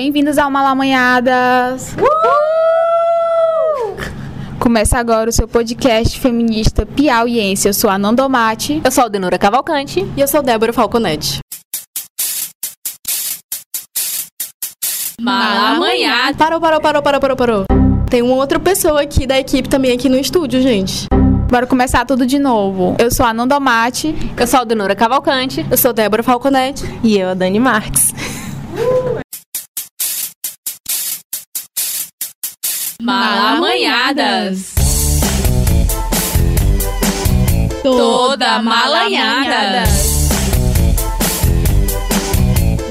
Bem-vindos 0.00 0.38
ao 0.38 0.48
Malamanhadas! 0.48 1.96
Começa 4.60 4.96
agora 4.96 5.28
o 5.28 5.32
seu 5.32 5.48
podcast 5.48 6.20
feminista 6.20 6.86
piauiense. 6.86 7.66
Eu 7.66 7.74
sou 7.74 7.90
a 7.90 7.98
Nandomate. 7.98 8.80
Eu 8.84 8.92
sou 8.92 9.06
a 9.06 9.08
Denora 9.08 9.36
Cavalcante. 9.36 10.06
E 10.16 10.20
eu 10.20 10.28
sou 10.28 10.40
Débora 10.40 10.72
Falconetti. 10.72 11.40
Malamanhada. 15.20 16.38
Parou, 16.38 16.60
parou, 16.60 16.80
parou, 16.80 17.02
parou, 17.02 17.20
parou, 17.20 17.36
parou. 17.36 17.64
Tem 18.08 18.22
uma 18.22 18.36
outra 18.36 18.60
pessoa 18.60 19.02
aqui 19.02 19.26
da 19.26 19.36
equipe 19.36 19.68
também 19.68 19.90
aqui 19.90 20.08
no 20.08 20.16
estúdio, 20.16 20.62
gente. 20.62 21.08
Bora 21.50 21.66
começar 21.66 22.06
tudo 22.06 22.24
de 22.24 22.38
novo. 22.38 22.94
Eu 23.00 23.10
sou 23.10 23.26
a 23.26 23.34
Nandomate. 23.34 24.14
Eu 24.36 24.46
sou 24.46 24.60
a 24.60 24.64
Denora 24.64 24.94
Cavalcante. 24.94 25.66
Eu 25.68 25.76
sou 25.76 25.92
Débora 25.92 26.22
Falconetti. 26.22 26.84
E 27.02 27.18
eu, 27.18 27.30
a 27.30 27.34
Dani 27.34 27.58
Marques. 27.58 28.14
Malamanhadas. 33.00 34.74
Toda 37.80 38.60
malanhada. 38.60 39.84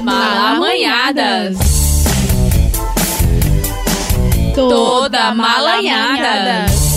Malamanhadas. 0.02 1.58
Toda 4.54 5.34
malanhada. 5.34 6.87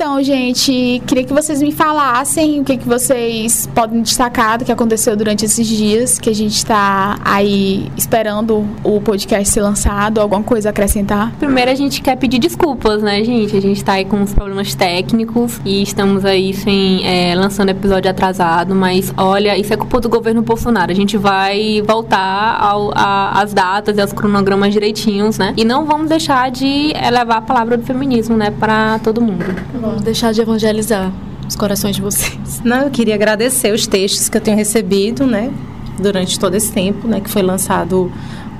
Então, 0.00 0.22
gente, 0.22 1.02
queria 1.06 1.24
que 1.24 1.32
vocês 1.34 1.60
me 1.60 1.72
falassem 1.72 2.58
o 2.58 2.64
que, 2.64 2.78
que 2.78 2.88
vocês 2.88 3.68
podem 3.74 4.00
destacar 4.00 4.56
do 4.56 4.64
que 4.64 4.72
aconteceu 4.72 5.14
durante 5.14 5.44
esses 5.44 5.66
dias, 5.66 6.18
que 6.18 6.30
a 6.30 6.34
gente 6.34 6.54
está 6.54 7.18
aí 7.22 7.92
esperando 7.98 8.66
o 8.82 8.98
podcast 9.02 9.52
ser 9.52 9.60
lançado, 9.60 10.18
alguma 10.18 10.42
coisa 10.42 10.70
a 10.70 10.70
acrescentar. 10.70 11.34
Primeiro 11.38 11.70
a 11.70 11.74
gente 11.74 12.00
quer 12.00 12.16
pedir 12.16 12.38
desculpas, 12.38 13.02
né, 13.02 13.22
gente? 13.22 13.54
A 13.54 13.60
gente 13.60 13.84
tá 13.84 13.92
aí 13.92 14.06
com 14.06 14.16
uns 14.16 14.32
problemas 14.32 14.74
técnicos 14.74 15.60
e 15.66 15.82
estamos 15.82 16.24
aí 16.24 16.54
sem 16.54 17.06
é, 17.06 17.34
lançando 17.34 17.68
episódio 17.68 18.10
atrasado, 18.10 18.74
mas 18.74 19.12
olha, 19.18 19.58
isso 19.58 19.74
é 19.74 19.76
culpa 19.76 20.00
do 20.00 20.08
governo 20.08 20.40
Bolsonaro. 20.40 20.90
A 20.90 20.96
gente 20.96 21.18
vai 21.18 21.82
voltar 21.86 22.56
ao, 22.58 22.90
a, 22.94 23.42
às 23.42 23.52
datas 23.52 23.98
e 23.98 24.00
aos 24.00 24.14
cronogramas 24.14 24.72
direitinhos, 24.72 25.36
né? 25.36 25.52
E 25.58 25.62
não 25.62 25.84
vamos 25.84 26.08
deixar 26.08 26.50
de 26.50 26.90
levar 27.12 27.36
a 27.36 27.42
palavra 27.42 27.76
do 27.76 27.84
feminismo, 27.84 28.34
né, 28.34 28.50
para 28.50 28.98
todo 29.00 29.20
mundo. 29.20 29.44
Vamos 29.90 30.04
deixar 30.04 30.32
de 30.32 30.40
evangelizar 30.40 31.12
os 31.48 31.56
corações 31.56 31.96
de 31.96 32.02
vocês. 32.02 32.62
Não, 32.62 32.82
eu 32.82 32.90
queria 32.90 33.16
agradecer 33.16 33.74
os 33.74 33.88
textos 33.88 34.28
que 34.28 34.36
eu 34.36 34.40
tenho 34.40 34.56
recebido, 34.56 35.26
né, 35.26 35.52
durante 35.98 36.38
todo 36.38 36.54
esse 36.54 36.70
tempo, 36.70 37.08
né, 37.08 37.20
que 37.20 37.28
foi 37.28 37.42
lançado 37.42 38.10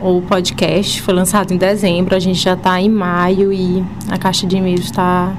o 0.03 0.23
podcast, 0.23 1.01
foi 1.01 1.15
lançado 1.15 1.53
em 1.53 1.57
dezembro, 1.57 2.17
a 2.17 2.19
gente 2.19 2.41
já 2.41 2.55
está 2.55 2.81
em 2.81 2.89
maio 2.89 3.53
e 3.53 3.85
a 4.11 4.19
caixa 4.19 4.45
de 4.45 4.57
e-mails 4.57 4.87
está 4.87 5.33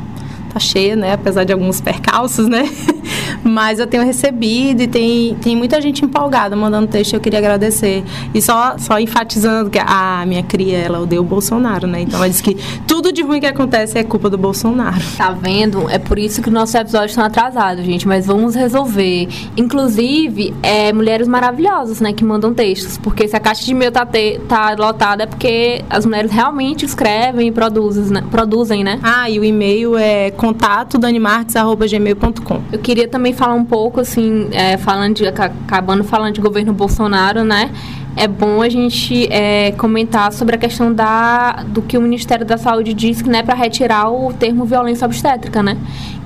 tá 0.54 0.60
cheia, 0.60 0.96
né, 0.96 1.14
apesar 1.14 1.44
de 1.44 1.54
alguns 1.54 1.80
percalços, 1.80 2.48
né, 2.48 2.70
mas 3.44 3.80
eu 3.80 3.88
tenho 3.88 4.04
recebido 4.04 4.82
e 4.82 4.88
tem, 4.88 5.36
tem 5.36 5.56
muita 5.56 5.82
gente 5.82 6.04
empolgada 6.04 6.56
mandando 6.56 6.88
texto, 6.88 7.14
eu 7.14 7.20
queria 7.20 7.40
agradecer. 7.40 8.04
E 8.34 8.42
só, 8.42 8.78
só 8.78 9.00
enfatizando 9.00 9.70
que 9.70 9.80
a 9.80 10.24
minha 10.28 10.44
cria, 10.44 10.78
ela 10.78 11.00
odeia 11.00 11.22
o 11.22 11.24
Bolsonaro, 11.24 11.88
né, 11.88 12.02
então 12.02 12.18
ela 12.20 12.30
diz 12.30 12.42
que 12.42 12.58
tudo 12.88 13.12
de 13.12 13.22
ruim 13.22 13.40
que 13.40 13.46
acontece 13.46 13.98
é 13.98 14.04
culpa 14.04 14.30
do 14.30 14.38
Bolsonaro. 14.38 15.02
Tá 15.18 15.32
vendo? 15.32 15.90
É 15.90 15.98
por 15.98 16.20
isso 16.20 16.42
que 16.42 16.50
nossos 16.50 16.76
episódios 16.76 17.12
estão 17.12 17.24
atrasados, 17.24 17.86
gente, 17.86 18.08
mas 18.08 18.26
vamos 18.26 18.56
resolver. 18.56 19.28
Inclusive, 19.56 20.54
é, 20.62 20.92
mulheres 20.94 21.28
maravilhosas, 21.28 22.00
né, 22.02 22.14
que 22.14 22.24
mandam 22.24 22.54
textos, 22.54 22.98
porque 22.98 23.28
se 23.28 23.36
a 23.36 23.40
caixa 23.40 23.64
de 23.64 23.72
e-mail 23.72 23.92
tá, 23.92 24.06
te, 24.06 24.40
tá 24.48 24.76
lotada 24.78 25.24
é 25.24 25.26
porque 25.26 25.84
as 25.90 26.06
mulheres 26.06 26.32
realmente 26.32 26.86
escrevem 26.86 27.48
e 27.48 27.52
produzem, 27.52 28.06
né? 28.06 28.24
Produzem, 28.30 28.84
né? 28.84 29.00
Ah, 29.04 29.30
e 29.30 29.40
o 29.40 29.44
e-mail 29.44 29.98
é 29.98 30.32
contato 30.42 30.98
danimarques.gmail.com. 30.98 32.62
Eu 32.72 32.80
queria 32.80 33.08
também 33.08 33.32
falar 33.32 33.54
um 33.54 33.64
pouco, 33.64 34.00
assim, 34.00 34.50
é, 34.52 34.76
falando 34.76 35.18
de, 35.18 35.28
acabando 35.28 36.04
falando 36.04 36.34
de 36.34 36.42
governo 36.42 36.74
Bolsonaro, 36.74 37.44
né? 37.44 37.70
É 38.16 38.28
bom 38.28 38.60
a 38.60 38.68
gente 38.68 39.32
é, 39.32 39.72
comentar 39.74 40.34
sobre 40.34 40.56
a 40.56 40.58
questão 40.58 40.92
da, 40.92 41.64
do 41.68 41.84
que 41.84 41.96
o 41.96 42.02
Ministério 42.02 42.44
da 42.44 42.58
Saúde 42.58 42.92
disse, 42.92 43.30
né, 43.30 43.44
para 43.44 43.54
retirar 43.54 44.10
o 44.10 44.34
termo 44.34 44.66
violência 44.66 45.06
obstétrica, 45.06 45.62
né? 45.62 45.78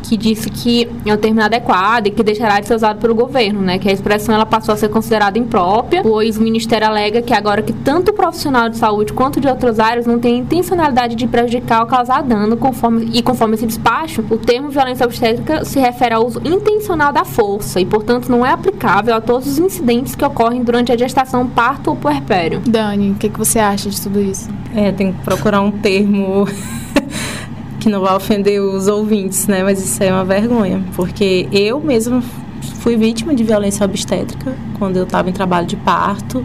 Que 0.08 0.18
disse 0.18 0.50
que 0.50 0.88
é 1.06 1.14
um 1.14 1.18
termo 1.18 1.40
inadequado 1.40 2.08
e 2.08 2.12
que 2.12 2.24
deixará 2.24 2.60
de 2.60 2.68
ser 2.68 2.76
usado 2.76 3.00
pelo 3.00 3.16
governo, 3.16 3.62
né? 3.62 3.80
Que 3.80 3.90
a 3.90 3.92
expressão 3.92 4.36
ela 4.36 4.46
passou 4.46 4.74
a 4.74 4.78
ser 4.78 4.90
considerada 4.90 5.38
imprópria, 5.40 6.04
pois 6.04 6.38
o 6.38 6.42
Ministério 6.42 6.88
alega 6.88 7.22
que 7.22 7.34
agora 7.34 7.62
que 7.62 7.74
tanto 7.74 8.12
o 8.12 8.14
profissional 8.14 8.70
de 8.70 8.78
saúde 8.78 9.14
quanto 9.14 9.40
de 9.42 9.48
outras 9.48 9.80
áreas 9.80 10.06
não 10.06 10.20
tem 10.20 10.38
intencionalidade 10.38 11.16
de 11.16 11.28
prejudicar 11.28 11.82
ou 11.82 11.88
causar 11.88 12.22
dano, 12.22 12.56
conforme, 12.56 13.10
e 13.14 13.22
conforme 13.22 13.56
esse 13.56 13.66
despacho, 13.66 14.24
o 14.30 14.38
termo 14.38 14.70
violência 14.70 15.06
obstétrica 15.06 15.66
se 15.66 15.80
refere 15.80 16.14
ao 16.14 16.26
uso 16.26 16.42
intencional 16.46 17.12
da 17.12 17.26
força 17.26 17.80
e, 17.80 17.86
portanto, 17.86 18.30
não 18.30 18.46
é 18.46 18.52
aplicável 18.52 19.16
a 19.16 19.22
todos 19.22 19.48
os 19.48 19.58
incidentes 19.58 20.16
que 20.16 20.24
ocorrem 20.24 20.64
durante 20.64 20.92
a 20.92 20.98
gestação, 20.98 21.48
parto 21.48 21.90
ou 21.90 21.96
puerpério. 21.96 22.62
Dani, 22.66 23.12
o 23.12 23.16
que, 23.16 23.30
que 23.30 23.38
você 23.38 23.60
acha 23.60 23.90
de 23.90 24.00
tudo 24.00 24.22
isso? 24.22 24.50
É, 24.76 24.92
tem 24.92 25.12
que 25.12 25.22
procurar 25.24 25.62
um 25.62 25.72
termo 25.72 26.48
que 27.86 27.90
não 27.92 28.02
vai 28.02 28.16
ofender 28.16 28.60
os 28.60 28.88
ouvintes, 28.88 29.46
né? 29.46 29.64
Mas 29.64 29.80
isso 29.80 30.02
é 30.02 30.12
uma 30.12 30.26
vergonha, 30.26 30.84
porque 30.96 31.48
eu 31.52 31.80
mesma 31.80 32.20
fui 32.80 32.98
vítima 32.98 33.36
de 33.36 33.44
violência 33.44 33.86
obstétrica 33.86 34.56
quando 34.80 34.98
eu 34.98 35.04
estava 35.04 35.30
em 35.30 35.34
trabalho 35.34 35.68
de 35.68 35.76
parto. 35.76 36.44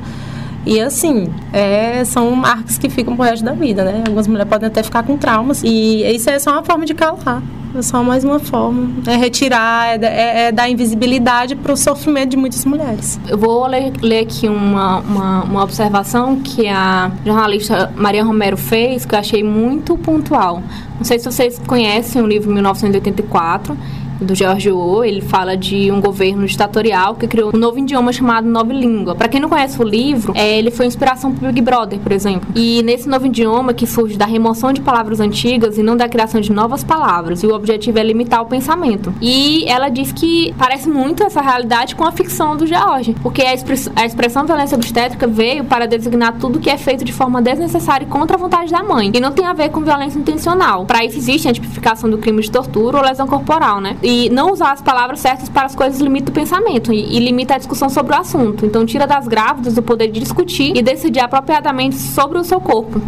E 0.67 0.79
assim, 0.79 1.33
é, 1.51 2.05
são 2.05 2.31
marcas 2.33 2.77
que 2.77 2.91
ficam 2.91 3.17
pro 3.17 3.25
resto 3.25 3.43
da 3.43 3.55
vida, 3.55 3.83
né? 3.85 4.03
Algumas 4.07 4.29
mulheres 4.29 4.51
podem 4.51 4.67
até 4.67 4.83
ficar 4.83 5.03
com 5.03 5.17
traumas. 5.17 5.63
E 5.65 6.05
isso 6.15 6.29
é 6.29 6.39
só 6.39 6.53
uma 6.53 6.63
forma 6.63 6.85
de 6.85 6.93
calar. 6.93 7.43
É 7.75 7.83
só 7.83 8.03
mais 8.03 8.25
uma 8.25 8.41
forma. 8.41 8.91
É 9.07 9.17
retirar, 9.17 10.03
é, 10.03 10.05
é, 10.05 10.43
é 10.47 10.53
dar 10.53 10.69
invisibilidade 10.69 11.55
para 11.55 11.73
o 11.73 11.77
sofrimento 11.77 12.31
de 12.31 12.37
muitas 12.37 12.65
mulheres. 12.65 13.21
Eu 13.29 13.39
vou 13.39 13.67
ler, 13.67 13.93
ler 14.03 14.21
aqui 14.21 14.49
uma, 14.49 14.99
uma, 14.99 15.45
uma, 15.45 15.63
observação 15.63 16.41
que 16.41 16.67
a 16.67 17.13
jornalista 17.25 17.93
Maria 17.97 18.25
Romero 18.25 18.57
fez, 18.57 19.07
que 19.07 19.15
eu 19.15 19.19
achei 19.19 19.45
muito 19.45 19.97
pontual. 19.97 20.63
Não 20.97 21.05
sei 21.05 21.19
se 21.19 21.25
vocês 21.25 21.61
conhecem 21.67 22.21
o 22.21 22.27
livro 22.27 22.53
1984 22.53 23.77
do 24.21 24.35
George 24.35 24.71
Orwell, 24.71 25.05
ele 25.05 25.21
fala 25.21 25.57
de 25.57 25.91
um 25.91 26.01
governo 26.01 26.47
ditatorial 26.47 27.15
que 27.15 27.27
criou 27.27 27.51
um 27.55 27.59
novo 27.59 27.79
idioma 27.79 28.13
chamado 28.13 28.47
Nova 28.49 28.73
Língua. 28.73 29.15
Para 29.15 29.29
quem 29.29 29.41
não 29.41 29.49
conhece 29.49 29.81
o 29.81 29.85
livro, 29.85 30.33
é, 30.37 30.59
ele 30.59 30.71
foi 30.71 30.87
inspiração 30.87 31.33
para 31.33 31.49
Big 31.49 31.61
Brother, 31.61 31.99
por 31.99 32.13
exemplo. 32.13 32.49
E 32.55 32.83
nesse 32.83 33.09
novo 33.09 33.27
idioma 33.27 33.73
que 33.73 33.87
surge 33.87 34.17
da 34.17 34.27
remoção 34.27 34.73
de 34.73 34.81
palavras 34.81 35.21
antigas 35.21 35.79
e 35.79 35.83
não 35.83 35.97
da 35.97 36.09
criação 36.09 36.41
de 36.41 36.53
novas 36.53 36.85
palavras, 36.85 37.43
e 37.43 37.47
o 37.47 37.55
objetivo 37.55 37.99
é 37.99 38.03
limitar 38.03 38.43
o 38.43 38.47
pensamento. 38.47 39.13
E 39.21 39.65
ela 39.67 39.89
diz 39.89 40.13
que 40.13 40.55
parece 40.59 40.89
muito 40.89 41.23
essa 41.23 41.41
realidade 41.41 41.95
com 41.95 42.05
a 42.05 42.13
ficção 42.13 42.57
do 42.57 42.67
George, 42.67 43.15
porque 43.23 43.43
a, 43.43 43.55
express 43.55 43.91
a 43.97 44.05
expressão 44.05 44.45
violência 44.45 44.77
obstétrica 44.77 45.27
veio 45.27 45.65
para 45.65 45.87
designar 45.87 46.37
tudo 46.39 46.59
que 46.59 46.71
é 46.71 46.77
feito 46.77 47.05
de 47.05 47.13
forma 47.13 47.41
desnecessária 47.41 48.05
e 48.05 48.09
contra 48.09 48.37
a 48.37 48.39
vontade 48.39 48.71
da 48.71 48.83
mãe, 48.83 49.11
e 49.15 49.21
não 49.21 49.33
tem 49.33 49.47
a 49.47 49.53
ver 49.53 49.71
com 49.71 49.81
violência 49.81 50.19
intencional. 50.19 50.85
Para 50.85 51.05
isso 51.05 51.17
existe 51.17 51.49
a 51.49 51.53
tipificação 51.53 52.11
do 52.11 52.19
crime 52.19 52.43
de 52.43 52.51
tortura 52.51 52.99
ou 52.99 53.05
lesão 53.05 53.27
corporal, 53.27 53.81
né? 53.81 53.97
E 54.03 54.10
não 54.31 54.53
usar 54.53 54.73
as 54.73 54.81
palavras 54.81 55.21
certas 55.21 55.49
para 55.49 55.67
as 55.67 55.75
coisas 55.75 56.01
limita 56.01 56.31
o 56.31 56.35
pensamento 56.35 56.93
e, 56.93 57.17
e, 57.17 57.21
limita 57.21 57.55
a 57.55 57.59
discussão 57.59 57.89
sobre 57.89 58.15
o 58.15 58.19
assunto. 58.19 58.65
Então, 58.67 58.85
tira 58.87 59.07
das 59.07 59.29
grávidas 59.29 59.77
o 59.77 59.83
poder 59.83 60.09
de 60.09 60.21
discutir 60.21 60.77
e 60.77 60.83
decidir 60.83 61.21
apropriadamente 61.21 61.97
sobre 61.97 62.39
o 62.39 62.45
seu 62.45 62.61
corpo. 62.61 63.01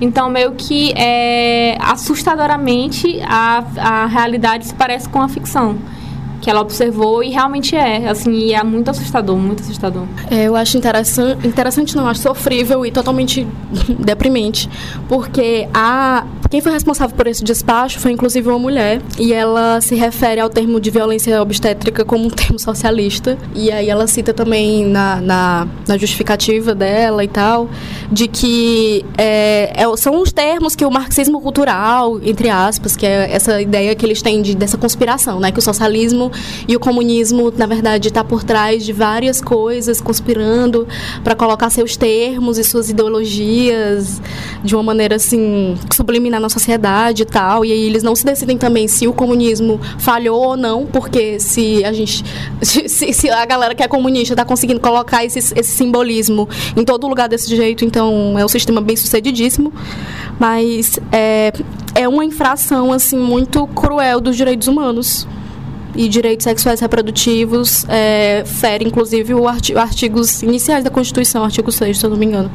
Então, 0.00 0.30
meio 0.30 0.52
que 0.52 0.92
é, 0.96 1.76
assustadoramente 1.80 3.20
a, 3.22 3.64
a 3.76 4.06
realidade 4.06 4.66
se 4.66 4.74
parece 4.74 5.08
com 5.08 5.20
a 5.20 5.28
ficção 5.28 5.76
que 6.40 6.48
ela 6.48 6.60
observou 6.60 7.22
e 7.22 7.30
realmente 7.30 7.76
é, 7.76 8.08
assim, 8.08 8.52
é 8.52 8.62
muito 8.62 8.90
assustador, 8.90 9.36
muito 9.36 9.62
assustador. 9.62 10.04
É, 10.30 10.44
eu 10.44 10.56
acho 10.56 10.76
interessante, 10.76 11.46
interessante 11.46 11.96
não, 11.96 12.06
acho 12.06 12.20
sofrível 12.20 12.84
e 12.84 12.90
totalmente 12.90 13.46
deprimente, 13.98 14.68
porque 15.08 15.68
a 15.72 16.24
quem 16.50 16.60
foi 16.60 16.72
responsável 16.72 17.14
por 17.16 17.28
esse 17.28 17.44
despacho 17.44 18.00
foi 18.00 18.10
inclusive 18.10 18.48
uma 18.48 18.58
mulher 18.58 19.00
e 19.18 19.32
ela 19.32 19.80
se 19.80 19.94
refere 19.94 20.40
ao 20.40 20.50
termo 20.50 20.80
de 20.80 20.90
violência 20.90 21.40
obstétrica 21.40 22.04
como 22.04 22.26
um 22.26 22.30
termo 22.30 22.58
socialista 22.58 23.38
e 23.54 23.70
aí 23.70 23.88
ela 23.88 24.06
cita 24.08 24.34
também 24.34 24.84
na, 24.84 25.20
na, 25.20 25.68
na 25.86 25.96
justificativa 25.96 26.74
dela 26.74 27.22
e 27.22 27.28
tal 27.28 27.68
de 28.10 28.26
que 28.26 29.04
é, 29.16 29.72
é, 29.74 29.96
são 29.96 30.20
os 30.20 30.32
termos 30.32 30.74
que 30.74 30.84
o 30.84 30.90
marxismo 30.90 31.40
cultural, 31.40 32.20
entre 32.22 32.48
aspas, 32.48 32.96
que 32.96 33.06
é 33.06 33.32
essa 33.32 33.60
ideia 33.60 33.94
que 33.94 34.04
eles 34.04 34.20
têm 34.20 34.42
de, 34.42 34.54
dessa 34.54 34.76
conspiração, 34.76 35.38
né, 35.38 35.52
que 35.52 35.58
o 35.58 35.62
socialismo 35.62 36.29
e 36.68 36.76
o 36.76 36.80
comunismo, 36.80 37.52
na 37.56 37.66
verdade, 37.66 38.08
está 38.08 38.22
por 38.22 38.42
trás 38.42 38.84
de 38.84 38.92
várias 38.92 39.40
coisas, 39.40 40.00
conspirando 40.00 40.86
para 41.22 41.34
colocar 41.34 41.70
seus 41.70 41.96
termos 41.96 42.58
e 42.58 42.64
suas 42.64 42.90
ideologias 42.90 44.20
de 44.62 44.74
uma 44.74 44.82
maneira 44.82 45.16
assim 45.16 45.76
subliminar 45.92 46.40
na 46.40 46.48
sociedade 46.48 47.22
e 47.22 47.26
tal. 47.26 47.64
E 47.64 47.72
aí 47.72 47.86
eles 47.86 48.02
não 48.02 48.14
se 48.14 48.24
decidem 48.24 48.56
também 48.58 48.88
se 48.88 49.06
o 49.06 49.12
comunismo 49.12 49.80
falhou 49.98 50.40
ou 50.40 50.56
não, 50.56 50.86
porque 50.86 51.38
se 51.40 51.84
a 51.84 51.92
gente 51.92 52.24
se, 52.62 52.88
se 52.88 53.30
a 53.30 53.44
galera 53.44 53.74
que 53.74 53.82
é 53.82 53.88
comunista 53.88 54.34
está 54.34 54.44
conseguindo 54.44 54.80
colocar 54.80 55.24
esse, 55.24 55.38
esse 55.38 55.72
simbolismo 55.72 56.48
em 56.76 56.84
todo 56.84 57.06
lugar 57.06 57.28
desse 57.28 57.54
jeito, 57.54 57.84
então 57.84 58.38
é 58.38 58.44
um 58.44 58.48
sistema 58.48 58.80
bem 58.80 58.96
sucedidíssimo. 58.96 59.72
Mas 60.38 60.98
é, 61.12 61.52
é 61.94 62.08
uma 62.08 62.24
infração 62.24 62.92
assim 62.92 63.18
muito 63.18 63.66
cruel 63.68 64.20
dos 64.20 64.36
direitos 64.36 64.68
humanos 64.68 65.26
e 66.04 66.08
direitos 66.08 66.44
sexuais 66.44 66.80
reprodutivos 66.80 67.84
é, 67.88 68.42
fere 68.46 68.86
inclusive 68.86 69.34
os 69.34 69.46
arti 69.46 69.76
artigos 69.76 70.42
iniciais 70.42 70.82
da 70.82 70.90
Constituição, 70.90 71.44
artigo 71.44 71.70
6, 71.70 71.98
se 71.98 72.06
eu 72.06 72.10
não 72.10 72.16
me 72.16 72.26
engano 72.26 72.50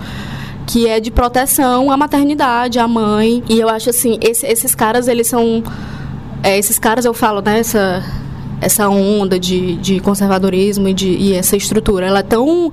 que 0.65 0.87
é 0.87 0.99
de 0.99 1.11
proteção 1.11 1.91
à 1.91 1.95
maternidade, 1.95 2.79
à 2.79 2.87
mãe. 2.87 3.43
E 3.47 3.59
eu 3.59 3.69
acho 3.69 3.91
assim, 3.91 4.17
esse, 4.19 4.47
esses 4.47 4.73
caras, 4.73 5.07
eles 5.07 5.27
são. 5.27 5.63
É, 6.41 6.57
esses 6.57 6.79
caras, 6.79 7.05
eu 7.05 7.13
falo, 7.13 7.39
né, 7.39 7.59
essa, 7.59 8.03
essa 8.59 8.89
onda 8.89 9.39
de, 9.39 9.75
de 9.75 9.99
conservadorismo 9.99 10.87
e, 10.87 10.93
de, 10.93 11.09
e 11.09 11.33
essa 11.33 11.55
estrutura, 11.55 12.07
ela 12.07 12.19
é 12.19 12.23
tão 12.23 12.71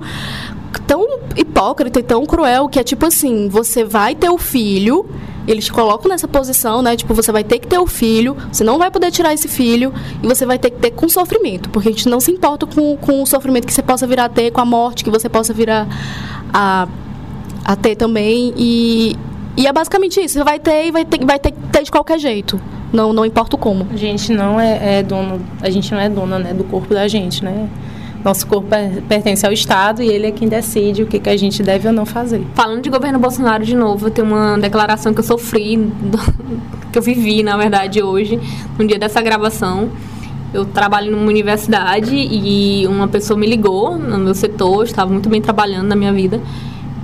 tão 0.87 1.19
hipócrita 1.37 1.99
e 1.99 2.03
tão 2.03 2.25
cruel 2.25 2.67
que 2.67 2.79
é 2.79 2.83
tipo 2.83 3.05
assim, 3.05 3.47
você 3.47 3.83
vai 3.85 4.15
ter 4.15 4.29
o 4.29 4.37
filho, 4.37 5.05
eles 5.47 5.65
te 5.65 5.71
colocam 5.71 6.09
nessa 6.09 6.27
posição, 6.27 6.81
né? 6.81 6.95
Tipo, 6.95 7.13
você 7.13 7.31
vai 7.31 7.43
ter 7.43 7.59
que 7.59 7.67
ter 7.67 7.77
o 7.77 7.87
filho, 7.87 8.35
você 8.51 8.63
não 8.63 8.77
vai 8.77 8.89
poder 8.89 9.11
tirar 9.11 9.33
esse 9.33 9.47
filho 9.47 9.93
e 10.21 10.27
você 10.27 10.45
vai 10.45 10.57
ter 10.57 10.69
que 10.69 10.79
ter 10.79 10.91
com 10.91 11.07
sofrimento, 11.09 11.69
porque 11.69 11.89
a 11.89 11.91
gente 11.91 12.07
não 12.07 12.19
se 12.19 12.31
importa 12.31 12.65
com, 12.65 12.95
com 12.97 13.21
o 13.21 13.25
sofrimento 13.25 13.67
que 13.67 13.73
você 13.73 13.83
possa 13.83 14.07
vir 14.07 14.19
a 14.19 14.29
ter, 14.29 14.51
com 14.51 14.61
a 14.61 14.65
morte 14.65 15.03
que 15.03 15.09
você 15.09 15.27
possa 15.27 15.53
vir 15.53 15.69
a, 15.69 15.87
a, 16.53 16.87
a 17.65 17.75
ter 17.75 17.95
também. 17.95 18.53
E, 18.57 19.15
e 19.57 19.67
é 19.67 19.73
basicamente 19.73 20.19
isso, 20.19 20.35
você 20.35 20.43
vai 20.43 20.59
ter 20.59 20.87
e 20.87 20.91
vai 20.91 21.05
ter, 21.05 21.25
vai 21.25 21.39
ter 21.39 21.51
que 21.51 21.59
ter 21.71 21.83
de 21.83 21.91
qualquer 21.91 22.19
jeito. 22.19 22.59
Não, 22.91 23.11
não 23.11 23.25
importa 23.25 23.57
como. 23.57 23.87
A 23.91 23.97
gente 23.97 24.31
não 24.31 24.59
é, 24.59 24.99
é 24.99 25.03
dono, 25.03 25.41
a 25.61 25.69
gente 25.69 25.91
não 25.91 25.99
é 25.99 26.07
dona 26.07 26.37
né, 26.37 26.53
do 26.53 26.63
corpo 26.63 26.93
da 26.93 27.07
gente, 27.07 27.43
né? 27.43 27.67
Nosso 28.23 28.47
corpo 28.47 28.69
pertence 29.09 29.45
ao 29.45 29.51
Estado 29.51 30.01
e 30.01 30.07
ele 30.07 30.27
é 30.27 30.31
quem 30.31 30.47
decide 30.47 31.03
o 31.03 31.07
que, 31.07 31.19
que 31.19 31.29
a 31.29 31.35
gente 31.35 31.61
deve 31.61 31.89
ou 31.89 31.93
não 31.93 32.05
fazer. 32.05 32.41
Falando 32.53 32.81
de 32.81 32.89
governo 32.89 33.19
Bolsonaro 33.19 33.65
de 33.65 33.75
novo, 33.75 34.09
tem 34.09 34.23
uma 34.23 34.57
declaração 34.57 35.13
que 35.13 35.19
eu 35.19 35.23
sofri, 35.23 35.91
que 36.91 36.97
eu 36.97 37.01
vivi, 37.01 37.43
na 37.43 37.57
verdade, 37.57 38.01
hoje, 38.01 38.39
no 38.79 38.87
dia 38.87 38.97
dessa 38.97 39.21
gravação. 39.21 39.89
Eu 40.53 40.63
trabalho 40.63 41.11
numa 41.11 41.27
universidade 41.27 42.15
e 42.15 42.87
uma 42.87 43.07
pessoa 43.07 43.37
me 43.37 43.45
ligou 43.45 43.97
no 43.97 44.19
meu 44.19 44.35
setor, 44.35 44.85
estava 44.85 45.11
muito 45.11 45.27
bem 45.27 45.41
trabalhando 45.41 45.87
na 45.87 45.95
minha 45.95 46.13
vida. 46.13 46.39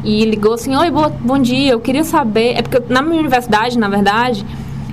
E 0.04 0.24
ligou 0.24 0.54
assim: 0.54 0.74
Oi, 0.76 0.90
bom 1.20 1.40
dia, 1.40 1.74
eu 1.74 1.80
queria 1.80 2.04
saber. 2.04 2.54
É 2.56 2.62
porque 2.62 2.82
na 2.94 3.02
minha 3.02 3.20
universidade, 3.20 3.78
na 3.78 3.90
verdade, 3.90 4.46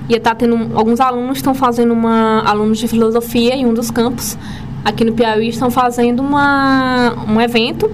ia 0.09 0.17
estar 0.17 0.31
tá 0.31 0.35
tendo. 0.35 0.75
Alguns 0.75 0.99
alunos 0.99 1.37
estão 1.37 1.53
fazendo 1.53 1.93
uma. 1.93 2.41
alunos 2.41 2.79
de 2.79 2.87
filosofia 2.87 3.55
em 3.55 3.65
um 3.65 3.73
dos 3.73 3.91
campos 3.91 4.35
aqui 4.83 5.03
no 5.03 5.13
Piauí 5.13 5.49
estão 5.49 5.69
fazendo 5.69 6.21
uma, 6.21 7.13
um 7.27 7.39
evento 7.39 7.89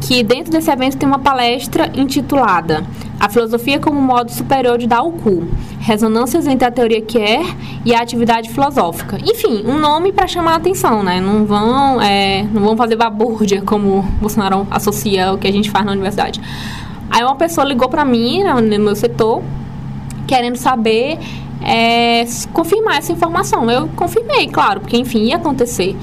que 0.00 0.22
dentro 0.22 0.52
desse 0.52 0.70
evento 0.70 0.96
tem 0.96 1.08
uma 1.08 1.18
palestra 1.18 1.90
intitulada 1.94 2.84
A 3.18 3.28
Filosofia 3.28 3.80
como 3.80 4.00
Modo 4.00 4.30
Superior 4.30 4.78
de 4.78 4.86
Cu. 4.86 5.48
Ressonâncias 5.80 6.46
entre 6.46 6.66
a 6.66 6.70
teoria 6.70 7.00
que 7.00 7.18
é 7.18 7.42
e 7.84 7.94
a 7.94 8.00
atividade 8.00 8.50
filosófica. 8.50 9.18
Enfim, 9.22 9.64
um 9.66 9.78
nome 9.78 10.12
para 10.12 10.26
chamar 10.26 10.52
a 10.52 10.56
atenção, 10.56 11.02
né? 11.02 11.20
Não 11.20 11.44
vão, 11.44 12.00
é, 12.00 12.44
não 12.52 12.62
vão 12.62 12.76
fazer 12.76 12.96
babúrdia 12.96 13.62
como 13.62 14.02
Bolsonaro 14.20 14.66
associa 14.70 15.32
o 15.32 15.38
que 15.38 15.46
a 15.46 15.52
gente 15.52 15.70
faz 15.70 15.84
na 15.84 15.92
universidade. 15.92 16.40
Aí 17.10 17.22
uma 17.22 17.36
pessoa 17.36 17.64
ligou 17.64 17.88
para 17.88 18.04
mim, 18.04 18.42
no 18.42 18.84
meu 18.84 18.96
setor, 18.96 19.42
querendo 20.26 20.56
saber 20.56 21.18
é, 21.62 22.24
confirmar 22.52 22.98
essa 22.98 23.12
informação. 23.12 23.70
Eu 23.70 23.88
confirmei, 23.96 24.48
claro, 24.48 24.80
porque 24.80 24.96
enfim 24.96 25.24
ia 25.24 25.36
acontecer. 25.36 25.96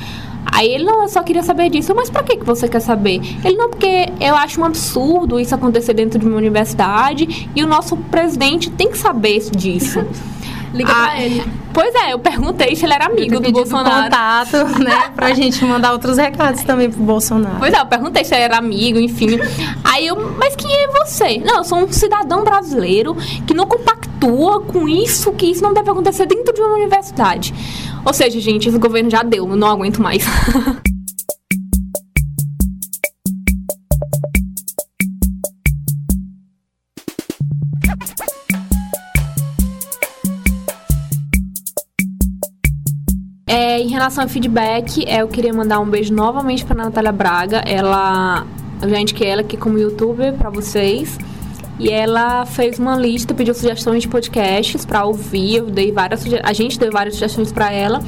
Aí 0.45 0.69
ele, 0.69 0.84
não, 0.84 1.04
eu 1.04 1.10
só 1.10 1.24
queria 1.24 1.44
saber 1.44 1.69
disso. 1.69 1.94
Mas 1.95 2.10
pra 2.10 2.24
que, 2.24 2.38
que 2.38 2.45
você 2.45 2.68
quer 2.68 2.80
saber? 2.80 3.22
Ele, 3.44 3.56
não, 3.56 3.69
porque 3.69 4.10
eu 4.19 4.36
acho 4.36 4.60
um 4.62 4.66
absurdo 4.66 5.40
isso 5.40 5.54
acontecer 5.56 5.94
dentro 5.94 6.19
de 6.19 6.25
uma 6.25 6.38
universidade 6.38 7.50
e 7.56 7.63
o 7.63 7.68
nosso 7.68 7.98
presidente 7.98 8.69
tem 8.69 8.90
que 8.90 8.98
saber 8.98 9.40
disso. 9.51 10.06
Liga 10.74 10.92
ah, 10.92 11.06
pra 11.06 11.22
ele. 11.22 11.44
Pois 11.72 11.94
é, 11.94 12.13
eu 12.13 12.19
perguntei 12.19 12.75
se 12.75 12.84
ele 12.84 12.94
era 12.94 13.06
amigo 13.06 13.40
do 13.40 13.51
Bolsonaro. 13.51 14.04
contato, 14.06 14.80
né? 14.80 15.12
Pra 15.16 15.34
gente 15.34 15.63
mandar 15.66 15.92
outros 15.92 16.18
recados 16.18 16.63
também 16.63 16.89
pro 16.89 17.04
Bolsonaro. 17.04 17.57
Pois 17.60 17.72
é, 17.72 17.80
eu 17.80 17.86
perguntei 17.86 18.25
se 18.25 18.34
ele 18.34 18.44
era 18.44 18.57
amigo, 18.57 19.00
enfim. 19.00 19.39
Aí 19.84 20.07
eu, 20.07 20.36
mas 20.38 20.56
quem 20.56 20.72
é 20.72 20.88
você? 20.88 21.38
Não, 21.46 21.57
eu 21.57 21.63
sou 21.63 21.78
um 21.78 21.92
cidadão 21.92 22.44
brasileiro 22.44 23.16
que 23.46 23.54
não 23.54 23.68
compactua 23.68 24.62
com 24.62 24.88
isso, 24.88 25.31
que 25.34 25.46
isso 25.46 25.62
não 25.62 25.74
deve 25.74 25.92
acontecer 25.92 26.25
dentro 26.25 26.54
de 26.54 26.62
uma 26.62 26.74
universidade. 26.74 27.54
Ou 28.05 28.13
seja, 28.13 28.39
gente, 28.39 28.67
esse 28.67 28.77
governo 28.77 29.09
já 29.09 29.23
deu, 29.23 29.50
eu 29.50 29.55
não 29.55 29.69
aguento 29.69 30.01
mais. 30.01 30.23
É, 43.45 43.79
em 43.79 43.88
relação 43.88 44.23
ao 44.23 44.29
feedback, 44.29 45.05
é, 45.07 45.21
eu 45.21 45.27
queria 45.27 45.53
mandar 45.53 45.79
um 45.79 45.88
beijo 45.88 46.11
novamente 46.11 46.65
para 46.65 46.85
Natália 46.85 47.11
Braga. 47.11 47.57
Ela, 47.67 48.47
eu 48.81 48.89
já 48.89 49.00
indiquei 49.00 49.27
ela 49.27 49.41
aqui 49.41 49.55
como 49.55 49.77
youtuber 49.77 50.33
para 50.33 50.50
vocês. 50.50 51.19
E 51.80 51.90
ela 51.90 52.46
fez 52.46 52.78
uma 52.78 52.96
lista, 52.96 53.34
pediu 53.34 53.54
sugestões 53.54 54.04
de 54.04 54.08
podcasts 54.08 54.86
para 54.86 55.06
ouvir. 55.06 55.56
Eu 55.56 55.66
dei 55.66 55.92
várias, 55.92 56.24
a 56.44 56.54
gente 56.54 56.78
deu 56.80 56.92
várias 56.92 57.16
sugestões 57.16 57.52
para 57.52 57.72
ela. 57.72 58.02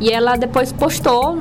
E 0.00 0.10
ela 0.10 0.36
depois 0.36 0.72
postou, 0.72 1.38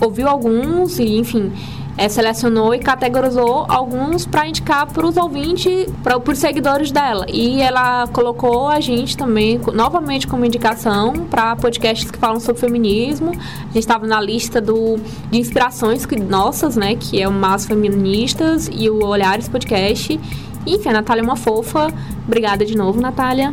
ouviu 0.00 0.28
alguns 0.28 0.98
e, 0.98 1.16
enfim, 1.16 1.52
é, 1.96 2.08
selecionou 2.08 2.74
e 2.74 2.78
categorizou 2.78 3.66
alguns 3.68 4.26
para 4.26 4.48
indicar 4.48 4.86
para 4.86 5.06
os 5.06 5.16
ouvintes, 5.16 5.86
para 6.02 6.18
os 6.18 6.38
seguidores 6.38 6.90
dela. 6.90 7.26
E 7.28 7.60
ela 7.60 8.08
colocou 8.08 8.68
a 8.68 8.80
gente 8.80 9.16
também, 9.16 9.60
novamente, 9.74 10.26
como 10.26 10.44
indicação 10.44 11.12
para 11.30 11.54
podcasts 11.56 12.10
que 12.10 12.18
falam 12.18 12.40
sobre 12.40 12.60
feminismo. 12.60 13.30
A 13.30 13.64
gente 13.64 13.78
estava 13.78 14.06
na 14.06 14.20
lista 14.20 14.60
do, 14.60 14.98
de 15.30 15.38
inspirações 15.38 16.06
que, 16.06 16.18
nossas, 16.18 16.74
né, 16.74 16.96
que 16.96 17.20
é 17.20 17.28
o 17.28 17.32
Mas 17.32 17.66
Feministas 17.66 18.68
e 18.72 18.88
o 18.88 19.04
Olhares 19.04 19.48
Podcast. 19.48 20.18
Enfim, 20.66 20.88
a 20.88 20.92
Natália 20.92 21.22
é 21.22 21.24
uma 21.24 21.36
fofa. 21.36 21.88
Obrigada 22.26 22.64
de 22.64 22.76
novo, 22.76 23.00
Natália. 23.00 23.52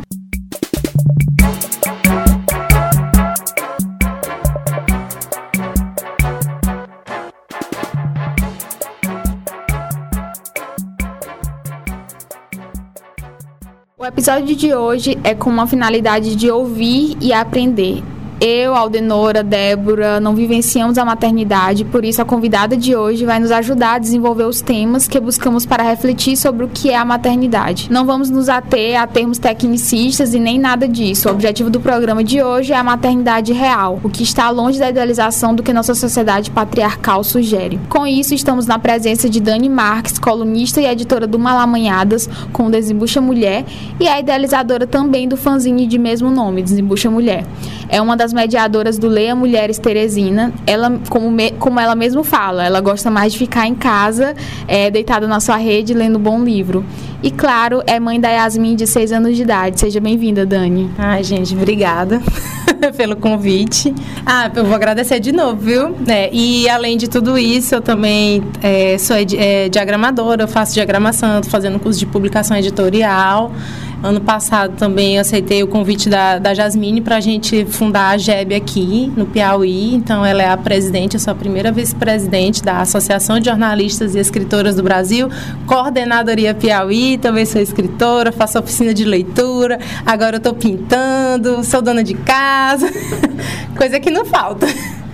episódio 14.08 14.56
de 14.56 14.74
hoje 14.74 15.18
é 15.22 15.34
com 15.34 15.48
uma 15.48 15.66
finalidade 15.66 16.34
de 16.34 16.50
ouvir 16.50 17.16
e 17.20 17.32
aprender. 17.32 18.02
Eu, 18.40 18.72
Aldenora, 18.72 19.42
Débora, 19.42 20.20
não 20.20 20.32
vivenciamos 20.32 20.96
a 20.96 21.04
maternidade, 21.04 21.84
por 21.84 22.04
isso 22.04 22.22
a 22.22 22.24
convidada 22.24 22.76
de 22.76 22.94
hoje 22.94 23.24
vai 23.24 23.40
nos 23.40 23.50
ajudar 23.50 23.94
a 23.94 23.98
desenvolver 23.98 24.44
os 24.44 24.60
temas 24.60 25.08
que 25.08 25.18
buscamos 25.18 25.66
para 25.66 25.82
refletir 25.82 26.36
sobre 26.36 26.64
o 26.64 26.68
que 26.68 26.88
é 26.90 26.96
a 26.96 27.04
maternidade. 27.04 27.88
Não 27.90 28.06
vamos 28.06 28.30
nos 28.30 28.48
ater 28.48 28.96
a 28.96 29.08
termos 29.08 29.38
tecnicistas 29.38 30.34
e 30.34 30.38
nem 30.38 30.56
nada 30.56 30.86
disso. 30.86 31.28
O 31.28 31.32
objetivo 31.32 31.68
do 31.68 31.80
programa 31.80 32.22
de 32.22 32.40
hoje 32.40 32.72
é 32.72 32.76
a 32.76 32.84
maternidade 32.84 33.52
real, 33.52 33.98
o 34.04 34.08
que 34.08 34.22
está 34.22 34.48
longe 34.50 34.78
da 34.78 34.88
idealização 34.88 35.52
do 35.52 35.62
que 35.64 35.72
nossa 35.72 35.96
sociedade 35.96 36.48
patriarcal 36.52 37.24
sugere. 37.24 37.80
Com 37.88 38.06
isso, 38.06 38.34
estamos 38.34 38.66
na 38.66 38.78
presença 38.78 39.28
de 39.28 39.40
Dani 39.40 39.68
Marques, 39.68 40.16
colunista 40.16 40.80
e 40.80 40.86
editora 40.86 41.26
do 41.26 41.40
Malamanhadas, 41.40 42.30
com 42.52 42.70
Desembucha 42.70 43.20
Mulher, 43.20 43.64
e 43.98 44.06
a 44.06 44.20
idealizadora 44.20 44.86
também 44.86 45.28
do 45.28 45.36
fanzine 45.36 45.88
de 45.88 45.98
mesmo 45.98 46.30
nome, 46.30 46.62
Desembucha 46.62 47.10
Mulher. 47.10 47.44
É 47.88 48.00
uma 48.00 48.16
das 48.16 48.27
das 48.28 48.32
mediadoras 48.34 48.98
do 48.98 49.08
Leia 49.08 49.34
Mulheres 49.34 49.78
Teresina. 49.78 50.52
Ela, 50.66 51.00
como, 51.08 51.30
me, 51.30 51.52
como 51.52 51.80
ela 51.80 51.94
mesmo 51.94 52.22
fala, 52.22 52.64
ela 52.64 52.80
gosta 52.80 53.10
mais 53.10 53.32
de 53.32 53.38
ficar 53.38 53.66
em 53.66 53.74
casa, 53.74 54.34
é, 54.66 54.90
deitada 54.90 55.26
na 55.26 55.40
sua 55.40 55.56
rede, 55.56 55.94
lendo 55.94 56.18
um 56.18 56.22
bom 56.22 56.44
livro. 56.44 56.84
E 57.22 57.30
claro, 57.30 57.82
é 57.86 57.98
mãe 57.98 58.20
da 58.20 58.28
Yasmin, 58.28 58.76
de 58.76 58.86
6 58.86 59.12
anos 59.12 59.34
de 59.34 59.42
idade. 59.42 59.80
Seja 59.80 59.98
bem-vinda, 59.98 60.44
Dani. 60.44 60.90
Ai, 60.98 61.24
gente, 61.24 61.54
obrigada 61.54 62.20
pelo 62.96 63.16
convite. 63.16 63.94
Ah, 64.26 64.50
eu 64.54 64.64
vou 64.64 64.74
agradecer 64.74 65.18
de 65.18 65.32
novo, 65.32 65.56
viu? 65.56 65.96
É, 66.06 66.28
e 66.30 66.68
além 66.68 66.98
de 66.98 67.08
tudo 67.08 67.38
isso, 67.38 67.74
eu 67.74 67.80
também 67.80 68.42
é, 68.62 68.98
sou 68.98 69.16
é, 69.16 69.68
diagramadora, 69.70 70.42
eu 70.42 70.48
faço 70.48 70.74
diagramação, 70.74 71.38
estou 71.38 71.50
fazendo 71.50 71.78
curso 71.80 71.98
de 71.98 72.06
publicação 72.06 72.56
editorial. 72.56 73.52
Ano 74.02 74.20
passado 74.20 74.76
também 74.76 75.18
aceitei 75.18 75.62
o 75.62 75.66
convite 75.66 76.08
da, 76.08 76.38
da 76.38 76.54
Jasmine 76.54 77.00
para 77.00 77.16
a 77.16 77.20
gente 77.20 77.64
fundar 77.66 78.10
a 78.10 78.16
GEB 78.16 78.54
aqui 78.54 79.12
no 79.16 79.26
Piauí. 79.26 79.92
Então, 79.92 80.24
ela 80.24 80.40
é 80.40 80.48
a 80.48 80.56
presidente, 80.56 81.14
eu 81.14 81.20
sou 81.20 81.32
a 81.32 81.34
primeira 81.34 81.72
vice-presidente 81.72 82.62
da 82.62 82.80
Associação 82.80 83.40
de 83.40 83.46
Jornalistas 83.46 84.14
e 84.14 84.18
Escritoras 84.20 84.76
do 84.76 84.84
Brasil, 84.84 85.28
coordenadoria 85.66 86.54
Piauí. 86.54 87.18
Também 87.18 87.44
sou 87.44 87.60
escritora, 87.60 88.30
faço 88.30 88.58
oficina 88.58 88.94
de 88.94 89.04
leitura. 89.04 89.80
Agora 90.06 90.36
eu 90.36 90.38
estou 90.38 90.54
pintando, 90.54 91.64
sou 91.64 91.82
dona 91.82 92.04
de 92.04 92.14
casa, 92.14 92.88
coisa 93.76 93.98
que 93.98 94.10
não 94.10 94.24
falta. 94.24 94.68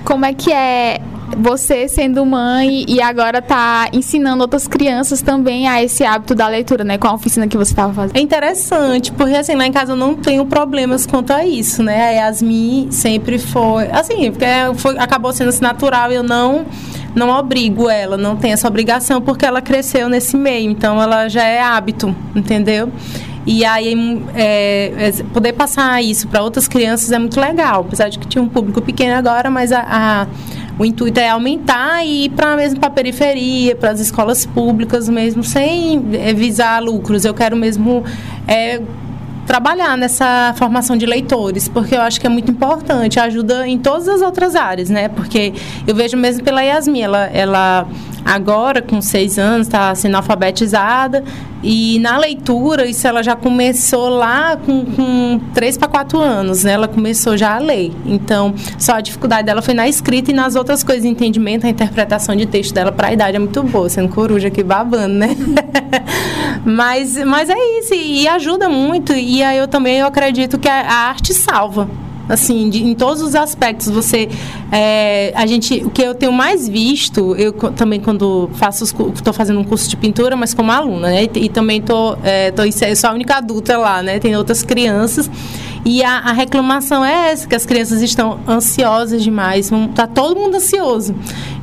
Como 0.05 0.27
é 0.27 0.35
que 0.35 0.53
é 0.53 1.01
você 1.37 1.89
sendo 1.89 2.25
mãe 2.25 2.85
e 2.89 3.01
agora 3.01 3.41
tá 3.43 3.89
ensinando 3.93 4.43
outras 4.43 4.67
crianças 4.67 5.23
também 5.23 5.69
a 5.69 5.83
esse 5.83 6.05
hábito 6.05 6.35
da 6.35 6.49
leitura, 6.49 6.85
né? 6.85 6.99
Com 6.99 7.09
a 7.09 7.15
oficina 7.15 7.47
que 7.47 7.57
você 7.57 7.73
estava 7.73 7.93
fazendo. 7.93 8.17
É 8.17 8.21
interessante, 8.21 9.13
porque 9.13 9.35
assim, 9.35 9.55
lá 9.55 9.67
em 9.67 9.73
casa 9.73 9.93
eu 9.93 9.97
não 9.97 10.15
tenho 10.15 10.45
problemas 10.47 11.07
quanto 11.07 11.33
a 11.33 11.45
isso, 11.45 11.83
né? 11.83 12.09
A 12.09 12.11
Yasmin 12.11 12.91
sempre 12.91 13.39
foi, 13.39 13.91
assim, 13.91 14.31
porque 14.31 14.47
foi, 14.77 14.99
acabou 14.99 15.33
sendo 15.33 15.49
assim, 15.49 15.63
natural 15.63 16.11
eu 16.13 16.23
não 16.23 16.67
não 17.15 17.31
obrigo 17.31 17.89
ela, 17.89 18.17
não 18.17 18.35
tem 18.35 18.53
essa 18.53 18.67
obrigação 18.67 19.21
porque 19.21 19.47
ela 19.47 19.63
cresceu 19.63 20.09
nesse 20.09 20.37
meio, 20.37 20.69
então 20.69 21.01
ela 21.01 21.29
já 21.29 21.45
é 21.45 21.61
hábito, 21.61 22.15
entendeu? 22.35 22.91
E 23.47 23.65
aí, 23.65 24.23
é, 24.35 24.93
é 24.97 25.13
poder 25.33 25.53
passar 25.53 26.03
isso 26.03 26.27
para 26.29 26.43
outras 26.43 26.67
crianças 26.67 27.13
é 27.13 27.19
muito 27.19 27.39
legal, 27.39 27.83
apesar 27.83 28.09
de 28.09 28.19
que 28.19 28.27
tinha 28.27 28.43
um 28.43 28.49
público 28.49 28.81
pequeno 28.81 29.15
agora, 29.15 29.51
mas 29.51 29.71
a, 29.71 29.85
a 29.87 30.27
o 30.79 30.85
intuito 30.85 31.21
é 31.21 31.29
aumentar 31.29 32.05
e 32.05 32.25
ir 32.25 32.31
para 32.31 32.57
mesmo 32.57 32.81
para 32.81 32.89
a 32.89 32.93
periferia, 32.93 33.77
para 33.77 33.91
as 33.91 34.01
escolas 34.01 34.45
públicas 34.45 35.09
mesmo, 35.09 35.45
sem 35.45 36.05
é, 36.15 36.33
visar 36.33 36.83
lucros. 36.83 37.25
Eu 37.25 37.33
quero 37.33 37.57
mesmo 37.57 38.03
é, 38.49 38.81
trabalhar 39.47 39.97
nessa 39.97 40.53
formação 40.57 40.97
de 40.97 41.07
leitores, 41.07 41.69
porque 41.69 41.95
eu 41.95 42.01
acho 42.01 42.21
que 42.21 42.27
é 42.27 42.31
muito 42.31 42.51
importante, 42.51 43.21
ajuda 43.21 43.69
em 43.69 43.79
todas 43.79 44.09
as 44.09 44.21
outras 44.21 44.57
áreas, 44.57 44.91
né? 44.91 45.09
Porque 45.09 45.53
eu 45.87 45.95
vejo 45.95 46.17
mesmo 46.17 46.43
pela 46.43 46.63
Yasmin, 46.63 47.03
ela, 47.03 47.27
ela 47.27 47.87
agora, 48.25 48.83
com 48.83 49.01
seis 49.01 49.39
anos, 49.39 49.67
está 49.67 49.95
sendo 49.95 50.17
alfabetizada. 50.17 51.23
E 51.67 51.99
na 51.99 52.19
leitura, 52.19 52.87
isso 52.87 53.09
ela 53.09 53.23
já 53.23 53.35
começou 53.35 54.11
lá 54.11 54.55
com, 54.55 54.85
com 54.85 55.41
três 55.55 55.79
para 55.79 55.89
quatro 55.89 56.21
anos, 56.21 56.63
né? 56.63 56.73
Ela 56.73 56.87
começou 56.87 57.39
já 57.39 57.57
a 57.57 57.59
ler. 57.59 57.91
Então, 58.05 58.55
só 58.79 58.93
a 58.93 59.01
dificuldade 59.01 59.47
dela 59.47 59.63
foi 59.63 59.73
na 59.73 59.89
escrita 59.89 60.31
e 60.31 60.35
nas 60.35 60.57
outras 60.57 60.85
coisas, 60.85 61.07
entendimento, 61.07 61.67
a 61.67 61.71
interpretação 61.71 62.37
de 62.37 62.45
texto 62.45 62.75
dela 62.75 62.93
para 62.93 63.09
a 63.09 63.13
idade 63.15 63.37
é 63.37 63.39
muito 63.39 63.63
boa, 63.63 63.89
sendo 63.89 64.11
coruja 64.11 64.49
aqui 64.49 64.63
babando, 64.63 65.15
né? 65.15 65.35
mas, 66.67 67.17
mas 67.25 67.49
é 67.49 67.79
isso, 67.79 67.95
e 67.95 68.29
ajuda 68.29 68.69
muito. 68.69 69.15
E 69.15 69.43
aí 69.43 69.57
eu 69.57 69.67
também 69.67 70.01
eu 70.01 70.07
acredito 70.07 70.59
que 70.59 70.69
a, 70.69 70.83
a 70.83 70.95
arte 71.09 71.33
salva 71.33 71.89
assim, 72.29 72.69
de, 72.69 72.83
em 72.83 72.95
todos 72.95 73.23
os 73.23 73.35
aspectos. 73.35 73.89
Você, 73.89 74.29
é, 74.71 75.33
a 75.35 75.47
gente, 75.47 75.83
o 75.85 75.91
que 75.91 76.03
eu 76.03 76.15
tenho 76.15 76.33
mais 76.33 76.69
visto, 76.69 77.35
eu 77.37 77.53
também 77.53 78.01
quando 78.01 78.51
faço, 78.55 78.85
estou 78.85 79.33
fazendo 79.33 79.61
um 79.61 79.65
curso 79.65 79.89
de 79.89 79.97
pintura, 79.97 80.37
mas 80.37 80.55
como 80.55 80.71
aluna, 80.71 81.09
né? 81.09 81.25
E, 81.25 81.45
e 81.45 81.49
também 81.49 81.81
tô, 81.81 82.17
é, 82.23 82.51
tô, 82.51 82.63
eu 82.63 82.97
sou 82.97 83.11
a 83.11 83.13
única 83.13 83.37
adulta 83.37 83.77
lá, 83.77 84.03
né? 84.03 84.19
Tem 84.19 84.37
outras 84.37 84.63
crianças 84.63 85.31
e 85.85 86.03
a, 86.03 86.19
a, 86.19 86.33
reclamação 86.33 87.05
é 87.05 87.31
essa, 87.31 87.47
que 87.47 87.55
as 87.55 87.67
crianças 87.67 88.01
estão 88.01 88.41
ansiosas 88.49 89.23
demais, 89.23 89.71
está 89.71 90.07
todo 90.07 90.35
mundo 90.35 90.57
ansioso. 90.57 91.15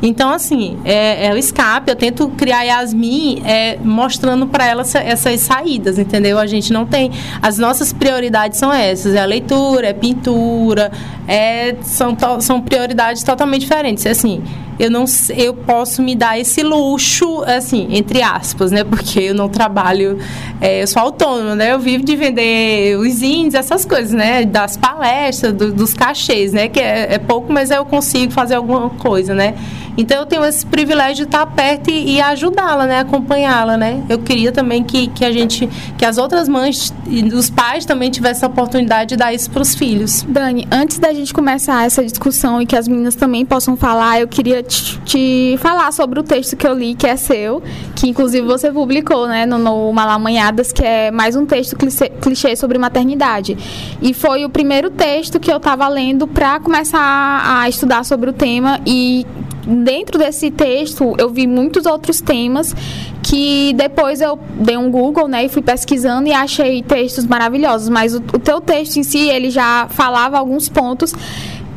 Então, 0.02 0.32
assim, 0.32 0.78
é, 0.86 1.28
é, 1.28 1.34
o 1.34 1.38
escape, 1.38 1.90
eu 1.90 1.96
tento 1.96 2.28
criar 2.30 2.64
Yasmin 2.64 3.42
é, 3.44 3.78
mostrando 3.84 4.46
para 4.46 4.66
ela 4.66 4.82
essa, 4.82 5.00
essas 5.00 5.40
saídas, 5.42 5.98
entendeu? 5.98 6.38
A 6.38 6.46
gente 6.46 6.72
não 6.72 6.86
tem. 6.86 7.12
As 7.42 7.58
nossas 7.58 7.92
prioridades 7.92 8.60
são 8.60 8.72
essas: 8.72 9.16
é 9.16 9.22
a 9.22 9.26
leitura, 9.26 9.88
é 9.88 9.94
pintura, 9.94 10.92
é, 11.28 11.76
são, 11.82 12.16
to, 12.16 12.42
são 12.42 12.62
prioridades 12.62 13.24
totalmente 13.24 13.62
diferentes. 13.62 14.06
Assim, 14.06 14.44
eu 14.82 14.90
não 14.90 15.06
eu 15.38 15.54
posso 15.54 16.02
me 16.02 16.16
dar 16.16 16.40
esse 16.40 16.64
luxo, 16.64 17.44
assim, 17.46 17.88
entre 17.92 18.24
aspas, 18.24 18.72
né? 18.72 18.84
Porque 18.84 19.20
eu 19.20 19.36
não 19.36 19.48
trabalho, 19.48 20.18
é, 20.60 20.82
eu 20.82 20.88
sou 20.88 21.00
autônoma, 21.04 21.56
né? 21.56 21.72
Eu 21.72 21.80
vivo 21.80 22.04
de 22.04 22.16
vender 22.16 22.98
os 22.98 23.22
índices, 23.22 23.54
essas 23.54 23.86
coisas, 23.86 24.12
né? 24.12 24.44
Das 24.44 24.78
palestras, 24.78 25.54
do, 25.54 25.72
dos 25.72 25.94
cachês, 25.94 26.52
né? 26.52 26.68
Que 26.68 26.80
é, 26.80 27.14
é 27.14 27.20
pouco, 27.20 27.54
mas 27.54 27.70
eu 27.70 27.86
consigo 27.86 28.34
fazer 28.34 28.56
alguma 28.56 28.90
coisa, 28.90 29.36
né? 29.36 29.54
Então 29.98 30.18
eu 30.18 30.26
tenho 30.26 30.44
esse 30.46 30.66
privilégio 30.66 31.18
de 31.18 31.24
estar 31.24 31.46
perto 31.46 31.90
e, 31.90 32.16
e 32.16 32.22
ajudá-la, 32.22 32.88
né? 32.88 33.00
Acompanhá-la, 33.00 33.78
né? 33.78 34.04
Eu 34.10 34.20
queria 34.20 34.52
também 34.52 34.84
que, 34.84 35.08
que 35.08 35.26
a 35.26 35.32
gente, 35.32 35.70
que 35.98 36.06
as 36.06 36.18
outras 36.18 36.48
mães 36.48 36.94
e 37.08 37.24
os 37.34 37.50
pais 37.50 37.86
também 37.86 38.10
tivessem 38.10 38.48
a 38.48 38.50
oportunidade 38.50 39.10
de 39.10 39.18
dar 39.18 39.34
isso 39.34 39.50
para 39.52 39.62
os 39.62 39.76
filhos. 39.76 40.24
Dani, 40.28 40.68
antes 40.72 40.98
da 40.98 41.14
gente 41.14 41.34
começar 41.34 41.86
essa 41.86 42.04
discussão 42.04 42.62
e 42.62 42.66
que 42.66 42.76
as 42.76 42.88
meninas 42.88 43.16
também 43.16 43.46
possam 43.46 43.76
falar, 43.76 44.22
eu 44.22 44.28
queria 44.28 44.64
te, 44.72 45.58
falar 45.58 45.92
sobre 45.92 46.20
o 46.20 46.24
texto 46.24 46.56
que 46.56 46.66
eu 46.66 46.74
li, 46.74 46.96
que 46.96 47.06
é 47.06 47.16
seu, 47.16 47.62
que 47.96 48.10
inclusive 48.10 48.46
você 48.46 48.72
publicou, 48.72 49.28
né, 49.28 49.46
no, 49.46 49.58
no 49.58 49.92
Malamanhadas, 49.92 50.72
que 50.72 50.84
é 50.84 51.12
mais 51.12 51.36
um 51.36 51.46
texto 51.46 51.76
clichê, 51.76 52.10
clichê 52.10 52.56
sobre 52.56 52.78
maternidade. 52.78 53.58
E 54.02 54.14
foi 54.14 54.46
o 54.46 54.50
primeiro 54.50 54.90
texto 54.90 55.40
que 55.40 55.52
eu 55.52 55.58
estava 55.58 55.88
lendo 55.88 56.28
para 56.28 56.60
começar 56.60 57.62
a 57.62 57.68
estudar 57.70 58.04
sobre 58.06 58.30
o 58.30 58.34
tema 58.34 58.80
e 58.86 59.26
dentro 59.66 60.18
desse 60.18 60.50
texto 60.50 61.16
eu 61.20 61.30
vi 61.30 61.46
muitos 61.46 61.86
outros 61.86 62.20
temas 62.20 62.76
que 63.22 63.74
depois 63.74 64.20
eu 64.20 64.40
dei 64.56 64.76
um 64.76 64.90
Google, 64.90 65.28
né, 65.28 65.46
e 65.46 65.50
fui 65.50 65.62
pesquisando 65.62 66.28
e 66.28 66.34
achei 66.34 66.82
textos 66.82 67.26
maravilhosos, 67.26 67.88
mas 67.90 68.16
o, 68.16 68.18
o 68.18 68.40
teu 68.40 68.60
texto 68.60 68.98
em 68.98 69.04
si, 69.04 69.30
ele 69.30 69.50
já 69.50 69.88
falava 69.90 70.38
alguns 70.38 70.68
pontos 70.68 71.14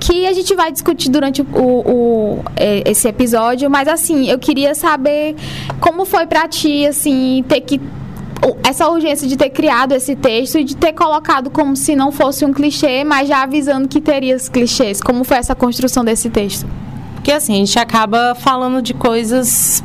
que 0.04 0.26
a 0.26 0.34
gente 0.34 0.54
vai 0.54 0.70
discutir 0.70 1.08
durante 1.08 1.40
o, 1.40 1.46
o, 1.50 2.44
é, 2.56 2.82
esse 2.90 3.08
episódio, 3.08 3.70
mas 3.70 3.88
assim, 3.88 4.28
eu 4.28 4.38
queria 4.38 4.74
saber 4.74 5.34
como 5.80 6.04
foi 6.04 6.26
para 6.26 6.46
ti, 6.46 6.86
assim, 6.86 7.42
ter 7.48 7.62
que 7.62 7.80
essa 8.62 8.86
urgência 8.90 9.26
de 9.26 9.34
ter 9.34 9.48
criado 9.48 9.92
esse 9.92 10.14
texto 10.14 10.58
e 10.58 10.64
de 10.64 10.76
ter 10.76 10.92
colocado 10.92 11.48
como 11.48 11.74
se 11.74 11.96
não 11.96 12.12
fosse 12.12 12.44
um 12.44 12.52
clichê, 12.52 13.02
mas 13.02 13.28
já 13.28 13.42
avisando 13.42 13.88
que 13.88 13.98
teria 13.98 14.36
os 14.36 14.46
clichês. 14.46 15.00
Como 15.00 15.24
foi 15.24 15.38
essa 15.38 15.54
construção 15.54 16.04
desse 16.04 16.28
texto? 16.28 16.66
Porque 17.14 17.32
assim, 17.32 17.54
a 17.54 17.56
gente 17.56 17.78
acaba 17.78 18.34
falando 18.34 18.82
de 18.82 18.92
coisas 18.92 19.82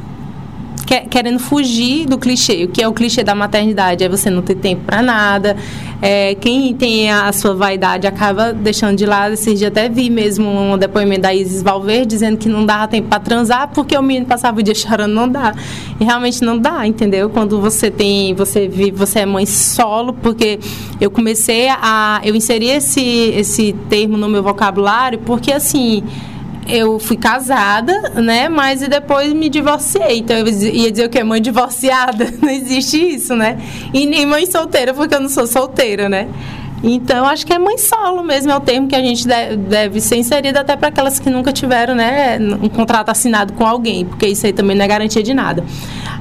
querendo 1.09 1.39
fugir 1.39 2.05
do 2.05 2.17
clichê. 2.17 2.65
O 2.65 2.67
que 2.69 2.81
é 2.81 2.87
o 2.87 2.93
clichê 2.93 3.23
da 3.23 3.35
maternidade? 3.35 4.03
É 4.03 4.09
você 4.09 4.29
não 4.29 4.41
ter 4.41 4.55
tempo 4.55 4.83
para 4.85 5.01
nada. 5.01 5.55
É, 6.01 6.35
quem 6.35 6.73
tem 6.73 7.11
a 7.11 7.31
sua 7.31 7.53
vaidade 7.53 8.07
acaba 8.07 8.53
deixando 8.53 8.95
de 8.97 9.05
lado. 9.05 9.33
Esses 9.33 9.59
dias 9.59 9.71
até 9.71 9.87
vi 9.87 10.09
mesmo 10.09 10.49
um 10.49 10.77
depoimento 10.77 11.21
da 11.21 11.33
Isis 11.33 11.61
Valverde 11.61 12.07
dizendo 12.07 12.37
que 12.37 12.49
não 12.49 12.65
dava 12.65 12.87
tempo 12.87 13.07
para 13.07 13.19
transar 13.19 13.69
porque 13.73 13.95
o 13.97 14.01
menino 14.01 14.25
passava 14.25 14.59
o 14.59 14.63
dia 14.63 14.75
chorando. 14.75 15.13
Não 15.13 15.29
dá. 15.29 15.53
E 15.99 16.03
realmente 16.03 16.43
não 16.43 16.57
dá, 16.57 16.87
entendeu? 16.87 17.29
Quando 17.29 17.59
você 17.59 17.91
tem, 17.91 18.33
você 18.33 18.67
vive, 18.67 18.91
você 18.91 19.19
é 19.19 19.25
mãe 19.25 19.45
solo, 19.45 20.13
porque 20.13 20.59
eu 20.99 21.11
comecei 21.11 21.69
a. 21.69 22.21
Eu 22.23 22.35
inseri 22.35 22.67
esse, 22.69 23.01
esse 23.01 23.73
termo 23.89 24.17
no 24.17 24.27
meu 24.27 24.41
vocabulário 24.41 25.19
porque 25.19 25.51
assim 25.51 26.03
eu 26.69 26.99
fui 26.99 27.17
casada, 27.17 27.93
né? 28.21 28.47
Mas 28.47 28.81
e 28.81 28.87
depois 28.87 29.33
me 29.33 29.49
divorciei. 29.49 30.19
Então 30.19 30.37
eu 30.37 30.47
ia 30.47 30.91
dizer 30.91 31.05
o 31.05 31.09
que? 31.09 31.23
Mãe 31.23 31.41
divorciada? 31.41 32.31
Não 32.41 32.49
existe 32.49 32.97
isso, 32.97 33.35
né? 33.35 33.57
E 33.93 34.05
nem 34.05 34.25
mãe 34.25 34.45
solteira, 34.45 34.93
porque 34.93 35.15
eu 35.15 35.19
não 35.19 35.29
sou 35.29 35.47
solteira, 35.47 36.07
né? 36.07 36.27
Então, 36.83 37.25
acho 37.25 37.45
que 37.45 37.53
é 37.53 37.59
mãe 37.59 37.77
solo 37.77 38.23
mesmo, 38.23 38.51
é 38.51 38.55
o 38.55 38.59
termo 38.59 38.87
que 38.87 38.95
a 38.95 39.01
gente 39.01 39.27
deve 39.27 39.99
ser 39.99 40.15
inserido 40.15 40.57
até 40.57 40.75
para 40.75 40.87
aquelas 40.87 41.19
que 41.19 41.29
nunca 41.29 41.51
tiveram 41.51 41.93
né, 41.93 42.37
um 42.39 42.69
contrato 42.69 43.09
assinado 43.09 43.53
com 43.53 43.65
alguém, 43.65 44.05
porque 44.05 44.27
isso 44.27 44.45
aí 44.45 44.53
também 44.53 44.77
não 44.77 44.85
é 44.85 44.87
garantia 44.87 45.21
de 45.21 45.33
nada. 45.33 45.63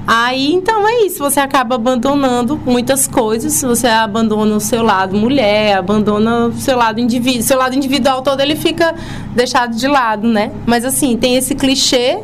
Aí, 0.07 0.53
então 0.55 0.89
é 0.89 1.05
isso, 1.05 1.19
você 1.19 1.39
acaba 1.39 1.75
abandonando 1.75 2.59
muitas 2.65 3.07
coisas, 3.07 3.61
você 3.63 3.87
abandona 3.87 4.57
o 4.57 4.61
seu 4.61 4.83
lado 4.83 5.15
mulher, 5.17 5.77
abandona 5.77 6.47
o 6.47 6.53
seu 6.55 6.77
lado 6.77 6.99
indivíduo, 6.99 7.43
seu 7.43 7.59
lado 7.59 7.77
individual 7.77 8.23
todo 8.23 8.41
ele 8.41 8.57
fica 8.57 8.95
deixado 9.35 9.77
de 9.77 9.87
lado, 9.87 10.27
né? 10.27 10.51
Mas 10.67 10.85
assim, 10.85 11.17
tem 11.17 11.37
esse 11.37 11.55
clichê 11.55 12.19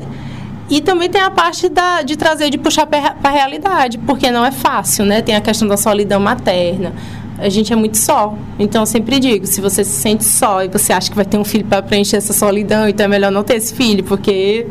e 0.70 0.80
também 0.80 1.10
tem 1.10 1.20
a 1.20 1.30
parte 1.30 1.68
da, 1.68 2.00
de 2.00 2.16
trazer, 2.16 2.48
de 2.48 2.56
puxar 2.56 2.86
para 2.86 3.14
a 3.22 3.30
realidade, 3.30 3.98
porque 3.98 4.30
não 4.30 4.44
é 4.44 4.50
fácil, 4.50 5.04
né? 5.04 5.20
Tem 5.20 5.36
a 5.36 5.40
questão 5.40 5.68
da 5.68 5.76
solidão 5.76 6.18
materna, 6.18 6.94
a 7.38 7.48
gente 7.48 7.72
é 7.72 7.76
muito 7.76 7.96
só. 7.96 8.36
Então, 8.58 8.82
eu 8.82 8.86
sempre 8.86 9.18
digo, 9.18 9.46
se 9.46 9.60
você 9.60 9.84
se 9.84 10.00
sente 10.00 10.24
só 10.24 10.62
e 10.62 10.68
você 10.68 10.92
acha 10.92 11.10
que 11.10 11.16
vai 11.16 11.24
ter 11.24 11.36
um 11.36 11.44
filho 11.44 11.64
para 11.64 11.82
preencher 11.82 12.16
essa 12.16 12.32
solidão, 12.32 12.88
então 12.88 13.06
é 13.06 13.08
melhor 13.08 13.30
não 13.30 13.42
ter 13.42 13.56
esse 13.56 13.74
filho, 13.74 14.04
porque 14.04 14.66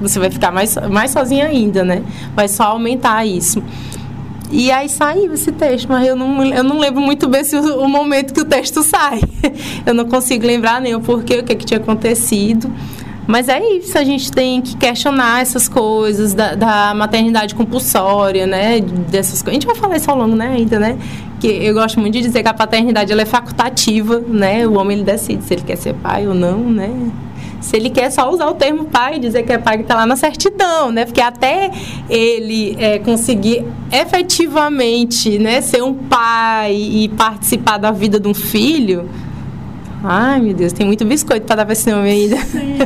você 0.00 0.18
vai 0.18 0.30
ficar 0.30 0.50
mais, 0.50 0.76
mais 0.90 1.10
sozinha 1.10 1.46
ainda, 1.46 1.84
né? 1.84 2.02
Vai 2.34 2.48
só 2.48 2.64
aumentar 2.64 3.24
isso. 3.26 3.62
E 4.50 4.70
aí 4.70 4.88
saiu 4.88 5.32
esse 5.32 5.50
texto, 5.50 5.88
mas 5.88 6.06
eu 6.06 6.14
não, 6.14 6.44
eu 6.44 6.62
não 6.62 6.78
lembro 6.78 7.00
muito 7.00 7.28
bem 7.28 7.42
se 7.42 7.56
o, 7.56 7.80
o 7.80 7.88
momento 7.88 8.32
que 8.32 8.40
o 8.40 8.44
texto 8.44 8.82
sai. 8.82 9.20
eu 9.84 9.94
não 9.94 10.04
consigo 10.04 10.46
lembrar 10.46 10.80
nem 10.80 10.94
o 10.94 11.00
porquê, 11.00 11.38
o 11.38 11.42
que, 11.42 11.52
é 11.52 11.56
que 11.56 11.64
tinha 11.64 11.80
acontecido. 11.80 12.70
Mas 13.26 13.48
é 13.48 13.58
isso, 13.58 13.96
a 13.96 14.04
gente 14.04 14.30
tem 14.30 14.60
que 14.60 14.76
questionar 14.76 15.40
essas 15.40 15.66
coisas 15.66 16.34
da, 16.34 16.54
da 16.54 16.94
maternidade 16.94 17.54
compulsória, 17.54 18.46
né? 18.46 18.80
Dessas. 18.80 19.42
A 19.46 19.50
gente 19.50 19.66
vai 19.66 19.74
falar 19.74 19.96
isso 19.96 20.10
ao 20.10 20.16
longo, 20.16 20.36
né, 20.36 20.48
ainda, 20.48 20.78
né? 20.78 20.98
Que 21.44 21.48
eu 21.48 21.74
gosto 21.74 22.00
muito 22.00 22.14
de 22.14 22.22
dizer 22.22 22.42
que 22.42 22.48
a 22.48 22.54
paternidade 22.54 23.12
ela 23.12 23.20
é 23.20 23.26
facultativa, 23.26 24.18
né? 24.18 24.66
O 24.66 24.78
homem 24.78 24.96
ele 24.96 25.04
decide 25.04 25.44
se 25.44 25.52
ele 25.52 25.60
quer 25.60 25.76
ser 25.76 25.92
pai 25.92 26.26
ou 26.26 26.32
não, 26.32 26.58
né? 26.58 26.90
se 27.60 27.76
ele 27.76 27.90
quer 27.90 28.10
só 28.10 28.30
usar 28.30 28.46
o 28.46 28.54
termo 28.54 28.84
pai, 28.84 29.18
dizer 29.18 29.42
que 29.42 29.52
é 29.52 29.58
pai 29.58 29.76
que 29.76 29.82
está 29.82 29.94
lá 29.94 30.06
na 30.06 30.16
certidão, 30.16 30.90
né? 30.90 31.04
Porque 31.04 31.20
até 31.20 31.70
ele 32.08 32.76
é, 32.78 32.98
conseguir 32.98 33.64
efetivamente 33.92 35.38
né, 35.38 35.60
ser 35.60 35.82
um 35.82 35.92
pai 35.94 36.74
e 36.74 37.08
participar 37.10 37.76
da 37.76 37.90
vida 37.90 38.18
de 38.18 38.26
um 38.26 38.34
filho, 38.34 39.06
ai 40.02 40.40
meu 40.40 40.54
Deus, 40.54 40.72
tem 40.72 40.86
muito 40.86 41.04
biscoito 41.04 41.46
para 41.46 41.56
dar 41.56 41.64
para 41.64 41.72
esse 41.74 41.92
homem 41.92 42.24
ainda. 42.24 42.36
Sim. 42.36 42.76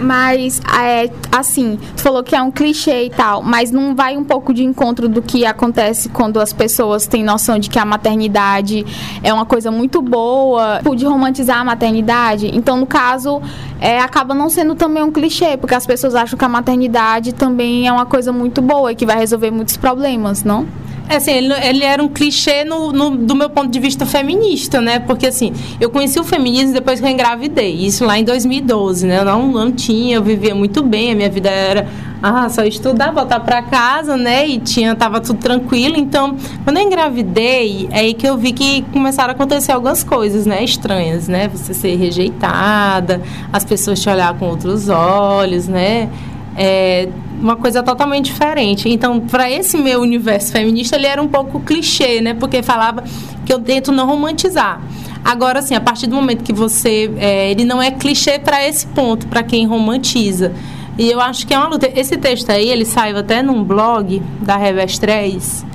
Mas, 0.00 0.60
é, 0.80 1.10
assim, 1.30 1.78
tu 1.96 2.02
falou 2.02 2.22
que 2.22 2.34
é 2.34 2.40
um 2.40 2.50
clichê 2.50 3.04
e 3.04 3.10
tal, 3.10 3.42
mas 3.42 3.70
não 3.70 3.94
vai 3.94 4.16
um 4.16 4.24
pouco 4.24 4.54
de 4.54 4.64
encontro 4.64 5.08
do 5.08 5.20
que 5.20 5.44
acontece 5.44 6.08
quando 6.08 6.40
as 6.40 6.52
pessoas 6.52 7.06
têm 7.06 7.22
noção 7.22 7.58
de 7.58 7.68
que 7.68 7.78
a 7.78 7.84
maternidade 7.84 8.86
é 9.22 9.32
uma 9.32 9.44
coisa 9.44 9.70
muito 9.70 10.00
boa, 10.00 10.78
tipo, 10.78 10.96
de 10.96 11.04
romantizar 11.04 11.58
a 11.58 11.64
maternidade. 11.64 12.50
Então, 12.54 12.78
no 12.78 12.86
caso, 12.86 13.42
é, 13.78 14.00
acaba 14.00 14.34
não 14.34 14.48
sendo 14.48 14.74
também 14.74 15.02
um 15.02 15.12
clichê, 15.12 15.56
porque 15.56 15.74
as 15.74 15.86
pessoas 15.86 16.14
acham 16.14 16.38
que 16.38 16.44
a 16.44 16.48
maternidade 16.48 17.34
também 17.34 17.86
é 17.86 17.92
uma 17.92 18.06
coisa 18.06 18.32
muito 18.32 18.62
boa 18.62 18.92
e 18.92 18.94
que 18.94 19.04
vai 19.04 19.16
resolver 19.16 19.50
muitos 19.50 19.76
problemas, 19.76 20.44
não? 20.44 20.66
É 21.10 21.16
assim, 21.16 21.32
ele, 21.32 21.52
ele 21.64 21.82
era 21.82 22.00
um 22.00 22.06
clichê 22.06 22.62
no, 22.64 22.92
no, 22.92 23.10
do 23.16 23.34
meu 23.34 23.50
ponto 23.50 23.68
de 23.68 23.80
vista 23.80 24.06
feminista, 24.06 24.80
né? 24.80 25.00
Porque 25.00 25.26
assim, 25.26 25.52
eu 25.80 25.90
conheci 25.90 26.20
o 26.20 26.22
feminismo 26.22 26.72
depois 26.72 27.00
que 27.00 27.06
eu 27.06 27.10
engravidei. 27.10 27.74
Isso 27.84 28.04
lá 28.04 28.16
em 28.16 28.22
2012, 28.22 29.08
né? 29.08 29.18
Eu 29.18 29.24
não, 29.24 29.48
não 29.48 29.72
tinha, 29.72 30.14
eu 30.14 30.22
vivia 30.22 30.54
muito 30.54 30.84
bem, 30.84 31.10
a 31.10 31.16
minha 31.16 31.28
vida 31.28 31.50
era 31.50 31.88
ah, 32.22 32.48
só 32.48 32.62
estudar, 32.62 33.10
voltar 33.10 33.40
para 33.40 33.60
casa, 33.60 34.16
né? 34.16 34.46
E 34.46 34.60
tinha, 34.60 34.94
tava 34.94 35.20
tudo 35.20 35.40
tranquilo. 35.40 35.96
Então, 35.96 36.36
quando 36.62 36.76
eu 36.76 36.84
engravidei, 36.84 37.88
é 37.90 37.98
aí 37.98 38.14
que 38.14 38.28
eu 38.28 38.36
vi 38.36 38.52
que 38.52 38.82
começaram 38.92 39.30
a 39.30 39.34
acontecer 39.34 39.72
algumas 39.72 40.04
coisas, 40.04 40.46
né? 40.46 40.62
Estranhas, 40.62 41.26
né? 41.26 41.48
Você 41.48 41.74
ser 41.74 41.96
rejeitada, 41.96 43.20
as 43.52 43.64
pessoas 43.64 44.00
te 44.00 44.08
olhar 44.08 44.32
com 44.38 44.46
outros 44.46 44.88
olhos, 44.88 45.66
né? 45.66 46.08
É, 46.56 47.08
uma 47.40 47.56
coisa 47.56 47.82
totalmente 47.82 48.26
diferente. 48.26 48.88
Então, 48.88 49.20
para 49.20 49.50
esse 49.50 49.76
meu 49.76 50.00
universo 50.00 50.52
feminista, 50.52 50.96
ele 50.96 51.06
era 51.06 51.22
um 51.22 51.28
pouco 51.28 51.60
clichê, 51.60 52.20
né? 52.20 52.34
Porque 52.34 52.62
falava 52.62 53.02
que 53.44 53.52
eu 53.52 53.58
tento 53.58 53.90
não 53.90 54.06
romantizar. 54.06 54.80
Agora, 55.24 55.58
assim, 55.58 55.74
a 55.74 55.80
partir 55.80 56.06
do 56.06 56.14
momento 56.14 56.44
que 56.44 56.52
você. 56.52 57.10
É, 57.18 57.50
ele 57.50 57.64
não 57.64 57.80
é 57.80 57.90
clichê 57.90 58.38
para 58.38 58.66
esse 58.66 58.86
ponto, 58.86 59.26
para 59.26 59.42
quem 59.42 59.66
romantiza. 59.66 60.52
E 60.98 61.10
eu 61.10 61.20
acho 61.20 61.46
que 61.46 61.54
é 61.54 61.58
uma 61.58 61.68
luta. 61.68 61.90
Esse 61.94 62.16
texto 62.16 62.50
aí, 62.50 62.68
ele 62.68 62.84
saiu 62.84 63.16
até 63.18 63.42
num 63.42 63.64
blog 63.64 64.22
da 64.42 64.56
Revés 64.56 64.98
3. 64.98 65.66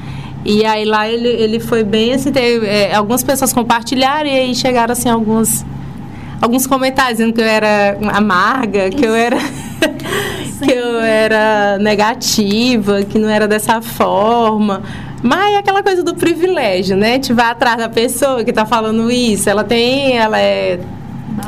E 0.46 0.64
aí 0.64 0.86
lá 0.86 1.10
ele, 1.10 1.28
ele 1.28 1.60
foi 1.60 1.84
bem 1.84 2.14
assim, 2.14 2.32
teve, 2.32 2.68
é, 2.68 2.94
algumas 2.94 3.24
pessoas 3.24 3.52
compartilharam 3.52 4.30
e 4.30 4.34
aí 4.34 4.54
chegaram 4.54 4.92
assim 4.92 5.10
alguns 5.10 5.66
alguns 6.40 6.68
comentários 6.68 7.18
dizendo 7.18 7.34
que 7.34 7.42
eu 7.42 7.46
era 7.46 7.98
amarga, 8.14 8.92
que 8.92 9.04
eu 9.04 9.16
era 9.16 9.38
que 10.64 10.72
eu 10.72 11.00
era 11.00 11.78
negativa, 11.80 13.04
que 13.04 13.20
não 13.20 13.30
era 13.30 13.48
dessa 13.48 13.82
forma. 13.82 14.84
Mas 15.22 15.56
é 15.56 15.58
aquela 15.58 15.82
coisa 15.82 16.04
do 16.04 16.14
privilégio, 16.14 16.96
né? 16.96 17.14
Gente 17.14 17.34
vai 17.34 17.48
atrás 17.48 17.78
da 17.78 17.90
pessoa 17.90 18.44
que 18.44 18.52
está 18.52 18.66
falando 18.66 19.10
isso. 19.10 19.50
Ela 19.50 19.64
tem, 19.64 20.18
ela 20.18 20.40
é 20.40 20.80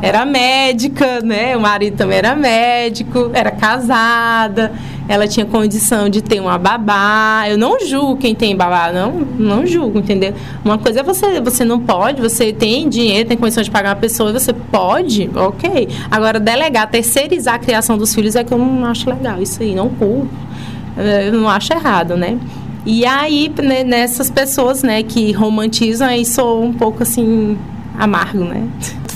era 0.01 0.25
médica, 0.25 1.21
né? 1.21 1.55
O 1.55 1.61
marido 1.61 1.97
também 1.97 2.17
era 2.17 2.35
médico, 2.35 3.31
era 3.33 3.51
casada, 3.51 4.71
ela 5.07 5.27
tinha 5.27 5.45
condição 5.45 6.09
de 6.09 6.21
ter 6.21 6.39
uma 6.39 6.57
babá. 6.57 7.45
Eu 7.47 7.57
não 7.57 7.79
julgo 7.79 8.17
quem 8.17 8.35
tem 8.35 8.55
babá, 8.55 8.91
não, 8.91 9.11
não 9.37 9.65
julgo, 9.65 9.99
entendeu? 9.99 10.33
Uma 10.63 10.77
coisa 10.77 10.99
é 10.99 11.03
você, 11.03 11.39
você 11.39 11.63
não 11.63 11.79
pode, 11.79 12.21
você 12.21 12.51
tem 12.51 12.89
dinheiro, 12.89 13.27
tem 13.27 13.37
condição 13.37 13.63
de 13.63 13.71
pagar 13.71 13.89
uma 13.89 13.95
pessoa, 13.95 14.33
você 14.33 14.53
pode, 14.53 15.29
ok. 15.33 15.87
Agora, 16.11 16.39
delegar, 16.39 16.89
terceirizar 16.89 17.55
a 17.55 17.59
criação 17.59 17.97
dos 17.97 18.13
filhos 18.13 18.35
é 18.35 18.43
que 18.43 18.53
eu 18.53 18.57
não 18.57 18.85
acho 18.85 19.09
legal, 19.09 19.41
isso 19.41 19.61
aí, 19.61 19.73
não 19.73 19.89
culpo. 19.89 20.27
Eu 20.97 21.33
não 21.33 21.49
acho 21.49 21.71
errado, 21.73 22.17
né? 22.17 22.37
E 22.85 23.05
aí, 23.05 23.51
né, 23.61 23.83
nessas 23.83 24.29
pessoas, 24.29 24.81
né, 24.81 25.03
que 25.03 25.31
romantizam, 25.31 26.07
aí 26.07 26.25
sou 26.25 26.63
um 26.63 26.73
pouco 26.73 27.03
assim 27.03 27.57
amargo, 27.97 28.43
né? 28.45 28.67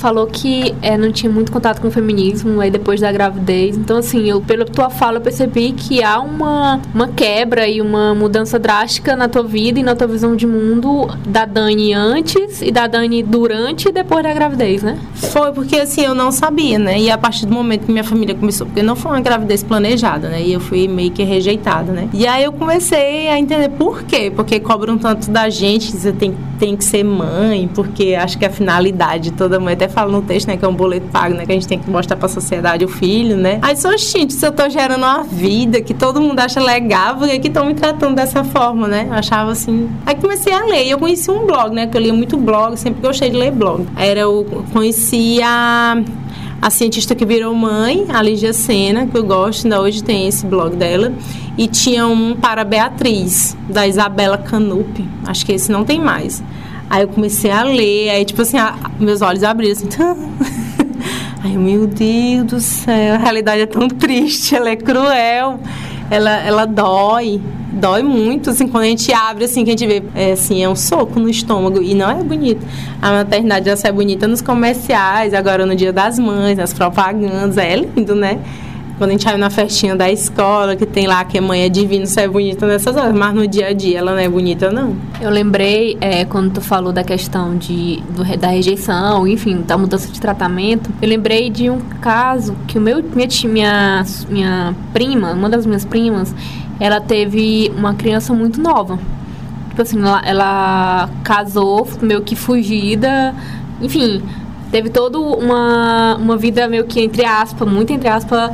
Falou 0.01 0.25
que 0.25 0.73
é, 0.81 0.97
não 0.97 1.11
tinha 1.11 1.31
muito 1.31 1.51
contato 1.51 1.79
com 1.79 1.87
o 1.87 1.91
feminismo 1.91 2.59
aí 2.59 2.71
depois 2.71 2.99
da 2.99 3.11
gravidez. 3.11 3.77
Então, 3.77 3.97
assim, 3.97 4.27
eu, 4.27 4.41
pela 4.41 4.65
tua 4.65 4.89
fala, 4.89 5.17
eu 5.17 5.21
percebi 5.21 5.71
que 5.73 6.03
há 6.03 6.19
uma, 6.19 6.81
uma 6.93 7.07
quebra 7.07 7.67
e 7.67 7.79
uma 7.79 8.15
mudança 8.15 8.57
drástica 8.57 9.15
na 9.15 9.29
tua 9.29 9.43
vida 9.43 9.79
e 9.79 9.83
na 9.83 9.95
tua 9.95 10.07
visão 10.07 10.35
de 10.35 10.47
mundo 10.47 11.07
da 11.27 11.45
Dani 11.45 11.93
antes 11.93 12.61
e 12.63 12.71
da 12.71 12.87
Dani 12.87 13.21
durante 13.21 13.89
e 13.89 13.91
depois 13.91 14.23
da 14.23 14.33
gravidez, 14.33 14.81
né? 14.81 14.97
Foi 15.13 15.51
porque, 15.51 15.75
assim, 15.75 16.01
eu 16.01 16.15
não 16.15 16.31
sabia, 16.31 16.79
né? 16.79 16.99
E 16.99 17.11
a 17.11 17.17
partir 17.17 17.45
do 17.45 17.53
momento 17.53 17.85
que 17.85 17.91
minha 17.91 18.03
família 18.03 18.33
começou, 18.33 18.65
porque 18.65 18.81
não 18.81 18.95
foi 18.95 19.11
uma 19.11 19.21
gravidez 19.21 19.61
planejada, 19.61 20.29
né? 20.29 20.41
E 20.41 20.51
eu 20.51 20.59
fui 20.59 20.87
meio 20.87 21.11
que 21.11 21.21
rejeitada, 21.21 21.91
né? 21.91 22.09
E 22.11 22.25
aí 22.25 22.43
eu 22.43 22.51
comecei 22.51 23.29
a 23.29 23.37
entender 23.37 23.69
por 23.69 24.03
quê. 24.03 24.31
Porque 24.35 24.59
cobram 24.59 24.97
tanto 24.97 25.29
da 25.29 25.47
gente, 25.49 25.91
você 25.91 26.11
tem, 26.11 26.35
tem 26.59 26.75
que 26.75 26.83
ser 26.83 27.03
mãe, 27.03 27.69
porque 27.71 28.15
acho 28.15 28.37
que 28.39 28.45
a 28.45 28.49
finalidade 28.49 29.31
toda 29.31 29.59
mãe 29.59 29.75
até 29.75 29.90
fala 29.91 30.11
no 30.11 30.21
texto, 30.21 30.47
né, 30.47 30.57
que 30.57 30.65
é 30.65 30.67
um 30.67 30.73
boleto 30.73 31.07
pago, 31.07 31.35
né, 31.35 31.45
que 31.45 31.51
a 31.51 31.55
gente 31.55 31.67
tem 31.67 31.77
que 31.77 31.89
mostrar 31.89 32.15
para 32.17 32.25
a 32.25 32.29
sociedade 32.29 32.83
o 32.83 32.87
filho, 32.87 33.37
né? 33.37 33.59
Aí 33.61 33.75
sou 33.75 33.95
gente, 33.97 34.33
se 34.33 34.45
eu 34.45 34.51
tô 34.51 34.67
gerando 34.69 35.03
uma 35.03 35.23
vida 35.23 35.81
que 35.81 35.93
todo 35.93 36.19
mundo 36.21 36.39
acha 36.39 36.59
legal, 36.59 37.15
por 37.15 37.27
que 37.27 37.47
estão 37.47 37.65
me 37.65 37.73
tratando 37.73 38.15
dessa 38.15 38.43
forma, 38.43 38.87
né? 38.87 39.05
Eu 39.07 39.13
achava 39.13 39.51
assim. 39.51 39.89
Aí 40.05 40.15
comecei 40.15 40.53
a 40.53 40.63
ler, 40.65 40.87
eu 40.87 40.97
conheci 40.97 41.29
um 41.29 41.45
blog, 41.45 41.73
né, 41.73 41.87
que 41.87 41.95
eu 41.95 42.01
lia 42.01 42.13
muito 42.13 42.37
blog, 42.37 42.75
sempre 42.77 43.01
gostei 43.01 43.29
de 43.29 43.37
ler 43.37 43.51
blog. 43.51 43.87
Era 43.95 44.21
eu 44.21 44.63
conheci 44.71 45.39
a 45.41 46.69
cientista 46.69 47.15
que 47.15 47.25
virou 47.25 47.53
mãe, 47.55 48.05
a 48.09 48.21
Lígia 48.21 48.53
Sena, 48.53 49.07
que 49.07 49.17
eu 49.17 49.23
gosto, 49.23 49.65
ainda 49.65 49.81
hoje 49.81 50.03
tem 50.03 50.27
esse 50.27 50.45
blog 50.45 50.75
dela. 50.75 51.11
E 51.57 51.67
tinha 51.67 52.07
um 52.07 52.35
para 52.35 52.63
Beatriz, 52.63 53.57
da 53.67 53.85
Isabela 53.85 54.37
Canupe. 54.37 55.07
Acho 55.25 55.45
que 55.45 55.51
esse 55.51 55.71
não 55.71 55.83
tem 55.83 55.99
mais. 55.99 56.41
Aí 56.91 57.03
eu 57.03 57.07
comecei 57.07 57.49
a 57.49 57.63
ler, 57.63 58.09
aí 58.09 58.25
tipo 58.25 58.41
assim, 58.41 58.57
a, 58.57 58.75
meus 58.99 59.21
olhos 59.21 59.43
abriram 59.43 59.71
assim. 59.71 59.87
Ai, 61.41 61.51
meu 61.55 61.87
Deus 61.87 62.43
do 62.43 62.59
céu, 62.59 63.15
a 63.15 63.17
realidade 63.17 63.61
é 63.61 63.65
tão 63.65 63.87
triste, 63.87 64.57
ela 64.57 64.71
é 64.71 64.75
cruel, 64.75 65.57
ela, 66.09 66.31
ela 66.43 66.65
dói, 66.65 67.39
dói 67.71 68.03
muito, 68.03 68.49
assim, 68.49 68.67
quando 68.67 68.83
a 68.83 68.87
gente 68.87 69.09
abre, 69.13 69.45
assim, 69.45 69.63
que 69.63 69.69
a 69.69 69.73
gente 69.73 69.87
vê, 69.87 70.03
é, 70.13 70.33
assim, 70.33 70.61
é 70.61 70.67
um 70.67 70.75
soco 70.75 71.17
no 71.17 71.29
estômago, 71.29 71.81
e 71.81 71.95
não 71.95 72.11
é 72.11 72.21
bonito. 72.21 72.67
A 73.01 73.13
maternidade 73.13 73.73
já 73.73 73.87
é 73.87 73.91
bonita 73.93 74.27
nos 74.27 74.41
comerciais, 74.41 75.33
agora 75.33 75.65
no 75.65 75.73
Dia 75.73 75.93
das 75.93 76.19
Mães, 76.19 76.57
nas 76.57 76.73
propagandas, 76.73 77.57
é 77.57 77.73
lindo, 77.73 78.13
né? 78.15 78.37
Quando 78.97 79.09
a 79.09 79.13
gente 79.13 79.25
vai 79.25 79.37
na 79.37 79.49
festinha 79.49 79.95
da 79.95 80.11
escola, 80.11 80.75
que 80.75 80.85
tem 80.85 81.07
lá 81.07 81.23
que 81.25 81.37
a 81.37 81.41
mãe 81.41 81.63
é 81.63 81.69
divina, 81.69 82.03
isso 82.03 82.19
é 82.19 82.27
bonita 82.27 82.67
nessas 82.67 82.95
horas, 82.95 83.13
mas 83.13 83.33
no 83.33 83.47
dia 83.47 83.67
a 83.67 83.73
dia 83.73 83.99
ela 83.99 84.11
não 84.11 84.19
é 84.19 84.29
bonita, 84.29 84.71
não. 84.71 84.95
Eu 85.19 85.29
lembrei, 85.29 85.97
é, 85.99 86.25
quando 86.25 86.53
tu 86.53 86.61
falou 86.61 86.93
da 86.93 87.03
questão 87.03 87.55
de, 87.57 88.01
do, 88.09 88.23
da 88.37 88.47
rejeição, 88.47 89.27
enfim, 89.27 89.61
da 89.61 89.77
mudança 89.77 90.07
de 90.11 90.19
tratamento, 90.19 90.89
eu 91.01 91.07
lembrei 91.07 91.49
de 91.49 91.69
um 91.69 91.79
caso 91.99 92.55
que 92.67 92.77
o 92.77 92.81
meu, 92.81 93.03
minha, 93.15 93.27
minha, 93.45 94.05
minha 94.29 94.75
prima, 94.93 95.31
uma 95.31 95.49
das 95.49 95.65
minhas 95.65 95.85
primas, 95.85 96.33
ela 96.79 96.99
teve 96.99 97.71
uma 97.77 97.93
criança 97.93 98.33
muito 98.33 98.61
nova. 98.61 98.97
Tipo 99.69 99.81
assim, 99.81 99.99
ela, 99.99 100.21
ela 100.25 101.09
casou, 101.23 101.87
meio 102.01 102.21
que 102.21 102.35
fugida, 102.35 103.33
enfim, 103.81 104.21
teve 104.71 104.89
toda 104.89 105.19
uma, 105.19 106.15
uma 106.15 106.37
vida 106.37 106.67
meio 106.67 106.85
que 106.85 107.01
entre 107.01 107.25
aspas, 107.25 107.67
muito 107.67 107.91
entre 107.91 108.07
aspas, 108.07 108.51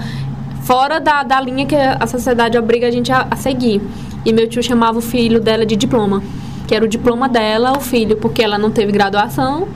fora 0.68 1.00
da, 1.00 1.24
da 1.24 1.40
linha 1.40 1.66
que 1.66 1.76
a 1.76 2.06
sociedade 2.06 2.58
obriga 2.58 2.88
a 2.88 2.92
gente 2.92 3.10
a, 3.10 3.26
a 3.32 3.38
seguir. 3.38 3.82
E 4.26 4.34
meu 4.34 4.50
tio 4.50 4.62
chamava 4.62 4.98
o 4.98 5.02
filho 5.02 5.40
dela 5.40 5.66
de 5.66 5.78
diploma, 5.78 6.22
que 6.68 6.76
era 6.76 6.84
o 6.84 6.88
diploma 6.90 7.30
dela, 7.30 7.78
o 7.78 7.80
filho, 7.80 8.18
porque 8.18 8.44
ela 8.44 8.58
não 8.58 8.70
teve 8.70 8.92
graduação 8.92 9.70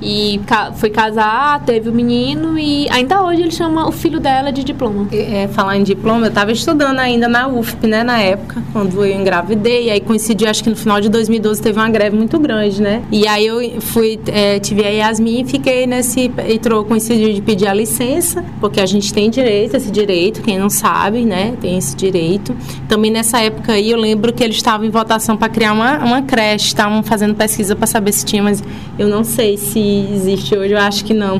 e 0.00 0.40
ca 0.46 0.72
foi 0.72 0.90
casar, 0.90 1.64
teve 1.64 1.88
o 1.88 1.92
um 1.92 1.94
menino 1.94 2.58
e 2.58 2.88
ainda 2.90 3.22
hoje 3.22 3.42
ele 3.42 3.50
chama 3.50 3.88
o 3.88 3.92
filho 3.92 4.20
dela 4.20 4.52
de 4.52 4.62
diploma. 4.62 5.08
É, 5.12 5.48
falar 5.48 5.76
em 5.76 5.82
diploma, 5.82 6.26
eu 6.26 6.28
estava 6.28 6.52
estudando 6.52 6.98
ainda 6.98 7.28
na 7.28 7.48
UFP, 7.48 7.86
né, 7.86 8.02
na 8.02 8.18
época, 8.20 8.62
quando 8.72 9.04
eu 9.04 9.18
engravidei, 9.18 9.90
aí 9.90 10.00
coincidiu, 10.00 10.48
acho 10.48 10.62
que 10.62 10.70
no 10.70 10.76
final 10.76 11.00
de 11.00 11.08
2012 11.08 11.62
teve 11.62 11.78
uma 11.78 11.88
greve 11.88 12.16
muito 12.16 12.38
grande, 12.38 12.82
né? 12.82 13.02
E 13.10 13.26
aí 13.26 13.46
eu 13.46 13.80
fui, 13.80 14.18
é, 14.26 14.58
tive 14.58 14.84
a 14.84 14.88
Yasmin 14.88 15.40
e 15.40 15.44
fiquei 15.44 15.86
nesse, 15.86 16.30
entrou, 16.48 16.84
coincidiu 16.84 17.32
de 17.32 17.40
pedir 17.40 17.66
a 17.66 17.74
licença, 17.74 18.44
porque 18.60 18.80
a 18.80 18.86
gente 18.86 19.12
tem 19.12 19.30
direito, 19.30 19.76
esse 19.76 19.90
direito, 19.90 20.42
quem 20.42 20.58
não 20.58 20.68
sabe, 20.68 21.24
né, 21.24 21.54
tem 21.60 21.78
esse 21.78 21.96
direito. 21.96 22.54
Também 22.88 23.10
nessa 23.10 23.40
época 23.40 23.72
aí 23.72 23.90
eu 23.90 23.98
lembro 23.98 24.32
que 24.32 24.44
eles 24.44 24.56
estavam 24.56 24.86
em 24.86 24.90
votação 24.90 25.36
para 25.36 25.48
criar 25.48 25.72
uma, 25.72 25.98
uma 25.98 26.22
creche, 26.22 26.66
estavam 26.66 27.02
fazendo 27.02 27.34
pesquisa 27.34 27.74
para 27.74 27.86
saber 27.86 28.12
se 28.12 28.24
tinha, 28.24 28.42
mas 28.42 28.62
eu 28.98 29.08
não 29.08 29.24
sei 29.24 29.56
se 29.56 29.85
existe 30.14 30.56
hoje, 30.56 30.72
eu 30.72 30.78
acho 30.78 31.04
que 31.04 31.14
não. 31.14 31.38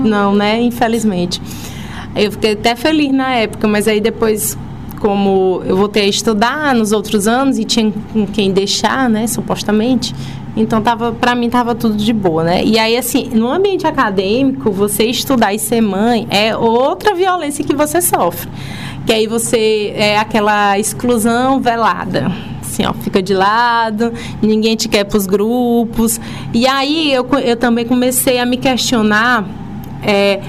Não, 0.00 0.34
né? 0.34 0.60
Infelizmente. 0.60 1.40
Eu 2.14 2.30
fiquei 2.32 2.52
até 2.52 2.76
feliz 2.76 3.12
na 3.12 3.34
época, 3.34 3.66
mas 3.66 3.88
aí 3.88 4.00
depois 4.00 4.56
como 5.02 5.60
eu 5.66 5.76
voltei 5.76 6.04
a 6.04 6.08
estudar 6.08 6.74
nos 6.76 6.92
outros 6.92 7.26
anos 7.26 7.58
e 7.58 7.64
tinha 7.64 7.92
quem 8.32 8.52
deixar, 8.52 9.10
né, 9.10 9.26
supostamente. 9.26 10.14
Então 10.56 10.80
tava, 10.80 11.10
para 11.10 11.34
mim 11.34 11.50
tava 11.50 11.74
tudo 11.74 11.96
de 11.96 12.12
boa, 12.12 12.44
né? 12.44 12.64
E 12.64 12.78
aí 12.78 12.96
assim, 12.96 13.28
no 13.30 13.50
ambiente 13.50 13.84
acadêmico, 13.84 14.70
você 14.70 15.04
estudar 15.06 15.52
e 15.52 15.58
ser 15.58 15.80
mãe 15.80 16.26
é 16.30 16.56
outra 16.56 17.14
violência 17.14 17.64
que 17.64 17.74
você 17.74 18.00
sofre. 18.00 18.48
Que 19.04 19.12
aí 19.12 19.26
você 19.26 19.92
é 19.96 20.18
aquela 20.18 20.78
exclusão 20.78 21.60
velada. 21.60 22.30
Assim, 22.72 22.86
ó, 22.86 22.94
fica 22.94 23.22
de 23.22 23.34
lado, 23.34 24.12
ninguém 24.40 24.74
te 24.76 24.88
quer 24.88 25.04
para 25.04 25.18
os 25.18 25.26
grupos. 25.26 26.20
E 26.54 26.66
aí 26.66 27.12
eu, 27.12 27.26
eu 27.44 27.56
também 27.56 27.84
comecei 27.84 28.38
a 28.38 28.46
me 28.46 28.56
questionar 28.56 29.44
é, 30.02 30.40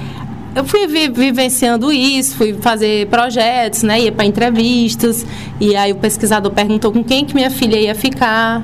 eu 0.55 0.63
fui 0.63 0.88
vi, 0.88 1.09
vivenciando 1.09 1.91
isso, 1.91 2.36
fui 2.36 2.53
fazer 2.53 3.07
projetos, 3.07 3.83
né? 3.83 4.01
Ia 4.01 4.12
para 4.12 4.25
entrevistas. 4.25 5.25
E 5.59 5.75
aí 5.75 5.91
o 5.91 5.95
pesquisador 5.95 6.51
perguntou 6.51 6.91
com 6.91 7.03
quem 7.03 7.25
que 7.25 7.33
minha 7.33 7.49
filha 7.49 7.77
ia 7.77 7.95
ficar, 7.95 8.62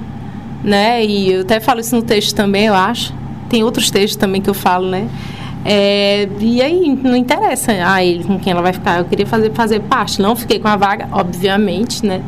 né? 0.64 1.04
E 1.06 1.32
eu 1.32 1.42
até 1.42 1.60
falo 1.60 1.80
isso 1.80 1.96
no 1.96 2.02
texto 2.02 2.36
também, 2.36 2.66
eu 2.66 2.74
acho. 2.74 3.14
Tem 3.50 3.64
outros 3.64 3.90
textos 3.90 4.16
também 4.16 4.42
que 4.42 4.50
eu 4.50 4.54
falo, 4.54 4.88
né? 4.88 5.08
É, 5.66 6.28
e 6.40 6.62
aí, 6.62 6.98
não 7.04 7.16
interessa 7.16 7.72
a 7.72 8.04
ele 8.04 8.24
com 8.24 8.40
quem 8.40 8.52
ela 8.52 8.62
vai 8.62 8.74
ficar. 8.74 9.00
Eu 9.00 9.06
queria 9.06 9.26
fazer, 9.26 9.52
fazer 9.54 9.80
parte. 9.82 10.22
Não 10.22 10.36
fiquei 10.36 10.60
com 10.60 10.68
a 10.68 10.76
vaga, 10.76 11.10
obviamente, 11.12 12.06
né? 12.06 12.22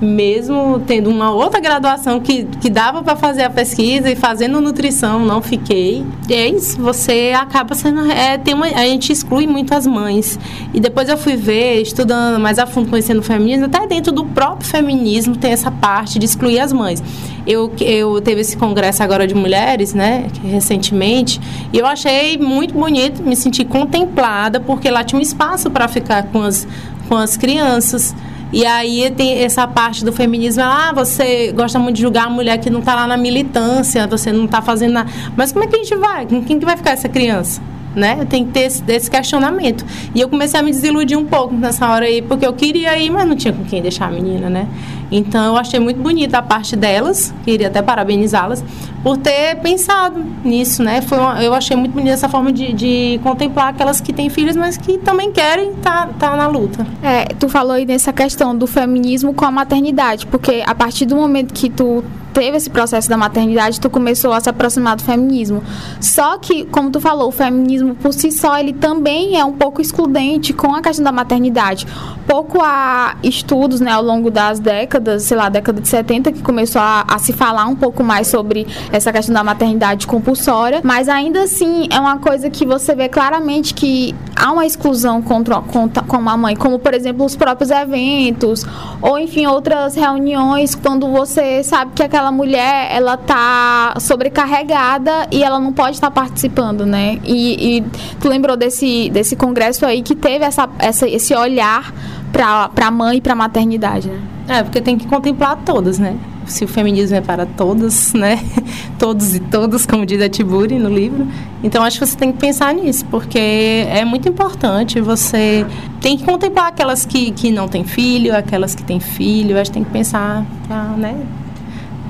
Mesmo 0.00 0.82
tendo 0.86 1.08
uma 1.08 1.30
outra 1.30 1.60
graduação 1.60 2.20
que, 2.20 2.44
que 2.60 2.68
dava 2.68 3.02
para 3.02 3.16
fazer 3.16 3.42
a 3.42 3.50
pesquisa 3.50 4.10
e 4.10 4.16
fazendo 4.16 4.60
nutrição, 4.60 5.24
não 5.24 5.40
fiquei. 5.40 6.04
E 6.28 6.34
é 6.34 6.48
isso, 6.48 6.80
você 6.80 7.32
acaba 7.34 7.74
sendo. 7.74 8.10
É, 8.10 8.36
tem 8.36 8.54
uma, 8.54 8.66
a 8.66 8.84
gente 8.84 9.12
exclui 9.12 9.46
muito 9.46 9.72
as 9.74 9.86
mães. 9.86 10.38
E 10.74 10.80
depois 10.80 11.08
eu 11.08 11.16
fui 11.16 11.36
ver, 11.36 11.80
estudando 11.80 12.40
mais 12.40 12.58
a 12.58 12.66
fundo, 12.66 12.90
conhecendo 12.90 13.20
o 13.20 13.22
feminismo, 13.22 13.66
até 13.66 13.86
dentro 13.86 14.12
do 14.12 14.24
próprio 14.24 14.68
feminismo 14.68 15.36
tem 15.36 15.52
essa 15.52 15.70
parte 15.70 16.18
de 16.18 16.26
excluir 16.26 16.60
as 16.60 16.72
mães. 16.72 17.02
Eu, 17.46 17.72
eu 17.80 18.20
teve 18.20 18.40
esse 18.40 18.56
congresso 18.56 19.02
agora 19.02 19.26
de 19.26 19.34
mulheres, 19.34 19.94
né, 19.94 20.26
recentemente, 20.42 21.40
e 21.72 21.78
eu 21.78 21.86
achei 21.86 22.36
muito 22.36 22.74
bonito, 22.74 23.22
me 23.22 23.36
senti 23.36 23.64
contemplada, 23.64 24.58
porque 24.58 24.90
lá 24.90 25.04
tinha 25.04 25.18
um 25.18 25.22
espaço 25.22 25.70
para 25.70 25.86
ficar 25.86 26.24
com 26.24 26.42
as, 26.42 26.66
com 27.08 27.14
as 27.16 27.36
crianças. 27.36 28.14
E 28.52 28.64
aí 28.64 29.10
tem 29.10 29.42
essa 29.42 29.66
parte 29.66 30.04
do 30.04 30.12
feminismo, 30.12 30.62
ah, 30.62 30.92
você 30.94 31.52
gosta 31.52 31.78
muito 31.78 31.96
de 31.96 32.02
julgar 32.02 32.26
a 32.26 32.30
mulher 32.30 32.58
que 32.58 32.70
não 32.70 32.80
está 32.80 32.94
lá 32.94 33.06
na 33.06 33.16
militância, 33.16 34.06
você 34.06 34.32
não 34.32 34.44
está 34.44 34.62
fazendo 34.62 34.92
nada. 34.92 35.10
Mas 35.36 35.52
como 35.52 35.64
é 35.64 35.66
que 35.66 35.74
a 35.74 35.78
gente 35.78 35.94
vai? 35.96 36.26
Com 36.26 36.42
quem 36.44 36.58
que 36.58 36.64
vai 36.64 36.76
ficar 36.76 36.92
essa 36.92 37.08
criança? 37.08 37.60
Né? 37.94 38.26
Tem 38.28 38.44
que 38.44 38.52
ter 38.52 38.60
esse, 38.60 38.82
esse, 38.86 39.10
questionamento. 39.10 39.84
E 40.14 40.20
eu 40.20 40.28
comecei 40.28 40.60
a 40.60 40.62
me 40.62 40.70
desiludir 40.70 41.18
um 41.18 41.24
pouco 41.24 41.54
nessa 41.54 41.88
hora 41.88 42.04
aí, 42.04 42.20
porque 42.20 42.46
eu 42.46 42.52
queria 42.52 42.96
ir, 42.98 43.08
mas 43.08 43.26
não 43.26 43.34
tinha 43.34 43.54
com 43.54 43.64
quem 43.64 43.80
deixar 43.80 44.08
a 44.08 44.10
menina, 44.10 44.50
né? 44.50 44.68
Então 45.10 45.44
eu 45.44 45.56
achei 45.56 45.78
muito 45.78 46.00
bonita 46.00 46.38
a 46.38 46.42
parte 46.42 46.74
delas, 46.74 47.32
queria 47.44 47.68
até 47.68 47.80
parabenizá-las 47.82 48.64
por 49.02 49.16
ter 49.16 49.56
pensado 49.60 50.24
nisso, 50.44 50.82
né? 50.82 51.00
Foi 51.00 51.16
uma, 51.18 51.42
eu 51.42 51.54
achei 51.54 51.76
muito 51.76 51.92
bonita 51.92 52.14
essa 52.14 52.28
forma 52.28 52.52
de, 52.52 52.72
de, 52.72 53.20
contemplar 53.22 53.68
aquelas 53.68 54.00
que 54.00 54.12
têm 54.12 54.28
filhos, 54.28 54.56
mas 54.56 54.76
que 54.76 54.98
também 54.98 55.30
querem 55.30 55.70
estar 55.70 56.08
tá, 56.08 56.30
tá 56.30 56.36
na 56.36 56.48
luta. 56.48 56.84
É, 57.02 57.26
tu 57.38 57.48
falou 57.48 57.72
aí 57.72 57.86
nessa 57.86 58.12
questão 58.12 58.56
do 58.56 58.66
feminismo 58.66 59.32
com 59.32 59.44
a 59.44 59.50
maternidade, 59.50 60.26
porque 60.26 60.62
a 60.66 60.74
partir 60.74 61.06
do 61.06 61.14
momento 61.14 61.54
que 61.54 61.70
tu 61.70 62.02
teve 62.36 62.58
esse 62.58 62.68
processo 62.68 63.08
da 63.08 63.16
maternidade, 63.16 63.80
tu 63.80 63.88
começou 63.88 64.30
a 64.30 64.40
se 64.40 64.50
aproximar 64.50 64.94
do 64.94 65.02
feminismo. 65.02 65.62
Só 65.98 66.36
que, 66.36 66.66
como 66.66 66.90
tu 66.90 67.00
falou, 67.00 67.28
o 67.28 67.32
feminismo 67.32 67.94
por 67.94 68.12
si 68.12 68.30
só, 68.30 68.58
ele 68.58 68.74
também 68.74 69.40
é 69.40 69.44
um 69.44 69.54
pouco 69.54 69.80
excludente 69.80 70.52
com 70.52 70.74
a 70.74 70.82
questão 70.82 71.02
da 71.02 71.10
maternidade. 71.10 71.86
Pouco 72.26 72.60
há 72.60 73.16
estudos, 73.22 73.80
né, 73.80 73.90
ao 73.90 74.02
longo 74.02 74.30
das 74.30 74.60
décadas, 74.60 75.22
sei 75.22 75.34
lá, 75.34 75.48
década 75.48 75.80
de 75.80 75.88
70, 75.88 76.30
que 76.32 76.42
começou 76.42 76.82
a, 76.82 77.06
a 77.08 77.18
se 77.18 77.32
falar 77.32 77.64
um 77.64 77.74
pouco 77.74 78.04
mais 78.04 78.26
sobre 78.26 78.66
essa 78.92 79.10
questão 79.10 79.34
da 79.34 79.42
maternidade 79.42 80.06
compulsória, 80.06 80.82
mas 80.84 81.08
ainda 81.08 81.44
assim 81.44 81.88
é 81.90 81.98
uma 81.98 82.18
coisa 82.18 82.50
que 82.50 82.66
você 82.66 82.94
vê 82.94 83.08
claramente 83.08 83.72
que 83.72 84.14
há 84.34 84.52
uma 84.52 84.66
exclusão 84.66 85.22
contra, 85.22 85.62
contra 85.62 86.02
com 86.02 86.16
a 86.16 86.36
mãe, 86.36 86.54
como 86.54 86.78
por 86.78 86.92
exemplo 86.92 87.24
os 87.24 87.34
próprios 87.34 87.70
eventos, 87.70 88.66
ou 89.00 89.18
enfim, 89.18 89.46
outras 89.46 89.94
reuniões, 89.94 90.74
quando 90.74 91.08
você 91.08 91.62
sabe 91.62 91.92
que 91.94 92.02
aquela 92.02 92.25
aquela 92.26 92.32
mulher 92.32 92.88
ela 92.90 93.16
tá 93.16 93.94
sobrecarregada 94.00 95.28
e 95.30 95.42
ela 95.42 95.60
não 95.60 95.72
pode 95.72 95.96
estar 95.96 96.10
tá 96.10 96.20
participando, 96.22 96.84
né? 96.84 97.18
E, 97.24 97.78
e, 97.78 97.84
tu 98.20 98.28
lembrou 98.28 98.56
desse, 98.56 99.10
desse 99.10 99.36
congresso 99.36 99.86
aí 99.86 100.02
que 100.02 100.14
teve 100.14 100.44
essa, 100.44 100.68
essa, 100.78 101.08
esse 101.08 101.34
olhar 101.34 101.92
para 102.32 102.86
a 102.86 102.90
mãe 102.90 103.18
e 103.18 103.20
para 103.20 103.32
a 103.32 103.36
maternidade, 103.36 104.08
né? 104.08 104.20
É, 104.48 104.62
porque 104.62 104.80
tem 104.80 104.96
que 104.96 105.06
contemplar 105.06 105.56
todas, 105.64 105.98
né? 105.98 106.16
Se 106.46 106.64
o 106.64 106.68
feminismo 106.68 107.16
é 107.16 107.20
para 107.20 107.44
todas, 107.44 108.12
né? 108.12 108.38
Todos 108.98 109.34
e 109.34 109.40
todas, 109.40 109.84
como 109.84 110.06
diz 110.06 110.22
a 110.22 110.28
Tiburi 110.28 110.78
no 110.78 110.88
livro. 110.88 111.26
Então, 111.62 111.82
acho 111.82 111.98
que 111.98 112.06
você 112.06 112.16
tem 112.16 112.32
que 112.32 112.38
pensar 112.38 112.72
nisso, 112.72 113.04
porque 113.10 113.38
é 113.38 114.04
muito 114.04 114.28
importante. 114.28 115.00
Você 115.00 115.66
tem 116.00 116.16
que 116.16 116.24
contemplar 116.24 116.68
aquelas 116.68 117.04
que, 117.04 117.32
que 117.32 117.50
não 117.50 117.68
têm 117.68 117.84
filho, 117.84 118.34
aquelas 118.34 118.74
que 118.74 118.84
têm 118.84 119.00
filho. 119.00 119.60
Acho 119.60 119.70
que 119.70 119.74
tem 119.74 119.84
que 119.84 119.90
pensar, 119.90 120.46
ah, 120.70 120.94
né? 120.96 121.16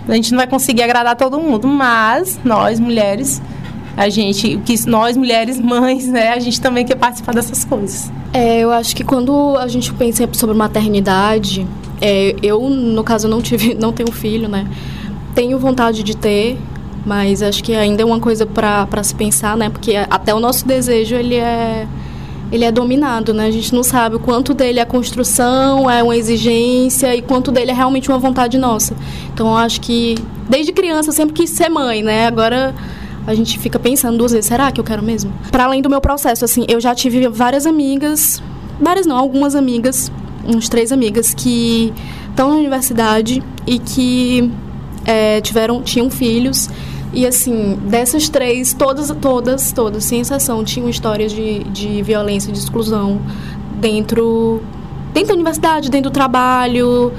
A 0.09 0.15
gente 0.15 0.31
não 0.31 0.39
vai 0.39 0.47
conseguir 0.47 0.83
agradar 0.83 1.17
todo 1.17 1.39
mundo, 1.39 1.67
mas 1.67 2.39
nós, 2.45 2.79
mulheres, 2.79 3.43
a 3.97 4.09
gente, 4.09 4.59
que 4.65 4.89
nós 4.89 5.17
mulheres 5.17 5.61
mães, 5.61 6.07
né, 6.07 6.33
a 6.33 6.39
gente 6.39 6.61
também 6.61 6.85
quer 6.85 6.97
participar 6.97 7.35
dessas 7.35 7.65
coisas. 7.65 8.11
É, 8.33 8.61
eu 8.61 8.71
acho 8.71 8.95
que 8.95 9.03
quando 9.03 9.57
a 9.57 9.67
gente 9.67 9.93
pensa 9.95 10.29
sobre 10.33 10.55
maternidade, 10.55 11.67
é, 12.01 12.37
eu 12.43 12.69
no 12.69 13.03
caso 13.03 13.27
não 13.27 13.41
tive, 13.41 13.75
não 13.81 13.93
tenho 13.93 14.13
filho, 14.13 14.49
né? 14.49 14.67
Tenho 15.35 15.59
vontade 15.59 16.03
de 16.03 16.17
ter, 16.17 16.59
mas 17.05 17.43
acho 17.43 17.63
que 17.63 17.75
ainda 17.75 18.03
é 18.03 18.05
uma 18.05 18.21
coisa 18.21 18.47
para 18.47 19.03
se 19.03 19.15
pensar, 19.15 19.57
né? 19.57 19.71
Porque 19.71 19.95
até 19.97 20.35
o 20.35 20.41
nosso 20.41 20.67
desejo 20.67 21.15
ele 21.15 21.37
é 21.37 21.87
ele 22.51 22.65
é 22.65 22.71
dominado, 22.71 23.35
né? 23.35 23.47
A 23.47 23.51
gente 23.51 23.75
não 23.75 23.83
sabe 23.83 24.17
o 24.17 24.21
quanto 24.21 24.55
dele 24.55 24.79
é 24.79 24.85
construção, 24.85 25.91
é 25.91 26.03
uma 26.03 26.17
exigência 26.17 27.15
e 27.15 27.23
quanto 27.23 27.51
dele 27.51 27.71
é 27.71 27.75
realmente 27.75 28.09
uma 28.09 28.19
vontade 28.19 28.57
nossa. 28.57 28.95
Então, 29.33 29.49
eu 29.49 29.57
acho 29.57 29.81
que 29.81 30.15
desde 30.49 30.73
criança 30.73 31.11
eu 31.11 31.13
sempre 31.13 31.35
quis 31.35 31.51
ser 31.51 31.69
mãe, 31.69 32.03
né? 32.03 32.27
Agora 32.27 32.75
a 33.27 33.35
gente 33.35 33.59
fica 33.59 33.79
pensando 33.79 34.17
duas 34.17 34.33
vezes, 34.33 34.47
será 34.47 34.71
que 34.71 34.81
eu 34.81 34.85
quero 34.85 35.03
mesmo? 35.03 35.33
Para 35.51 35.65
além 35.65 35.83
do 35.83 35.91
meu 35.91 36.01
processo, 36.01 36.45
assim, 36.45 36.65
eu 36.69 36.81
já 36.81 36.95
tive 36.95 37.27
várias 37.29 37.67
amigas, 37.67 38.41
várias 38.81 39.05
não, 39.05 39.17
algumas 39.17 39.57
amigas, 39.57 40.13
uns 40.47 40.69
três 40.69 40.93
amigas 40.93 41.35
que 41.35 41.93
estão 42.31 42.51
na 42.51 42.57
universidade 42.57 43.43
e 43.67 43.81
que 43.81 44.49
é, 45.05 45.41
tiveram, 45.41 45.83
tinham 45.83 46.09
filhos 46.09 46.69
e 47.17 47.27
assim, 47.27 47.79
dessas 47.89 48.29
três, 48.29 48.75
todas, 48.75 49.11
todas, 49.23 49.73
todas, 49.73 50.05
sem 50.05 50.21
exceção, 50.21 50.63
tinham 50.63 50.87
histórias 50.87 51.33
de, 51.33 51.65
de 51.65 52.03
violência, 52.03 52.53
de 52.53 52.59
exclusão 52.59 53.23
dentro, 53.81 54.61
dentro 55.15 55.29
da 55.29 55.35
universidade, 55.35 55.91
dentro 55.91 56.11
do 56.11 56.13
trabalho, 56.13 57.11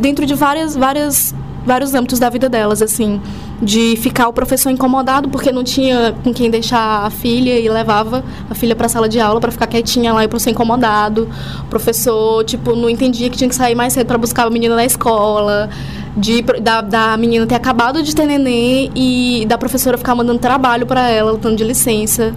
dentro 0.00 0.24
de 0.24 0.34
várias, 0.36 0.76
várias, 0.76 1.34
vários 1.66 1.92
âmbitos 1.92 2.20
da 2.20 2.30
vida 2.30 2.48
delas, 2.48 2.80
assim, 2.80 3.20
de 3.60 3.96
ficar 3.96 4.28
o 4.28 4.32
professor 4.32 4.70
incomodado 4.70 5.28
porque 5.28 5.50
não 5.50 5.64
tinha 5.64 6.14
com 6.22 6.32
quem 6.32 6.48
deixar 6.48 7.04
a 7.04 7.10
filha 7.10 7.58
e 7.58 7.68
levava 7.68 8.22
a 8.48 8.54
filha 8.54 8.76
para 8.76 8.86
a 8.86 8.88
sala 8.88 9.08
de 9.08 9.18
aula 9.18 9.40
para 9.40 9.50
ficar 9.50 9.66
quietinha 9.66 10.12
lá 10.12 10.22
e 10.22 10.26
o 10.26 10.28
professor 10.28 10.50
incomodado. 10.50 11.28
O 11.62 11.66
professor, 11.66 12.44
tipo, 12.44 12.76
não 12.76 12.88
entendia 12.88 13.28
que 13.28 13.36
tinha 13.36 13.48
que 13.48 13.56
sair 13.56 13.74
mais 13.74 13.92
cedo 13.92 14.06
para 14.06 14.18
buscar 14.18 14.46
a 14.46 14.50
menina 14.50 14.76
na 14.76 14.84
escola 14.84 15.68
de 16.16 16.42
da, 16.60 16.80
da 16.80 17.16
menina 17.16 17.46
ter 17.46 17.54
acabado 17.54 18.02
de 18.02 18.14
ter 18.14 18.26
neném 18.26 18.90
e 18.94 19.46
da 19.46 19.56
professora 19.56 19.96
ficar 19.96 20.14
mandando 20.14 20.38
trabalho 20.38 20.86
para 20.86 21.08
ela, 21.08 21.32
lutando 21.32 21.56
de 21.56 21.64
licença, 21.64 22.34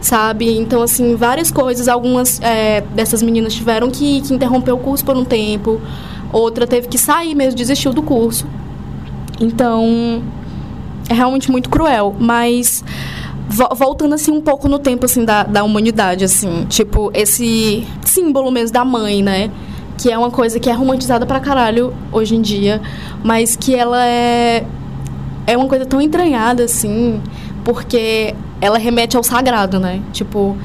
sabe? 0.00 0.56
Então, 0.58 0.82
assim, 0.82 1.14
várias 1.14 1.50
coisas. 1.50 1.88
Algumas 1.88 2.40
é, 2.42 2.80
dessas 2.94 3.22
meninas 3.22 3.54
tiveram 3.54 3.90
que, 3.90 4.20
que 4.20 4.34
interromper 4.34 4.72
o 4.72 4.78
curso 4.78 5.04
por 5.04 5.16
um 5.16 5.24
tempo, 5.24 5.80
outra 6.32 6.66
teve 6.66 6.88
que 6.88 6.98
sair 6.98 7.34
mesmo, 7.34 7.56
desistiu 7.56 7.92
do 7.92 8.02
curso. 8.02 8.46
Então, 9.40 10.22
é 11.08 11.14
realmente 11.14 11.50
muito 11.50 11.68
cruel, 11.68 12.14
mas 12.18 12.84
voltando 13.76 14.14
assim 14.14 14.32
um 14.32 14.40
pouco 14.40 14.68
no 14.68 14.78
tempo 14.78 15.04
assim 15.04 15.24
da, 15.24 15.42
da 15.42 15.62
humanidade 15.62 16.24
assim 16.24 16.64
tipo 16.64 17.10
esse 17.14 17.86
símbolo 18.02 18.50
mesmo 18.50 18.72
da 18.72 18.84
mãe 18.84 19.22
né 19.22 19.50
que 19.96 20.10
é 20.10 20.18
uma 20.18 20.30
coisa 20.30 20.58
que 20.58 20.68
é 20.68 20.72
romantizada 20.72 21.24
pra 21.24 21.40
caralho 21.40 21.94
hoje 22.12 22.34
em 22.34 22.42
dia, 22.42 22.80
mas 23.22 23.56
que 23.56 23.74
ela 23.74 24.04
é 24.04 24.64
é 25.46 25.56
uma 25.56 25.68
coisa 25.68 25.84
tão 25.84 26.00
entranhada 26.00 26.64
assim, 26.64 27.20
porque 27.64 28.34
ela 28.60 28.78
remete 28.78 29.16
ao 29.16 29.22
sagrado, 29.22 29.78
né? 29.78 30.00
Tipo, 30.12 30.56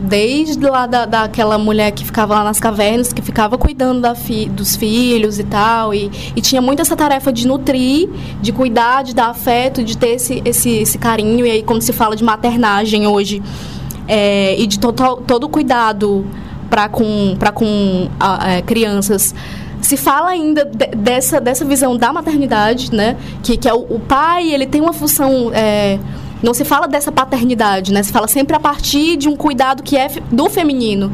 desde 0.00 0.64
lá 0.64 0.86
da, 0.86 1.04
daquela 1.04 1.58
mulher 1.58 1.90
que 1.90 2.04
ficava 2.04 2.34
lá 2.34 2.44
nas 2.44 2.60
cavernas, 2.60 3.12
que 3.12 3.22
ficava 3.22 3.56
cuidando 3.58 4.00
da 4.00 4.14
fi, 4.14 4.46
dos 4.46 4.76
filhos 4.76 5.38
e 5.38 5.44
tal, 5.44 5.94
e, 5.94 6.10
e 6.36 6.40
tinha 6.40 6.60
muito 6.60 6.80
essa 6.80 6.96
tarefa 6.96 7.32
de 7.32 7.46
nutrir, 7.46 8.08
de 8.40 8.52
cuidar, 8.52 9.02
de 9.02 9.14
dar 9.14 9.30
afeto, 9.30 9.82
de 9.82 9.96
ter 9.96 10.10
esse, 10.10 10.42
esse, 10.44 10.70
esse 10.70 10.98
carinho, 10.98 11.44
e 11.46 11.50
aí 11.50 11.62
quando 11.62 11.82
se 11.82 11.92
fala 11.92 12.14
de 12.14 12.22
maternagem 12.22 13.06
hoje, 13.06 13.42
é, 14.06 14.54
e 14.60 14.66
de 14.66 14.78
total, 14.78 15.16
todo 15.16 15.48
cuidado 15.48 16.24
para 16.74 16.88
com, 16.88 17.36
com 17.54 18.10
a, 18.18 18.54
é, 18.54 18.62
crianças 18.62 19.32
se 19.80 19.96
fala 19.96 20.30
ainda 20.30 20.64
de, 20.64 20.86
dessa, 20.96 21.40
dessa 21.40 21.64
visão 21.64 21.96
da 21.96 22.12
maternidade, 22.12 22.92
né? 22.92 23.16
Que, 23.44 23.56
que 23.56 23.68
é 23.68 23.72
o, 23.72 23.86
o 23.88 24.00
pai, 24.00 24.50
ele 24.50 24.66
tem 24.66 24.80
uma 24.80 24.92
função. 24.92 25.52
É, 25.54 26.00
não 26.42 26.52
se 26.52 26.64
fala 26.64 26.88
dessa 26.88 27.12
paternidade, 27.12 27.92
né? 27.92 28.02
Se 28.02 28.10
fala 28.10 28.26
sempre 28.26 28.56
a 28.56 28.60
partir 28.60 29.16
de 29.16 29.28
um 29.28 29.36
cuidado 29.36 29.84
que 29.84 29.96
é 29.96 30.08
do 30.32 30.50
feminino. 30.50 31.12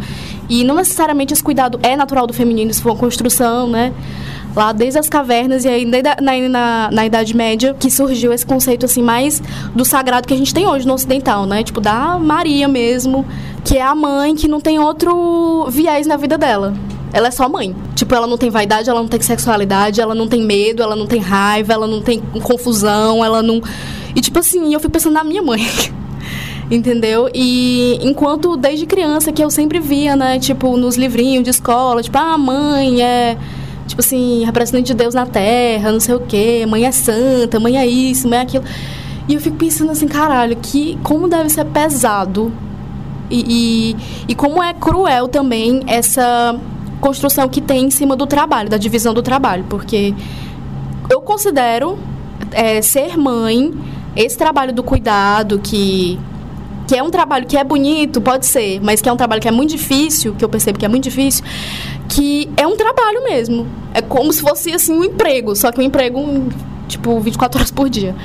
E 0.49 0.65
não 0.65 0.77
necessariamente 0.77 1.35
esse 1.35 1.43
cuidado 1.43 1.79
é 1.83 1.95
natural 1.95 2.27
do 2.27 2.33
feminino, 2.33 2.71
isso 2.71 2.81
foi 2.83 2.93
uma 2.93 2.99
construção, 2.99 3.69
né? 3.69 3.93
Lá 4.55 4.73
desde 4.73 4.99
as 4.99 5.09
cavernas 5.09 5.65
e 5.65 5.69
aí 5.69 5.85
na, 5.85 5.99
na, 6.49 6.91
na, 6.91 7.07
Idade 7.07 7.37
Média 7.37 7.75
que 7.79 7.91
surgiu 7.91 8.33
esse 8.33 8.45
conceito 8.45 8.85
assim 8.85 9.03
mais 9.03 9.41
do 9.75 9.85
sagrado 9.85 10.27
que 10.27 10.35
a 10.35 10.37
gente 10.37 10.53
tem 10.53 10.67
hoje 10.67 10.87
no 10.87 10.95
ocidental, 10.95 11.47
né? 11.47 11.63
Tipo 11.63 11.81
da 11.81 12.19
Maria 12.19 12.67
mesmo, 12.67 13.25
que 13.65 13.77
é 13.77 13.83
a 13.83 13.95
mãe 13.95 14.35
que 14.35 14.49
não 14.49 14.61
tem 14.61 14.79
outro 14.79 15.67
viés 15.71 16.07
na 16.07 16.17
vida 16.17 16.37
dela. 16.37 16.75
Ela 17.13 17.29
é 17.29 17.31
só 17.31 17.49
mãe. 17.49 17.75
Tipo, 17.95 18.15
ela 18.15 18.27
não 18.27 18.39
tem 18.39 18.51
vaidade, 18.51 18.89
ela 18.89 19.01
não 19.01 19.09
tem 19.09 19.21
sexualidade, 19.21 20.01
ela 20.01 20.15
não 20.15 20.29
tem 20.29 20.43
medo, 20.43 20.83
ela 20.83 20.95
não 20.95 21.07
tem 21.07 21.21
raiva, 21.21 21.73
ela 21.73 21.87
não 21.87 22.01
tem 22.01 22.21
confusão, 22.43 23.25
ela 23.25 23.43
não. 23.43 23.61
E 24.15 24.21
tipo 24.21 24.39
assim, 24.39 24.73
eu 24.73 24.81
fico 24.81 24.93
pensando 24.93 25.15
na 25.15 25.25
minha 25.25 25.43
mãe. 25.43 25.61
entendeu? 26.71 27.29
E 27.35 27.99
enquanto 28.01 28.57
desde 28.57 28.87
criança 28.87 29.33
que 29.33 29.43
eu 29.43 29.51
sempre 29.51 29.81
via, 29.81 30.15
né, 30.15 30.39
tipo, 30.39 30.77
nos 30.77 30.97
livrinhos 30.97 31.43
de 31.43 31.51
escola, 31.51 32.03
tipo, 32.03 32.17
ah, 32.17 32.39
mãe 32.39 33.03
é 33.03 33.37
tipo 33.91 34.01
assim, 34.01 34.45
representante 34.45 34.87
de 34.87 34.95
Deus 34.95 35.15
na 35.15 35.27
terra, 35.27 35.93
não 35.93 36.01
sei 36.01 36.15
o 36.15 36.21
quê, 36.21 36.65
mãe 36.67 36.85
é 36.85 36.93
santa, 36.93 37.61
mãe 37.61 37.77
é 37.77 37.87
isso, 37.87 38.29
mãe 38.29 38.39
é 38.39 38.43
aquilo. 38.43 38.65
E 39.29 39.35
eu 39.35 39.41
fico 39.41 39.57
pensando 39.57 39.91
assim, 39.91 40.09
caralho, 40.09 40.57
que 40.57 40.99
como 41.03 41.29
deve 41.29 41.51
ser 41.51 41.65
pesado 41.67 42.53
e, 43.29 43.45
e, 43.49 43.97
e 44.29 44.35
como 44.35 44.63
é 44.63 44.73
cruel 44.73 45.29
também 45.29 45.83
essa 45.87 46.59
construção 47.01 47.49
que 47.49 47.61
tem 47.61 47.87
em 47.87 47.91
cima 47.91 48.17
do 48.17 48.27
trabalho, 48.27 48.69
da 48.69 48.77
divisão 48.77 49.13
do 49.13 49.23
trabalho, 49.23 49.65
porque 49.69 50.15
eu 51.09 51.21
considero 51.21 51.99
é, 52.53 52.81
ser 52.83 53.17
mãe, 53.17 53.73
esse 54.15 54.39
trabalho 54.39 54.73
do 54.73 54.83
cuidado 54.83 55.59
que 55.59 56.19
que 56.91 56.97
é 56.97 57.03
um 57.05 57.09
trabalho 57.09 57.47
que 57.47 57.57
é 57.57 57.63
bonito, 57.63 58.21
pode 58.21 58.47
ser, 58.47 58.81
mas 58.83 59.01
que 59.01 59.09
é 59.09 59.13
um 59.13 59.17
trabalho 59.17 59.41
que 59.41 59.47
é 59.47 59.53
muito 59.53 59.71
difícil, 59.71 60.35
que 60.35 60.45
eu 60.45 60.49
percebo 60.49 60.77
que 60.77 60.85
é 60.85 60.89
muito 60.89 61.05
difícil, 61.05 61.45
que 62.09 62.51
é 62.57 62.67
um 62.67 62.77
trabalho 62.77 63.23
mesmo. 63.23 63.65
É 63.95 64.03
como 64.03 64.33
se 64.33 64.41
fosse 64.41 64.73
assim 64.73 64.93
um 64.93 65.05
emprego, 65.05 65.55
só 65.55 65.71
que 65.71 65.79
um 65.79 65.85
emprego 65.85 66.21
tipo 66.89 67.21
24 67.21 67.61
horas 67.61 67.71
por 67.71 67.89
dia. 67.89 68.17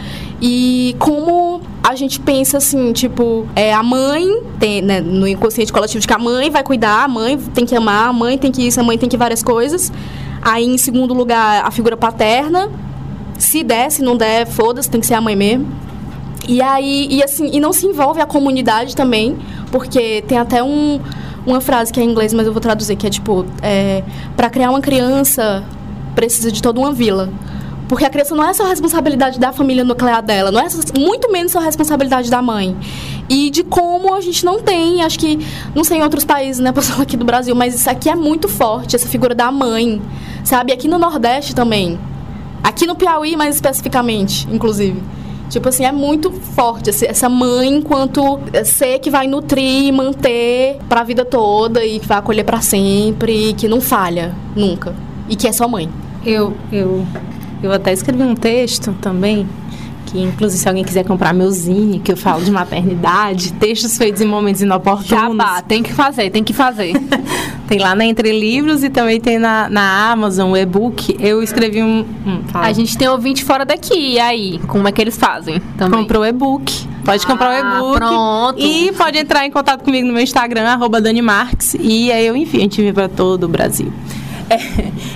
E 0.42 0.96
como 0.98 1.62
a 1.84 1.94
gente 1.94 2.20
pensa 2.20 2.58
assim, 2.58 2.92
tipo, 2.92 3.48
é, 3.56 3.72
a 3.72 3.84
mãe 3.84 4.28
tem, 4.60 4.82
né, 4.82 5.00
no 5.00 5.28
inconsciente 5.28 5.72
coletivo 5.72 6.00
de 6.00 6.08
que 6.08 6.14
a 6.16 6.18
mãe 6.18 6.50
vai 6.50 6.64
cuidar, 6.64 7.04
a 7.04 7.08
mãe 7.08 7.38
tem 7.38 7.68
que 7.68 7.76
amar, 7.76 8.10
a 8.10 8.14
mãe 8.14 8.36
tem 8.36 8.52
que 8.52 8.66
isso, 8.66 8.80
a 8.80 8.84
mãe 8.84 8.98
tem 8.98 9.08
que 9.08 9.16
várias 9.16 9.44
coisas. 9.44 9.94
Aí, 10.42 10.66
em 10.66 10.80
segundo 10.80 11.14
lugar, 11.14 11.64
a 11.64 11.70
figura 11.70 11.96
paterna. 11.96 12.72
Se 13.38 13.64
der, 13.64 13.92
se 13.92 14.02
não 14.02 14.18
der, 14.18 14.48
foda-se, 14.48 14.90
tem 14.90 15.00
que 15.00 15.06
ser 15.06 15.14
a 15.14 15.22
mãe 15.22 15.36
mesmo. 15.36 15.86
E 16.48 16.62
aí, 16.62 17.08
e 17.10 17.24
assim, 17.24 17.50
e 17.52 17.60
não 17.60 17.74
se 17.74 17.88
envolve 17.88 18.22
a 18.22 18.26
comunidade 18.26 18.96
também, 18.96 19.36
porque 19.72 20.24
tem 20.28 20.38
até 20.38 20.62
um, 20.62 21.00
uma 21.46 21.60
frase 21.60 21.92
que 21.92 22.00
é 22.00 22.04
em 22.04 22.10
inglês, 22.10 22.34
mas 22.34 22.46
eu 22.46 22.54
vou 22.54 22.62
traduzir, 22.62 22.96
que 22.96 23.08
é 23.08 23.10
tipo, 23.10 23.46
é, 23.62 24.04
para 24.36 24.50
criar 24.50 24.70
uma 24.70 24.82
criança 24.82 25.64
precisa 26.16 26.52
de 26.52 26.62
toda 26.62 26.80
uma 26.80 26.92
vila. 26.92 27.30
Porque 27.88 28.04
a 28.04 28.10
criança 28.10 28.34
não 28.34 28.48
é 28.48 28.54
só 28.54 28.66
responsabilidade 28.66 29.40
da 29.40 29.54
família 29.54 29.84
nuclear 29.84 30.22
dela, 30.24 30.52
não 30.52 30.60
é 30.60 30.68
muito 30.98 31.32
menos 31.32 31.52
só 31.52 31.60
responsabilidade 31.60 32.32
da 32.32 32.42
mãe. 32.42 32.76
E 33.30 33.50
de 33.50 33.64
como 33.64 34.14
a 34.14 34.22
gente 34.22 34.44
não 34.44 34.60
tem, 34.60 35.04
acho 35.04 35.20
que, 35.20 35.40
não 35.76 35.84
sei 35.84 35.98
em 35.98 36.04
outros 36.04 36.26
países, 36.26 36.60
né, 36.60 36.72
pessoal 36.74 37.02
aqui 37.02 37.16
do 37.16 37.26
Brasil, 37.26 37.56
mas 37.56 37.76
isso 37.76 37.90
aqui 37.90 38.10
é 38.10 38.16
muito 38.16 38.48
forte, 38.48 38.96
essa 38.96 39.08
figura 39.08 39.36
da 39.36 39.52
mãe, 39.52 40.02
sabe? 40.44 40.74
Aqui 40.74 40.88
no 40.88 40.98
Nordeste 40.98 41.54
também. 41.54 42.00
Aqui 42.64 42.88
no 42.88 42.96
Piauí, 42.96 43.36
mais 43.36 43.54
especificamente, 43.54 44.48
inclusive. 44.52 45.02
Tipo 45.50 45.70
assim, 45.70 45.86
é 45.86 45.92
muito 45.92 46.32
forte 46.32 46.90
essa 46.90 47.30
mãe 47.30 47.68
enquanto 47.68 48.40
ser 48.64 49.00
que 49.00 49.10
vai 49.10 49.28
nutrir 49.28 49.86
e 49.86 49.92
manter 49.92 50.78
para 50.90 51.02
a 51.02 51.04
vida 51.04 51.24
toda 51.24 51.86
e 51.86 52.00
que 52.00 52.08
vai 52.08 52.18
acolher 52.18 52.44
para 52.44 52.62
sempre 52.62 53.50
e 53.50 53.54
que 53.54 53.68
não 53.68 53.80
falha 53.80 54.34
nunca 54.56 54.96
e 55.30 55.36
que 55.36 55.48
é 55.48 55.52
só 55.52 55.68
mãe. 55.68 55.90
Eu 56.26 56.54
eu 56.72 57.06
eu 57.62 57.72
até 57.72 57.94
escrevi 57.94 58.24
um 58.24 58.36
texto 58.36 58.94
também 59.02 59.48
que 60.16 60.22
inclusive 60.22 60.62
se 60.62 60.68
alguém 60.68 60.84
quiser 60.84 61.04
comprar 61.04 61.34
meu 61.34 61.52
zine, 61.52 62.00
que 62.00 62.12
eu 62.12 62.18
falo 62.18 62.42
de 62.42 62.50
maternidade, 62.50 63.52
textos 63.54 63.98
feitos 63.98 64.22
em 64.22 64.26
momentos 64.26 64.62
inoportunos. 64.62 65.08
Jabá, 65.08 65.62
tem 65.62 65.84
que 65.84 65.94
fazer, 65.94 66.30
tem 66.30 66.44
que 66.44 66.54
fazer. 66.54 66.94
tem 67.68 67.80
lá 67.80 67.94
na 67.94 68.06
Entre 68.06 68.32
Livros 68.32 68.84
e 68.84 68.90
também 68.90 69.20
tem 69.20 69.38
na, 69.38 69.70
na 69.70 70.12
Amazon, 70.12 70.52
o 70.52 70.58
e-book. 70.58 71.18
Eu 71.20 71.44
escrevi 71.44 71.84
um. 71.84 72.06
um 72.26 72.42
a 72.54 72.72
gente 72.72 72.98
tem 72.98 73.10
ouvinte 73.10 73.44
fora 73.44 73.66
daqui, 73.66 74.14
e 74.14 74.20
aí? 74.20 74.60
Como 74.68 74.88
é 74.88 74.92
que 74.92 75.02
eles 75.02 75.18
fazem? 75.18 75.60
Também? 75.78 76.00
Comprou 76.00 76.22
o 76.24 76.26
e-book. 76.26 76.88
Pode 77.04 77.28
comprar 77.28 77.50
o 77.50 77.54
ah, 77.54 77.60
e-book. 77.60 77.98
Pronto. 77.98 78.62
E 78.62 78.92
pode 78.94 79.18
entrar 79.18 79.46
em 79.46 79.52
contato 79.52 79.84
comigo 79.84 80.08
no 80.08 80.14
meu 80.14 80.24
Instagram, 80.24 80.64
arroba 80.64 81.02
Dani 81.02 81.22
Marques. 81.22 81.76
E 81.80 82.12
aí 82.12 82.26
eu 82.26 82.36
enfim, 82.36 82.60
a 82.60 82.62
gente 82.62 82.82
vem 82.82 82.94
para 82.94 83.10
todo 83.10 83.44
o 83.44 83.48
Brasil. 83.48 83.92
É, 84.50 84.58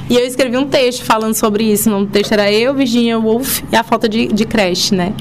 e 0.10 0.16
eu 0.16 0.26
escrevi 0.26 0.58
um 0.58 0.68
texto 0.68 1.04
falando 1.04 1.34
sobre 1.34 1.64
isso. 1.64 1.90
O 1.92 2.06
texto 2.06 2.32
era 2.32 2.52
Eu, 2.52 2.74
Virginia 2.74 3.18
Woolf 3.20 3.62
e 3.72 3.76
a 3.76 3.84
falta 3.84 4.10
de, 4.10 4.28
de 4.28 4.46
creche, 4.46 4.96
né? 4.96 5.14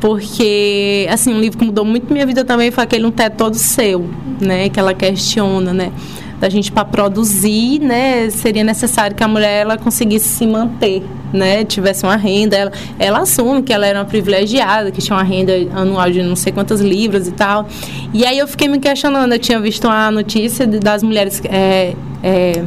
Porque, 0.00 1.06
assim, 1.10 1.32
um 1.32 1.40
livro 1.40 1.58
que 1.58 1.64
mudou 1.64 1.82
muito 1.82 2.12
minha 2.12 2.26
vida 2.26 2.44
também 2.44 2.70
foi 2.70 2.84
aquele 2.84 3.06
Um 3.06 3.10
Teto 3.10 3.38
Todo 3.38 3.56
Seu, 3.56 4.04
né? 4.38 4.68
Que 4.68 4.78
ela 4.78 4.92
questiona, 4.92 5.72
né? 5.72 5.92
Da 6.38 6.50
gente 6.50 6.70
para 6.70 6.84
produzir, 6.84 7.78
né? 7.78 8.28
Seria 8.28 8.62
necessário 8.62 9.16
que 9.16 9.24
a 9.24 9.28
mulher 9.28 9.62
ela 9.62 9.78
conseguisse 9.78 10.28
se 10.28 10.46
manter, 10.46 11.02
né? 11.32 11.64
Tivesse 11.64 12.04
uma 12.04 12.16
renda. 12.16 12.54
Ela, 12.54 12.72
ela 12.98 13.18
assume 13.20 13.62
que 13.62 13.72
ela 13.72 13.86
era 13.86 13.98
uma 14.00 14.04
privilegiada, 14.04 14.90
que 14.90 15.00
tinha 15.00 15.16
uma 15.16 15.22
renda 15.22 15.54
anual 15.74 16.10
de 16.10 16.22
não 16.22 16.36
sei 16.36 16.52
quantas 16.52 16.82
libras 16.82 17.26
e 17.26 17.32
tal. 17.32 17.66
E 18.12 18.26
aí 18.26 18.38
eu 18.38 18.46
fiquei 18.46 18.68
me 18.68 18.78
questionando. 18.78 19.32
Eu 19.32 19.38
tinha 19.38 19.58
visto 19.58 19.86
uma 19.86 20.10
notícia 20.10 20.66
das 20.66 21.02
mulheres. 21.02 21.40
É, 21.46 21.94
é, 22.22 22.62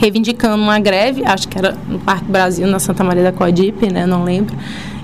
reivindicando 0.00 0.62
uma 0.62 0.80
greve, 0.80 1.22
acho 1.26 1.46
que 1.46 1.58
era 1.58 1.76
no 1.86 1.98
Parque 1.98 2.24
Brasil, 2.24 2.66
na 2.66 2.78
Santa 2.78 3.04
Maria 3.04 3.22
da 3.22 3.32
Coadipe, 3.32 3.92
né, 3.92 4.06
não 4.06 4.24
lembro. 4.24 4.56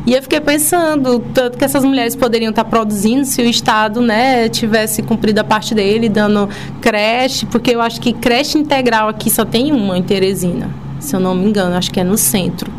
E 0.06 0.14
eu 0.14 0.22
fiquei 0.22 0.40
pensando, 0.40 1.18
tanto 1.34 1.58
que 1.58 1.64
essas 1.64 1.84
mulheres 1.84 2.16
poderiam 2.16 2.48
estar 2.48 2.64
produzindo 2.64 3.26
se 3.26 3.42
o 3.42 3.44
Estado, 3.44 4.00
né, 4.00 4.48
tivesse 4.48 5.02
cumprido 5.02 5.38
a 5.40 5.44
parte 5.44 5.74
dele, 5.74 6.08
dando 6.08 6.48
creche, 6.80 7.44
porque 7.44 7.74
eu 7.74 7.82
acho 7.82 8.00
que 8.00 8.14
creche 8.14 8.56
integral 8.56 9.10
aqui 9.10 9.28
só 9.28 9.44
tem 9.44 9.70
uma 9.70 9.98
em 9.98 10.02
Teresina, 10.02 10.70
se 10.98 11.14
eu 11.14 11.20
não 11.20 11.34
me 11.34 11.46
engano, 11.46 11.76
acho 11.76 11.90
que 11.90 12.00
é 12.00 12.04
no 12.04 12.16
centro. 12.16 12.72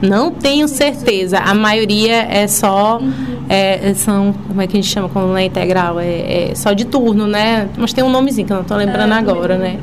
Não 0.00 0.30
tenho 0.30 0.68
certeza. 0.68 1.38
A 1.38 1.54
maioria 1.54 2.26
é 2.30 2.46
só. 2.46 3.00
É, 3.48 3.94
são. 3.94 4.34
Como 4.48 4.60
é 4.60 4.66
que 4.66 4.76
a 4.76 4.80
gente 4.82 4.92
chama 4.92 5.08
quando 5.08 5.28
não 5.28 5.36
é 5.36 5.46
integral? 5.46 5.98
É, 5.98 6.50
é, 6.50 6.54
só 6.54 6.72
de 6.72 6.84
turno, 6.84 7.26
né? 7.26 7.68
Mas 7.78 7.94
tem 7.94 8.04
um 8.04 8.10
nomezinho 8.10 8.46
que 8.46 8.52
eu 8.52 8.56
não 8.56 8.62
estou 8.62 8.76
lembrando 8.76 9.14
é, 9.14 9.16
agora, 9.16 9.56
né? 9.56 9.78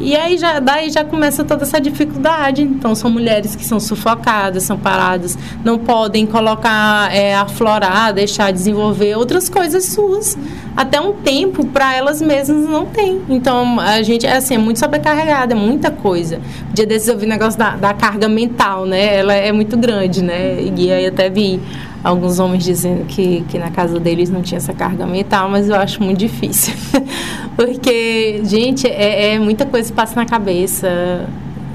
E 0.00 0.16
aí 0.16 0.38
já, 0.38 0.58
daí 0.58 0.90
já 0.90 1.04
começa 1.04 1.44
toda 1.44 1.64
essa 1.64 1.78
dificuldade. 1.78 2.62
Então 2.62 2.94
são 2.94 3.10
mulheres 3.10 3.54
que 3.54 3.64
são 3.64 3.78
sufocadas, 3.78 4.62
são 4.62 4.78
paradas, 4.78 5.36
não 5.62 5.78
podem 5.78 6.24
colocar, 6.24 7.14
é, 7.14 7.34
aflorar, 7.34 8.12
deixar 8.14 8.50
desenvolver 8.50 9.16
outras 9.16 9.50
coisas 9.50 9.84
suas. 9.84 10.38
Até 10.74 10.98
um 11.00 11.12
tempo 11.12 11.66
para 11.66 11.94
elas 11.94 12.22
mesmas 12.22 12.66
não 12.66 12.86
tem. 12.86 13.20
Então 13.28 13.78
a 13.78 14.02
gente 14.02 14.26
é 14.26 14.36
assim, 14.36 14.54
é 14.54 14.58
muito 14.58 14.78
sobrecarregada, 14.78 15.52
é 15.52 15.56
muita 15.56 15.90
coisa. 15.90 16.40
O 16.70 16.74
dia 16.74 16.86
desses 16.86 17.08
eu 17.08 17.18
vi 17.18 17.26
o 17.26 17.28
negócio 17.28 17.58
da, 17.58 17.76
da 17.76 17.92
carga 17.92 18.28
mental, 18.28 18.86
né? 18.86 19.16
Ela 19.16 19.34
é 19.34 19.52
muito 19.52 19.76
grande, 19.76 20.24
né? 20.24 20.62
E 20.62 20.90
aí 20.90 21.06
até 21.06 21.28
vi 21.28 21.60
alguns 22.02 22.38
homens 22.38 22.64
dizendo 22.64 23.04
que, 23.06 23.44
que 23.48 23.58
na 23.58 23.70
casa 23.70 24.00
deles 24.00 24.30
não 24.30 24.42
tinha 24.42 24.58
essa 24.58 24.72
carga 24.72 25.06
mental, 25.06 25.48
mas 25.48 25.68
eu 25.68 25.76
acho 25.76 26.02
muito 26.02 26.18
difícil. 26.18 26.74
Porque, 27.56 28.40
gente, 28.44 28.86
é, 28.86 29.34
é 29.34 29.38
muita 29.38 29.66
coisa 29.66 29.88
que 29.88 29.94
passa 29.94 30.16
na 30.16 30.26
cabeça. 30.26 30.88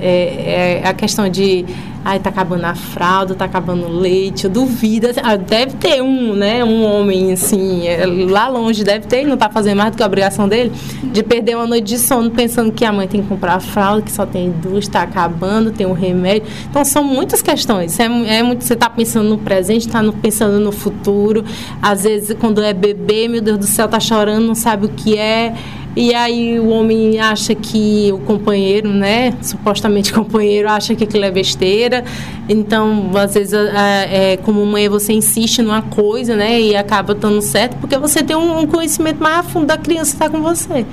É, 0.02 0.82
é, 0.82 0.88
a 0.88 0.94
questão 0.94 1.30
de 1.30 1.66
ai, 2.06 2.20
tá 2.20 2.30
acabando 2.30 2.66
a 2.66 2.76
fralda, 2.76 3.34
tá 3.34 3.46
acabando 3.46 3.88
o 3.88 3.92
leite, 3.92 4.46
eu 4.46 4.50
duvido. 4.50 5.08
Assim, 5.08 5.20
ah, 5.24 5.36
deve 5.36 5.74
ter 5.74 6.04
um, 6.04 6.36
né, 6.36 6.64
um 6.64 6.86
homem 6.86 7.34
assim, 7.34 7.88
é, 7.88 8.06
lá 8.06 8.48
longe 8.48 8.84
deve 8.84 9.08
ter, 9.08 9.26
não 9.26 9.36
tá 9.36 9.50
fazendo 9.50 9.80
mais 9.80 9.90
do 9.90 9.98
que 9.98 10.04
a 10.04 10.06
obrigação 10.06 10.48
dele, 10.48 10.72
de 11.04 11.24
perder 11.24 11.56
uma 11.56 11.66
noite 11.66 11.86
de 11.86 11.98
sono 11.98 12.30
pensando 12.30 12.72
que 12.72 12.86
a 12.86 12.92
mãe 12.92 13.08
tem 13.08 13.24
que 13.24 13.28
comprar 13.28 13.56
a 13.56 13.60
fralda, 13.60 14.04
que 14.04 14.12
só 14.12 14.24
tem 14.24 14.52
duas, 14.52 14.88
tá 14.88 15.02
acabando, 15.02 15.72
tem 15.72 15.88
um 15.88 15.94
remédio. 15.94 16.48
Então 16.70 16.86
são 16.86 17.04
muitas 17.04 17.42
questões. 17.42 18.00
É, 18.00 18.04
é 18.04 18.44
muito, 18.44 18.64
você 18.64 18.76
tá 18.76 18.88
pensando 18.88 19.28
no 19.28 19.40
presente, 19.40 19.88
tá 19.88 20.04
no, 20.04 20.14
pensando 20.14 20.60
no 20.60 20.72
futuro. 20.72 21.44
Às 21.82 22.04
vezes, 22.04 22.38
quando 22.40 22.62
é 22.62 22.72
bebê, 22.72 23.28
meu 23.28 23.42
Deus 23.42 23.58
do 23.58 23.66
céu, 23.66 23.88
tá 23.88 24.00
chorando, 24.00 24.46
não 24.46 24.56
sabe 24.56 24.86
o 24.86 24.90
que 24.90 25.18
é 25.18 25.56
E 25.96 26.14
aí 26.14 26.60
o 26.60 26.68
homem 26.70 27.20
acha 27.20 27.56
que 27.56 28.12
o 28.12 28.20
companheiro, 28.20 28.90
né, 28.90 29.34
supostamente 29.42 30.12
companheiro, 30.14 30.70
acha 30.70 30.94
que 30.94 31.06
aquilo 31.06 31.24
é 31.24 31.32
besteira. 31.32 32.04
Então, 32.50 33.12
às 33.16 33.34
vezes, 33.34 33.54
é, 33.54 34.34
é, 34.34 34.38
como 34.38 34.66
mãe, 34.66 34.90
você 34.90 35.14
insiste 35.14 35.62
numa 35.62 35.82
coisa, 35.82 36.36
né, 36.36 36.60
e 36.60 36.76
acaba 36.76 37.14
dando 37.16 37.42
certo, 37.42 37.78
porque 37.78 37.98
você 37.98 38.22
tem 38.22 38.36
um, 38.36 38.60
um 38.60 38.68
conhecimento 38.68 39.24
mais 39.24 39.38
a 39.38 39.44
fundo 39.44 39.68
da 39.68 39.78
criança 39.78 40.18
que 40.18 40.24
está 40.24 40.30
com 40.30 40.42
você. 40.42 40.86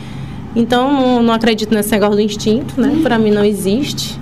Então, 0.54 0.92
não, 0.92 1.22
não 1.22 1.34
acredito 1.34 1.74
nesse 1.74 1.90
negócio 1.90 2.14
do 2.14 2.20
instinto, 2.20 2.80
né? 2.80 3.00
Para 3.02 3.18
mim 3.18 3.30
não 3.30 3.44
existe. 3.44 4.21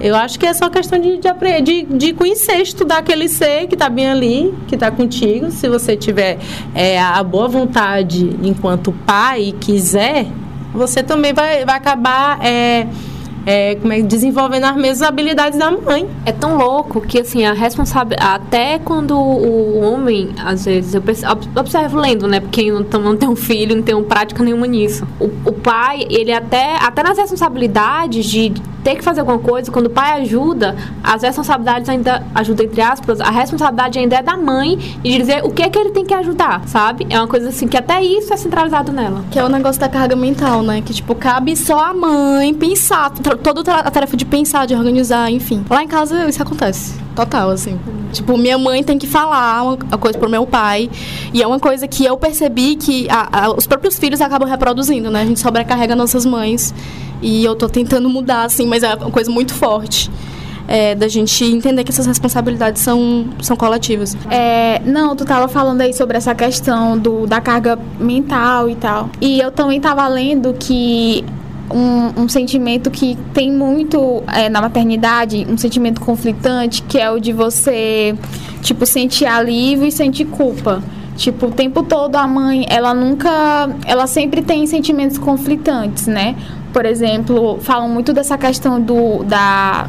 Eu 0.00 0.14
acho 0.14 0.38
que 0.38 0.46
é 0.46 0.54
só 0.54 0.68
questão 0.68 0.98
de, 1.00 1.18
de, 1.18 1.60
de, 1.62 1.82
de 1.84 2.12
conhecer, 2.12 2.60
estudar 2.62 2.98
aquele 2.98 3.28
ser 3.28 3.66
que 3.66 3.74
está 3.74 3.88
bem 3.88 4.08
ali, 4.08 4.54
que 4.68 4.76
está 4.76 4.90
contigo. 4.90 5.50
Se 5.50 5.68
você 5.68 5.96
tiver 5.96 6.38
é, 6.74 7.00
a 7.00 7.22
boa 7.22 7.48
vontade 7.48 8.36
enquanto 8.42 8.92
pai 8.92 9.48
e 9.48 9.52
quiser, 9.52 10.26
você 10.72 11.02
também 11.02 11.32
vai, 11.32 11.64
vai 11.64 11.76
acabar 11.76 12.38
é, 12.44 12.86
é, 13.44 13.74
como 13.74 13.92
é, 13.92 14.00
desenvolvendo 14.00 14.64
as 14.64 14.76
mesmas 14.76 15.02
habilidades 15.02 15.58
da 15.58 15.70
mãe. 15.70 16.08
É 16.24 16.30
tão 16.30 16.56
louco 16.56 17.00
que, 17.00 17.18
assim, 17.20 17.44
a 17.44 17.52
responsabilidade... 17.52 18.30
Até 18.30 18.78
quando 18.78 19.18
o 19.18 19.80
homem, 19.80 20.30
às 20.44 20.64
vezes, 20.64 20.94
eu 20.94 21.02
observo 21.58 21.98
lendo, 21.98 22.28
né? 22.28 22.38
Porque 22.38 22.70
não, 22.70 22.84
não 23.00 23.16
tem 23.16 23.28
um 23.28 23.34
filho, 23.34 23.74
não 23.74 23.82
tem 23.82 24.00
prática 24.04 24.44
nenhuma 24.44 24.66
nisso. 24.66 25.08
O, 25.18 25.24
o 25.48 25.52
pai, 25.52 26.06
ele 26.08 26.32
até, 26.32 26.76
até 26.76 27.02
nas 27.02 27.18
responsabilidades 27.18 28.26
de 28.26 28.52
ter 28.88 28.96
que 28.96 29.04
fazer 29.04 29.20
alguma 29.20 29.38
coisa, 29.38 29.70
quando 29.70 29.86
o 29.86 29.90
pai 29.90 30.22
ajuda, 30.22 30.74
as 31.04 31.22
responsabilidades 31.22 31.90
ainda, 31.90 32.24
ajuda 32.34 32.64
entre 32.64 32.80
aspas, 32.80 33.20
a 33.20 33.28
responsabilidade 33.28 33.98
ainda 33.98 34.16
é 34.16 34.22
da 34.22 34.34
mãe 34.34 34.76
de 34.76 35.18
dizer 35.18 35.44
o 35.44 35.50
que 35.50 35.62
é 35.62 35.68
que 35.68 35.78
ele 35.78 35.90
tem 35.90 36.06
que 36.06 36.14
ajudar, 36.14 36.66
sabe? 36.66 37.06
É 37.10 37.18
uma 37.18 37.28
coisa 37.28 37.50
assim 37.50 37.68
que 37.68 37.76
até 37.76 38.02
isso 38.02 38.32
é 38.32 38.36
centralizado 38.38 38.90
nela. 38.90 39.22
Que 39.30 39.38
é 39.38 39.44
o 39.44 39.48
negócio 39.50 39.78
da 39.78 39.90
carga 39.90 40.16
mental, 40.16 40.62
né? 40.62 40.80
Que, 40.80 40.94
tipo, 40.94 41.14
cabe 41.14 41.54
só 41.54 41.78
a 41.84 41.92
mãe 41.92 42.54
pensar, 42.54 43.10
toda 43.10 43.60
a 43.74 43.90
tarefa 43.90 44.16
de 44.16 44.24
pensar, 44.24 44.66
de 44.66 44.74
organizar, 44.74 45.30
enfim. 45.30 45.62
Lá 45.68 45.82
em 45.82 45.88
casa 45.88 46.26
isso 46.26 46.42
acontece. 46.42 47.07
Total, 47.18 47.50
assim. 47.50 47.76
Tipo, 48.12 48.38
minha 48.38 48.56
mãe 48.56 48.84
tem 48.84 48.96
que 48.96 49.08
falar 49.08 49.64
uma 49.64 49.98
coisa 49.98 50.16
pro 50.16 50.30
meu 50.30 50.46
pai. 50.46 50.88
E 51.34 51.42
é 51.42 51.46
uma 51.48 51.58
coisa 51.58 51.88
que 51.88 52.04
eu 52.04 52.16
percebi 52.16 52.76
que 52.76 53.10
a, 53.10 53.46
a, 53.46 53.50
os 53.50 53.66
próprios 53.66 53.98
filhos 53.98 54.20
acabam 54.20 54.48
reproduzindo, 54.48 55.10
né? 55.10 55.22
A 55.22 55.24
gente 55.24 55.40
sobrecarrega 55.40 55.96
nossas 55.96 56.24
mães. 56.24 56.72
E 57.20 57.44
eu 57.44 57.56
tô 57.56 57.68
tentando 57.68 58.08
mudar, 58.08 58.44
assim, 58.44 58.68
mas 58.68 58.84
é 58.84 58.94
uma 58.94 59.10
coisa 59.10 59.32
muito 59.32 59.52
forte. 59.52 60.08
É, 60.68 60.94
da 60.94 61.08
gente 61.08 61.44
entender 61.44 61.82
que 61.82 61.90
essas 61.90 62.06
responsabilidades 62.06 62.82
são, 62.82 63.24
são 63.42 63.56
coletivas. 63.56 64.16
É, 64.30 64.80
não, 64.84 65.16
tu 65.16 65.24
tava 65.24 65.48
falando 65.48 65.80
aí 65.80 65.92
sobre 65.92 66.16
essa 66.16 66.36
questão 66.36 66.96
do, 66.96 67.26
da 67.26 67.40
carga 67.40 67.76
mental 67.98 68.68
e 68.68 68.76
tal. 68.76 69.10
E 69.20 69.40
eu 69.40 69.50
também 69.50 69.80
tava 69.80 70.06
lendo 70.06 70.54
que 70.54 71.24
um, 71.70 72.22
um 72.22 72.28
sentimento 72.28 72.90
que 72.90 73.16
tem 73.32 73.52
muito 73.52 74.22
é, 74.26 74.48
na 74.48 74.60
maternidade, 74.60 75.46
um 75.48 75.56
sentimento 75.56 76.00
conflitante, 76.00 76.82
que 76.82 76.98
é 76.98 77.10
o 77.10 77.18
de 77.18 77.32
você, 77.32 78.14
tipo, 78.62 78.86
sentir 78.86 79.26
alívio 79.26 79.86
e 79.86 79.92
sentir 79.92 80.26
culpa. 80.26 80.82
Tipo, 81.16 81.46
o 81.46 81.50
tempo 81.50 81.82
todo 81.82 82.16
a 82.16 82.26
mãe, 82.26 82.64
ela 82.68 82.94
nunca. 82.94 83.68
Ela 83.84 84.06
sempre 84.06 84.40
tem 84.40 84.66
sentimentos 84.66 85.18
conflitantes, 85.18 86.06
né? 86.06 86.36
Por 86.72 86.86
exemplo, 86.86 87.58
falam 87.60 87.88
muito 87.88 88.12
dessa 88.12 88.38
questão 88.38 88.80
do, 88.80 89.24
da, 89.24 89.88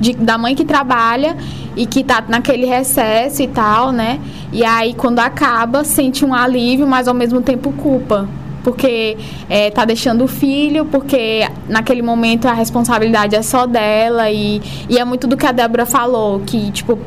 de, 0.00 0.14
da 0.14 0.36
mãe 0.36 0.54
que 0.54 0.64
trabalha 0.64 1.36
e 1.76 1.86
que 1.86 2.02
tá 2.02 2.24
naquele 2.26 2.66
recesso 2.66 3.40
e 3.40 3.46
tal, 3.46 3.92
né? 3.92 4.18
E 4.52 4.64
aí, 4.64 4.94
quando 4.94 5.20
acaba, 5.20 5.84
sente 5.84 6.24
um 6.24 6.34
alívio, 6.34 6.86
mas 6.88 7.06
ao 7.06 7.14
mesmo 7.14 7.40
tempo 7.40 7.70
culpa 7.72 8.28
porque 8.64 9.16
é, 9.48 9.70
tá 9.70 9.84
deixando 9.84 10.24
o 10.24 10.28
filho, 10.28 10.86
porque 10.86 11.46
naquele 11.68 12.02
momento 12.02 12.48
a 12.48 12.52
responsabilidade 12.52 13.36
é 13.36 13.42
só 13.42 13.66
dela 13.66 14.30
e, 14.30 14.60
e 14.88 14.98
é 14.98 15.04
muito 15.04 15.26
do 15.26 15.36
que 15.36 15.46
a 15.46 15.52
Débora 15.52 15.86
falou, 15.86 16.40
que 16.40 16.72
tipo 16.72 16.98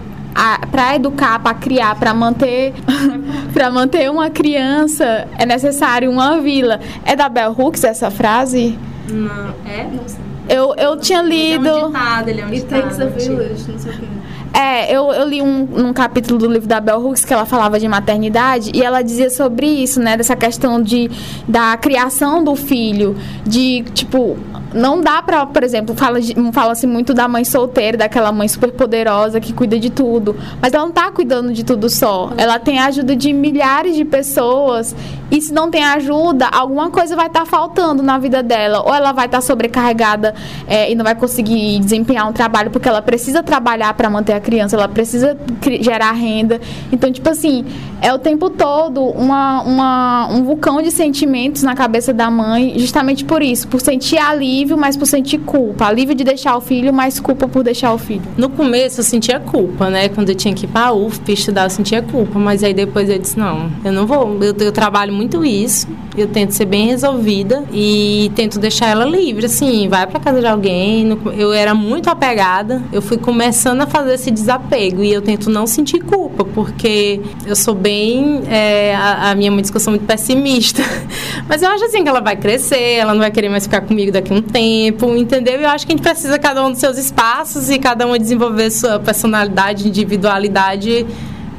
para 0.69 0.95
educar, 0.95 1.39
para 1.39 1.55
criar, 1.55 1.95
para 1.95 2.13
manter 2.13 2.71
para 3.51 3.71
manter 3.71 4.11
uma 4.11 4.29
criança 4.29 5.27
é 5.37 5.45
necessário 5.45 6.11
uma 6.11 6.39
vila. 6.39 6.79
É 7.03 7.15
da 7.15 7.27
Bell 7.27 7.55
Hooks 7.57 7.83
essa 7.83 8.11
frase? 8.11 8.77
Não, 9.09 9.55
é? 9.65 9.83
Não 9.91 10.07
sei. 10.07 10.27
Eu, 10.47 10.73
eu 10.75 10.97
tinha 10.97 11.21
lido. 11.21 11.67
Ele 11.67 11.77
é 11.77 11.85
um 11.85 11.87
ditado, 11.87 12.29
ele 12.29 12.41
é 12.41 12.45
um 12.45 12.49
ditado. 12.51 12.75
It 12.75 12.97
takes 12.97 13.01
a 13.01 13.05
village, 13.05 13.71
não 13.71 13.79
sei 13.79 13.91
o 13.91 13.97
quê. 13.97 14.07
É, 14.53 14.93
eu, 14.93 15.11
eu 15.11 15.27
li 15.27 15.41
um, 15.41 15.87
um 15.87 15.93
capítulo 15.93 16.39
do 16.39 16.51
livro 16.51 16.67
da 16.67 16.79
Bell 16.79 16.99
Hooks 16.99 17.25
que 17.25 17.33
ela 17.33 17.45
falava 17.45 17.79
de 17.79 17.87
maternidade 17.87 18.71
e 18.73 18.81
ela 18.81 19.01
dizia 19.01 19.29
sobre 19.29 19.67
isso, 19.67 19.99
né? 19.99 20.17
Dessa 20.17 20.35
questão 20.35 20.81
de, 20.81 21.09
da 21.47 21.75
criação 21.77 22.43
do 22.43 22.55
filho, 22.55 23.15
de, 23.45 23.83
tipo, 23.93 24.37
não 24.73 25.01
dá 25.01 25.21
pra, 25.21 25.45
por 25.45 25.63
exemplo, 25.63 25.95
fala-se 25.95 26.35
fala 26.51 26.73
muito 26.85 27.13
da 27.13 27.27
mãe 27.27 27.43
solteira, 27.43 27.97
daquela 27.97 28.31
mãe 28.31 28.47
super 28.47 28.71
poderosa 28.71 29.39
que 29.39 29.53
cuida 29.53 29.79
de 29.79 29.89
tudo. 29.89 30.35
Mas 30.61 30.73
ela 30.73 30.85
não 30.85 30.91
tá 30.91 31.11
cuidando 31.11 31.53
de 31.53 31.63
tudo 31.63 31.89
só. 31.89 32.31
Ela 32.37 32.59
tem 32.59 32.79
a 32.79 32.85
ajuda 32.85 33.15
de 33.15 33.31
milhares 33.33 33.95
de 33.95 34.05
pessoas. 34.05 34.95
E 35.29 35.41
se 35.41 35.53
não 35.53 35.69
tem 35.69 35.83
ajuda, 35.83 36.47
alguma 36.47 36.89
coisa 36.89 37.15
vai 37.15 37.27
estar 37.27 37.41
tá 37.41 37.45
faltando 37.45 38.01
na 38.01 38.17
vida 38.17 38.41
dela. 38.41 38.81
Ou 38.85 38.93
ela 38.93 39.11
vai 39.11 39.25
estar 39.25 39.39
tá 39.39 39.41
sobrecarregada 39.41 40.33
é, 40.67 40.91
e 40.91 40.95
não 40.95 41.03
vai 41.03 41.15
conseguir 41.15 41.79
desempenhar 41.79 42.27
um 42.27 42.33
trabalho 42.33 42.71
porque 42.71 42.87
ela 42.87 43.01
precisa 43.01 43.43
trabalhar 43.43 43.93
para 43.93 44.09
manter 44.09 44.33
a 44.33 44.39
criança, 44.39 44.75
ela 44.75 44.87
precisa 44.87 45.37
gerar 45.81 46.11
renda. 46.11 46.61
Então, 46.91 47.11
tipo 47.11 47.29
assim, 47.29 47.65
é 48.01 48.13
o 48.13 48.19
tempo 48.19 48.49
todo 48.49 49.03
uma, 49.03 49.61
uma, 49.63 50.27
um 50.31 50.43
vulcão 50.43 50.81
de 50.81 50.91
sentimentos 50.91 51.63
na 51.63 51.75
cabeça 51.75 52.13
da 52.13 52.29
mãe, 52.29 52.77
justamente 52.77 53.25
por 53.25 53.41
isso, 53.41 53.67
por 53.67 53.81
sentir 53.81 54.17
alívio, 54.57 54.77
mas 54.77 54.97
por 54.97 55.05
sentir 55.05 55.37
culpa. 55.39 55.85
Alívio 55.85 56.15
de 56.15 56.23
deixar 56.23 56.57
o 56.57 56.61
filho, 56.61 56.91
mas 56.91 57.19
culpa 57.19 57.47
por 57.47 57.63
deixar 57.63 57.93
o 57.93 57.97
filho. 57.97 58.23
No 58.35 58.49
começo 58.49 58.99
eu 58.99 59.03
sentia 59.03 59.39
culpa, 59.39 59.89
né? 59.89 60.09
Quando 60.09 60.29
eu 60.29 60.35
tinha 60.35 60.53
que 60.53 60.65
ir 60.65 60.67
pra 60.67 60.91
UFP 60.91 61.33
estudar, 61.33 61.65
eu 61.65 61.69
sentia 61.69 62.01
culpa, 62.01 62.39
mas 62.39 62.63
aí 62.63 62.73
depois 62.73 63.09
eu 63.09 63.19
disse, 63.19 63.37
não, 63.37 63.69
eu 63.85 63.91
não 63.91 64.07
vou, 64.07 64.43
eu, 64.43 64.55
eu 64.57 64.71
trabalho 64.71 65.13
muito 65.13 65.45
isso, 65.45 65.87
eu 66.17 66.27
tento 66.27 66.51
ser 66.51 66.65
bem 66.65 66.87
resolvida 66.87 67.63
e 67.71 68.31
tento 68.35 68.59
deixar 68.59 68.87
ela 68.87 69.05
livre, 69.05 69.45
assim, 69.45 69.87
vai 69.87 70.07
para 70.07 70.19
casa 70.19 70.39
de 70.39 70.47
alguém. 70.47 71.07
Eu 71.37 71.53
era 71.53 71.75
muito 71.75 72.09
apegada, 72.09 72.81
eu 72.91 73.01
fui 73.01 73.17
começando 73.17 73.81
a 73.81 73.87
fazer 73.87 74.15
esse 74.15 74.31
desapego 74.31 75.03
e 75.03 75.13
eu 75.13 75.21
tento 75.21 75.49
não 75.49 75.67
sentir 75.67 75.99
culpa, 75.99 76.43
porque 76.43 77.21
eu 77.45 77.55
sou 77.55 77.75
bem. 77.75 78.41
É, 78.49 78.95
a, 78.95 79.31
a, 79.31 79.35
minha 79.35 79.51
mãe 79.51 79.61
diz 79.61 79.69
que 79.69 79.77
eu 79.77 79.81
sou 79.81 79.91
muito 79.91 80.05
pessimista. 80.05 80.81
Mas 81.47 81.61
eu 81.61 81.69
acho 81.69 81.85
assim 81.85 82.01
que 82.01 82.09
ela 82.09 82.19
vai 82.19 82.35
crescer, 82.35 82.95
ela 82.95 83.13
não 83.13 83.21
vai 83.21 83.29
querer 83.29 83.49
mais 83.49 83.63
ficar 83.63 83.81
comigo 83.81 84.11
daqui 84.11 84.33
a 84.33 84.35
um 84.35 84.41
tempo, 84.47 85.15
entendeu? 85.15 85.55
Eu 85.55 85.69
acho 85.69 85.85
que 85.85 85.93
a 85.93 85.95
gente 85.95 86.03
precisa 86.03 86.39
cada 86.39 86.65
um 86.65 86.71
dos 86.71 86.79
seus 86.79 86.97
espaços 86.97 87.69
e 87.69 87.77
cada 87.77 88.07
um 88.07 88.17
desenvolver 88.17 88.71
sua 88.71 88.99
personalidade, 88.99 89.87
individualidade 89.87 91.05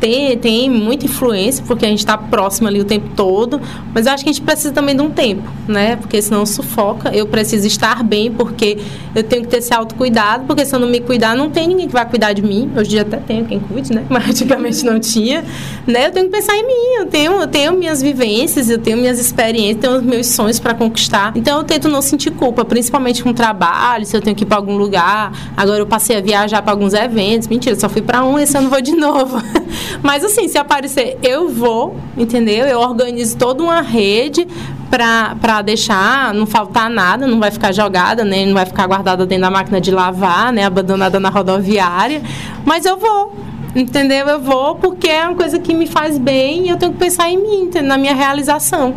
tem, 0.01 0.37
tem 0.39 0.71
muita 0.71 1.07
influência, 1.07 1.65
porque 1.67 1.85
a 1.85 1.89
gente 1.89 1.99
está 1.99 2.17
próximo 2.17 2.69
ali 2.69 2.81
o 2.81 2.85
tempo 2.85 3.11
todo, 3.17 3.61
mas 3.93 4.07
eu 4.07 4.13
acho 4.13 4.23
que 4.23 4.31
a 4.31 4.33
gente 4.33 4.43
precisa 4.43 4.73
também 4.73 4.95
de 4.95 5.03
um 5.03 5.11
tempo, 5.11 5.43
né? 5.67 5.97
Porque 5.97 6.21
senão 6.23 6.47
sufoca. 6.47 7.11
Eu 7.15 7.27
preciso 7.27 7.67
estar 7.67 8.03
bem, 8.03 8.31
porque 8.31 8.79
eu 9.15 9.23
tenho 9.23 9.43
que 9.43 9.49
ter 9.49 9.59
esse 9.59 9.75
autocuidado, 9.75 10.45
porque 10.45 10.65
se 10.65 10.75
eu 10.75 10.79
não 10.79 10.89
me 10.89 11.01
cuidar, 11.01 11.37
não 11.37 11.51
tem 11.51 11.67
ninguém 11.67 11.89
que 11.89 11.93
vai 11.93 12.09
cuidar 12.09 12.33
de 12.33 12.43
mim. 12.43 12.71
Hoje 12.77 12.87
em 12.87 12.91
dia 12.91 13.03
até 13.03 13.17
tenho 13.17 13.45
quem 13.45 13.59
cuide, 13.59 13.93
né? 13.93 14.05
Mas 14.09 14.29
antigamente 14.29 14.85
não 14.85 15.01
tinha. 15.01 15.45
Né? 15.87 16.07
Eu 16.07 16.13
tenho 16.13 16.27
que 16.27 16.33
pensar 16.33 16.57
em 16.57 16.67
mim, 16.67 17.01
eu 17.01 17.07
tenho, 17.07 17.33
eu 17.33 17.47
tenho 17.47 17.73
minhas 17.73 18.01
vivências, 18.01 18.71
eu 18.71 18.79
tenho 18.79 18.97
minhas 18.97 19.19
experiências, 19.19 19.81
tenho 19.81 19.97
os 19.97 20.03
meus 20.03 20.29
sonhos 20.29 20.61
para 20.61 20.75
conquistar. 20.75 21.33
Então 21.35 21.59
eu 21.59 21.65
tento 21.65 21.89
não 21.89 22.01
sentir 22.01 22.31
culpa, 22.31 22.65
principalmente 22.65 23.23
com 23.23 23.33
trabalho, 23.33 24.07
se 24.07 24.17
eu 24.17 24.21
tenho 24.21 24.37
que 24.37 24.45
ir 24.45 24.47
para 24.47 24.57
algum 24.57 24.77
lugar. 24.77 25.33
Agora 25.57 25.81
eu 25.81 25.87
passei 25.87 26.17
a 26.17 26.21
viajar 26.21 26.63
para 26.63 26.73
alguns 26.73 26.95
eventos. 26.95 27.49
Mentira, 27.49 27.75
só 27.79 27.89
fui 27.89 28.03
para 28.03 28.25
um, 28.25 28.39
esse 28.39 28.57
ano 28.57 28.69
vou 28.69 28.81
de 28.81 28.93
novo. 28.93 29.43
Mas 30.03 30.25
assim, 30.25 30.49
se 30.49 30.59
aparecer, 30.59 31.19
eu 31.23 31.49
vou, 31.49 31.97
entendeu? 32.17 32.67
Eu 32.67 32.81
organizo 32.81 33.37
toda 33.37 33.63
uma 33.63 33.81
rede 33.81 34.47
para 34.91 35.63
deixar 35.63 36.33
não 36.33 36.47
faltar 36.47 36.89
nada, 36.89 37.27
não 37.27 37.39
vai 37.39 37.51
ficar 37.51 37.73
jogada, 37.73 38.25
né? 38.25 38.47
não 38.47 38.55
vai 38.55 38.67
ficar 38.67 38.87
guardada 38.87 39.27
dentro 39.27 39.43
da 39.43 39.51
máquina 39.51 39.81
de 39.81 39.91
lavar, 39.91 40.53
né? 40.53 40.65
abandonada 40.65 41.21
na 41.21 41.29
rodoviária. 41.29 42.23
Mas 42.65 42.87
eu 42.87 42.97
vou, 42.97 43.35
entendeu? 43.77 44.27
Eu 44.27 44.41
vou 44.41 44.77
porque 44.77 45.09
é 45.09 45.27
uma 45.27 45.37
coisa 45.37 45.59
que 45.59 45.75
me 45.75 45.87
faz 45.87 46.19
bem 46.19 46.67
e 46.67 46.69
eu 46.71 46.77
tenho 46.77 46.93
que 46.93 46.99
pensar 46.99 47.29
em 47.31 47.37
mim, 47.37 47.71
na 47.83 47.99
minha 47.99 48.15
realização. 48.15 48.95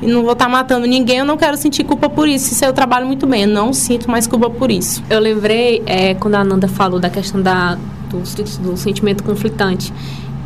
E 0.00 0.06
não 0.08 0.22
vou 0.22 0.32
estar 0.32 0.46
tá 0.46 0.50
matando 0.50 0.84
ninguém, 0.84 1.18
eu 1.18 1.24
não 1.24 1.36
quero 1.36 1.56
sentir 1.56 1.84
culpa 1.84 2.08
por 2.08 2.28
isso. 2.28 2.52
Isso 2.52 2.64
eu 2.64 2.72
trabalho 2.72 3.06
muito 3.06 3.24
bem, 3.24 3.42
eu 3.42 3.48
não 3.48 3.72
sinto 3.72 4.10
mais 4.10 4.26
culpa 4.26 4.50
por 4.50 4.68
isso. 4.68 5.02
Eu 5.08 5.20
lembrei, 5.20 5.80
é, 5.86 6.14
quando 6.14 6.34
a 6.34 6.40
Ananda 6.40 6.66
falou 6.66 6.98
da 6.98 7.08
questão 7.08 7.40
da, 7.40 7.78
do, 8.18 8.62
do 8.62 8.76
sentimento 8.76 9.22
conflitante. 9.24 9.92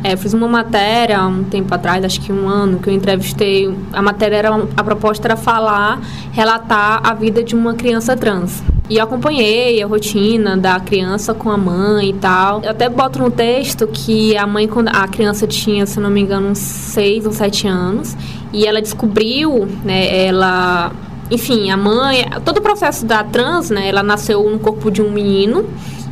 É, 0.03 0.15
fiz 0.15 0.33
uma 0.33 0.47
matéria 0.47 1.25
um 1.25 1.43
tempo 1.43 1.73
atrás, 1.73 2.05
acho 2.05 2.21
que 2.21 2.31
um 2.31 2.47
ano, 2.47 2.79
que 2.79 2.89
eu 2.89 2.93
entrevistei. 2.93 3.75
A 3.91 4.01
matéria 4.01 4.37
era 4.37 4.67
a 4.77 4.83
proposta 4.83 5.27
era 5.27 5.35
falar, 5.35 5.99
relatar 6.31 7.01
a 7.03 7.13
vida 7.13 7.43
de 7.43 7.55
uma 7.55 7.73
criança 7.73 8.15
trans. 8.15 8.63
E 8.89 8.99
acompanhei 8.99 9.81
a 9.81 9.87
rotina 9.87 10.55
da 10.55 10.79
criança 10.79 11.33
com 11.33 11.49
a 11.49 11.57
mãe 11.57 12.11
e 12.11 12.13
tal. 12.13 12.61
Eu 12.63 12.71
até 12.71 12.87
boto 12.87 13.19
no 13.19 13.31
texto 13.31 13.87
que 13.87 14.37
a 14.37 14.45
mãe, 14.47 14.67
quando 14.67 14.89
a 14.89 15.07
criança 15.07 15.45
tinha, 15.47 15.85
se 15.85 15.99
não 15.99 16.09
me 16.09 16.21
engano, 16.21 16.49
uns 16.49 16.59
6 16.59 17.25
ou 17.25 17.33
7 17.33 17.67
anos, 17.67 18.15
e 18.53 18.65
ela 18.65 18.81
descobriu, 18.81 19.67
né, 19.83 20.25
ela 20.25 20.91
enfim, 21.29 21.69
a 21.69 21.75
mãe, 21.75 22.25
todo 22.45 22.59
o 22.59 22.61
processo 22.61 23.05
da 23.05 23.21
trans, 23.21 23.69
né, 23.69 23.89
ela 23.89 24.01
nasceu 24.01 24.49
no 24.49 24.57
corpo 24.57 24.89
de 24.89 25.01
um 25.01 25.11
menino 25.11 25.65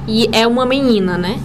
e 0.08 0.30
é 0.32 0.45
uma 0.45 0.66
menina, 0.66 1.18
né? 1.18 1.39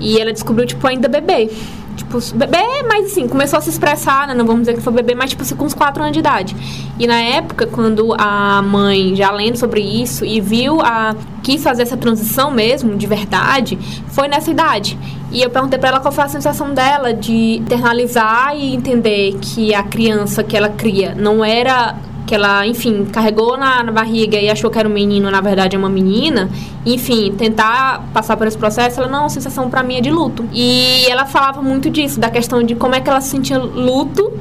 E 0.00 0.18
ela 0.18 0.32
descobriu, 0.32 0.66
tipo, 0.66 0.86
ainda 0.86 1.08
bebê. 1.08 1.50
Tipo, 1.96 2.18
bebê, 2.34 2.82
mas 2.88 3.12
assim, 3.12 3.28
começou 3.28 3.58
a 3.58 3.62
se 3.62 3.68
expressar, 3.68 4.26
né? 4.26 4.34
Não 4.34 4.46
vamos 4.46 4.62
dizer 4.62 4.74
que 4.74 4.80
foi 4.80 4.92
bebê, 4.92 5.14
mas 5.14 5.30
tipo 5.30 5.42
assim, 5.42 5.54
com 5.54 5.64
uns 5.64 5.74
4 5.74 6.02
anos 6.02 6.12
de 6.14 6.20
idade. 6.20 6.56
E 6.98 7.06
na 7.06 7.20
época, 7.20 7.66
quando 7.66 8.14
a 8.18 8.62
mãe, 8.62 9.14
já 9.14 9.30
lendo 9.30 9.56
sobre 9.56 9.80
isso, 9.80 10.24
e 10.24 10.40
viu 10.40 10.80
a. 10.80 11.14
quis 11.42 11.62
fazer 11.62 11.82
essa 11.82 11.96
transição 11.96 12.50
mesmo, 12.50 12.96
de 12.96 13.06
verdade, 13.06 13.78
foi 14.08 14.26
nessa 14.26 14.50
idade. 14.50 14.98
E 15.30 15.42
eu 15.42 15.50
perguntei 15.50 15.78
para 15.78 15.90
ela 15.90 16.00
qual 16.00 16.12
foi 16.12 16.24
a 16.24 16.28
sensação 16.28 16.72
dela 16.72 17.12
de 17.12 17.56
internalizar 17.56 18.56
e 18.56 18.74
entender 18.74 19.36
que 19.40 19.74
a 19.74 19.82
criança 19.82 20.42
que 20.42 20.56
ela 20.56 20.70
cria 20.70 21.14
não 21.14 21.44
era 21.44 21.94
que 22.26 22.34
ela, 22.34 22.66
enfim, 22.66 23.04
carregou 23.06 23.56
na, 23.56 23.82
na, 23.82 23.92
barriga 23.92 24.38
e 24.38 24.48
achou 24.48 24.70
que 24.70 24.78
era 24.78 24.88
um 24.88 24.92
menino, 24.92 25.30
na 25.30 25.40
verdade 25.40 25.76
é 25.76 25.78
uma 25.78 25.88
menina, 25.88 26.48
enfim, 26.86 27.32
tentar 27.36 28.04
passar 28.12 28.36
por 28.36 28.46
esse 28.46 28.56
processo, 28.56 29.00
ela, 29.00 29.08
não, 29.08 29.26
a 29.26 29.28
sensação 29.28 29.68
para 29.68 29.82
mim 29.82 29.96
é 29.96 30.00
de 30.00 30.10
luto. 30.10 30.44
E 30.52 31.06
ela 31.08 31.26
falava 31.26 31.60
muito 31.60 31.90
disso, 31.90 32.20
da 32.20 32.30
questão 32.30 32.62
de 32.62 32.74
como 32.74 32.94
é 32.94 33.00
que 33.00 33.10
ela 33.10 33.20
sentia 33.20 33.58
luto 33.58 34.32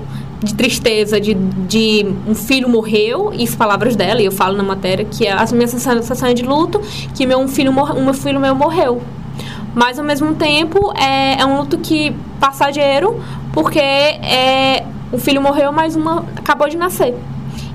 de 0.43 0.55
tristeza 0.55 1.21
de, 1.21 1.35
de 1.35 2.05
um 2.27 2.33
filho 2.33 2.67
morreu, 2.67 3.31
isso 3.33 3.55
palavras 3.55 3.95
dela, 3.95 4.21
e 4.21 4.25
eu 4.25 4.31
falo 4.31 4.57
na 4.57 4.63
matéria, 4.63 5.05
que 5.05 5.27
a 5.27 5.45
minha 5.51 5.67
sensação 5.67 6.27
é 6.27 6.33
de 6.33 6.43
luto, 6.43 6.81
que 7.15 7.25
meu 7.25 7.39
um 7.39 7.47
filho, 7.47 7.71
um 7.71 8.03
meu 8.03 8.13
filho 8.13 8.39
meu 8.39 8.55
morreu. 8.55 9.01
Mas 9.73 9.99
ao 9.99 10.03
mesmo 10.05 10.35
tempo 10.35 10.91
é, 10.97 11.39
é 11.39 11.45
um 11.45 11.57
luto 11.57 11.77
que 11.77 12.13
passageiro, 12.39 13.21
porque 13.53 13.79
é, 13.79 14.83
o 15.11 15.17
filho 15.17 15.41
morreu, 15.41 15.71
mas 15.71 15.95
uma 15.95 16.25
acabou 16.35 16.67
de 16.67 16.75
nascer. 16.75 17.15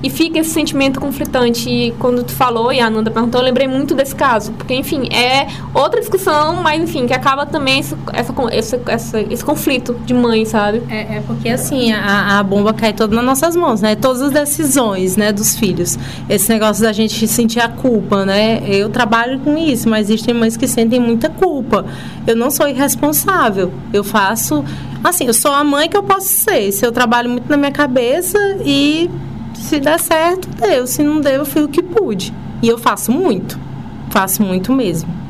E 0.01 0.09
fica 0.09 0.39
esse 0.39 0.51
sentimento 0.51 0.99
conflitante. 0.99 1.69
E 1.69 1.91
quando 1.93 2.23
tu 2.23 2.31
falou 2.31 2.71
e 2.71 2.79
a 2.79 2.87
Ananda 2.87 3.09
perguntou, 3.09 3.41
eu 3.41 3.45
lembrei 3.45 3.67
muito 3.67 3.95
desse 3.95 4.15
caso. 4.15 4.51
Porque, 4.53 4.73
enfim, 4.73 5.07
é 5.11 5.47
outra 5.73 5.99
discussão, 5.99 6.55
mas, 6.61 6.81
enfim, 6.81 7.07
que 7.07 7.13
acaba 7.13 7.45
também 7.45 7.79
esse, 7.79 7.95
essa, 8.13 8.81
essa, 8.87 9.21
esse 9.21 9.43
conflito 9.43 9.95
de 10.05 10.13
mãe, 10.13 10.45
sabe? 10.45 10.83
É, 10.89 11.17
é 11.17 11.23
porque, 11.25 11.49
assim, 11.49 11.91
a, 11.91 12.39
a, 12.39 12.43
bomba 12.43 12.73
cai 12.73 12.93
toda 12.93 13.15
nas 13.15 13.25
nossas 13.25 13.55
mãos, 13.55 13.81
né? 13.81 13.95
Todas 13.95 14.21
as 14.21 14.31
decisões, 14.31 15.17
né, 15.17 15.31
dos 15.31 15.55
filhos. 15.55 15.97
Esse 16.29 16.49
negócio 16.49 16.83
da 16.83 16.91
gente 16.91 17.27
sentir 17.27 17.59
a 17.59 17.67
culpa, 17.69 18.25
né? 18.25 18.61
Eu 18.67 18.89
trabalho 18.89 19.39
com 19.39 19.57
isso, 19.57 19.89
mas 19.89 20.09
existem 20.09 20.33
mães 20.33 20.55
que 20.55 20.67
sentem 20.67 20.99
muita 20.99 21.29
culpa. 21.29 21.85
Eu 22.25 22.35
não 22.35 22.51
sou 22.51 22.67
irresponsável. 22.67 23.71
Eu 23.91 24.03
faço... 24.03 24.63
Assim, 25.03 25.25
eu 25.25 25.33
sou 25.33 25.51
a 25.51 25.63
mãe 25.63 25.87
que 25.87 25.95
eu 25.95 26.03
posso 26.03 26.27
ser. 26.27 26.71
Se 26.71 26.85
eu 26.85 26.91
trabalho 26.91 27.29
muito 27.29 27.47
na 27.49 27.55
minha 27.55 27.71
cabeça 27.71 28.37
e 28.65 29.09
se 29.61 29.79
der 29.79 29.99
certo, 29.99 30.47
deu. 30.49 30.87
Se 30.87 31.03
não 31.03 31.19
deu, 31.19 31.33
eu 31.33 31.45
fui 31.45 31.63
o 31.63 31.67
que 31.67 31.81
pude. 31.81 32.33
E 32.61 32.67
eu 32.67 32.77
faço 32.77 33.11
muito. 33.11 33.59
Faço 34.09 34.41
muito 34.41 34.71
mesmo. 34.71 35.27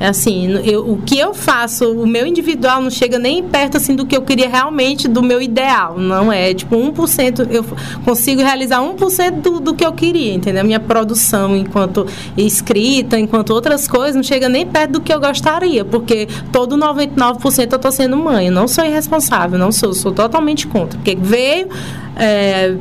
É 0.00 0.06
assim, 0.06 0.60
eu, 0.64 0.88
o 0.88 1.02
que 1.02 1.18
eu 1.18 1.34
faço, 1.34 1.90
o 1.90 2.06
meu 2.06 2.24
individual 2.24 2.80
não 2.80 2.90
chega 2.90 3.18
nem 3.18 3.42
perto 3.42 3.78
assim 3.78 3.96
do 3.96 4.06
que 4.06 4.16
eu 4.16 4.22
queria 4.22 4.48
realmente 4.48 5.08
do 5.08 5.22
meu 5.24 5.42
ideal, 5.42 5.98
não 5.98 6.32
é? 6.32 6.54
Tipo, 6.54 6.76
1%, 6.76 7.48
eu 7.50 7.64
consigo 8.04 8.40
realizar 8.40 8.80
1% 8.80 9.40
do, 9.40 9.58
do 9.58 9.74
que 9.74 9.84
eu 9.84 9.92
queria, 9.92 10.32
entendeu? 10.32 10.64
Minha 10.64 10.78
produção 10.78 11.56
enquanto 11.56 12.06
escrita, 12.36 13.18
enquanto 13.18 13.50
outras 13.50 13.88
coisas, 13.88 14.14
não 14.14 14.22
chega 14.22 14.48
nem 14.48 14.64
perto 14.64 14.92
do 14.92 15.00
que 15.00 15.12
eu 15.12 15.18
gostaria, 15.18 15.84
porque 15.84 16.28
todo 16.52 16.76
99% 16.76 17.72
eu 17.72 17.78
tô 17.78 17.90
sendo 17.90 18.16
mãe, 18.16 18.46
eu 18.46 18.52
não 18.52 18.68
sou 18.68 18.84
irresponsável, 18.84 19.58
não 19.58 19.72
sou, 19.72 19.92
sou 19.94 20.12
totalmente 20.12 20.68
contra, 20.68 20.96
porque 20.96 21.16
veio 21.20 21.68
é, 22.14 22.76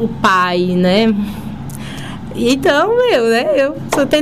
o 0.00 0.08
pai, 0.08 0.74
né? 0.76 1.14
Então, 2.34 2.92
eu, 3.10 3.24
né? 3.24 3.46
Eu 3.56 3.74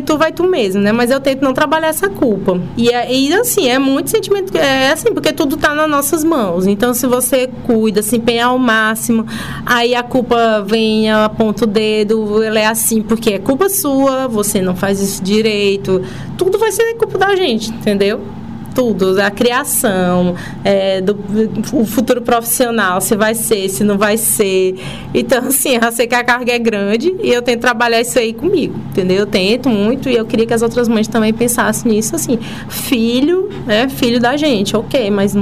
tu, 0.04 0.16
vai 0.16 0.32
tu 0.32 0.44
mesmo, 0.44 0.80
né? 0.80 0.92
Mas 0.92 1.10
eu 1.10 1.20
tento 1.20 1.42
não 1.42 1.52
trabalhar 1.52 1.88
essa 1.88 2.08
culpa. 2.08 2.60
E, 2.76 2.88
é, 2.90 3.12
e 3.12 3.32
assim, 3.34 3.68
é 3.68 3.78
muito 3.78 4.10
sentimento. 4.10 4.56
É 4.56 4.90
assim, 4.90 5.12
porque 5.12 5.32
tudo 5.32 5.56
tá 5.56 5.74
nas 5.74 5.88
nossas 5.88 6.24
mãos. 6.24 6.66
Então, 6.66 6.94
se 6.94 7.06
você 7.06 7.48
cuida, 7.64 8.02
se 8.02 8.16
empenha 8.16 8.46
ao 8.46 8.58
máximo, 8.58 9.26
aí 9.64 9.94
a 9.94 10.02
culpa 10.02 10.64
vem, 10.66 11.10
aponta 11.10 11.64
o 11.64 11.66
dedo, 11.66 12.42
ela 12.42 12.58
é 12.58 12.66
assim, 12.66 13.02
porque 13.02 13.34
é 13.34 13.38
culpa 13.38 13.68
sua, 13.68 14.26
você 14.26 14.60
não 14.60 14.74
faz 14.74 15.00
isso 15.00 15.22
direito. 15.22 16.02
Tudo 16.36 16.58
vai 16.58 16.72
ser 16.72 16.94
culpa 16.94 17.18
da 17.18 17.36
gente, 17.36 17.70
entendeu? 17.70 18.20
Tudo, 18.78 19.20
a 19.20 19.28
criação, 19.28 20.36
é, 20.62 21.00
do, 21.00 21.18
o 21.72 21.84
futuro 21.84 22.22
profissional, 22.22 23.00
se 23.00 23.16
vai 23.16 23.34
ser, 23.34 23.68
se 23.68 23.82
não 23.82 23.98
vai 23.98 24.16
ser. 24.16 24.76
Então, 25.12 25.40
assim, 25.48 25.76
eu 25.82 25.90
sei 25.90 26.06
que 26.06 26.14
a 26.14 26.22
carga 26.22 26.52
é 26.52 26.58
grande 26.60 27.12
e 27.20 27.28
eu 27.28 27.42
tento 27.42 27.60
trabalhar 27.60 28.00
isso 28.00 28.16
aí 28.20 28.32
comigo, 28.32 28.78
entendeu? 28.90 29.16
Eu 29.16 29.26
tento 29.26 29.68
muito 29.68 30.08
e 30.08 30.14
eu 30.14 30.24
queria 30.24 30.46
que 30.46 30.54
as 30.54 30.62
outras 30.62 30.86
mães 30.86 31.08
também 31.08 31.34
pensassem 31.34 31.90
nisso, 31.90 32.14
assim, 32.14 32.38
filho, 32.68 33.48
né, 33.66 33.88
filho 33.88 34.20
da 34.20 34.36
gente, 34.36 34.76
ok, 34.76 35.10
mas 35.10 35.34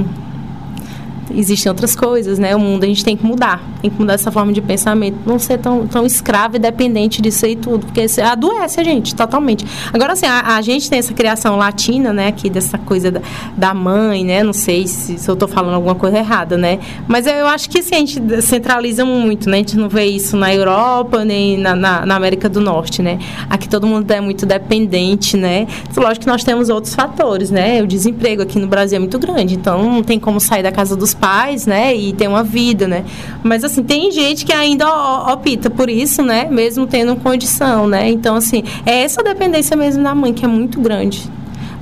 existem 1.33 1.69
outras 1.69 1.95
coisas, 1.95 2.39
né? 2.39 2.55
O 2.55 2.59
mundo 2.59 2.83
a 2.83 2.87
gente 2.87 3.03
tem 3.03 3.15
que 3.15 3.25
mudar, 3.25 3.61
tem 3.81 3.89
que 3.89 3.99
mudar 3.99 4.13
essa 4.13 4.31
forma 4.31 4.51
de 4.53 4.61
pensamento, 4.61 5.17
não 5.25 5.39
ser 5.39 5.57
tão, 5.57 5.87
tão 5.87 6.05
escravo 6.05 6.55
e 6.55 6.59
dependente 6.59 7.21
disso 7.21 7.45
aí 7.45 7.55
tudo, 7.55 7.85
porque 7.85 8.05
adoece 8.21 8.79
a 8.79 8.83
gente 8.83 9.15
totalmente. 9.15 9.65
Agora, 9.93 10.13
assim, 10.13 10.25
a, 10.25 10.55
a 10.55 10.61
gente 10.61 10.89
tem 10.89 10.99
essa 10.99 11.13
criação 11.13 11.57
latina, 11.57 12.13
né? 12.13 12.27
Aqui 12.27 12.49
dessa 12.49 12.77
coisa 12.77 13.11
da, 13.11 13.21
da 13.55 13.73
mãe, 13.73 14.23
né? 14.23 14.43
Não 14.43 14.53
sei 14.53 14.87
se, 14.87 15.17
se 15.17 15.29
eu 15.29 15.33
estou 15.33 15.47
falando 15.47 15.75
alguma 15.75 15.95
coisa 15.95 16.17
errada, 16.17 16.57
né? 16.57 16.79
Mas 17.07 17.25
eu 17.27 17.47
acho 17.47 17.69
que 17.69 17.79
assim, 17.79 17.95
a 17.95 17.99
gente 17.99 18.41
centraliza 18.41 19.05
muito, 19.05 19.49
né? 19.49 19.57
A 19.57 19.59
gente 19.59 19.77
não 19.77 19.89
vê 19.89 20.05
isso 20.05 20.37
na 20.37 20.53
Europa 20.53 21.23
nem 21.23 21.57
na, 21.57 21.75
na, 21.75 22.05
na 22.05 22.15
América 22.15 22.49
do 22.49 22.61
Norte, 22.61 23.01
né? 23.01 23.19
Aqui 23.49 23.67
todo 23.67 23.87
mundo 23.87 24.09
é 24.11 24.21
muito 24.21 24.45
dependente, 24.45 25.37
né? 25.37 25.67
Lógico 25.95 26.25
que 26.25 26.27
nós 26.27 26.43
temos 26.43 26.69
outros 26.69 26.93
fatores, 26.95 27.51
né? 27.51 27.81
O 27.81 27.87
desemprego 27.87 28.41
aqui 28.41 28.59
no 28.59 28.67
Brasil 28.67 28.97
é 28.97 28.99
muito 28.99 29.17
grande, 29.19 29.55
então 29.55 29.83
não 29.83 30.03
tem 30.03 30.19
como 30.19 30.39
sair 30.39 30.63
da 30.63 30.71
casa 30.71 30.95
dos 30.95 31.13
pais, 31.19 31.65
né? 31.65 31.95
E 31.95 32.13
ter 32.13 32.27
uma 32.27 32.43
vida, 32.43 32.87
né? 32.87 33.03
Mas 33.43 33.63
assim, 33.63 33.83
tem 33.83 34.11
gente 34.11 34.45
que 34.45 34.53
ainda 34.53 34.87
opta 35.31 35.69
por 35.69 35.89
isso, 35.89 36.23
né? 36.23 36.47
Mesmo 36.49 36.87
tendo 36.87 37.15
condição, 37.15 37.87
né? 37.87 38.09
Então, 38.09 38.35
assim, 38.35 38.63
é 38.85 39.03
essa 39.03 39.23
dependência 39.23 39.75
mesmo 39.75 40.03
da 40.03 40.15
mãe 40.15 40.33
que 40.33 40.45
é 40.45 40.47
muito 40.47 40.79
grande. 40.79 41.29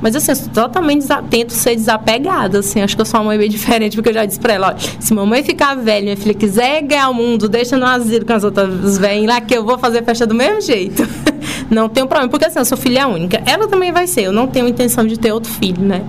Mas 0.02 0.16
assim, 0.16 0.32
eu 0.32 0.50
totalmente 0.54 1.08
tento 1.30 1.52
ser 1.52 1.76
desapegada, 1.76 2.60
assim. 2.60 2.82
Acho 2.82 2.96
que 2.96 3.02
eu 3.02 3.06
sou 3.06 3.20
uma 3.20 3.28
mãe 3.28 3.38
bem 3.38 3.50
diferente, 3.50 3.96
porque 3.96 4.10
eu 4.10 4.14
já 4.14 4.26
disse 4.26 4.40
pra 4.40 4.54
ela, 4.54 4.76
ó, 4.76 5.00
se 5.00 5.14
mamãe 5.14 5.44
ficar 5.44 5.76
velha, 5.76 6.04
minha 6.04 6.18
filha 6.18 6.34
quiser 6.34 6.82
ganhar 6.82 7.10
o 7.10 7.14
mundo, 7.14 7.48
deixa 7.50 7.78
no 7.78 7.86
asilo 7.86 8.26
com 8.26 8.34
as 8.34 8.44
outras 8.44 8.98
velhas 8.98 9.26
lá, 9.26 9.42
que 9.42 9.56
eu 9.56 9.66
vou 9.66 9.78
fazer 9.78 10.04
festa 10.04 10.28
do 10.28 10.36
mesmo 10.36 10.62
jeito. 10.62 11.08
não 11.70 11.90
tenho 11.90 12.08
problema, 12.08 12.30
porque 12.30 12.46
assim, 12.46 12.60
eu 12.60 12.66
sou 12.66 12.78
filha 12.78 13.08
única. 13.08 13.42
Ela 13.46 13.68
também 13.68 13.92
vai 13.92 14.08
ser, 14.08 14.24
eu 14.24 14.32
não 14.32 14.48
tenho 14.48 14.68
intenção 14.68 15.06
de 15.06 15.18
ter 15.18 15.32
outro 15.32 15.52
filho, 15.52 15.82
né? 15.82 16.04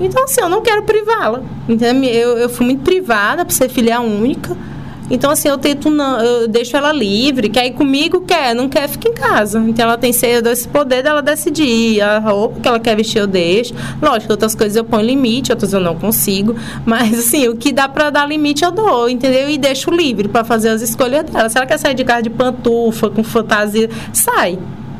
Então, 0.00 0.24
assim, 0.24 0.40
eu 0.40 0.48
não 0.48 0.62
quero 0.62 0.82
privá-la. 0.82 1.42
Entendeu? 1.68 2.10
Eu, 2.10 2.38
eu 2.38 2.48
fui 2.48 2.66
muito 2.66 2.82
privada 2.82 3.44
por 3.44 3.52
ser 3.52 3.68
filha 3.68 4.00
única. 4.00 4.56
Então, 5.10 5.30
assim, 5.30 5.48
eu 5.48 5.56
tento 5.56 5.88
não, 5.88 6.20
eu 6.20 6.48
deixo 6.48 6.76
ela 6.76 6.92
livre, 6.92 7.48
quer 7.48 7.66
ir 7.66 7.72
comigo, 7.72 8.20
quer, 8.20 8.54
não 8.54 8.68
quer, 8.68 8.86
fica 8.88 9.08
em 9.08 9.14
casa. 9.14 9.58
Então, 9.66 9.86
ela 9.86 9.96
tem 9.96 10.10
esse 10.10 10.68
poder 10.68 11.02
dela 11.02 11.22
decidir. 11.22 12.02
A 12.02 12.18
roupa 12.18 12.60
que 12.60 12.68
ela 12.68 12.78
quer 12.78 12.94
vestir, 12.94 13.18
eu 13.18 13.26
deixo. 13.26 13.74
Lógico, 14.02 14.32
outras 14.32 14.54
coisas 14.54 14.76
eu 14.76 14.84
ponho 14.84 15.04
limite, 15.04 15.50
outras 15.50 15.72
eu 15.72 15.80
não 15.80 15.96
consigo. 15.96 16.54
Mas, 16.84 17.18
assim, 17.18 17.48
o 17.48 17.56
que 17.56 17.72
dá 17.72 17.88
pra 17.88 18.10
dar 18.10 18.26
limite, 18.26 18.64
eu 18.64 18.70
dou, 18.70 19.08
entendeu? 19.08 19.48
E 19.48 19.56
deixo 19.56 19.90
livre 19.90 20.28
para 20.28 20.44
fazer 20.44 20.68
as 20.68 20.82
escolhas 20.82 21.24
dela. 21.24 21.48
Se 21.48 21.56
ela 21.56 21.66
quer 21.66 21.78
sair 21.78 21.94
de 21.94 22.04
casa 22.04 22.22
de 22.22 22.30
pantufa, 22.30 23.08
com 23.08 23.24
fantasia, 23.24 23.88
sai. 24.12 24.58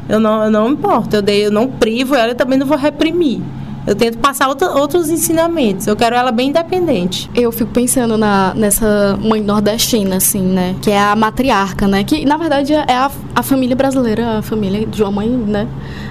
Eu 0.08 0.18
não, 0.18 0.44
eu 0.44 0.50
não 0.50 0.70
importo, 0.70 1.16
eu, 1.16 1.22
dei, 1.22 1.44
eu 1.44 1.50
não 1.50 1.68
privo 1.68 2.14
ela 2.14 2.32
e 2.32 2.34
também 2.34 2.58
não 2.58 2.66
vou 2.66 2.78
reprimir. 2.78 3.42
Eu 3.88 3.94
tento 3.94 4.18
passar 4.18 4.48
outra, 4.48 4.68
outros 4.72 5.08
ensinamentos. 5.08 5.86
Eu 5.86 5.96
quero 5.96 6.14
ela 6.14 6.30
bem 6.30 6.50
independente. 6.50 7.30
Eu 7.34 7.50
fico 7.50 7.70
pensando 7.72 8.18
na, 8.18 8.52
nessa 8.52 9.18
mãe 9.18 9.40
nordestina, 9.40 10.16
assim, 10.16 10.42
né? 10.42 10.76
Que 10.82 10.90
é 10.90 11.00
a 11.00 11.16
matriarca, 11.16 11.88
né? 11.88 12.04
Que, 12.04 12.22
na 12.26 12.36
verdade, 12.36 12.74
é 12.74 12.92
a, 12.92 13.10
a 13.34 13.42
família 13.42 13.74
brasileira, 13.74 14.40
a 14.40 14.42
família 14.42 14.86
de 14.86 15.02
uma 15.02 15.10
mãe, 15.10 15.26
né? 15.30 15.66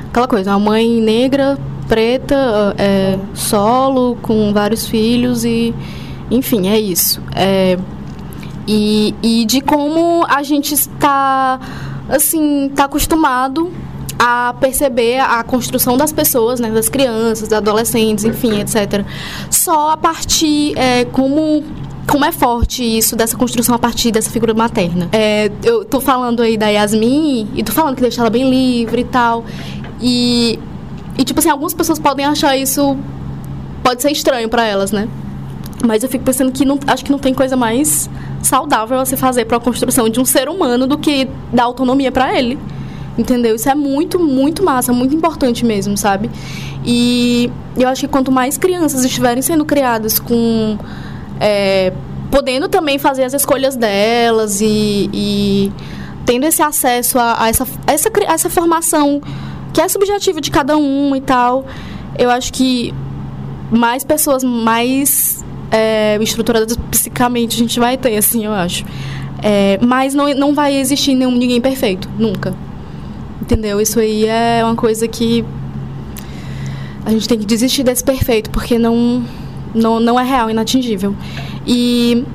Aquela 0.10 0.28
coisa, 0.28 0.56
uma 0.56 0.72
mãe 0.72 1.00
negra, 1.00 1.56
preta, 1.88 2.74
é, 2.80 3.20
solo, 3.36 4.18
com 4.24 4.52
vários 4.52 4.88
filhos 4.88 5.46
e... 5.46 5.72
Enfim, 6.32 6.70
é 6.70 6.80
isso. 6.80 7.22
É, 7.36 7.78
e, 8.68 9.14
e 9.22 9.46
de 9.46 9.62
como 9.62 10.26
a 10.28 10.42
gente 10.42 10.74
está, 10.74 11.60
assim, 12.10 12.70
está 12.70 12.86
acostumado 12.86 13.72
a 14.20 14.56
perceber 14.60 15.20
a 15.20 15.44
construção 15.44 15.98
das 15.98 16.12
pessoas, 16.12 16.60
né, 16.60 16.72
das 16.72 16.90
crianças, 16.90 17.50
dos 17.50 17.58
adolescentes, 17.58 18.24
enfim, 18.26 18.60
etc. 18.60 19.06
Só 19.50 19.92
a 19.92 19.98
partir 19.98 20.78
é, 20.78 21.06
como 21.06 21.64
como 22.08 22.24
é 22.24 22.32
forte 22.32 22.84
isso 22.84 23.18
dessa 23.18 23.36
construção 23.36 23.76
a 23.76 23.80
partir 23.80 24.12
dessa 24.12 24.30
figura 24.30 24.54
materna. 24.54 25.10
É, 25.12 25.52
eu 25.62 25.84
tô 25.84 26.00
falando 26.00 26.42
aí 26.42 26.58
da 26.58 26.70
Yasmin 26.70 27.50
e 27.54 27.64
tô 27.64 27.74
falando 27.74 27.96
que 27.96 28.02
deixa 28.02 28.22
ela 28.22 28.30
bem 28.30 28.50
livre 28.50 29.02
e 29.02 29.04
tal. 29.04 29.44
E, 30.02 30.58
e 31.18 31.24
tipo 31.26 31.40
assim, 31.40 31.50
algumas 31.50 31.74
pessoas 31.74 32.00
podem 32.00 32.26
achar 32.26 32.56
isso 32.56 32.98
pode 33.84 34.02
ser 34.02 34.12
estranho 34.12 34.48
para 34.48 34.66
elas, 34.66 34.92
né? 34.92 35.08
Mas 35.86 36.02
eu 36.02 36.10
fico 36.10 36.24
pensando 36.24 36.52
que 36.52 36.66
não, 36.66 36.80
acho 36.88 37.06
que 37.06 37.12
não 37.12 37.20
tem 37.20 37.34
coisa 37.34 37.56
mais 37.56 38.10
saudável 38.42 39.00
a 39.00 39.06
se 39.06 39.16
fazer 39.16 39.46
para 39.46 39.58
a 39.58 39.60
construção 39.60 40.10
de 40.10 40.20
um 40.20 40.26
ser 40.26 40.50
humano 40.50 40.88
do 40.88 40.98
que 40.98 41.28
dar 41.54 41.64
autonomia 41.64 42.12
para 42.12 42.38
ele. 42.38 42.58
Entendeu? 43.18 43.56
Isso 43.56 43.70
é 43.70 43.76
muito, 43.76 44.20
muito 44.20 44.64
massa, 44.64 44.94
muito 44.94 45.16
importante 45.16 45.66
mesmo, 45.66 45.98
sabe? 45.98 46.30
E 46.86 47.52
eu 47.76 47.88
acho 47.88 48.02
que 48.02 48.08
quanto 48.08 48.32
mais 48.32 48.58
crianças 48.58 49.04
estiverem 49.04 49.42
sendo 49.42 49.66
criadas 49.66 50.20
com. 50.20 50.78
É, 51.40 51.92
podendo 52.30 52.68
também 52.68 53.00
fazer 53.00 53.24
as 53.24 53.34
escolhas 53.34 53.76
delas 53.76 54.62
e, 54.62 55.10
e 55.14 55.72
tendo 56.26 56.46
esse 56.46 56.62
acesso 56.62 57.18
a, 57.18 57.44
a, 57.44 57.50
essa, 57.50 57.68
a, 57.86 57.92
essa, 57.94 58.10
a 58.28 58.34
essa 58.34 58.50
formação 58.50 59.22
que 59.74 59.82
é 59.82 59.88
subjetiva 59.88 60.42
de 60.42 60.52
cada 60.52 60.78
um 60.78 61.16
e 61.16 61.22
tal, 61.22 61.66
eu 62.18 62.30
acho 62.30 62.52
que 62.52 62.94
mais 63.72 64.04
pessoas 64.04 64.44
mais 64.44 65.44
é, 65.72 66.18
estruturadas 66.22 66.78
psicamente 66.90 67.56
a 67.56 67.60
gente 67.60 67.80
vai 67.80 67.98
ter, 67.98 68.18
assim, 68.18 68.46
eu 68.46 68.54
acho. 68.54 68.86
É, 69.42 69.78
mas 69.86 70.14
não, 70.14 70.34
não 70.34 70.54
vai 70.54 70.76
existir 70.76 71.14
nenhum, 71.14 71.32
ninguém 71.32 71.62
perfeito, 71.62 72.10
nunca. 72.18 72.54
Entendeu? 73.48 73.80
Isso 73.80 73.98
aí 73.98 74.26
é 74.26 74.62
uma 74.62 74.76
coisa 74.76 75.08
que 75.08 75.46
a 77.06 77.12
gente 77.12 77.30
tem 77.30 77.40
que 77.40 77.46
desistir 77.46 77.82
desse 77.82 78.04
perfeito, 78.04 78.50
porque 78.50 78.78
não, 78.78 79.24
não, 79.74 80.02
não 80.02 80.20
é 80.20 80.24
real, 80.26 80.50
inatingível. 80.50 81.16
E, 81.66 82.26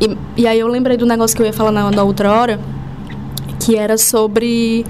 e, 0.00 0.18
e 0.38 0.44
aí 0.44 0.58
eu 0.58 0.66
lembrei 0.66 0.96
do 0.96 1.06
negócio 1.06 1.36
que 1.36 1.40
eu 1.40 1.46
ia 1.46 1.52
falar 1.52 1.70
na, 1.70 1.88
na 1.88 2.02
outra 2.02 2.32
hora, 2.32 2.58
que 3.60 3.76
era 3.76 3.96
sobre 3.96 4.84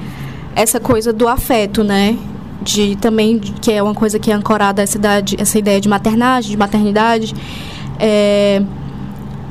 essa 0.56 0.80
coisa 0.80 1.12
do 1.12 1.28
afeto, 1.28 1.84
né? 1.84 2.16
De 2.62 2.96
também, 2.96 3.38
que 3.38 3.70
é 3.70 3.82
uma 3.82 3.94
coisa 3.94 4.18
que 4.18 4.30
é 4.30 4.34
ancorada 4.34 4.80
essa, 4.80 4.96
idade, 4.96 5.36
essa 5.38 5.58
ideia 5.58 5.78
de 5.78 5.90
maternagem, 5.90 6.52
de 6.52 6.56
maternidade. 6.56 7.34
É, 8.00 8.62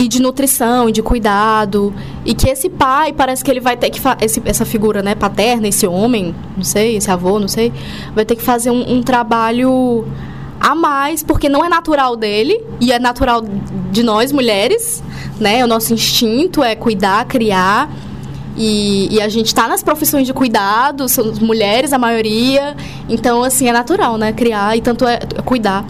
e 0.03 0.07
de 0.09 0.21
nutrição, 0.21 0.89
e 0.89 0.91
de 0.91 1.01
cuidado, 1.01 1.93
e 2.25 2.33
que 2.33 2.49
esse 2.49 2.69
pai 2.69 3.13
parece 3.13 3.41
que 3.41 3.49
ele 3.49 3.61
vai 3.61 3.77
ter 3.77 3.89
que 3.89 4.01
esse, 4.19 4.41
essa 4.43 4.65
figura, 4.65 5.01
né, 5.01 5.15
paterna, 5.15 5.65
esse 5.65 5.87
homem, 5.87 6.35
não 6.57 6.63
sei, 6.63 6.97
esse 6.97 7.09
avô, 7.09 7.39
não 7.39 7.47
sei, 7.47 7.71
vai 8.13 8.25
ter 8.25 8.35
que 8.35 8.41
fazer 8.43 8.69
um, 8.69 8.97
um 8.97 9.01
trabalho 9.01 10.05
a 10.59 10.75
mais, 10.75 11.23
porque 11.23 11.47
não 11.47 11.63
é 11.63 11.69
natural 11.69 12.17
dele 12.17 12.61
e 12.81 12.91
é 12.91 12.99
natural 12.99 13.45
de 13.91 14.03
nós 14.03 14.33
mulheres, 14.33 15.01
né? 15.39 15.63
O 15.63 15.67
nosso 15.67 15.93
instinto 15.93 16.61
é 16.61 16.75
cuidar, 16.75 17.25
criar. 17.25 17.89
E, 18.57 19.07
e 19.09 19.21
a 19.21 19.29
gente 19.29 19.47
está 19.47 19.67
nas 19.67 19.81
profissões 19.81 20.27
de 20.27 20.33
cuidado, 20.33 21.09
somos 21.09 21.39
mulheres 21.39 21.91
a 21.91 21.97
maioria, 21.97 22.75
então 23.09 23.41
assim 23.43 23.67
é 23.67 23.73
natural, 23.73 24.17
né? 24.17 24.31
Criar 24.31 24.77
e 24.77 24.81
tanto 24.81 25.07
é 25.07 25.17
cuidar, 25.43 25.85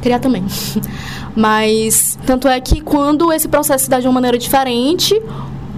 criar 0.00 0.20
também. 0.20 0.44
Mas 1.36 2.18
tanto 2.26 2.46
é 2.48 2.60
que 2.60 2.80
quando 2.80 3.32
esse 3.32 3.48
processo 3.48 3.84
se 3.84 3.90
dá 3.90 3.98
de 3.98 4.06
uma 4.06 4.12
maneira 4.12 4.38
diferente, 4.38 5.20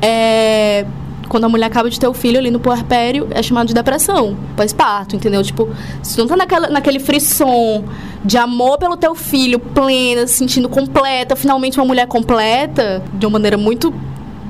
é, 0.02 0.84
quando 1.28 1.44
a 1.44 1.48
mulher 1.48 1.66
acaba 1.66 1.88
de 1.90 1.98
ter 1.98 2.06
o 2.06 2.14
filho 2.14 2.38
ali 2.38 2.50
no 2.50 2.60
puerpério, 2.60 3.28
é 3.30 3.42
chamado 3.42 3.68
de 3.68 3.74
depressão, 3.74 4.36
pós-parto, 4.56 5.16
entendeu? 5.16 5.42
Tipo, 5.42 5.68
se 6.02 6.18
não 6.18 6.26
tá 6.26 6.36
naquela, 6.36 6.68
naquele 6.68 6.98
frisson 6.98 7.84
de 8.24 8.36
amor 8.36 8.78
pelo 8.78 8.96
teu 8.96 9.14
filho, 9.14 9.58
plena, 9.58 10.26
se 10.26 10.34
sentindo 10.34 10.68
completa, 10.68 11.34
finalmente 11.36 11.78
uma 11.78 11.86
mulher 11.86 12.06
completa, 12.06 13.02
de 13.14 13.26
uma 13.26 13.32
maneira 13.32 13.56
muito, 13.56 13.94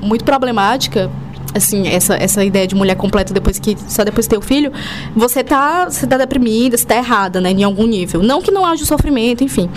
muito 0.01 0.25
problemática, 0.25 1.09
assim, 1.53 1.87
essa, 1.87 2.15
essa 2.15 2.43
ideia 2.43 2.67
de 2.67 2.75
mulher 2.75 2.95
completa 2.95 3.33
depois 3.33 3.59
que 3.59 3.75
só 3.87 4.03
depois 4.03 4.25
de 4.25 4.29
ter 4.31 4.37
o 4.37 4.41
filho, 4.41 4.71
você 5.15 5.43
tá, 5.43 5.85
você 5.85 6.05
tá 6.05 6.17
deprimida, 6.17 6.77
você 6.77 6.85
tá 6.85 6.95
errada, 6.95 7.41
né, 7.41 7.51
em 7.51 7.63
algum 7.63 7.85
nível. 7.85 8.21
Não 8.21 8.41
que 8.41 8.51
não 8.51 8.65
haja 8.65 8.85
sofrimento, 8.85 9.43
enfim. 9.43 9.69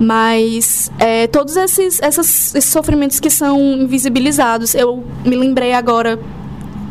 Mas 0.00 0.90
é, 0.98 1.26
todos 1.26 1.56
esses, 1.56 2.00
essas, 2.00 2.54
esses 2.54 2.70
sofrimentos 2.70 3.18
que 3.18 3.30
são 3.30 3.60
invisibilizados, 3.60 4.74
eu 4.74 5.04
me 5.24 5.34
lembrei 5.34 5.72
agora 5.72 6.18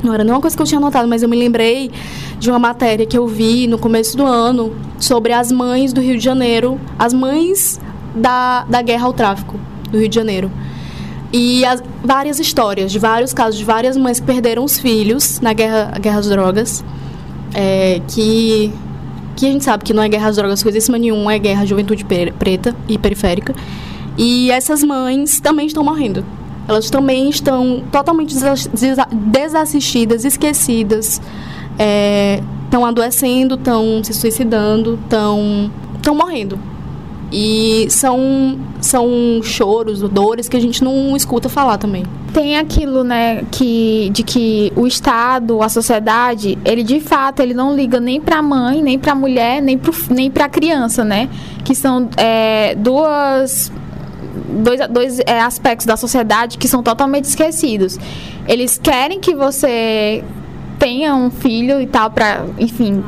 não 0.04 0.14
era 0.14 0.24
uma 0.24 0.40
coisa 0.40 0.56
que 0.56 0.62
eu 0.62 0.66
tinha 0.66 0.80
notado, 0.80 1.08
mas 1.08 1.24
eu 1.24 1.30
me 1.30 1.36
lembrei 1.36 1.92
de 2.40 2.50
uma 2.50 2.60
matéria 2.60 3.06
que 3.06 3.18
eu 3.18 3.28
vi 3.28 3.68
no 3.68 3.78
começo 3.78 4.16
do 4.16 4.26
ano 4.26 4.76
sobre 5.00 5.34
as 5.34 5.52
mães 5.52 5.92
do 5.92 6.02
Rio 6.02 6.18
de 6.18 6.24
Janeiro, 6.24 6.80
as 7.00 7.14
mães 7.14 7.80
da, 8.16 8.64
da 8.66 8.82
guerra 8.82 9.06
ao 9.06 9.14
tráfico 9.14 9.60
do 9.92 9.98
Rio 9.98 10.08
de 10.08 10.16
Janeiro. 10.16 10.52
E 11.34 11.66
as, 11.66 11.84
várias 12.04 12.40
histórias 12.40 12.92
de 12.92 13.00
vários 13.00 13.34
casos 13.34 13.58
de 13.58 13.66
várias 13.66 13.98
mães 13.98 14.20
que 14.20 14.26
perderam 14.26 14.64
os 14.64 14.80
filhos 14.80 15.42
na 15.42 15.52
guerra, 15.52 15.98
guerra 16.00 16.20
às 16.20 16.30
drogas, 16.30 16.86
é, 17.54 18.00
que 18.08 18.72
que 19.38 19.46
a 19.46 19.52
gente 19.52 19.64
sabe 19.64 19.84
que 19.84 19.94
não 19.94 20.02
é 20.02 20.10
guerra 20.10 20.30
às 20.30 20.36
drogas 20.36 20.64
coisíssima 20.64 20.98
nenhuma, 20.98 21.32
é 21.32 21.38
guerra 21.38 21.62
à 21.62 21.66
juventude 21.66 22.04
preta 22.04 22.76
e 22.90 22.98
periférica. 22.98 23.56
E 24.18 24.50
essas 24.50 24.84
mães 24.84 25.40
também 25.40 25.68
estão 25.68 25.84
morrendo. 25.84 26.26
Elas 26.68 26.90
também 26.90 27.30
estão 27.30 27.84
totalmente 27.92 28.36
desassistidas, 29.14 30.26
esquecidas, 30.26 31.22
estão 32.66 32.86
é, 32.86 32.90
adoecendo, 32.90 33.56
estão 33.56 34.04
se 34.04 34.14
suicidando, 34.14 35.00
estão 35.06 35.72
morrendo. 36.16 36.60
E 37.32 37.88
são, 37.90 38.58
são 38.80 39.42
choros, 39.44 40.02
dores 40.02 40.48
que 40.48 40.56
a 40.56 40.62
gente 40.62 40.84
não 40.84 41.16
escuta 41.16 41.50
falar 41.50 41.78
também. 41.78 42.06
Tem 42.34 42.58
aquilo, 42.58 43.04
né, 43.04 43.44
que, 43.52 44.10
de 44.12 44.24
que 44.24 44.72
o 44.76 44.88
Estado, 44.88 45.62
a 45.62 45.68
sociedade, 45.68 46.58
ele 46.64 46.84
de 46.84 47.02
fato 47.02 47.42
ele 47.42 47.54
não 47.54 47.76
liga 47.76 48.00
nem 48.00 48.22
para 48.22 48.38
a 48.38 48.42
mãe, 48.42 48.82
nem 48.82 48.98
para 48.98 49.12
a 49.12 49.16
mulher, 49.16 49.62
nem 49.62 49.78
para 49.78 49.94
nem 50.10 50.32
a 50.40 50.50
criança, 50.50 51.04
né? 51.04 51.28
Que 51.66 51.76
são 51.76 52.08
é, 52.16 52.76
duas 52.76 53.72
dois, 54.48 54.80
dois 54.90 55.20
é, 55.26 55.40
aspectos 55.40 55.86
da 55.86 55.98
sociedade 55.98 56.58
que 56.58 56.68
são 56.68 56.82
totalmente 56.82 57.26
esquecidos. 57.26 58.00
Eles 58.48 58.80
querem 58.82 59.20
que 59.20 59.36
você 59.36 60.24
tenha 60.80 61.16
um 61.16 61.30
filho 61.30 61.82
e 61.82 61.88
tal 61.88 62.10
para, 62.12 62.46
enfim, 62.58 63.04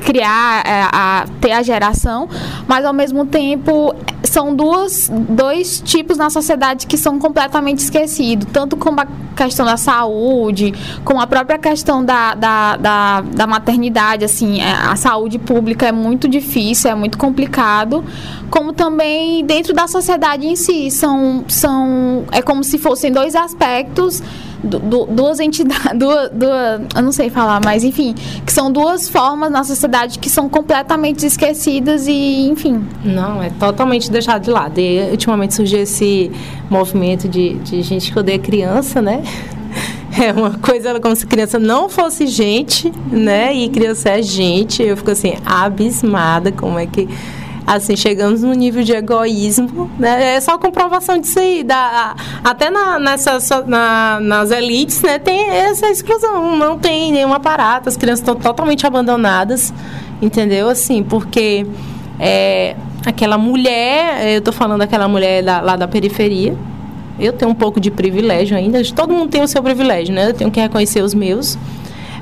criar, 0.00 0.66
é, 0.66 0.82
a, 0.92 1.24
ter 1.40 1.52
a 1.52 1.62
geração, 1.62 2.28
mas 2.66 2.84
ao 2.84 2.92
mesmo 2.92 3.26
tempo 3.26 3.94
são 4.22 4.54
duas, 4.54 5.10
dois 5.10 5.80
tipos 5.80 6.16
na 6.16 6.30
sociedade 6.30 6.86
que 6.86 6.96
são 6.96 7.18
completamente 7.18 7.78
esquecidos, 7.78 8.46
tanto 8.52 8.76
como 8.76 9.00
a 9.00 9.06
questão 9.36 9.64
da 9.64 9.76
saúde, 9.76 10.74
como 11.04 11.20
a 11.20 11.26
própria 11.26 11.58
questão 11.58 12.04
da, 12.04 12.34
da, 12.34 12.76
da, 12.76 13.20
da 13.22 13.46
maternidade, 13.46 14.24
assim, 14.24 14.60
é, 14.60 14.72
a 14.72 14.96
saúde 14.96 15.38
pública 15.38 15.86
é 15.86 15.92
muito 15.92 16.28
difícil, 16.28 16.90
é 16.90 16.94
muito 16.94 17.16
complicado, 17.16 18.04
como 18.50 18.72
também 18.72 19.44
dentro 19.44 19.72
da 19.72 19.86
sociedade 19.86 20.46
em 20.46 20.56
si, 20.56 20.90
são, 20.90 21.44
são 21.48 22.24
é 22.32 22.42
como 22.42 22.62
se 22.62 22.78
fossem 22.78 23.10
dois 23.10 23.34
aspectos 23.34 24.22
du, 24.62 25.06
duas 25.06 25.40
entidades, 25.40 25.92
duas, 25.98 26.30
duas, 26.30 26.80
eu 26.94 27.02
não 27.02 27.12
sei 27.12 27.30
falar, 27.30 27.60
mas 27.64 27.84
enfim, 27.84 28.14
que 28.44 28.52
são 28.52 28.70
duas 28.70 29.08
formas 29.08 29.50
na 29.50 29.64
sociedade 29.64 30.18
que 30.18 30.28
são 30.28 30.48
completamente 30.48 31.24
esquecidas 31.24 32.06
e, 32.06 32.48
enfim. 32.48 32.84
Não, 33.04 33.42
é 33.42 33.50
totalmente 33.50 34.10
deixado 34.10 34.42
de 34.42 34.50
lado. 34.50 34.78
E 34.78 35.10
ultimamente 35.10 35.54
surgiu 35.54 35.80
esse 35.80 36.30
movimento 36.68 37.28
de, 37.28 37.54
de 37.54 37.82
gente 37.82 38.12
que 38.12 38.18
odeia 38.18 38.38
criança, 38.38 39.00
né? 39.00 39.22
É 40.20 40.32
uma 40.32 40.58
coisa 40.58 40.98
como 40.98 41.14
se 41.14 41.24
criança 41.24 41.56
não 41.56 41.88
fosse 41.88 42.26
gente, 42.26 42.92
né? 43.12 43.54
E 43.54 43.68
criança 43.68 44.08
é 44.10 44.20
gente. 44.20 44.82
Eu 44.82 44.96
fico 44.96 45.12
assim, 45.12 45.34
abismada 45.46 46.50
como 46.50 46.80
é 46.80 46.84
que 46.84 47.08
assim, 47.76 47.96
chegamos 47.96 48.42
num 48.42 48.52
nível 48.52 48.82
de 48.82 48.92
egoísmo, 48.92 49.90
né? 49.98 50.34
É 50.36 50.40
só 50.40 50.58
comprovação 50.58 51.18
disso 51.18 51.38
aí. 51.38 51.62
Da, 51.62 52.16
até 52.42 52.68
na, 52.68 52.98
nessa, 52.98 53.38
na, 53.66 54.18
nas 54.20 54.50
elites, 54.50 55.00
né, 55.02 55.18
tem 55.18 55.48
essa 55.48 55.88
exclusão. 55.88 56.56
Não 56.56 56.78
tem 56.78 57.12
nenhum 57.12 57.32
aparato, 57.32 57.88
as 57.88 57.96
crianças 57.96 58.20
estão 58.20 58.34
totalmente 58.34 58.86
abandonadas, 58.86 59.72
entendeu? 60.20 60.68
Assim, 60.68 61.02
porque 61.02 61.64
é, 62.18 62.74
aquela 63.06 63.38
mulher, 63.38 64.32
eu 64.32 64.38
estou 64.38 64.52
falando 64.52 64.80
daquela 64.80 65.06
mulher 65.06 65.42
da, 65.42 65.60
lá 65.60 65.76
da 65.76 65.86
periferia, 65.86 66.56
eu 67.18 67.32
tenho 67.32 67.50
um 67.50 67.54
pouco 67.54 67.78
de 67.78 67.90
privilégio 67.90 68.56
ainda, 68.56 68.82
todo 68.94 69.12
mundo 69.12 69.30
tem 69.30 69.42
o 69.42 69.48
seu 69.48 69.62
privilégio, 69.62 70.12
né? 70.14 70.30
Eu 70.30 70.34
tenho 70.34 70.50
que 70.50 70.60
reconhecer 70.60 71.02
os 71.02 71.14
meus. 71.14 71.56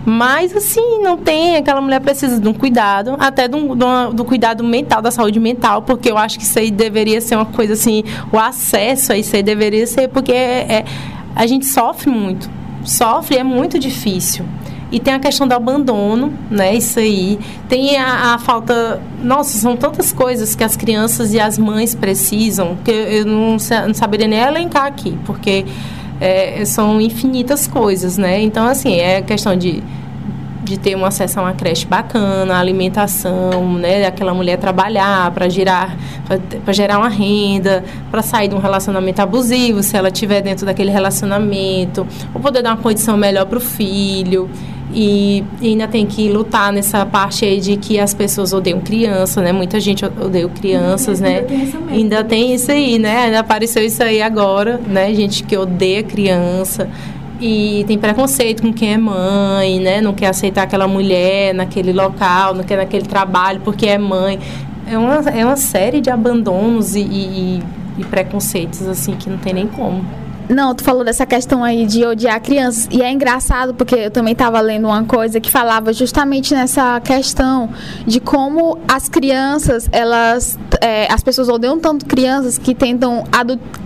Mas, 0.09 0.57
assim, 0.57 1.03
não 1.03 1.19
tem. 1.19 1.57
Aquela 1.57 1.83
mulher 1.83 2.01
precisa 2.01 2.41
de 2.41 2.49
um 2.49 2.55
cuidado, 2.55 3.15
até 3.19 3.47
do, 3.47 3.75
do, 3.75 4.13
do, 4.15 4.25
cuidado 4.25 4.65
mental, 4.65 5.03
da 5.03 5.11
saúde 5.11 5.39
mental, 5.39 5.83
porque 5.83 6.11
eu 6.11 6.17
acho 6.17 6.39
que 6.39 6.45
isso 6.45 6.59
aí 6.59 6.71
deveria 6.71 7.21
ser 7.21 7.37
uma 7.37 7.45
coisa 7.45 7.75
assim, 7.75 8.03
o 8.33 8.39
acesso 8.39 9.13
a 9.13 9.19
isso 9.19 9.37
aí 9.37 9.43
deveria 9.43 9.87
ser, 9.87 10.09
porque 10.09 10.33
é, 10.33 10.79
é, 10.79 10.85
a 11.37 11.47
gente 11.47 11.67
sofre 11.67 12.09
muito. 12.11 12.49
Sofre, 12.85 13.37
é 13.37 13.45
muito 13.45 13.79
difícil. 13.79 14.47
E 14.91 14.99
tem 14.99 15.13
a 15.13 15.19
questão 15.19 15.47
do 15.47 15.53
abandono, 15.53 16.33
né? 16.51 16.75
Isso 16.75 16.99
aí. 16.99 17.39
Tem 17.69 17.99
a, 17.99 18.35
a, 18.35 18.39
falta. 18.39 19.03
Nossa, 19.23 19.59
são 19.59 19.77
tantas 19.77 20.11
coisas 20.11 20.55
que 20.55 20.65
as 20.65 20.75
crianças 20.75 21.35
e 21.35 21.41
as 21.41 21.59
mães 21.59 21.95
precisam 21.95 22.79
que 22.83 22.91
eu 22.91 23.27
não, 23.27 23.59
não 23.59 23.95
saberia 23.95 24.27
nem 24.27 24.39
elencar 24.39 24.87
aqui, 24.87 25.19
porque 25.27 25.67
é, 26.21 26.65
são 26.65 27.01
infinitas 27.01 27.67
coisas, 27.67 28.19
né? 28.19 28.41
Então, 28.41 28.67
assim, 28.67 28.97
é 28.97 29.23
questão 29.23 29.57
de 29.57 29.83
de 30.69 30.77
ter 30.77 30.95
uma 30.95 31.09
acesso 31.09 31.41
a 31.41 31.43
uma 31.45 31.53
creche 31.55 31.87
bacana, 31.87 32.59
alimentação, 32.59 33.73
né, 33.75 34.07
aquela 34.07 34.35
mulher 34.35 34.59
trabalhar 34.59 35.31
para 35.31 35.49
gerar 35.49 35.97
para 36.63 36.73
gerar 36.75 36.99
uma 36.99 37.09
renda, 37.09 37.83
para 38.11 38.21
sair 38.21 38.49
de 38.49 38.55
um 38.55 38.59
relacionamento 38.59 39.21
abusivo, 39.23 39.83
se 39.83 39.97
ela 39.97 40.09
estiver 40.09 40.43
dentro 40.43 40.67
daquele 40.67 40.91
relacionamento, 40.91 42.07
ou 42.35 42.41
poder 42.41 42.63
dar 42.63 42.75
uma 42.75 42.83
condição 42.83 43.17
melhor 43.17 43.47
para 43.47 43.57
o 43.57 43.61
filho. 43.61 44.51
E, 44.93 45.45
e, 45.61 45.69
ainda 45.69 45.87
tem 45.87 46.07
que 46.07 46.31
lutar 46.31 46.73
nessa 46.73 47.05
parte 47.05 47.45
aí 47.45 47.61
de 47.61 47.77
que 47.77 47.99
as 47.99 48.15
pessoas 48.15 48.53
odeiam 48.53 48.81
criança, 48.81 49.43
né? 49.43 49.53
Muita 49.53 49.79
gente 49.79 50.05
odeia 50.05 50.49
crianças, 50.49 51.21
né? 51.21 51.45
Ainda 51.91 52.25
tem 52.25 52.55
isso 52.55 52.73
aí, 52.73 52.99
né? 52.99 53.25
Ainda 53.25 53.41
apareceu 53.41 53.85
isso 53.85 54.03
aí 54.03 54.23
agora, 54.23 54.81
né? 54.87 55.13
Gente 55.15 55.43
que 55.43 55.57
odeia 55.57 56.03
criança 56.03 56.89
e 57.41 57.85
tem 57.87 57.97
preconceito 57.99 58.63
com 58.63 58.73
quem 58.73 58.95
é 58.95 58.99
mãe, 58.99 59.79
né? 59.79 60.01
Não 60.01 60.13
quer 60.13 60.29
aceitar 60.29 60.63
aquela 60.63 60.89
mulher 60.89 61.55
naquele 61.55 61.93
local, 61.93 62.55
não 62.55 62.65
quer 62.65 62.77
naquele 62.79 63.05
trabalho 63.05 63.61
porque 63.63 63.87
é 63.87 63.99
mãe. 63.99 64.39
É 64.87 64.97
uma, 64.97 65.17
é 65.31 65.45
uma 65.45 65.57
série 65.57 66.01
de 66.01 66.11
abandonos 66.11 66.97
e, 66.97 67.01
e, 67.01 67.63
e 67.99 68.05
preconceitos, 68.05 68.87
assim, 68.87 69.13
que 69.13 69.29
não 69.29 69.39
tem 69.39 69.53
nem 69.53 69.67
como. 69.67 70.03
Não, 70.49 70.75
tu 70.75 70.83
falou 70.83 71.05
dessa 71.05 71.27
questão 71.27 71.63
aí 71.63 71.85
de 71.85 72.05
odiar 72.07 72.41
crianças. 72.41 72.89
E 72.91 73.03
é 73.03 73.13
engraçado 73.13 73.75
porque 73.75 73.95
eu 73.95 74.11
também 74.11 74.33
estava 74.33 74.61
lendo 74.61 74.87
uma 74.87 75.05
coisa 75.05 75.41
que 75.41 75.51
falava 75.51 75.93
justamente 75.93 76.55
nessa 76.55 77.01
questão 77.01 77.69
de 78.07 78.19
como 78.19 78.79
as 78.89 79.09
crianças, 79.09 79.89
elas. 79.93 80.59
É, 80.81 81.13
as 81.13 81.23
pessoas 81.23 81.49
odeiam 81.49 81.79
tanto 81.79 82.07
crianças 82.07 82.57
que 82.57 82.75
tentam 82.75 83.25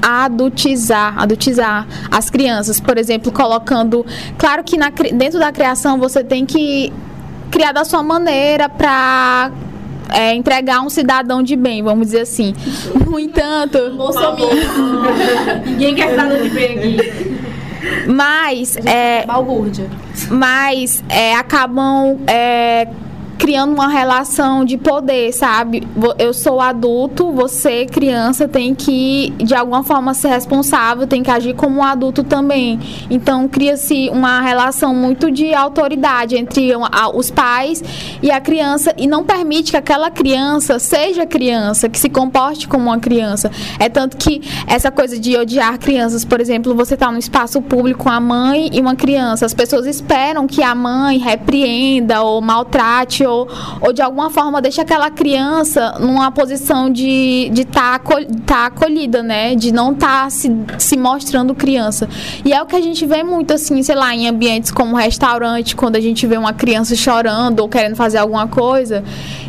adultizar, 0.00 1.18
adultizar 1.18 1.86
as 2.10 2.30
crianças. 2.30 2.78
Por 2.78 2.96
exemplo, 2.96 3.32
colocando. 3.32 4.06
Claro 4.38 4.62
que 4.62 4.76
na, 4.76 4.90
dentro 4.90 5.40
da 5.40 5.50
criação 5.50 5.98
você 5.98 6.22
tem 6.22 6.46
que 6.46 6.92
criar 7.50 7.72
da 7.72 7.84
sua 7.84 8.02
maneira 8.02 8.68
para 8.68 9.50
é, 10.12 10.34
entregar 10.34 10.80
um 10.80 10.88
cidadão 10.88 11.42
de 11.42 11.56
bem, 11.56 11.82
vamos 11.82 12.06
dizer 12.06 12.20
assim. 12.20 12.54
No 13.06 13.18
entanto. 13.18 13.78
Ninguém 15.66 15.94
quer 15.94 16.10
cidadão 16.10 16.42
de 16.42 16.50
bem 16.50 16.78
aqui. 16.78 17.32
Mas. 18.06 18.76
É, 18.76 19.24
balbúrdia. 19.26 19.88
Mas 20.30 21.02
é, 21.08 21.34
acabam. 21.34 22.18
É, 22.26 22.88
criando 23.42 23.74
uma 23.74 23.88
relação 23.88 24.64
de 24.64 24.78
poder, 24.78 25.32
sabe? 25.32 25.82
Eu 26.16 26.32
sou 26.32 26.60
adulto, 26.60 27.32
você, 27.32 27.86
criança, 27.86 28.46
tem 28.46 28.72
que, 28.72 29.30
de 29.36 29.52
alguma 29.52 29.82
forma, 29.82 30.14
ser 30.14 30.28
responsável, 30.28 31.08
tem 31.08 31.24
que 31.24 31.30
agir 31.30 31.52
como 31.52 31.80
um 31.80 31.82
adulto 31.82 32.22
também. 32.22 32.78
Então, 33.10 33.48
cria-se 33.48 34.08
uma 34.10 34.40
relação 34.40 34.94
muito 34.94 35.28
de 35.28 35.52
autoridade 35.52 36.36
entre 36.36 36.70
os 37.12 37.32
pais 37.32 37.82
e 38.22 38.30
a 38.30 38.40
criança 38.40 38.94
e 38.96 39.08
não 39.08 39.24
permite 39.24 39.72
que 39.72 39.76
aquela 39.76 40.08
criança 40.08 40.78
seja 40.78 41.26
criança, 41.26 41.88
que 41.88 41.98
se 41.98 42.08
comporte 42.08 42.68
como 42.68 42.84
uma 42.84 43.00
criança. 43.00 43.50
É 43.80 43.88
tanto 43.88 44.18
que 44.18 44.40
essa 44.68 44.88
coisa 44.92 45.18
de 45.18 45.36
odiar 45.36 45.80
crianças, 45.80 46.24
por 46.24 46.40
exemplo, 46.40 46.76
você 46.76 46.94
está 46.94 47.10
no 47.10 47.18
espaço 47.18 47.60
público 47.60 48.04
com 48.04 48.08
a 48.08 48.20
mãe 48.20 48.70
e 48.72 48.80
uma 48.80 48.94
criança, 48.94 49.44
as 49.44 49.52
pessoas 49.52 49.84
esperam 49.84 50.46
que 50.46 50.62
a 50.62 50.76
mãe 50.76 51.18
repreenda 51.18 52.22
ou 52.22 52.40
maltrate 52.40 53.26
ou, 53.32 53.48
ou 53.80 53.92
de 53.92 54.02
alguma 54.02 54.30
forma 54.30 54.60
deixa 54.60 54.82
aquela 54.82 55.10
criança 55.10 55.96
numa 55.98 56.30
posição 56.30 56.90
de 56.90 57.50
estar 57.54 57.98
tá, 57.98 58.16
tá 58.46 58.66
acolhida, 58.66 59.22
né? 59.22 59.54
De 59.54 59.72
não 59.72 59.92
estar 59.92 60.24
tá 60.24 60.30
se, 60.30 60.50
se 60.78 60.96
mostrando 60.96 61.54
criança. 61.54 62.08
E 62.44 62.52
é 62.52 62.62
o 62.62 62.66
que 62.66 62.76
a 62.76 62.80
gente 62.80 63.04
vê 63.06 63.22
muito, 63.22 63.54
assim, 63.54 63.82
sei 63.82 63.94
lá, 63.94 64.14
em 64.14 64.28
ambientes 64.28 64.70
como 64.70 64.96
restaurante, 64.96 65.74
quando 65.74 65.96
a 65.96 66.00
gente 66.00 66.26
vê 66.26 66.36
uma 66.36 66.52
criança 66.52 66.94
chorando 66.94 67.60
ou 67.60 67.68
querendo 67.68 67.96
fazer 67.96 68.18
alguma 68.18 68.46
coisa. 68.46 69.02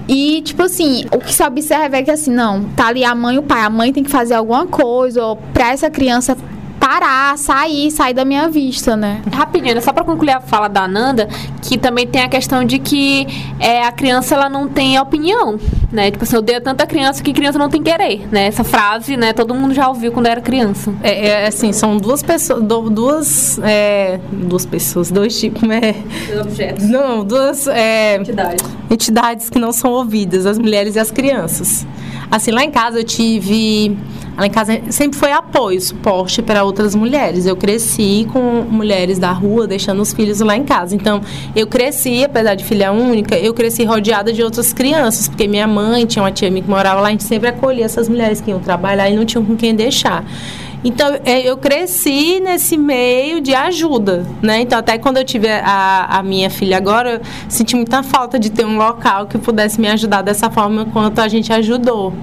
E, 0.08 0.42
tipo 0.42 0.64
assim, 0.64 1.06
o 1.12 1.20
que 1.20 1.34
se 1.34 1.44
observa 1.44 1.98
é 1.98 2.04
que, 2.04 2.12
assim, 2.12 2.32
não, 2.32 2.64
tá 2.76 2.88
ali 2.88 3.04
a 3.04 3.16
mãe 3.16 3.36
e 3.36 3.40
o 3.40 3.44
pai. 3.44 3.62
A 3.64 3.70
mãe 3.70 3.94
tem 3.94 4.04
que 4.04 4.10
fazer 4.10 4.34
alguma 4.34 4.66
coisa, 4.68 5.24
ou 5.24 5.36
pra 5.54 5.72
essa 5.72 5.90
criança 5.90 6.38
parar, 6.84 7.38
sair, 7.38 7.90
sair 7.92 8.14
da 8.14 8.26
minha 8.26 8.50
vista, 8.50 8.98
né? 8.98 9.22
Rapidinho, 9.32 9.82
só 9.82 9.94
para 9.94 10.04
concluir 10.04 10.32
a 10.32 10.42
fala 10.42 10.68
da 10.68 10.84
Ananda, 10.84 11.30
que 11.62 11.78
também 11.78 12.06
tem 12.06 12.22
a 12.22 12.28
questão 12.28 12.66
de 12.66 12.78
que 12.78 13.26
é, 13.58 13.84
a 13.84 13.92
criança 13.94 14.36
ela 14.36 14.50
não 14.50 14.68
tem 14.68 15.00
opinião, 15.00 15.58
né? 15.90 16.12
Tipo 16.12 16.26
assim, 16.26 16.36
eu 16.36 16.40
odeio 16.40 16.60
tanta 16.60 16.86
criança 16.86 17.24
que 17.24 17.32
criança 17.32 17.58
não 17.58 17.70
tem 17.70 17.82
querer, 17.82 18.28
né? 18.30 18.48
Essa 18.48 18.66
frase, 18.66 19.16
né? 19.16 19.32
Todo 19.32 19.56
mundo 19.56 19.74
já 19.74 19.88
ouviu 19.88 20.12
quando 20.12 20.26
era 20.26 20.42
criança. 20.42 20.94
É, 21.02 21.28
é 21.28 21.48
assim, 21.48 21.72
são 21.72 21.96
duas 21.96 22.22
pessoas, 22.22 22.62
duas, 22.62 23.60
é, 23.60 24.20
duas 24.30 24.66
pessoas, 24.66 25.10
dois 25.10 25.40
tipos, 25.40 25.62
né? 25.62 25.96
Objetos. 26.42 26.90
Não, 26.90 27.24
duas 27.24 27.66
é, 27.66 28.18
entidades. 28.18 28.66
entidades 28.92 29.50
que 29.50 29.58
não 29.58 29.72
são 29.72 29.90
ouvidas, 29.90 30.46
as 30.46 30.60
mulheres 30.60 30.98
e 30.98 31.00
as 31.00 31.10
crianças. 31.10 31.88
Assim, 32.34 32.50
lá 32.50 32.64
em 32.64 32.72
casa 32.72 33.00
eu 33.00 33.04
tive 33.04 33.96
Lá 34.36 34.48
em 34.48 34.50
casa 34.50 34.82
sempre 34.90 35.18
foi 35.18 35.32
apoio, 35.32 35.80
suporte 35.80 36.42
para 36.42 36.64
outras 36.64 36.96
mulheres. 36.96 37.46
Eu 37.46 37.56
cresci 37.56 38.28
com 38.34 38.40
mulheres 38.68 39.20
da 39.20 39.32
rua 39.32 39.68
deixando 39.68 40.02
os 40.02 40.12
filhos 40.12 40.40
lá 40.40 40.58
em 40.58 40.64
casa. 40.64 40.96
Então, 40.96 41.22
eu 41.56 41.68
cresci, 41.68 42.24
apesar 42.24 42.56
de 42.56 42.64
filha 42.64 42.92
única, 42.92 43.38
eu 43.38 43.54
cresci 43.54 43.84
rodeada 43.84 44.34
de 44.34 44.42
outras 44.42 44.74
crianças, 44.74 45.28
porque 45.28 45.48
minha 45.48 45.68
mãe 45.68 46.08
tinha 46.08 46.24
uma 46.24 46.32
tia 46.32 46.50
minha 46.50 46.64
que 46.64 46.70
morava 46.70 47.00
lá, 47.00 47.10
a 47.10 47.12
gente 47.12 47.24
sempre 47.24 47.50
acolhia 47.50 47.86
essas 47.86 48.10
mulheres 48.10 48.42
que 48.42 48.50
iam 48.50 48.60
trabalhar 48.60 49.08
e 49.08 49.16
não 49.16 49.24
tinham 49.24 49.46
com 49.46 49.56
quem 49.56 49.76
deixar. 49.76 50.26
Então, 50.84 51.18
é, 51.24 51.50
eu 51.50 51.56
cresci 51.56 52.42
nesse 52.42 52.78
meio 52.78 53.40
de 53.40 53.56
ajuda, 53.56 54.26
né? 54.42 54.62
Então, 54.62 54.78
até 54.78 54.98
quando 54.98 55.18
eu 55.18 55.24
tive 55.24 55.48
a, 55.50 56.08
a 56.10 56.24
minha 56.24 56.50
filha 56.50 56.76
agora, 56.76 57.14
eu 57.14 57.22
senti 57.48 57.76
muita 57.76 58.04
falta 58.04 58.38
de 58.38 58.50
ter 58.50 58.66
um 58.66 58.76
local 58.76 59.28
que 59.28 59.38
pudesse 59.38 59.80
me 59.80 59.88
ajudar 59.88 60.22
dessa 60.22 60.50
forma 60.50 60.86
quanto 60.86 61.20
a 61.20 61.28
gente 61.30 61.54
ajudou. 61.54 62.14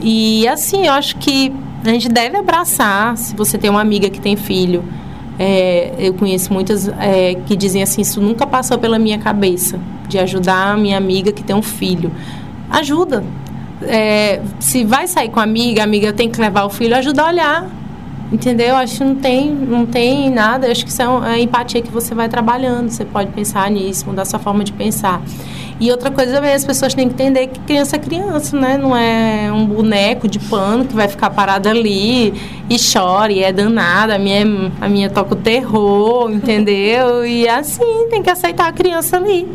E 0.00 0.48
assim, 0.48 0.86
eu 0.86 0.92
acho 0.92 1.16
que 1.16 1.52
a 1.84 1.90
gente 1.90 2.08
deve 2.08 2.36
abraçar, 2.36 3.16
se 3.16 3.36
você 3.36 3.58
tem 3.58 3.68
uma 3.68 3.80
amiga 3.80 4.08
que 4.08 4.20
tem 4.20 4.36
filho. 4.36 4.84
É, 5.38 5.94
eu 5.98 6.14
conheço 6.14 6.52
muitas 6.52 6.88
é, 6.88 7.34
que 7.46 7.54
dizem 7.54 7.82
assim, 7.82 8.00
isso 8.00 8.20
nunca 8.20 8.46
passou 8.46 8.78
pela 8.78 8.98
minha 8.98 9.18
cabeça, 9.18 9.78
de 10.08 10.18
ajudar 10.18 10.72
a 10.72 10.76
minha 10.76 10.96
amiga 10.96 11.30
que 11.30 11.44
tem 11.44 11.54
um 11.54 11.62
filho. 11.62 12.10
Ajuda. 12.70 13.22
É, 13.82 14.40
se 14.58 14.84
vai 14.84 15.06
sair 15.06 15.28
com 15.28 15.38
a 15.38 15.44
amiga, 15.44 15.82
a 15.82 15.84
amiga 15.84 16.12
tem 16.12 16.28
que 16.28 16.40
levar 16.40 16.64
o 16.64 16.70
filho, 16.70 16.96
ajuda 16.96 17.22
a 17.22 17.26
olhar. 17.26 17.70
Entendeu? 18.30 18.76
Acho 18.76 18.98
que 18.98 19.04
não 19.04 19.14
tem, 19.14 19.50
não 19.50 19.86
tem 19.86 20.30
nada. 20.30 20.70
Acho 20.70 20.84
que 20.84 20.90
isso 20.90 21.00
é, 21.00 21.36
é 21.36 21.40
empatia 21.40 21.80
que 21.80 21.90
você 21.90 22.14
vai 22.14 22.28
trabalhando. 22.28 22.90
Você 22.90 23.04
pode 23.04 23.30
pensar 23.32 23.70
nisso, 23.70 24.06
mudar 24.06 24.24
sua 24.24 24.38
forma 24.38 24.62
de 24.62 24.72
pensar. 24.72 25.22
E 25.80 25.90
outra 25.90 26.10
coisa 26.10 26.32
também, 26.32 26.52
as 26.52 26.64
pessoas 26.64 26.92
têm 26.92 27.08
que 27.08 27.14
entender 27.14 27.46
que 27.46 27.60
criança 27.60 27.96
é 27.96 27.98
criança, 28.00 28.58
né? 28.58 28.76
Não 28.76 28.96
é 28.96 29.50
um 29.52 29.64
boneco 29.64 30.26
de 30.28 30.38
pano 30.40 30.84
que 30.84 30.94
vai 30.94 31.06
ficar 31.06 31.30
parado 31.30 31.68
ali 31.68 32.34
e 32.68 32.76
chora 32.92 33.32
e 33.32 33.42
é 33.42 33.52
danada. 33.52 34.16
A 34.16 34.18
minha, 34.18 34.72
a 34.80 34.88
minha 34.88 35.08
toca 35.08 35.34
o 35.34 35.36
terror, 35.36 36.30
entendeu? 36.30 37.24
E 37.24 37.46
é 37.46 37.54
assim, 37.54 38.08
tem 38.10 38.22
que 38.22 38.28
aceitar 38.28 38.68
a 38.68 38.72
criança 38.72 39.16
ali. 39.16 39.46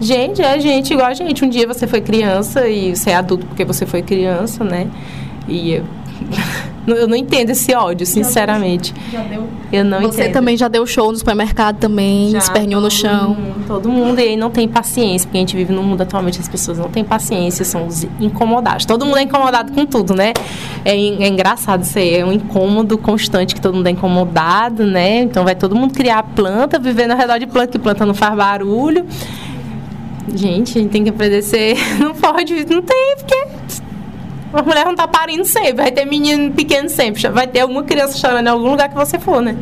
Gente, 0.00 0.42
é 0.42 0.58
gente 0.58 0.92
igual 0.92 1.08
a 1.08 1.14
gente. 1.14 1.44
Um 1.44 1.48
dia 1.48 1.66
você 1.66 1.86
foi 1.86 2.00
criança 2.00 2.68
e 2.68 2.94
você 2.94 3.10
é 3.10 3.14
adulto 3.14 3.46
porque 3.46 3.64
você 3.64 3.86
foi 3.86 4.02
criança, 4.02 4.64
né? 4.64 4.88
E 5.48 5.80
eu... 6.86 7.08
Não 7.08 7.16
entendo 7.16 7.50
esse 7.50 7.74
ódio, 7.74 8.06
sinceramente. 8.06 8.94
Já 9.10 9.22
deu? 9.22 9.48
Eu 9.72 9.84
não 9.84 10.02
Você 10.02 10.22
entendo. 10.22 10.32
também 10.32 10.56
já 10.56 10.68
deu 10.68 10.86
show 10.86 11.10
no 11.10 11.16
supermercado 11.16 11.78
também, 11.78 12.30
já, 12.30 12.38
esperneou 12.38 12.80
no 12.80 12.90
chão. 12.90 13.30
Mundo, 13.30 13.66
todo 13.66 13.88
mundo 13.88 14.18
e 14.18 14.22
aí 14.22 14.36
não 14.36 14.50
tem 14.50 14.68
paciência, 14.68 15.26
porque 15.26 15.38
a 15.38 15.40
gente 15.40 15.56
vive 15.56 15.72
num 15.72 15.82
mundo 15.82 16.02
atualmente 16.02 16.40
as 16.40 16.48
pessoas 16.48 16.78
não 16.78 16.88
têm 16.88 17.04
paciência, 17.04 17.64
são 17.64 17.86
os 17.86 18.04
incomodados. 18.20 18.84
Todo 18.84 19.06
mundo 19.06 19.18
é 19.18 19.22
incomodado 19.22 19.72
com 19.72 19.86
tudo, 19.86 20.14
né? 20.14 20.32
É, 20.84 20.92
é 20.92 21.28
engraçado 21.28 21.82
isso 21.82 21.98
aí, 21.98 22.16
é 22.16 22.24
um 22.24 22.32
incômodo 22.32 22.98
constante 22.98 23.54
que 23.54 23.60
todo 23.60 23.74
mundo 23.74 23.86
é 23.86 23.90
incomodado, 23.90 24.84
né? 24.84 25.20
Então 25.20 25.44
vai 25.44 25.54
todo 25.54 25.74
mundo 25.74 25.94
criar 25.94 26.22
planta, 26.22 26.78
viver 26.78 27.10
ao 27.10 27.16
redor 27.16 27.38
de 27.38 27.46
planta, 27.46 27.72
que 27.72 27.78
planta 27.78 28.04
não 28.04 28.14
faz 28.14 28.36
barulho. 28.36 29.06
Gente, 30.34 30.78
a 30.78 30.82
gente 30.82 30.90
tem 30.90 31.04
que 31.04 31.10
aprender 31.10 31.38
a 31.38 31.42
ser. 31.42 31.76
Não 31.98 32.14
pode, 32.14 32.54
não 32.66 32.80
tem, 32.80 33.16
porque 33.16 33.46
a 34.52 34.62
mulher 34.62 34.84
não 34.84 34.94
tá 34.94 35.08
parindo 35.08 35.44
sempre, 35.44 35.74
vai 35.74 35.90
ter 35.90 36.04
menino 36.04 36.52
pequeno 36.52 36.88
sempre, 36.88 37.28
vai 37.28 37.46
ter 37.46 37.60
alguma 37.60 37.82
criança 37.82 38.18
chorando 38.18 38.46
em 38.46 38.50
algum 38.50 38.70
lugar 38.70 38.88
que 38.88 38.94
você 38.94 39.18
for, 39.18 39.40
né? 39.40 39.56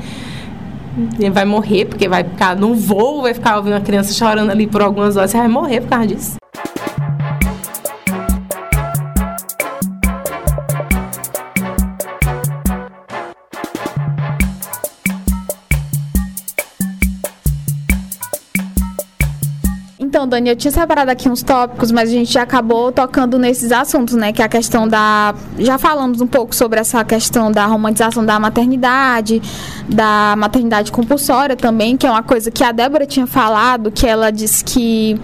Vai 1.32 1.45
morrer, 1.45 1.84
porque 1.84 2.09
vai 2.09 2.24
ficar 2.24 2.57
num 2.57 2.74
voo, 2.74 3.22
vai 3.22 3.32
ficar 3.32 3.57
ouvindo 3.57 3.74
uma 3.74 3.80
criança 3.80 4.12
chorando 4.12 4.51
ali 4.51 4.66
por 4.66 4.82
algumas 4.82 5.16
horas, 5.16 5.30
você 5.30 5.38
vai 5.38 5.49
morrer 5.49 5.80
por 5.80 5.88
causa 5.88 6.07
disso. 6.07 6.36
Então, 20.20 20.28
Dani, 20.28 20.50
eu 20.50 20.56
tinha 20.56 20.70
separado 20.70 21.10
aqui 21.10 21.30
uns 21.30 21.42
tópicos, 21.42 21.90
mas 21.90 22.10
a 22.10 22.12
gente 22.12 22.30
já 22.30 22.42
acabou 22.42 22.92
tocando 22.92 23.38
nesses 23.38 23.72
assuntos, 23.72 24.14
né? 24.14 24.34
Que 24.34 24.42
é 24.42 24.44
a 24.44 24.48
questão 24.50 24.86
da. 24.86 25.34
Já 25.58 25.78
falamos 25.78 26.20
um 26.20 26.26
pouco 26.26 26.54
sobre 26.54 26.78
essa 26.78 27.02
questão 27.02 27.50
da 27.50 27.64
romantização 27.64 28.22
da 28.22 28.38
maternidade, 28.38 29.40
da 29.88 30.34
maternidade 30.36 30.92
compulsória 30.92 31.56
também, 31.56 31.96
que 31.96 32.06
é 32.06 32.10
uma 32.10 32.22
coisa 32.22 32.50
que 32.50 32.62
a 32.62 32.70
Débora 32.70 33.06
tinha 33.06 33.26
falado, 33.26 33.90
que 33.90 34.06
ela 34.06 34.30
disse 34.30 34.62
que 34.62 35.18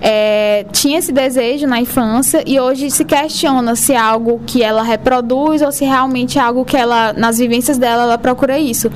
é, 0.00 0.66
tinha 0.72 0.98
esse 0.98 1.12
desejo 1.12 1.68
na 1.68 1.78
infância 1.80 2.42
e 2.44 2.58
hoje 2.58 2.90
se 2.90 3.04
questiona 3.04 3.76
se 3.76 3.92
é 3.92 3.98
algo 3.98 4.40
que 4.46 4.64
ela 4.64 4.82
reproduz 4.82 5.62
ou 5.62 5.70
se 5.70 5.84
realmente 5.84 6.38
é 6.38 6.42
algo 6.42 6.64
que 6.64 6.76
ela, 6.76 7.12
nas 7.12 7.38
vivências 7.38 7.78
dela, 7.78 8.02
ela 8.02 8.18
procura 8.18 8.58
isso. 8.58 8.90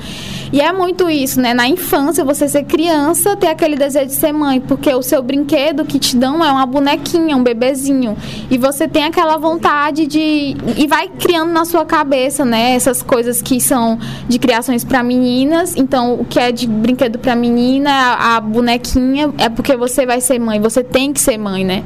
E 0.51 0.61
é 0.61 0.71
muito 0.71 1.09
isso, 1.09 1.39
né? 1.39 1.53
Na 1.53 1.67
infância, 1.67 2.23
você 2.23 2.47
ser 2.47 2.63
criança, 2.63 3.35
ter 3.35 3.47
aquele 3.47 3.75
desejo 3.75 4.07
de 4.07 4.13
ser 4.13 4.31
mãe, 4.31 4.59
porque 4.59 4.93
o 4.93 5.01
seu 5.01 5.21
brinquedo 5.21 5.85
que 5.85 5.99
te 5.99 6.15
dão 6.15 6.43
é 6.43 6.51
uma 6.51 6.65
bonequinha, 6.65 7.35
um 7.35 7.43
bebezinho. 7.43 8.15
E 8.49 8.57
você 8.57 8.87
tem 8.87 9.03
aquela 9.03 9.37
vontade 9.37 10.07
de. 10.07 10.55
E 10.77 10.87
vai 10.87 11.07
criando 11.07 11.51
na 11.51 11.65
sua 11.65 11.85
cabeça, 11.85 12.45
né? 12.45 12.75
Essas 12.75 13.01
coisas 13.01 13.41
que 13.41 13.59
são 13.59 13.99
de 14.27 14.39
criações 14.39 14.83
para 14.83 15.03
meninas. 15.03 15.75
Então, 15.75 16.13
o 16.13 16.25
que 16.25 16.39
é 16.39 16.51
de 16.51 16.67
brinquedo 16.67 17.19
para 17.19 17.35
menina, 17.35 18.15
a 18.15 18.39
bonequinha, 18.39 19.33
é 19.37 19.49
porque 19.49 19.75
você 19.75 20.05
vai 20.05 20.21
ser 20.21 20.39
mãe. 20.39 20.59
Você 20.59 20.83
tem 20.83 21.11
que 21.11 21.19
ser 21.19 21.37
mãe, 21.37 21.63
né? 21.63 21.83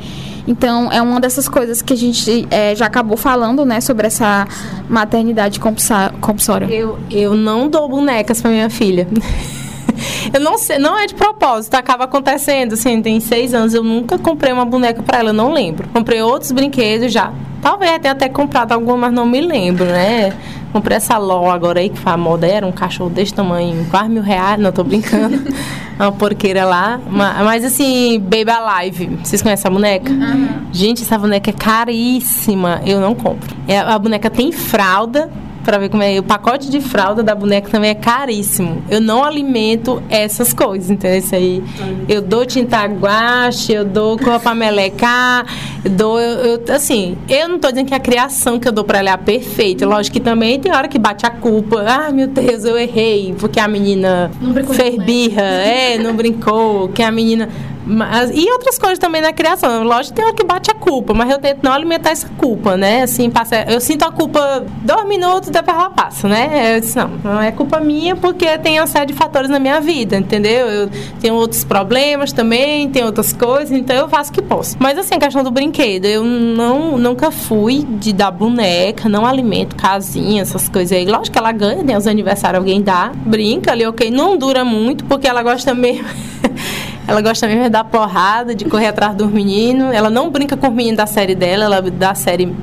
Então, 0.48 0.92
é 0.92 1.02
uma 1.02 1.20
dessas 1.20 1.48
coisas 1.48 1.82
que 1.82 1.94
a 1.94 1.98
gente 1.98 2.48
é, 2.50 2.76
já 2.76 2.86
acabou 2.86 3.18
falando, 3.18 3.66
né, 3.66 3.82
sobre 3.82 4.08
essa 4.08 4.48
maternidade 4.90 5.60
compulsória. 5.60 6.66
Eu, 6.66 6.98
eu 7.10 7.36
não 7.36 7.68
dou 7.68 7.88
bonecas 7.88 8.42
para 8.42 8.52
minha 8.52 8.70
filha. 8.70 9.08
eu 10.34 10.40
não 10.40 10.58
sei, 10.58 10.78
não 10.78 10.98
é 10.98 11.06
de 11.06 11.16
propósito, 11.16 11.76
acaba 11.76 12.06
acontecendo. 12.06 12.74
Assim, 12.74 13.02
tem 13.02 13.20
seis 13.20 13.54
anos, 13.54 13.74
eu 13.74 13.84
nunca 13.84 14.18
comprei 14.18 14.52
uma 14.52 14.66
boneca 14.66 15.02
para 15.04 15.20
ela, 15.20 15.30
eu 15.30 15.34
não 15.34 15.52
lembro. 15.52 15.88
Comprei 15.90 16.22
outros 16.22 16.52
brinquedos 16.52 17.12
já. 17.12 17.32
Talvez 17.62 18.00
tenha 18.00 18.14
até 18.14 18.30
comprado 18.30 18.72
alguma, 18.72 18.98
mas 18.98 19.14
não 19.14 19.26
me 19.26 19.42
lembro, 19.42 19.86
né? 19.86 20.34
Comprei 20.72 20.98
essa 20.98 21.18
LOL 21.18 21.50
agora 21.50 21.80
aí, 21.80 21.90
que 21.90 21.98
foi 21.98 22.12
a 22.12 22.18
moda, 22.18 22.46
era 22.46 22.66
um 22.66 22.72
cachorro 22.72 23.10
desse 23.10 23.34
tamanho, 23.34 23.86
quase 23.90 24.10
mil 24.10 24.22
reais, 24.22 24.60
não 24.60 24.72
tô 24.72 24.84
brincando. 24.84 25.42
uma 26.00 26.12
porqueira 26.12 26.66
lá. 26.66 27.00
Mas, 27.10 27.44
mas, 27.44 27.66
assim, 27.66 28.20
Baby 28.20 28.52
Alive, 28.52 29.08
vocês 29.24 29.42
conhecem 29.42 29.62
essa 29.62 29.70
boneca? 29.70 30.12
Uhum. 30.12 30.68
Gente, 30.72 31.02
essa 31.02 31.18
boneca 31.18 31.50
é 31.50 31.54
caríssima, 31.54 32.82
eu 32.86 33.02
não 33.02 33.16
compro. 33.16 33.56
É, 33.68 33.80
a 33.80 33.98
boneca 33.98 34.30
tem 34.30 34.52
fralda, 34.52 35.30
para 35.64 35.78
ver 35.78 35.90
como 35.90 36.04
é. 36.04 36.20
O 36.20 36.24
pacote 36.24 36.70
de 36.70 36.82
fralda 36.82 37.22
da 37.24 37.36
boneca 37.36 37.70
também 37.70 37.92
é 37.92 37.96
caríssimo. 37.96 38.84
Eu 38.90 39.02
não 39.02 39.24
alimento 39.24 40.02
essas 40.10 40.54
coisas, 40.54 40.90
então 40.90 41.10
isso 41.10 41.36
aí. 41.36 41.64
Eu 42.08 42.22
dou 42.22 42.46
tinta 42.46 42.84
guache, 42.86 43.74
eu 43.74 43.86
dou 43.86 44.18
copa 44.18 44.40
para 44.40 44.56
melecar, 44.56 45.46
eu 45.84 45.92
dou. 45.92 46.20
Eu, 46.20 46.58
eu, 46.66 46.76
assim, 46.76 47.18
eu 47.28 47.48
não 47.48 47.60
tô 47.60 47.70
dizendo 47.70 47.88
que 47.88 47.94
a 47.94 48.00
criação 48.00 48.60
que 48.60 48.68
eu 48.68 48.72
dou 48.72 48.84
para 48.84 49.00
ela 49.00 49.12
é 49.12 49.18
perfeita. 49.18 49.86
Lógico 49.86 50.14
que 50.14 50.20
também 50.20 50.60
tem 50.60 50.72
hora 50.72 50.88
que 50.88 51.00
bate 51.00 51.26
a 51.26 51.30
culpa. 51.30 51.84
Ah, 51.88 52.12
meu 52.12 52.28
Deus, 52.28 52.66
eu 52.66 52.78
errei, 52.78 53.36
porque 53.40 53.60
a 53.60 53.68
menina 53.68 54.32
fez 54.74 54.96
birra, 55.04 55.42
é, 55.42 55.98
não 55.98 56.16
brincou, 56.16 56.90
que 56.90 57.04
a 57.04 57.12
menina. 57.12 57.50
Mas, 57.86 58.30
e 58.32 58.48
outras 58.52 58.78
coisas 58.78 59.00
também 59.00 59.20
na 59.20 59.34
criação. 59.34 59.84
Lógico, 59.84 60.16
tem 60.16 60.24
hora 60.24 60.34
que 60.34 60.44
bate 60.44 60.70
a 60.70 60.76
culpa, 60.76 61.14
mas 61.14 61.30
eu 61.32 61.40
tento 61.40 61.64
não 61.64 61.74
alimentar 61.74 62.12
essa 62.12 62.30
culpa, 62.38 62.78
né? 62.78 63.02
Assim, 63.02 63.32
passa, 63.32 63.66
eu 63.68 63.82
sinto 63.82 64.04
a 64.04 64.12
culpa 64.12 64.64
dois 64.84 65.08
minutos, 65.08 65.49
depois 65.50 65.78
ela 65.78 65.90
passa, 65.90 66.28
né? 66.28 66.76
Eu 66.76 66.80
disse, 66.80 66.98
não, 66.98 67.10
não 67.24 67.42
é 67.42 67.52
culpa 67.52 67.80
minha 67.80 68.16
porque 68.16 68.58
tem 68.58 68.80
uma 68.80 68.88
série 68.88 69.08
de 69.08 69.14
fatores 69.14 69.50
na 69.50 69.60
minha 69.60 69.80
vida, 69.82 70.18
entendeu? 70.18 70.68
Eu 70.68 70.90
tenho 71.20 71.36
outros 71.36 71.64
problemas 71.64 72.32
também, 72.32 72.90
tem 72.90 73.04
outras 73.04 73.34
coisas, 73.34 73.72
então 73.72 73.96
eu 73.96 74.10
faço 74.10 74.32
o 74.32 74.34
que 74.34 74.42
posso. 74.42 74.76
Mas 74.80 74.98
assim, 74.98 75.16
a 75.16 75.20
questão 75.20 75.44
do 75.44 75.52
brinquedo, 75.52 76.06
eu 76.06 76.24
não, 76.24 76.98
nunca 76.98 77.32
fui 77.32 77.84
de 77.84 78.14
dar 78.14 78.32
boneca, 78.32 79.10
não 79.10 79.26
alimento 79.26 79.76
casinha, 79.76 80.42
essas 80.42 80.70
coisas 80.70 80.98
aí. 80.98 81.06
Lógico 81.06 81.32
que 81.32 81.38
ela 81.38 81.52
ganha, 81.52 81.84
né? 81.84 81.98
Os 81.98 82.08
aniversários 82.08 82.60
alguém 82.60 82.82
dá, 82.82 83.12
brinca 83.16 83.72
ali, 83.72 83.86
ok. 83.86 84.10
Não 84.12 84.38
dura 84.38 84.64
muito, 84.64 85.04
porque 85.06 85.28
ela 85.28 85.44
gosta 85.44 85.74
mesmo. 85.74 86.08
Ela 87.08 87.22
gosta 87.22 87.48
mesmo 87.48 87.64
de 87.64 87.70
dar 87.70 87.86
porrada, 87.86 88.54
de 88.54 88.66
correr 88.66 88.86
atrás 88.86 89.16
dos 89.16 89.32
meninos. 89.32 89.96
Ela 89.96 90.12
não 90.12 90.30
brinca 90.30 90.56
com 90.56 90.68
os 90.68 90.74
meninos 90.74 90.98
da 90.98 91.08
série 91.08 91.34
dela, 91.34 91.66
ela 91.66 91.82
da 91.82 92.14
série 92.14 92.56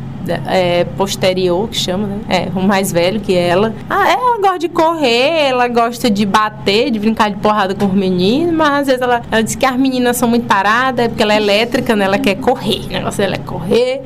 é, 0.46 0.84
posterior, 0.84 1.68
que 1.68 1.76
chama, 1.76 2.06
né? 2.06 2.20
É, 2.28 2.48
o 2.58 2.62
mais 2.62 2.92
velho 2.92 3.20
que 3.20 3.34
ela. 3.34 3.74
Ah, 3.88 4.10
ela 4.10 4.38
gosta 4.38 4.58
de 4.58 4.68
correr, 4.68 5.48
ela 5.48 5.68
gosta 5.68 6.10
de 6.10 6.26
bater, 6.26 6.90
de 6.90 6.98
brincar 6.98 7.30
de 7.30 7.36
porrada 7.36 7.74
com 7.74 7.86
os 7.86 7.94
meninos, 7.94 8.54
mas 8.54 8.80
às 8.80 8.86
vezes 8.86 9.02
ela, 9.02 9.22
ela 9.30 9.42
diz 9.42 9.54
que 9.54 9.66
as 9.66 9.76
meninas 9.76 10.16
são 10.16 10.28
muito 10.28 10.46
paradas, 10.46 11.06
é 11.06 11.08
porque 11.08 11.22
ela 11.22 11.34
é 11.34 11.36
elétrica, 11.36 11.94
né? 11.96 12.04
Ela 12.04 12.18
quer 12.18 12.36
correr, 12.36 12.82
o 12.86 12.92
negócio 12.92 13.18
dela 13.18 13.34
é 13.34 13.38
correr. 13.38 14.02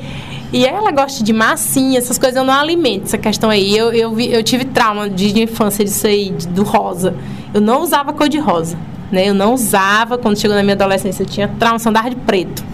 E 0.53 0.67
ela 0.67 0.91
gosta 0.91 1.23
de 1.23 1.33
massinha, 1.33 1.99
essas 1.99 2.19
coisas 2.19 2.37
eu 2.37 2.45
não 2.45 2.55
alimento, 2.55 3.05
essa 3.05 3.19
questão 3.19 3.51
aí. 3.51 3.77
Eu, 3.77 3.93
eu, 3.93 4.13
vi, 4.13 4.33
eu 4.33 4.43
tive 4.43 4.65
trauma 4.65 5.09
de, 5.09 5.33
de 5.33 5.43
infância 5.43 5.85
disso 5.85 6.07
aí, 6.07 6.31
de, 6.31 6.49
do 6.49 6.65
rosa. 6.65 7.15
Eu 7.55 7.61
não 7.61 7.83
usava 7.83 8.13
cor 8.13 8.29
de 8.29 8.39
rosa. 8.39 8.77
Né? 9.13 9.29
Eu 9.29 9.35
não 9.35 9.55
usava, 9.55 10.19
quando 10.19 10.39
chegou 10.39 10.57
na 10.57 10.63
minha 10.63 10.75
adolescência, 10.75 11.23
eu 11.23 11.27
tinha 11.27 11.49
trauma, 11.49 11.79
andava 11.87 12.11
de 12.11 12.17
preto 12.17 12.65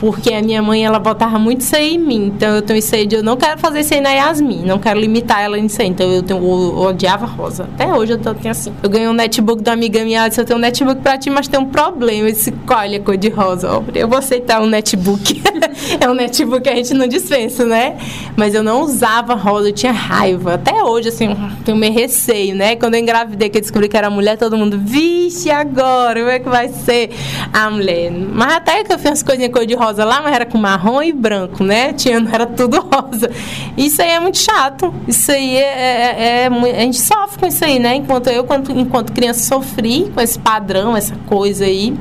porque 0.00 0.32
a 0.32 0.40
minha 0.40 0.62
mãe 0.62 0.82
ela 0.82 0.98
botava 0.98 1.38
muito 1.38 1.60
isso 1.60 1.76
aí 1.76 1.94
em 1.94 1.98
mim. 1.98 2.32
Então 2.34 2.56
eu 2.56 2.62
tenho 2.62 2.78
isso 2.78 2.94
aí 2.94 3.06
de 3.06 3.16
eu 3.16 3.22
não 3.22 3.36
quero 3.36 3.60
fazer 3.60 3.80
isso 3.80 3.92
aí 3.92 4.00
na 4.00 4.10
Yasmin, 4.10 4.62
não 4.64 4.78
quero 4.78 4.98
limitar 4.98 5.42
ela 5.42 5.58
nisso 5.58 5.80
aí. 5.82 5.88
Então 5.88 6.10
eu, 6.10 6.22
tenho, 6.22 6.40
eu, 6.42 6.78
odiava 6.78 7.26
rosa. 7.26 7.64
Até 7.74 7.86
hoje 7.92 8.12
eu 8.12 8.18
tenho 8.18 8.50
assim. 8.50 8.72
Eu 8.82 8.88
ganhei 8.88 9.06
um 9.06 9.12
netbook 9.12 9.62
da 9.62 9.72
amiga 9.72 10.02
minha, 10.02 10.20
ela 10.20 10.28
disse, 10.28 10.40
eu 10.40 10.44
tenho 10.46 10.58
um 10.58 10.62
netbook 10.62 11.02
pra 11.02 11.18
ti, 11.18 11.28
mas 11.28 11.46
tem 11.46 11.60
um 11.60 11.66
problema. 11.66 12.28
Eu 12.28 12.32
disse, 12.32 12.50
colhe 12.50 12.96
a 12.96 13.00
cor 13.00 13.18
de 13.18 13.28
rosa. 13.28 13.68
Eu 13.94 14.08
vou 14.08 14.16
aceitar 14.16 14.62
um 14.62 14.66
netbook. 14.66 15.42
é 16.00 16.08
um 16.08 16.14
netbook 16.14 16.62
que 16.62 16.70
a 16.70 16.76
gente 16.76 16.94
não 16.94 17.06
dispensa, 17.06 17.66
né? 17.66 17.98
Mas 18.36 18.54
eu 18.54 18.62
não 18.62 18.80
usava 18.80 19.34
rosa, 19.34 19.68
eu 19.68 19.72
tinha 19.72 19.92
raiva. 19.92 20.54
Até 20.54 20.82
hoje, 20.82 21.10
assim, 21.10 21.28
tenho 21.62 21.76
meio 21.76 21.92
receio, 21.92 22.54
né? 22.54 22.74
Quando 22.74 22.94
eu 22.94 23.00
engravidei, 23.00 23.50
que 23.50 23.58
eu 23.58 23.62
descobri 23.62 23.86
que 23.86 23.96
era 23.98 24.08
mulher, 24.08 24.38
todo 24.38 24.56
mundo, 24.56 24.80
vixe, 24.82 25.50
agora, 25.50 26.20
como 26.20 26.30
é 26.30 26.38
que 26.38 26.48
vai 26.48 26.68
ser 26.70 27.10
a 27.52 27.70
mulher? 27.70 28.10
Mas 28.10 28.54
até 28.54 28.82
que 28.82 28.92
eu 28.92 28.98
fiz 28.98 29.12
as 29.12 29.22
coisinhas 29.22 29.52
cor 29.52 29.66
de 29.66 29.74
rosa 29.74 29.89
rosa 29.90 30.04
lá, 30.04 30.22
mas 30.22 30.32
era 30.32 30.46
com 30.46 30.56
marrom 30.56 31.02
e 31.02 31.12
branco, 31.12 31.64
né? 31.64 31.92
Tinha, 31.92 32.16
era 32.32 32.46
tudo 32.46 32.80
rosa. 32.92 33.30
Isso 33.76 34.00
aí 34.00 34.10
é 34.10 34.20
muito 34.20 34.38
chato. 34.38 34.94
Isso 35.06 35.30
aí 35.30 35.56
é, 35.56 35.60
é, 35.60 36.44
é, 36.44 36.46
a 36.46 36.80
gente 36.80 37.00
sofre 37.00 37.38
com 37.38 37.46
isso 37.46 37.64
aí, 37.64 37.78
né? 37.78 37.96
Enquanto 37.96 38.28
eu, 38.28 38.42
enquanto, 38.42 38.72
enquanto 38.72 39.12
criança, 39.12 39.40
sofri 39.40 40.10
com 40.14 40.20
esse 40.20 40.38
padrão, 40.38 40.96
essa 40.96 41.14
coisa 41.26 41.64
aí. 41.64 41.94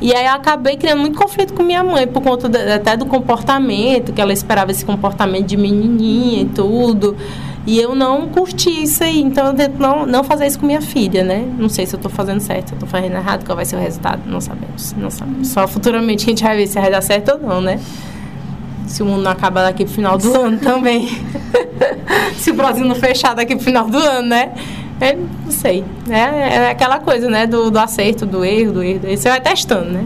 E 0.00 0.12
aí 0.12 0.26
eu 0.26 0.32
acabei 0.32 0.76
criando 0.76 1.00
muito 1.00 1.18
conflito 1.18 1.54
com 1.54 1.62
minha 1.62 1.82
mãe, 1.84 2.06
por 2.08 2.22
conta 2.22 2.48
de, 2.48 2.58
até 2.72 2.96
do 2.96 3.06
comportamento, 3.06 4.12
que 4.12 4.20
ela 4.20 4.32
esperava 4.32 4.70
esse 4.70 4.84
comportamento 4.84 5.46
de 5.46 5.56
menininha 5.56 6.42
e 6.42 6.46
tudo. 6.46 7.16
E 7.64 7.80
eu 7.80 7.94
não 7.94 8.28
curti 8.28 8.82
isso 8.82 9.04
aí, 9.04 9.20
então 9.20 9.46
eu 9.46 9.54
tento 9.54 9.78
não, 9.78 10.04
não 10.04 10.24
fazer 10.24 10.46
isso 10.46 10.58
com 10.58 10.66
minha 10.66 10.80
filha, 10.80 11.22
né? 11.22 11.46
Não 11.56 11.68
sei 11.68 11.86
se 11.86 11.94
eu 11.94 12.00
tô 12.00 12.08
fazendo 12.08 12.40
certo, 12.40 12.68
se 12.68 12.74
eu 12.74 12.78
tô 12.78 12.86
fazendo 12.86 13.14
errado, 13.14 13.44
qual 13.44 13.54
vai 13.54 13.64
ser 13.64 13.76
o 13.76 13.78
resultado, 13.78 14.22
não 14.26 14.40
sabemos, 14.40 14.92
não 14.94 15.10
sabemos. 15.10 15.48
Só 15.48 15.68
futuramente 15.68 16.24
a 16.24 16.28
gente 16.28 16.42
vai 16.42 16.56
ver 16.56 16.66
se 16.66 16.80
vai 16.80 16.90
dar 16.90 17.00
certo 17.00 17.32
ou 17.32 17.38
não, 17.38 17.60
né? 17.60 17.78
Se 18.88 19.02
o 19.02 19.06
mundo 19.06 19.22
não 19.22 19.30
acabar 19.30 19.62
daqui 19.62 19.84
pro 19.84 19.94
final 19.94 20.18
do 20.18 20.34
ano 20.34 20.58
também. 20.58 21.08
se 22.36 22.50
o 22.50 22.54
Brasil 22.54 22.84
não 22.84 22.96
fechar 22.96 23.34
daqui 23.34 23.54
pro 23.54 23.64
final 23.64 23.88
do 23.88 23.96
ano, 23.96 24.28
né? 24.28 24.52
É, 25.00 25.14
não 25.14 25.50
sei. 25.50 25.84
É, 26.10 26.64
é 26.64 26.70
aquela 26.70 26.98
coisa, 26.98 27.30
né? 27.30 27.46
Do, 27.46 27.70
do 27.70 27.78
acerto, 27.78 28.26
do 28.26 28.44
erro, 28.44 28.72
do 28.72 28.82
erro. 28.82 29.00
Você 29.04 29.28
vai 29.28 29.40
testando, 29.40 29.90
né? 29.90 30.04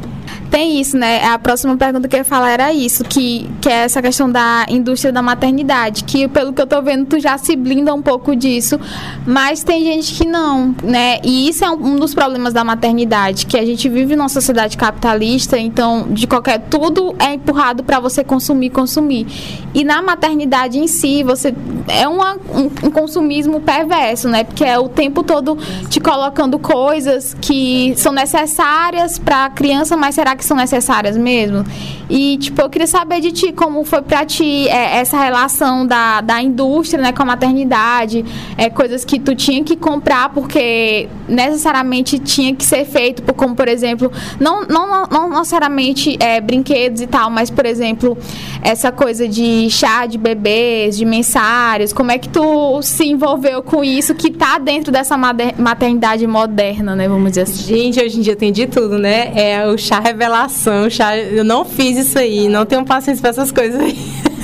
Tem 0.51 0.81
isso, 0.81 0.97
né? 0.97 1.25
A 1.25 1.39
próxima 1.39 1.77
pergunta 1.77 2.09
que 2.09 2.17
eu 2.17 2.19
ia 2.19 2.25
falar 2.25 2.51
era 2.51 2.73
isso, 2.73 3.05
que, 3.05 3.49
que 3.61 3.69
é 3.69 3.85
essa 3.85 4.01
questão 4.01 4.31
da 4.31 4.67
indústria 4.69 5.13
da 5.13 5.23
maternidade, 5.23 6.05
que 6.05 6.29
pelo 6.29 6.53
que 6.53 6.63
eu 6.63 6.67
tô 6.67 6.81
vendo, 6.83 7.07
tu 7.07 7.19
já 7.19 7.37
se 7.39 7.57
blinda 7.57 7.93
um 7.93 8.03
pouco 8.03 8.35
disso, 8.37 8.79
mas 9.27 9.63
tem 9.63 9.85
gente 9.85 10.15
que 10.15 10.27
não, 10.27 10.75
né? 10.83 11.19
E 11.25 11.49
isso 11.49 11.65
é 11.65 11.71
um 11.71 11.97
dos 11.97 12.15
problemas 12.15 12.53
da 12.53 12.63
maternidade, 12.63 13.47
que 13.47 13.59
a 13.59 13.65
gente 13.65 13.89
vive 13.89 14.17
numa 14.17 14.29
sociedade 14.29 14.77
capitalista, 14.77 15.59
então 15.59 16.07
de 16.11 16.27
qualquer 16.27 16.61
tudo 16.71 17.15
é 17.19 17.35
empurrado 17.35 17.83
para 17.83 17.99
você 17.99 18.23
consumir, 18.23 18.71
consumir. 18.71 19.27
E 19.75 19.85
na 19.85 20.01
maternidade 20.01 20.79
em 20.79 20.87
si, 20.87 21.23
você 21.23 21.55
é 21.89 22.07
uma, 22.07 22.35
um, 22.35 22.87
um 22.87 22.91
consumismo 22.91 23.61
perverso, 23.61 24.29
né? 24.29 24.45
Porque 24.45 24.65
é 24.65 24.79
o 24.79 24.89
tempo 24.89 25.23
todo 25.23 25.59
te 25.89 26.01
colocando 26.01 26.59
coisas 26.59 27.35
que 27.41 27.95
são 27.97 28.13
necessárias 28.13 29.19
para 29.19 29.47
a 29.47 29.51
criança, 29.51 29.97
mas 29.97 30.15
será 30.15 30.36
que 30.37 30.45
são 30.45 30.57
necessárias 30.57 31.17
mesmo? 31.17 31.65
E, 32.09 32.39
tipo, 32.39 32.61
eu 32.61 32.71
queria 32.71 32.87
saber 32.87 33.21
de 33.21 33.33
ti 33.33 33.53
como 33.53 33.85
foi 33.85 34.03
pra 34.03 34.25
ti 34.25 34.69
é, 34.69 34.99
essa 34.99 35.19
relação 35.19 35.85
da, 35.87 36.21
da 36.21 36.41
indústria, 36.41 37.03
né, 37.03 37.13
com 37.13 37.23
a 37.23 37.27
maternidade, 37.27 38.25
é, 38.57 38.71
coisas 38.71 39.05
que 39.05 39.19
tu 39.19 39.35
tinha 39.35 39.65
que 39.65 39.77
comprar 39.77 40.29
porque 40.29 41.09
necessariamente 41.29 42.19
tinha 42.19 42.55
que 42.55 42.65
ser 42.65 42.85
feito, 42.85 43.23
como, 43.35 43.57
por 43.57 43.67
exemplo, 43.67 44.13
não, 44.39 44.63
não, 44.63 45.07
não 45.07 45.31
necessariamente 45.31 46.17
é, 46.21 46.41
brinquedos 46.41 47.01
e 47.01 47.07
tal, 47.07 47.29
mas, 47.31 47.51
por 47.51 47.67
exemplo, 47.67 48.17
essa 48.63 48.93
coisa 48.93 49.27
de 49.27 49.69
chá 49.71 50.07
de 50.07 50.17
bebês, 50.17 50.97
de 50.97 51.05
mensários, 51.05 51.93
como 51.93 52.13
é 52.13 52.19
que 52.19 52.29
tu 52.29 52.81
se 52.83 53.05
envolveu 53.05 53.63
com 53.63 53.83
isso 53.83 54.15
que 54.15 54.31
tá 54.31 54.59
dentro 54.59 54.93
dessa 54.93 55.17
maternidade 55.17 56.25
moderna, 56.27 56.95
né, 56.95 57.09
vamos 57.09 57.31
dizer 57.31 57.43
assim? 57.43 57.65
Gente, 57.65 58.01
hoje 58.01 58.19
em 58.19 58.23
dia 58.23 58.37
tem 58.37 58.53
de 58.53 58.67
tudo, 58.67 58.99
né? 58.99 59.33
É 59.35 59.67
o 59.67 59.77
chá 59.77 59.99
revelação 59.99 60.26
revelação, 60.27 60.91
chá, 60.91 61.17
eu 61.17 61.45
não 61.45 61.65
fiz 61.65 61.97
isso 61.97 62.19
aí, 62.19 62.49
não 62.49 62.67
tenho 62.67 62.85
paciência 62.85 63.21
para 63.21 63.31
essas 63.31 63.53
coisas 63.53 63.81
aí. 63.81 63.97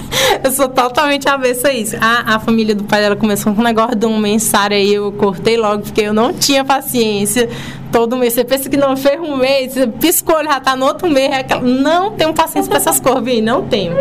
Eu 0.43 0.51
sou 0.51 0.69
totalmente 0.69 1.29
avessa 1.29 1.69
a 1.69 1.73
isso. 1.73 1.97
A, 2.01 2.37
a 2.37 2.39
família 2.39 2.75
do 2.75 2.85
pai 2.85 3.01
dela 3.01 3.17
começou 3.17 3.53
com 3.55 3.61
um 3.61 3.65
negócio 3.65 3.95
de 3.95 4.07
um 4.07 4.19
mensário 4.19 4.77
aí, 4.77 4.95
eu 4.95 5.13
cortei 5.13 5.57
logo, 5.57 5.83
porque 5.83 6.03
eu 6.03 6.15
não 6.15 6.33
tinha 6.33 6.65
paciência. 6.65 7.49
Todo 7.91 8.17
mês, 8.17 8.33
você 8.33 8.45
pensa 8.45 8.69
que 8.69 8.77
não 8.77 8.97
fez 8.97 9.21
um 9.21 9.37
mês, 9.37 9.75
você 9.75 9.87
piscou, 9.87 10.43
já 10.43 10.59
tá 10.59 10.75
no 10.75 10.87
outro 10.87 11.09
mês. 11.11 11.31
É. 11.31 11.61
Não 11.61 12.13
tenho 12.13 12.33
paciência 12.33 12.69
para 12.69 12.79
essas 12.79 12.99
coisas, 12.99 13.43
não 13.43 13.67
tenho. 13.67 13.95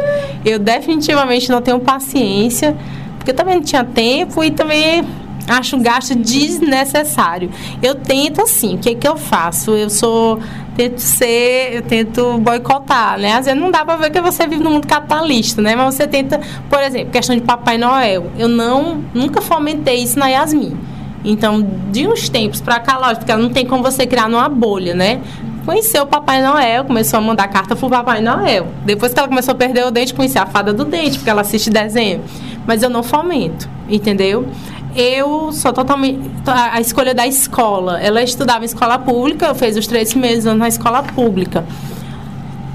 Eu 0.45 0.57
definitivamente 0.57 1.49
não 1.49 1.61
tenho 1.61 1.79
paciência, 1.79 2.77
porque 3.17 3.33
também 3.33 3.55
não 3.55 3.63
tinha 3.63 3.83
tempo 3.83 4.43
e 4.43 4.51
também 4.51 5.03
acho 5.47 5.75
um 5.75 5.81
gasto 5.81 6.15
desnecessário. 6.15 7.49
Eu 7.81 7.95
tento 7.95 8.41
assim, 8.41 8.75
o 8.75 8.77
que, 8.77 8.95
que 8.95 9.07
eu 9.07 9.17
faço? 9.17 9.71
Eu 9.71 9.89
sou 9.89 10.39
tento 10.75 10.99
ser, 10.99 11.73
eu 11.73 11.81
tento 11.81 12.37
boicotar, 12.39 13.19
né? 13.19 13.33
Às 13.33 13.45
vezes 13.45 13.59
não 13.59 13.69
dá 13.69 13.83
para 13.83 13.97
ver 13.97 14.09
que 14.09 14.21
você 14.21 14.47
vive 14.47 14.63
no 14.63 14.71
mundo 14.71 14.87
capitalista, 14.87 15.61
né? 15.61 15.75
Mas 15.75 15.95
você 15.95 16.07
tenta, 16.07 16.39
por 16.69 16.81
exemplo, 16.81 17.11
questão 17.11 17.35
de 17.35 17.41
Papai 17.41 17.77
Noel. 17.77 18.31
Eu 18.37 18.47
não 18.47 19.03
nunca 19.13 19.41
fomentei 19.41 19.97
isso 19.97 20.17
na 20.17 20.27
Yasmin. 20.27 20.77
Então, 21.23 21.65
de 21.91 22.07
uns 22.07 22.29
tempos 22.29 22.61
para 22.61 22.79
cá, 22.79 22.97
lógico, 22.97 23.25
porque 23.25 23.35
não 23.35 23.49
tem 23.49 23.65
como 23.65 23.83
você 23.83 24.07
criar 24.07 24.27
numa 24.27 24.49
bolha, 24.49 24.95
né? 24.95 25.21
Conheceu 25.65 26.03
o 26.03 26.07
Papai 26.07 26.41
Noel, 26.41 26.85
começou 26.85 27.19
a 27.19 27.21
mandar 27.21 27.47
carta 27.47 27.75
pro 27.75 27.87
Papai 27.87 28.21
Noel. 28.21 28.67
Depois 28.83 29.13
que 29.13 29.19
ela 29.19 29.27
começou 29.27 29.51
a 29.51 29.55
perder 29.55 29.85
o 29.85 29.91
dente, 29.91 30.13
conheci 30.13 30.39
a 30.39 30.45
fada 30.47 30.73
do 30.73 30.83
dente, 30.83 31.19
porque 31.19 31.29
ela 31.29 31.41
assiste 31.41 31.69
desenho. 31.69 32.21
Mas 32.65 32.81
eu 32.81 32.89
não 32.89 33.03
fomento, 33.03 33.69
entendeu? 33.87 34.47
Eu 34.95 35.51
sou 35.51 35.73
totalmente. 35.73 36.19
A 36.45 36.79
escolha 36.79 37.13
da 37.13 37.27
escola. 37.27 37.99
Ela 37.99 38.21
estudava 38.21 38.63
em 38.63 38.65
escola 38.65 38.97
pública, 38.99 39.53
fez 39.53 39.77
os 39.77 39.87
três 39.87 40.13
meses 40.13 40.45
na 40.45 40.67
escola 40.67 41.03
pública. 41.03 41.65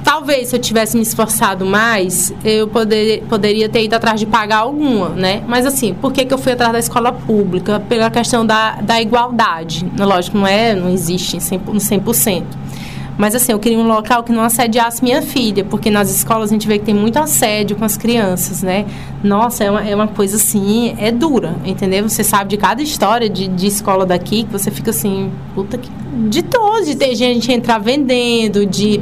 Talvez 0.04 0.48
se 0.48 0.56
eu 0.56 0.60
tivesse 0.60 0.96
me 0.96 1.02
esforçado 1.02 1.66
mais, 1.66 2.32
eu 2.44 2.68
poder, 2.68 3.24
poderia 3.28 3.68
ter 3.68 3.82
ido 3.82 3.94
atrás 3.94 4.20
de 4.20 4.24
pagar 4.24 4.58
alguma, 4.58 5.08
né? 5.08 5.42
Mas 5.48 5.66
assim, 5.66 5.94
por 5.94 6.12
que, 6.12 6.24
que 6.24 6.32
eu 6.32 6.38
fui 6.38 6.52
atrás 6.52 6.72
da 6.72 6.78
escola 6.78 7.10
pública? 7.12 7.80
Pela 7.80 8.08
questão 8.08 8.46
da, 8.46 8.76
da 8.76 9.02
igualdade. 9.02 9.84
Lógico, 9.98 10.38
não 10.38 10.46
é, 10.46 10.76
não 10.76 10.90
existe 10.90 11.38
100%. 11.38 11.58
100%. 11.74 12.44
Mas 13.18 13.34
assim, 13.34 13.52
eu 13.52 13.58
queria 13.58 13.78
um 13.78 13.86
local 13.86 14.22
que 14.22 14.32
não 14.32 14.42
assediasse 14.42 15.02
minha 15.02 15.22
filha, 15.22 15.64
porque 15.64 15.90
nas 15.90 16.10
escolas 16.10 16.50
a 16.50 16.52
gente 16.52 16.68
vê 16.68 16.78
que 16.78 16.84
tem 16.84 16.94
muito 16.94 17.18
assédio 17.18 17.76
com 17.76 17.84
as 17.84 17.96
crianças, 17.96 18.62
né? 18.62 18.86
Nossa, 19.22 19.64
é 19.64 19.70
uma, 19.70 19.88
é 19.88 19.94
uma 19.94 20.08
coisa 20.08 20.36
assim, 20.36 20.94
é 20.98 21.10
dura, 21.10 21.56
entendeu? 21.64 22.08
Você 22.08 22.22
sabe 22.22 22.50
de 22.50 22.56
cada 22.56 22.82
história 22.82 23.28
de, 23.28 23.48
de 23.48 23.66
escola 23.66 24.04
daqui 24.04 24.44
que 24.44 24.52
você 24.52 24.70
fica 24.70 24.90
assim, 24.90 25.30
puta 25.54 25.78
que. 25.78 25.90
De 26.28 26.42
todos, 26.42 26.86
de 26.86 26.96
ter 26.96 27.14
gente 27.14 27.52
entrar 27.52 27.78
vendendo, 27.78 28.64
de. 28.64 29.00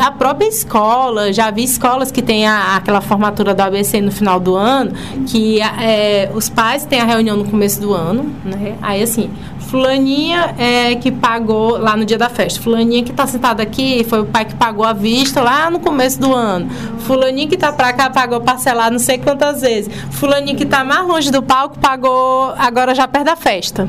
A 0.00 0.10
própria 0.10 0.48
escola, 0.48 1.32
já 1.32 1.50
vi 1.50 1.62
escolas 1.62 2.10
que 2.10 2.20
tem 2.20 2.46
a, 2.46 2.76
aquela 2.76 3.00
formatura 3.00 3.54
do 3.54 3.60
ABC 3.60 4.00
no 4.00 4.10
final 4.10 4.40
do 4.40 4.56
ano, 4.56 4.92
que 5.26 5.60
é, 5.60 6.30
os 6.34 6.48
pais 6.48 6.84
têm 6.84 7.00
a 7.00 7.04
reunião 7.04 7.36
no 7.36 7.44
começo 7.44 7.80
do 7.80 7.92
ano, 7.94 8.24
né? 8.44 8.76
Aí 8.82 9.02
assim, 9.02 9.30
Fulaninha 9.68 10.54
é, 10.58 10.94
que 10.94 11.12
pagou 11.12 11.76
lá 11.76 11.96
no 11.96 12.04
dia 12.04 12.16
da 12.16 12.28
festa. 12.28 12.60
Fulaninha 12.60 13.04
que 13.04 13.10
está 13.10 13.26
sentada 13.26 13.47
aqui 13.56 14.04
foi 14.08 14.20
o 14.20 14.26
pai 14.26 14.44
que 14.44 14.54
pagou 14.54 14.84
a 14.84 14.92
vista 14.92 15.40
lá 15.40 15.70
no 15.70 15.80
começo 15.80 16.20
do 16.20 16.34
ano. 16.34 16.70
Fulaninha 17.00 17.48
que 17.48 17.54
está 17.54 17.72
para 17.72 17.92
cá 17.92 18.10
pagou 18.10 18.40
parcelar 18.40 18.90
não 18.90 18.98
sei 18.98 19.18
quantas 19.18 19.60
vezes. 19.62 19.90
Fulaninha 20.10 20.54
que 20.54 20.64
está 20.64 20.84
mais 20.84 21.06
longe 21.06 21.30
do 21.30 21.42
palco 21.42 21.78
pagou 21.78 22.52
agora 22.58 22.94
já 22.94 23.08
perto 23.08 23.26
da 23.26 23.36
festa 23.36 23.88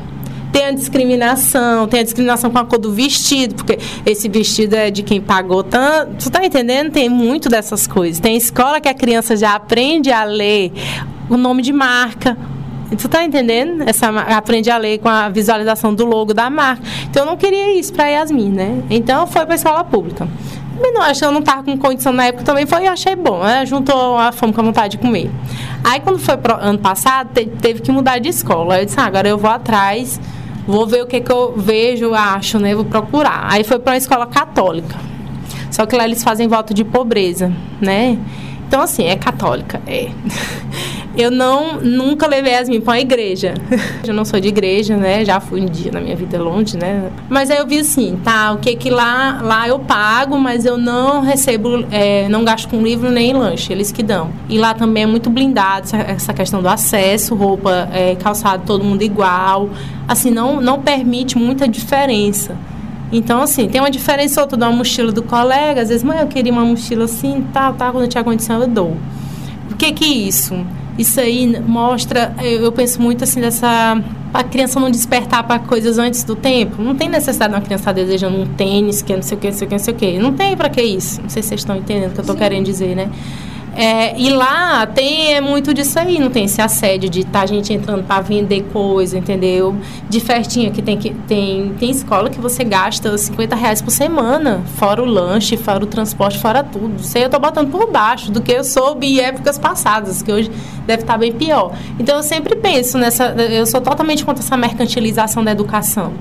tem 0.52 0.66
a 0.66 0.72
discriminação, 0.72 1.86
tem 1.86 2.00
a 2.00 2.02
discriminação 2.02 2.50
com 2.50 2.58
a 2.58 2.64
cor 2.64 2.78
do 2.78 2.92
vestido, 2.92 3.54
porque 3.54 3.78
esse 4.04 4.28
vestido 4.28 4.74
é 4.74 4.90
de 4.90 5.02
quem 5.02 5.20
pagou 5.20 5.62
tanto. 5.62 6.24
Tu 6.24 6.30
tá 6.30 6.44
entendendo? 6.44 6.90
Tem 6.90 7.08
muito 7.08 7.48
dessas 7.48 7.86
coisas. 7.86 8.20
Tem 8.20 8.36
escola 8.36 8.80
que 8.80 8.88
a 8.88 8.94
criança 8.94 9.36
já 9.36 9.54
aprende 9.54 10.10
a 10.10 10.24
ler 10.24 10.72
o 11.28 11.36
nome 11.36 11.62
de 11.62 11.72
marca, 11.72 12.36
Tu 12.96 13.08
tá 13.08 13.24
entendendo? 13.24 13.82
Essa, 13.86 14.08
aprende 14.08 14.70
a 14.70 14.76
ler 14.76 14.98
com 14.98 15.08
a 15.08 15.28
visualização 15.28 15.94
do 15.94 16.04
logo 16.04 16.34
da 16.34 16.50
marca. 16.50 16.82
Então, 17.08 17.24
eu 17.24 17.30
não 17.30 17.36
queria 17.36 17.78
isso 17.78 17.92
para 17.92 18.08
Yasmin, 18.08 18.50
né? 18.50 18.82
Então, 18.90 19.26
foi 19.26 19.46
para 19.46 19.54
escola 19.54 19.84
pública. 19.84 20.28
Mas 20.80 20.94
não, 20.94 21.02
acho 21.02 21.20
que 21.20 21.26
eu 21.26 21.32
não 21.32 21.40
estava 21.40 21.62
com 21.62 21.76
condição 21.76 22.12
na 22.12 22.26
época 22.26 22.42
também, 22.42 22.66
foi, 22.66 22.86
achei 22.86 23.14
bom, 23.14 23.42
né? 23.44 23.66
Juntou 23.66 24.16
a 24.16 24.32
fome 24.32 24.52
com 24.52 24.60
a 24.60 24.64
vontade 24.64 24.96
de 24.96 24.98
comer. 24.98 25.30
Aí, 25.84 26.00
quando 26.00 26.18
foi 26.18 26.36
pro 26.36 26.54
ano 26.54 26.78
passado, 26.78 27.30
te, 27.32 27.46
teve 27.46 27.80
que 27.80 27.92
mudar 27.92 28.18
de 28.18 28.28
escola. 28.28 28.80
Eu 28.80 28.86
disse, 28.86 28.98
ah, 28.98 29.04
agora 29.04 29.28
eu 29.28 29.38
vou 29.38 29.50
atrás, 29.50 30.20
vou 30.66 30.86
ver 30.86 31.02
o 31.02 31.06
que, 31.06 31.20
que 31.20 31.30
eu 31.30 31.54
vejo, 31.56 32.14
acho, 32.14 32.58
né? 32.58 32.74
Vou 32.74 32.84
procurar. 32.84 33.46
Aí 33.50 33.62
foi 33.62 33.78
para 33.78 33.92
uma 33.92 33.98
escola 33.98 34.26
católica. 34.26 34.96
Só 35.70 35.86
que 35.86 35.94
lá 35.94 36.04
eles 36.04 36.24
fazem 36.24 36.48
voto 36.48 36.74
de 36.74 36.84
pobreza, 36.84 37.52
né? 37.80 38.18
Então, 38.66 38.82
assim, 38.82 39.04
é 39.04 39.16
católica, 39.16 39.80
é. 39.86 40.10
eu 41.16 41.30
não 41.30 41.80
nunca 41.80 42.26
levei 42.26 42.56
as 42.56 42.68
minhas 42.68 42.84
para 42.84 42.94
a 42.94 43.00
igreja. 43.00 43.54
eu 44.06 44.14
não 44.14 44.24
sou 44.24 44.40
de 44.40 44.48
igreja, 44.48 44.96
né? 44.96 45.24
Já 45.24 45.40
fui 45.40 45.60
um 45.60 45.66
dia 45.66 45.90
na 45.90 46.00
minha 46.00 46.14
vida 46.14 46.40
longe, 46.40 46.76
né? 46.76 47.10
Mas 47.28 47.50
aí 47.50 47.58
eu 47.58 47.66
vi 47.66 47.80
assim, 47.80 48.18
tá, 48.22 48.52
o 48.52 48.58
que 48.58 48.76
que 48.76 48.90
lá 48.90 49.40
lá 49.42 49.68
eu 49.68 49.78
pago, 49.78 50.38
mas 50.38 50.64
eu 50.64 50.76
não 50.76 51.20
recebo, 51.20 51.84
é, 51.90 52.28
não 52.28 52.44
gasto 52.44 52.68
com 52.68 52.82
livro 52.82 53.10
nem 53.10 53.32
lanche, 53.32 53.72
eles 53.72 53.90
que 53.90 54.02
dão. 54.02 54.30
E 54.48 54.58
lá 54.58 54.74
também 54.74 55.02
é 55.02 55.06
muito 55.06 55.30
blindado 55.30 55.88
essa 55.94 56.32
questão 56.32 56.62
do 56.62 56.68
acesso, 56.68 57.34
roupa, 57.34 57.88
é, 57.92 58.14
calçado, 58.16 58.62
todo 58.64 58.84
mundo 58.84 59.02
igual. 59.02 59.70
Assim, 60.06 60.30
não 60.30 60.60
não 60.60 60.80
permite 60.80 61.36
muita 61.36 61.66
diferença. 61.66 62.56
Então, 63.12 63.42
assim, 63.42 63.68
tem 63.68 63.80
uma 63.80 63.90
diferença 63.90 64.40
outra 64.40 64.56
da 64.56 64.70
mochila 64.70 65.10
do 65.10 65.22
colega. 65.22 65.82
Às 65.82 65.88
vezes, 65.88 66.04
mãe, 66.04 66.18
eu 66.20 66.28
queria 66.28 66.52
uma 66.52 66.64
mochila 66.64 67.04
assim, 67.04 67.44
tal, 67.52 67.74
tal, 67.74 67.92
quando 67.92 68.04
eu 68.04 68.08
tinha 68.08 68.22
condição, 68.22 68.60
eu 68.60 68.68
dou. 68.68 68.96
O 69.70 69.74
que 69.76 69.92
que 69.92 70.04
é 70.04 70.08
isso? 70.28 70.54
Isso 71.00 71.18
aí 71.18 71.58
mostra, 71.60 72.34
eu, 72.42 72.64
eu 72.64 72.72
penso 72.72 73.00
muito 73.00 73.24
assim 73.24 73.40
dessa 73.40 74.00
a 74.32 74.44
criança 74.44 74.78
não 74.78 74.90
despertar 74.90 75.42
para 75.42 75.58
coisas 75.58 75.98
antes 75.98 76.22
do 76.22 76.36
tempo. 76.36 76.80
Não 76.82 76.94
tem 76.94 77.08
necessidade 77.08 77.52
de 77.52 77.58
uma 77.58 77.64
criança 77.64 77.82
estar 77.82 77.92
desejando 77.92 78.36
um 78.36 78.46
tênis, 78.46 79.02
que 79.02 79.12
é 79.12 79.16
não 79.16 79.22
sei 79.22 79.36
o 79.36 79.40
que, 79.40 79.48
não 79.48 79.54
sei 79.54 79.66
o 79.66 79.68
que, 79.68 79.74
não 79.74 79.84
sei 79.84 79.94
o 79.94 79.96
que. 79.96 80.18
Não 80.18 80.32
tem 80.34 80.56
para 80.56 80.68
que 80.68 80.82
isso. 80.82 81.20
Não 81.20 81.28
sei 81.28 81.42
se 81.42 81.48
vocês 81.48 81.62
estão 81.62 81.76
entendendo 81.76 82.10
o 82.10 82.12
que 82.12 82.20
eu 82.20 82.22
estou 82.22 82.36
querendo 82.36 82.64
dizer, 82.64 82.94
né? 82.94 83.10
É, 83.76 84.18
e 84.18 84.30
lá 84.30 84.86
tem 84.86 85.34
é 85.34 85.40
muito 85.40 85.72
disso 85.72 85.98
aí, 85.98 86.18
não 86.18 86.30
tem 86.30 86.44
esse 86.44 86.60
assédio 86.60 87.08
de 87.08 87.24
tá 87.24 87.46
gente 87.46 87.72
entrando 87.72 88.04
para 88.04 88.20
vender 88.20 88.64
coisa, 88.72 89.16
entendeu? 89.16 89.76
De 90.08 90.20
festinha 90.20 90.70
que 90.70 90.82
tem 90.82 90.96
que 90.96 91.10
tem, 91.28 91.72
tem 91.78 91.90
escola 91.90 92.28
que 92.28 92.40
você 92.40 92.64
gasta 92.64 93.16
50 93.16 93.54
reais 93.54 93.80
por 93.80 93.90
semana, 93.90 94.62
fora 94.76 95.02
o 95.02 95.06
lanche, 95.06 95.56
fora 95.56 95.84
o 95.84 95.86
transporte, 95.86 96.38
fora 96.38 96.64
tudo. 96.64 97.00
Isso 97.00 97.16
aí 97.16 97.24
eu 97.24 97.30
tô 97.30 97.38
botando 97.38 97.70
por 97.70 97.90
baixo 97.90 98.30
do 98.30 98.40
que 98.40 98.52
eu 98.52 98.64
soube 98.64 99.06
em 99.06 99.20
épocas 99.20 99.58
passadas, 99.58 100.22
que 100.22 100.32
hoje 100.32 100.50
deve 100.86 101.02
estar 101.02 101.14
tá 101.14 101.18
bem 101.18 101.32
pior. 101.32 101.72
Então 101.98 102.16
eu 102.16 102.22
sempre 102.22 102.56
penso 102.56 102.98
nessa. 102.98 103.26
Eu 103.28 103.66
sou 103.66 103.80
totalmente 103.80 104.24
contra 104.24 104.42
essa 104.42 104.56
mercantilização 104.56 105.44
da 105.44 105.52
educação. 105.52 106.12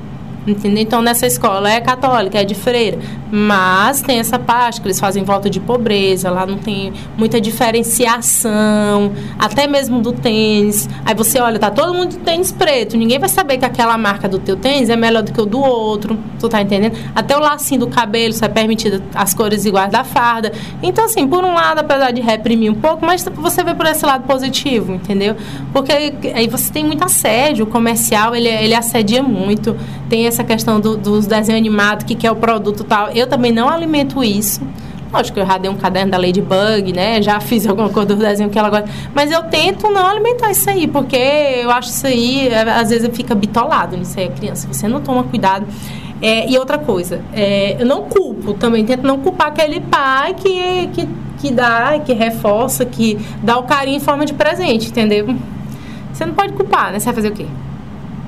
Entendeu? 0.47 0.81
Então, 0.81 1.01
nessa 1.01 1.27
escola 1.27 1.69
é 1.69 1.79
católica, 1.81 2.39
é 2.39 2.43
de 2.43 2.55
freira, 2.55 2.97
mas 3.31 4.01
tem 4.01 4.19
essa 4.19 4.39
parte 4.39 4.81
que 4.81 4.87
eles 4.87 4.99
fazem 4.99 5.23
volta 5.23 5.49
de 5.49 5.59
pobreza, 5.59 6.31
lá 6.31 6.45
não 6.45 6.57
tem 6.57 6.93
muita 7.17 7.39
diferenciação, 7.39 9.11
até 9.37 9.67
mesmo 9.67 10.01
do 10.01 10.11
tênis. 10.11 10.89
Aí 11.05 11.13
você 11.13 11.39
olha, 11.39 11.59
tá 11.59 11.69
todo 11.69 11.93
mundo 11.93 12.11
de 12.11 12.17
tênis 12.19 12.51
preto, 12.51 12.97
ninguém 12.97 13.19
vai 13.19 13.29
saber 13.29 13.57
que 13.57 13.65
aquela 13.65 13.97
marca 13.97 14.27
do 14.27 14.39
teu 14.39 14.55
tênis 14.55 14.89
é 14.89 14.95
melhor 14.95 15.23
do 15.23 15.31
que 15.31 15.41
o 15.41 15.45
do 15.45 15.59
outro, 15.59 16.17
tu 16.39 16.49
tá 16.49 16.61
entendendo? 16.61 16.97
Até 17.13 17.37
o 17.37 17.39
lacinho 17.39 17.81
do 17.81 17.87
cabelo 17.87 18.33
só 18.33 18.45
é 18.45 18.49
permitido 18.49 19.03
as 19.13 19.33
cores 19.33 19.65
iguais 19.65 19.91
da 19.91 20.03
farda. 20.03 20.51
Então, 20.81 21.05
assim, 21.05 21.27
por 21.27 21.43
um 21.43 21.53
lado, 21.53 21.79
apesar 21.79 22.11
de 22.11 22.21
reprimir 22.21 22.71
um 22.71 22.75
pouco, 22.75 23.05
mas 23.05 23.23
você 23.23 23.63
vê 23.63 23.75
por 23.75 23.85
esse 23.85 24.05
lado 24.05 24.23
positivo, 24.25 24.93
entendeu? 24.93 25.35
Porque 25.73 25.91
aí 25.91 26.47
você 26.47 26.71
tem 26.71 26.83
muito 26.83 27.03
assédio, 27.03 27.65
o 27.65 27.67
comercial, 27.67 28.35
ele, 28.35 28.47
ele 28.47 28.73
assedia 28.73 29.21
muito, 29.21 29.75
tem 30.09 30.25
essa 30.25 30.43
questão 30.43 30.79
do, 30.79 30.97
dos 30.97 31.27
desenhos 31.27 31.59
animados, 31.59 32.03
que, 32.03 32.15
que 32.15 32.25
é 32.25 32.31
o 32.31 32.35
produto 32.35 32.83
tal. 32.83 33.09
Eu 33.09 33.27
também 33.27 33.51
não 33.51 33.69
alimento 33.69 34.23
isso. 34.23 34.61
Lógico 35.11 35.35
que 35.35 35.41
eu 35.41 35.45
já 35.45 35.57
dei 35.57 35.71
um 35.71 35.75
caderno 35.75 36.11
da 36.11 36.17
Ladybug, 36.17 36.93
né? 36.93 37.21
Já 37.21 37.39
fiz 37.41 37.67
alguma 37.67 37.89
coisa 37.89 38.09
do 38.09 38.15
desenho 38.15 38.49
que 38.49 38.57
ela 38.57 38.69
gosta. 38.69 38.89
Mas 39.13 39.31
eu 39.31 39.43
tento 39.43 39.89
não 39.89 40.05
alimentar 40.05 40.51
isso 40.51 40.69
aí, 40.69 40.87
porque 40.87 41.15
eu 41.15 41.71
acho 41.71 41.89
isso 41.89 42.07
aí, 42.07 42.47
é, 42.47 42.61
às 42.61 42.89
vezes 42.89 43.09
fica 43.15 43.33
bitolado 43.33 43.95
nisso 43.97 44.19
aí, 44.19 44.29
criança. 44.29 44.67
Você 44.71 44.87
não 44.87 45.01
toma 45.01 45.23
cuidado. 45.23 45.65
É, 46.21 46.49
e 46.49 46.57
outra 46.57 46.77
coisa, 46.77 47.21
é, 47.31 47.81
eu 47.81 47.85
não 47.85 48.03
culpo 48.03 48.53
também, 48.53 48.83
tento 48.85 49.03
não 49.03 49.19
culpar 49.19 49.47
aquele 49.47 49.79
pai 49.79 50.33
que, 50.33 50.87
que, 50.87 51.07
que 51.39 51.49
dá, 51.49 51.97
que 51.99 52.11
reforça, 52.11 52.83
que 52.83 53.17
dá 53.41 53.57
o 53.57 53.63
carinho 53.63 53.95
em 53.95 54.01
forma 54.01 54.25
de 54.25 54.33
presente, 54.33 54.89
entendeu? 54.89 55.33
Você 56.11 56.25
não 56.25 56.33
pode 56.33 56.51
culpar, 56.51 56.91
né? 56.91 56.99
Você 56.99 57.05
vai 57.05 57.13
fazer 57.15 57.29
o 57.29 57.31
quê? 57.31 57.45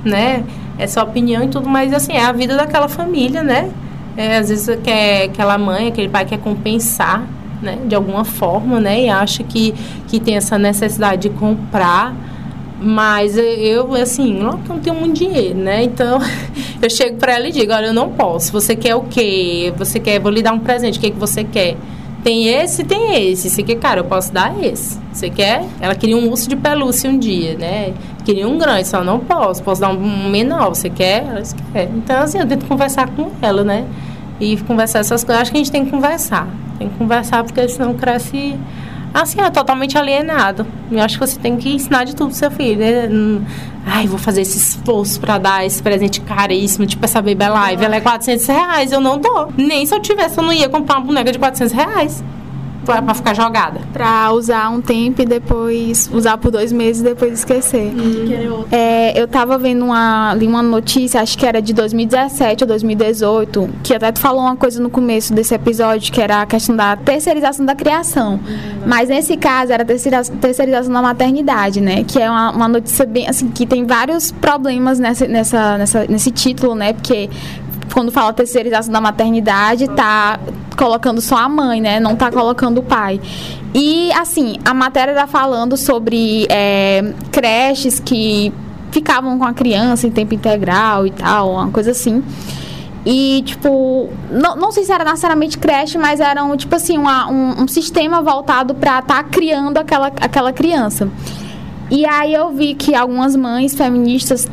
Né? 0.03 0.43
é 0.81 0.87
sua 0.87 1.03
opinião 1.03 1.43
e 1.43 1.47
tudo, 1.47 1.69
mas 1.69 1.93
assim, 1.93 2.13
é 2.13 2.25
a 2.25 2.31
vida 2.31 2.55
daquela 2.55 2.87
família, 2.87 3.43
né? 3.43 3.69
É, 4.17 4.37
às 4.37 4.49
vezes 4.49 4.79
quer, 4.83 5.25
aquela 5.25 5.57
mãe, 5.57 5.87
aquele 5.87 6.09
pai 6.09 6.25
quer 6.25 6.39
compensar, 6.39 7.23
né? 7.61 7.77
De 7.85 7.93
alguma 7.93 8.25
forma, 8.25 8.79
né? 8.79 9.03
E 9.03 9.09
acha 9.09 9.43
que, 9.43 9.75
que 10.07 10.19
tem 10.19 10.35
essa 10.35 10.57
necessidade 10.57 11.29
de 11.29 11.29
comprar 11.29 12.13
Mas 12.83 13.37
eu, 13.37 13.93
assim, 13.93 14.33
não, 14.33 14.59
não 14.67 14.79
tenho 14.79 14.95
muito 14.95 15.13
dinheiro, 15.19 15.59
né? 15.59 15.83
Então, 15.83 16.19
eu 16.81 16.89
chego 16.89 17.17
para 17.17 17.33
ela 17.33 17.47
e 17.47 17.51
digo, 17.51 17.71
olha, 17.71 17.87
eu 17.87 17.93
não 17.93 18.09
posso. 18.09 18.51
Você 18.51 18.75
quer 18.75 18.95
o 18.95 19.03
quê? 19.03 19.71
Você 19.77 19.99
quer, 19.99 20.19
vou 20.19 20.31
lhe 20.31 20.41
dar 20.41 20.51
um 20.51 20.59
presente, 20.59 20.97
o 20.97 21.01
que, 21.01 21.11
que 21.11 21.19
você 21.19 21.43
quer? 21.43 21.77
Tem 22.23 22.47
esse, 22.47 22.83
tem 22.83 23.29
esse. 23.31 23.49
Você 23.49 23.63
quer, 23.63 23.75
cara, 23.75 24.01
eu 24.01 24.03
posso 24.03 24.31
dar 24.31 24.53
esse. 24.63 24.99
Você 25.11 25.29
quer? 25.29 25.65
Ela 25.79 25.95
queria 25.95 26.15
um 26.15 26.29
urso 26.29 26.47
de 26.47 26.55
pelúcia 26.55 27.09
um 27.09 27.17
dia, 27.17 27.57
né? 27.57 27.93
Queria 28.23 28.47
um 28.47 28.57
grande, 28.57 28.87
só 28.87 29.03
não 29.03 29.19
posso. 29.19 29.63
Posso 29.63 29.81
dar 29.81 29.89
um 29.89 30.29
menor, 30.29 30.69
você 30.69 30.89
quer? 30.89 31.25
Ela 31.27 31.41
disse, 31.41 31.55
quer. 31.73 31.89
Então, 31.95 32.21
assim, 32.21 32.39
eu 32.39 32.47
tento 32.47 32.65
conversar 32.67 33.09
com 33.09 33.31
ela, 33.41 33.63
né? 33.63 33.85
E 34.39 34.57
conversar 34.57 34.99
essas 34.99 35.23
coisas. 35.23 35.41
Acho 35.41 35.51
que 35.51 35.57
a 35.57 35.59
gente 35.59 35.71
tem 35.71 35.83
que 35.83 35.91
conversar. 35.91 36.47
Tem 36.77 36.89
que 36.89 36.95
conversar, 36.95 37.43
porque 37.43 37.67
senão 37.67 37.95
cresce 37.95 38.55
assim, 39.13 39.41
é 39.41 39.49
totalmente 39.49 39.97
alienado. 39.97 40.65
Eu 40.91 41.01
acho 41.01 41.19
que 41.19 41.27
você 41.27 41.39
tem 41.39 41.57
que 41.57 41.73
ensinar 41.73 42.03
de 42.03 42.15
tudo 42.15 42.29
pro 42.29 42.37
seu 42.37 42.51
filho. 42.51 42.79
Né? 42.79 43.41
Ai, 43.85 44.07
vou 44.07 44.19
fazer 44.19 44.41
esse 44.41 44.57
esforço 44.57 45.19
para 45.19 45.37
dar 45.37 45.65
esse 45.65 45.81
presente 45.81 46.21
caríssimo, 46.21 46.85
tipo 46.85 47.03
essa 47.03 47.21
Baby 47.21 47.47
Live. 47.47 47.83
Ela 47.83 47.95
é 47.95 48.01
400 48.01 48.45
reais, 48.47 48.91
eu 48.91 49.01
não 49.01 49.17
dou. 49.17 49.51
Nem 49.57 49.85
se 49.85 49.93
eu 49.93 49.99
tivesse, 49.99 50.37
eu 50.37 50.43
não 50.43 50.53
ia 50.53 50.69
comprar 50.69 50.97
uma 50.97 51.05
boneca 51.05 51.31
de 51.31 51.39
400 51.39 51.73
reais 51.73 52.23
para 52.85 53.13
ficar 53.13 53.33
jogada. 53.33 53.81
Para 53.93 54.31
usar 54.31 54.69
um 54.69 54.81
tempo 54.81 55.21
e 55.21 55.25
depois 55.25 56.09
usar 56.13 56.37
por 56.37 56.51
dois 56.51 56.71
meses 56.71 57.01
e 57.01 57.05
depois 57.05 57.33
esquecer. 57.33 57.93
Hum. 57.93 58.65
É, 58.71 59.19
eu 59.19 59.27
tava 59.27 59.57
vendo 59.57 59.85
uma, 59.85 60.33
li 60.33 60.47
uma 60.47 60.61
notícia, 60.61 61.21
acho 61.21 61.37
que 61.37 61.45
era 61.45 61.61
de 61.61 61.73
2017 61.73 62.63
ou 62.63 62.67
2018, 62.67 63.69
que 63.83 63.93
até 63.93 64.11
tu 64.11 64.19
falou 64.19 64.41
uma 64.41 64.55
coisa 64.55 64.81
no 64.81 64.89
começo 64.89 65.33
desse 65.33 65.53
episódio, 65.53 66.11
que 66.11 66.21
era 66.21 66.41
a 66.41 66.45
questão 66.45 66.75
da 66.75 66.95
terceirização 66.95 67.65
da 67.65 67.75
criação. 67.75 68.35
Hum. 68.35 68.81
Mas 68.85 69.09
nesse 69.09 69.37
caso 69.37 69.71
era 69.71 69.83
a 69.83 69.85
terceirização 69.85 70.93
da 70.93 71.01
maternidade, 71.01 71.81
né? 71.81 72.03
Que 72.03 72.19
é 72.19 72.29
uma, 72.29 72.51
uma 72.51 72.67
notícia 72.67 73.05
bem 73.05 73.27
assim, 73.27 73.49
que 73.49 73.65
tem 73.65 73.85
vários 73.85 74.31
problemas 74.31 74.99
nessa, 74.99 75.27
nessa, 75.27 75.77
nessa, 75.77 76.05
nesse 76.07 76.31
título, 76.31 76.75
né? 76.75 76.93
Porque 76.93 77.29
quando 77.93 78.11
fala 78.11 78.33
terceirização 78.33 78.91
da 78.91 79.01
maternidade, 79.01 79.87
tá 79.89 80.39
colocando 80.77 81.21
só 81.21 81.37
a 81.37 81.49
mãe, 81.49 81.81
né? 81.81 81.99
Não 81.99 82.15
tá 82.15 82.31
colocando 82.31 82.79
o 82.79 82.83
pai. 82.83 83.19
E, 83.73 84.11
assim, 84.13 84.57
a 84.65 84.73
matéria 84.73 85.13
tá 85.13 85.27
falando 85.27 85.77
sobre 85.77 86.45
é, 86.49 87.13
creches 87.31 87.99
que 87.99 88.53
ficavam 88.91 89.37
com 89.37 89.45
a 89.45 89.53
criança 89.53 90.05
em 90.07 90.11
tempo 90.11 90.33
integral 90.33 91.07
e 91.07 91.11
tal, 91.11 91.51
uma 91.53 91.71
coisa 91.71 91.91
assim. 91.91 92.23
E, 93.05 93.41
tipo, 93.45 94.09
não, 94.29 94.55
não 94.55 94.71
sei 94.71 94.83
se 94.83 94.91
era 94.91 95.03
necessariamente 95.03 95.57
creche, 95.57 95.97
mas 95.97 96.19
era, 96.19 96.43
um, 96.43 96.55
tipo 96.55 96.75
assim, 96.75 96.97
uma, 96.97 97.27
um, 97.29 97.63
um 97.63 97.67
sistema 97.67 98.21
voltado 98.21 98.75
para 98.75 98.99
estar 98.99 99.23
tá 99.23 99.23
criando 99.23 99.77
aquela, 99.77 100.07
aquela 100.07 100.53
criança. 100.53 101.09
E 101.89 102.05
aí 102.05 102.33
eu 102.33 102.51
vi 102.51 102.73
que 102.75 102.95
algumas 102.95 103.35
mães 103.35 103.75
feministas 103.75 104.47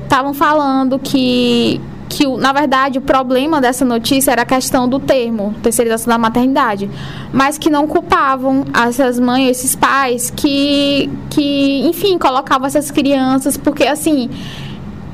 estavam 0.00 0.30
é, 0.30 0.34
falando 0.34 0.98
que 0.98 1.80
que, 2.12 2.26
na 2.36 2.52
verdade, 2.52 2.98
o 2.98 3.00
problema 3.00 3.58
dessa 3.58 3.86
notícia 3.86 4.32
era 4.32 4.42
a 4.42 4.44
questão 4.44 4.86
do 4.86 5.00
termo, 5.00 5.54
terceirização 5.62 6.12
da 6.12 6.18
maternidade, 6.18 6.90
mas 7.32 7.56
que 7.56 7.70
não 7.70 7.86
culpavam 7.86 8.66
essas 8.86 9.18
mães, 9.18 9.48
esses 9.48 9.74
pais 9.74 10.30
que, 10.30 11.10
que 11.30 11.80
enfim, 11.86 12.18
colocavam 12.18 12.66
essas 12.66 12.90
crianças, 12.90 13.56
porque, 13.56 13.84
assim, 13.84 14.28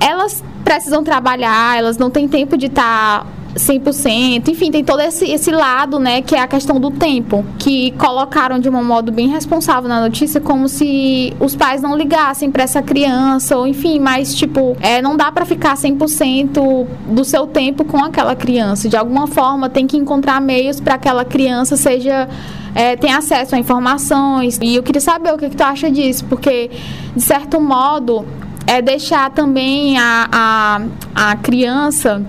elas 0.01 0.43
precisam 0.65 1.05
trabalhar, 1.05 1.79
elas 1.79 1.97
não 1.97 2.11
têm 2.11 2.27
tempo 2.27 2.57
de 2.57 2.67
estar. 2.67 3.25
Tá 3.55 3.61
100%. 3.61 4.49
Enfim, 4.49 4.71
tem 4.71 4.85
todo 4.85 5.01
esse, 5.01 5.25
esse 5.31 5.51
lado, 5.51 5.99
né, 5.99 6.23
que 6.23 6.35
é 6.35 6.41
a 6.41 6.47
questão 6.47 6.79
do 6.81 6.91
tempo, 6.91 7.45
que 7.59 7.93
colocaram 7.93 8.59
de 8.59 8.69
um 8.69 8.85
modo 8.85 9.11
bem 9.11 9.29
responsável 9.29 9.89
na 9.89 10.01
notícia, 10.01 10.41
como 10.41 10.69
se 10.69 11.35
os 11.41 11.57
pais 11.57 11.83
não 11.83 11.97
ligassem 11.97 12.51
para 12.51 12.63
essa 12.63 12.83
criança, 12.83 13.57
ou 13.57 13.67
enfim, 13.67 13.99
mas 13.99 14.35
tipo, 14.35 14.77
é, 14.81 15.03
não 15.03 15.17
dá 15.17 15.33
para 15.33 15.45
ficar 15.45 15.75
100% 15.77 16.87
do 17.09 17.25
seu 17.25 17.47
tempo 17.47 17.85
com 17.85 18.03
aquela 18.03 18.37
criança. 18.37 18.89
De 18.89 18.97
alguma 18.97 19.27
forma, 19.27 19.69
tem 19.69 19.87
que 19.87 19.97
encontrar 19.97 20.41
meios 20.41 20.81
para 20.81 20.95
aquela 20.95 21.25
criança 21.25 21.77
seja 21.77 22.29
é, 22.75 22.97
tenha 22.97 23.19
acesso 23.19 23.55
a 23.55 23.59
informações. 23.59 24.59
E 24.63 24.77
eu 24.77 24.83
queria 24.83 25.01
saber 25.01 25.33
o 25.33 25.39
que, 25.39 25.49
que 25.49 25.57
tu 25.57 25.63
acha 25.63 25.91
disso, 25.91 26.25
porque 26.27 26.71
de 27.15 27.23
certo 27.23 27.61
modo 27.61 28.25
é 28.67 28.83
deixar 28.83 29.31
também 29.31 29.99
a, 29.99 30.29
a, 30.31 31.31
a 31.31 31.37
criança 31.37 32.23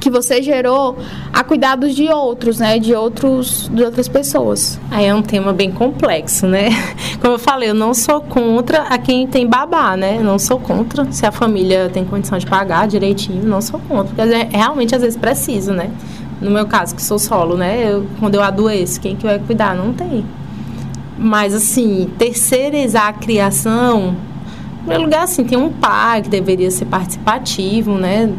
que 0.00 0.10
você 0.10 0.42
gerou 0.42 0.98
a 1.32 1.44
cuidados 1.44 1.94
de 1.94 2.08
outros, 2.08 2.58
né? 2.58 2.78
De 2.78 2.94
outros, 2.94 3.70
de 3.72 3.84
outras 3.84 4.08
pessoas. 4.08 4.80
Aí 4.90 5.04
é 5.04 5.14
um 5.14 5.22
tema 5.22 5.52
bem 5.52 5.70
complexo, 5.70 6.46
né? 6.46 6.70
Como 7.20 7.34
eu 7.34 7.38
falei, 7.38 7.70
eu 7.70 7.74
não 7.74 7.92
sou 7.92 8.20
contra 8.20 8.82
a 8.84 8.98
quem 8.98 9.26
tem 9.26 9.46
babá, 9.46 9.96
né? 9.96 10.20
Não 10.20 10.38
sou 10.38 10.58
contra 10.58 11.10
se 11.12 11.26
a 11.26 11.30
família 11.30 11.90
tem 11.92 12.04
condição 12.04 12.38
de 12.38 12.46
pagar 12.46 12.88
direitinho, 12.88 13.44
não 13.44 13.60
sou 13.60 13.78
contra, 13.80 14.14
porque 14.14 14.56
realmente 14.56 14.94
às 14.94 15.02
vezes 15.02 15.18
preciso, 15.18 15.72
né? 15.72 15.90
No 16.40 16.50
meu 16.50 16.66
caso, 16.66 16.94
que 16.94 17.02
sou 17.02 17.18
solo, 17.18 17.56
né? 17.56 17.92
Eu, 17.92 18.06
quando 18.18 18.34
eu 18.34 18.42
adoeço, 18.42 18.98
quem 19.00 19.14
que 19.14 19.26
vai 19.26 19.38
cuidar? 19.38 19.76
Não 19.76 19.92
tem. 19.92 20.24
Mas 21.18 21.54
assim, 21.54 22.10
terceirizar 22.18 23.08
a 23.08 23.12
criação, 23.12 24.16
em 24.72 24.78
primeiro 24.78 25.04
lugar, 25.04 25.24
assim, 25.24 25.44
tem 25.44 25.58
um 25.58 25.70
pai 25.70 26.22
que 26.22 26.30
deveria 26.30 26.70
ser 26.70 26.86
participativo, 26.86 27.98
né? 27.98 28.32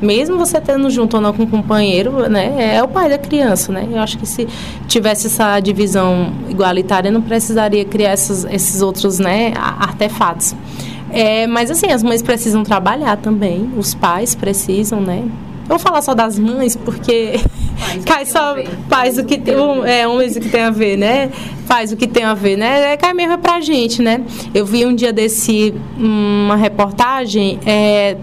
Mesmo 0.00 0.38
você 0.38 0.60
tendo 0.60 0.88
junto 0.90 1.16
ou 1.16 1.20
não 1.20 1.32
com 1.32 1.42
um 1.42 1.46
companheiro, 1.46 2.28
né, 2.28 2.76
é 2.76 2.82
o 2.82 2.88
pai 2.88 3.08
da 3.08 3.18
criança, 3.18 3.72
né? 3.72 3.88
Eu 3.90 4.00
acho 4.00 4.18
que 4.18 4.26
se 4.26 4.46
tivesse 4.86 5.26
essa 5.26 5.58
divisão 5.60 6.32
igualitária, 6.48 7.10
não 7.10 7.22
precisaria 7.22 7.84
criar 7.84 8.14
esses, 8.14 8.44
esses 8.44 8.82
outros, 8.82 9.18
né, 9.18 9.52
artefatos. 9.56 10.54
É, 11.10 11.46
mas 11.46 11.70
assim, 11.70 11.90
as 11.90 12.02
mães 12.02 12.22
precisam 12.22 12.62
trabalhar 12.62 13.16
também, 13.16 13.70
os 13.76 13.94
pais 13.94 14.34
precisam, 14.34 15.00
né? 15.00 15.24
Eu 15.68 15.76
vou 15.76 15.78
falar 15.78 16.00
só 16.00 16.14
das 16.14 16.38
mães, 16.38 16.74
porque 16.74 17.40
cai 18.04 18.24
só 18.24 18.56
faz 18.88 19.18
o 19.18 19.24
que 19.24 19.36
tem, 19.38 19.56
um, 19.56 19.84
é, 19.84 20.08
homens 20.08 20.34
o 20.36 20.40
que 20.40 20.48
tem 20.48 20.62
a 20.62 20.70
ver, 20.70 20.96
né? 20.96 21.30
Faz 21.66 21.92
o 21.92 21.96
que 21.96 22.06
tem 22.06 22.24
a 22.24 22.32
ver, 22.32 22.56
né? 22.56 22.92
É, 22.92 22.96
cai 22.96 23.12
mesmo 23.12 23.36
pra 23.38 23.60
gente, 23.60 24.00
né? 24.00 24.22
Eu 24.54 24.64
vi 24.64 24.86
um 24.86 24.94
dia 24.94 25.12
desse 25.12 25.74
uma 25.98 26.56
reportagem, 26.56 27.58
é, 27.66 28.16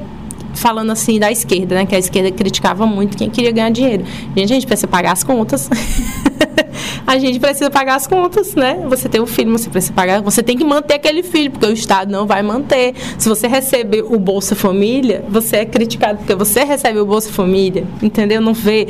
falando 0.56 0.91
assim 0.91 1.20
da 1.20 1.32
esquerda, 1.32 1.76
né? 1.76 1.86
Que 1.86 1.95
a 1.95 1.99
esquerda 1.99 2.32
criticava 2.32 2.86
muito 2.86 3.18
quem 3.18 3.30
queria 3.30 3.51
ganhar 3.51 3.70
dinheiro. 3.70 4.03
Gente, 4.36 4.47
gente 4.47 4.68
precisa 4.68 4.88
pagar 4.88 5.12
as 5.12 5.24
contas. 5.24 5.70
a 7.06 7.18
gente 7.18 7.40
precisa 7.40 7.70
pagar 7.70 7.96
as 7.96 8.08
contas, 8.08 8.56
né? 8.56 8.84
Você 8.90 9.08
tem 9.10 9.22
um 9.22 9.26
filho, 9.26 9.52
você 9.52 9.70
precisa 9.70 9.94
pagar, 9.94 10.22
você 10.22 10.42
tem 10.42 10.58
que 10.58 10.64
manter 10.64 10.96
aquele 10.96 11.24
filho, 11.24 11.52
porque 11.52 11.66
o 11.66 11.74
Estado 11.74 12.12
não 12.12 12.26
vai 12.26 12.42
manter. 12.42 12.94
Se 13.18 13.28
você 13.30 13.48
recebe 13.48 14.02
o 14.02 14.18
Bolsa 14.20 14.56
Família, 14.56 15.24
você 15.30 15.58
é 15.58 15.66
criticado 15.66 16.20
porque 16.20 16.36
você 16.36 16.64
recebe 16.64 17.00
o 17.00 17.06
Bolsa 17.06 17.32
Família, 17.32 17.86
entendeu? 18.02 18.42
Não 18.42 18.54
vê. 18.54 18.88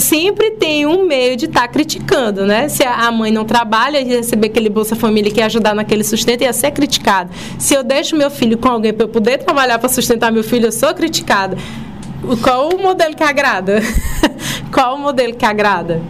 Sempre 0.00 0.52
tem 0.52 0.86
um 0.86 1.06
meio 1.06 1.36
de 1.36 1.46
estar 1.46 1.62
tá 1.62 1.68
criticando, 1.68 2.46
né? 2.46 2.68
Se 2.68 2.84
a 2.84 3.10
mãe 3.10 3.30
não 3.30 3.44
trabalha 3.44 4.00
e 4.00 4.04
receber 4.04 4.48
aquele 4.48 4.68
Bolsa 4.68 4.96
Família 4.96 5.30
que 5.30 5.40
ia 5.40 5.46
ajudar 5.46 5.74
naquele 5.74 6.04
sustento, 6.04 6.42
ia 6.42 6.52
ser 6.52 6.70
criticado. 6.70 7.30
Se 7.58 7.74
eu 7.74 7.82
deixo 7.82 8.16
meu 8.16 8.30
filho 8.30 8.58
com 8.58 8.68
alguém 8.68 8.92
para 8.92 9.04
eu 9.04 9.08
poder 9.08 9.38
trabalhar 9.38 9.78
para 9.78 9.88
sustentar 9.88 10.32
meu 10.32 10.44
filho, 10.44 10.66
eu 10.66 10.72
sou 10.72 10.92
criticada. 10.94 11.56
Qual 12.42 12.70
o 12.70 12.82
modelo 12.82 13.14
que 13.14 13.22
agrada? 13.22 13.80
Qual 14.72 14.96
o 14.96 14.98
modelo 14.98 15.34
que 15.34 15.44
agrada? 15.44 16.02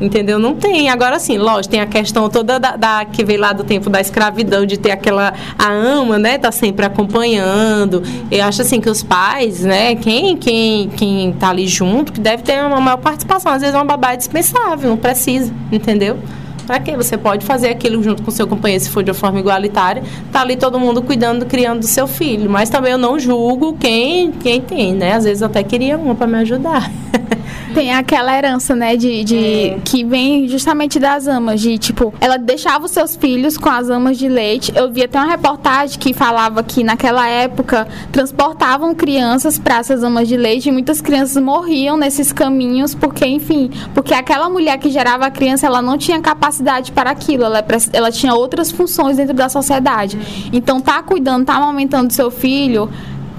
Entendeu? 0.00 0.38
Não 0.38 0.54
tem. 0.54 0.88
Agora 0.88 1.18
sim, 1.18 1.38
lógico, 1.38 1.70
tem 1.70 1.80
a 1.80 1.86
questão 1.86 2.28
toda 2.28 2.58
da, 2.58 2.76
da, 2.76 3.04
que 3.04 3.24
veio 3.24 3.40
lá 3.40 3.52
do 3.52 3.62
tempo 3.62 3.88
da 3.88 4.00
escravidão, 4.00 4.66
de 4.66 4.76
ter 4.76 4.90
aquela. 4.90 5.32
A 5.58 5.70
ama, 5.70 6.18
né? 6.18 6.38
Tá 6.38 6.50
sempre 6.50 6.84
acompanhando. 6.84 8.02
Eu 8.30 8.44
acho 8.44 8.62
assim 8.62 8.80
que 8.80 8.90
os 8.90 9.02
pais, 9.02 9.60
né? 9.60 9.94
Quem, 9.94 10.36
quem, 10.36 10.88
quem 10.90 11.32
tá 11.32 11.50
ali 11.50 11.66
junto, 11.66 12.12
que 12.12 12.20
deve 12.20 12.42
ter 12.42 12.64
uma 12.64 12.80
maior 12.80 12.98
participação. 12.98 13.52
Às 13.52 13.60
vezes 13.60 13.74
é 13.74 13.78
uma 13.78 13.84
babá 13.84 14.14
dispensável, 14.14 14.90
não 14.90 14.96
precisa, 14.96 15.52
entendeu? 15.70 16.18
Para 16.66 16.80
quê? 16.80 16.96
Você 16.96 17.16
pode 17.16 17.44
fazer 17.44 17.68
aquilo 17.68 18.02
junto 18.02 18.22
com 18.22 18.30
seu 18.30 18.46
companheiro, 18.46 18.82
se 18.82 18.90
for 18.90 19.02
de 19.02 19.10
uma 19.10 19.14
forma 19.14 19.38
igualitária. 19.38 20.02
Tá 20.32 20.40
ali 20.40 20.56
todo 20.56 20.78
mundo 20.80 21.02
cuidando, 21.02 21.46
criando 21.46 21.80
do 21.80 21.86
seu 21.86 22.06
filho. 22.06 22.48
Mas 22.50 22.70
também 22.70 22.92
eu 22.92 22.98
não 22.98 23.18
julgo 23.18 23.76
quem, 23.78 24.32
quem 24.32 24.60
tem, 24.60 24.92
né? 24.94 25.12
Às 25.12 25.24
vezes 25.24 25.42
eu 25.42 25.46
até 25.46 25.62
queria 25.62 25.96
uma 25.96 26.14
para 26.14 26.26
me 26.26 26.38
ajudar. 26.38 26.90
Tem 27.74 27.92
aquela 27.92 28.36
herança, 28.36 28.76
né, 28.76 28.96
de, 28.96 29.24
de 29.24 29.36
é. 29.36 29.78
que 29.84 30.04
vem 30.04 30.46
justamente 30.46 31.00
das 31.00 31.26
amas, 31.26 31.60
de 31.60 31.76
tipo, 31.76 32.14
ela 32.20 32.36
deixava 32.36 32.84
os 32.84 32.92
seus 32.92 33.16
filhos 33.16 33.58
com 33.58 33.68
as 33.68 33.90
amas 33.90 34.16
de 34.16 34.28
leite. 34.28 34.72
Eu 34.76 34.92
vi 34.92 35.02
até 35.02 35.18
uma 35.18 35.28
reportagem 35.28 35.98
que 35.98 36.14
falava 36.14 36.62
que 36.62 36.84
naquela 36.84 37.28
época 37.28 37.88
transportavam 38.12 38.94
crianças 38.94 39.58
para 39.58 39.78
essas 39.78 40.04
amas 40.04 40.28
de 40.28 40.36
leite 40.36 40.68
e 40.68 40.72
muitas 40.72 41.00
crianças 41.00 41.42
morriam 41.42 41.96
nesses 41.96 42.32
caminhos 42.32 42.94
porque, 42.94 43.26
enfim, 43.26 43.70
porque 43.92 44.14
aquela 44.14 44.48
mulher 44.48 44.78
que 44.78 44.88
gerava 44.88 45.26
a 45.26 45.30
criança, 45.30 45.66
ela 45.66 45.82
não 45.82 45.98
tinha 45.98 46.20
capacidade 46.20 46.53
para 46.92 47.10
aquilo, 47.10 47.44
ela, 47.44 47.64
ela 47.92 48.10
tinha 48.10 48.34
outras 48.34 48.70
funções 48.70 49.16
dentro 49.16 49.34
da 49.34 49.48
sociedade. 49.48 50.18
Então, 50.52 50.80
tá 50.80 51.02
cuidando, 51.02 51.44
tá 51.46 51.54
amamentando 51.54 52.12
seu 52.12 52.30
filho, 52.30 52.88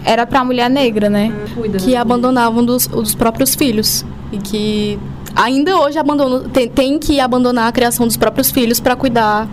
era 0.04 0.26
para 0.26 0.40
a 0.42 0.46
mulher 0.46 0.70
negra, 0.70 1.10
né? 1.10 1.34
Que 1.84 1.96
abandonavam 1.96 2.64
dos, 2.64 2.88
dos 2.88 3.16
próprios 3.16 3.56
filhos. 3.56 4.06
E 4.32 4.38
que 4.38 5.00
ainda 5.36 5.78
hoje 5.78 5.98
abandonam, 5.98 6.50
tem, 6.50 6.70
tem 6.70 7.00
que 7.00 7.20
abandonar 7.20 7.68
a 7.68 7.72
criação 7.72 8.06
dos 8.06 8.16
próprios 8.16 8.52
filhos 8.52 8.80
para 8.80 8.96
cuidar 8.96 9.48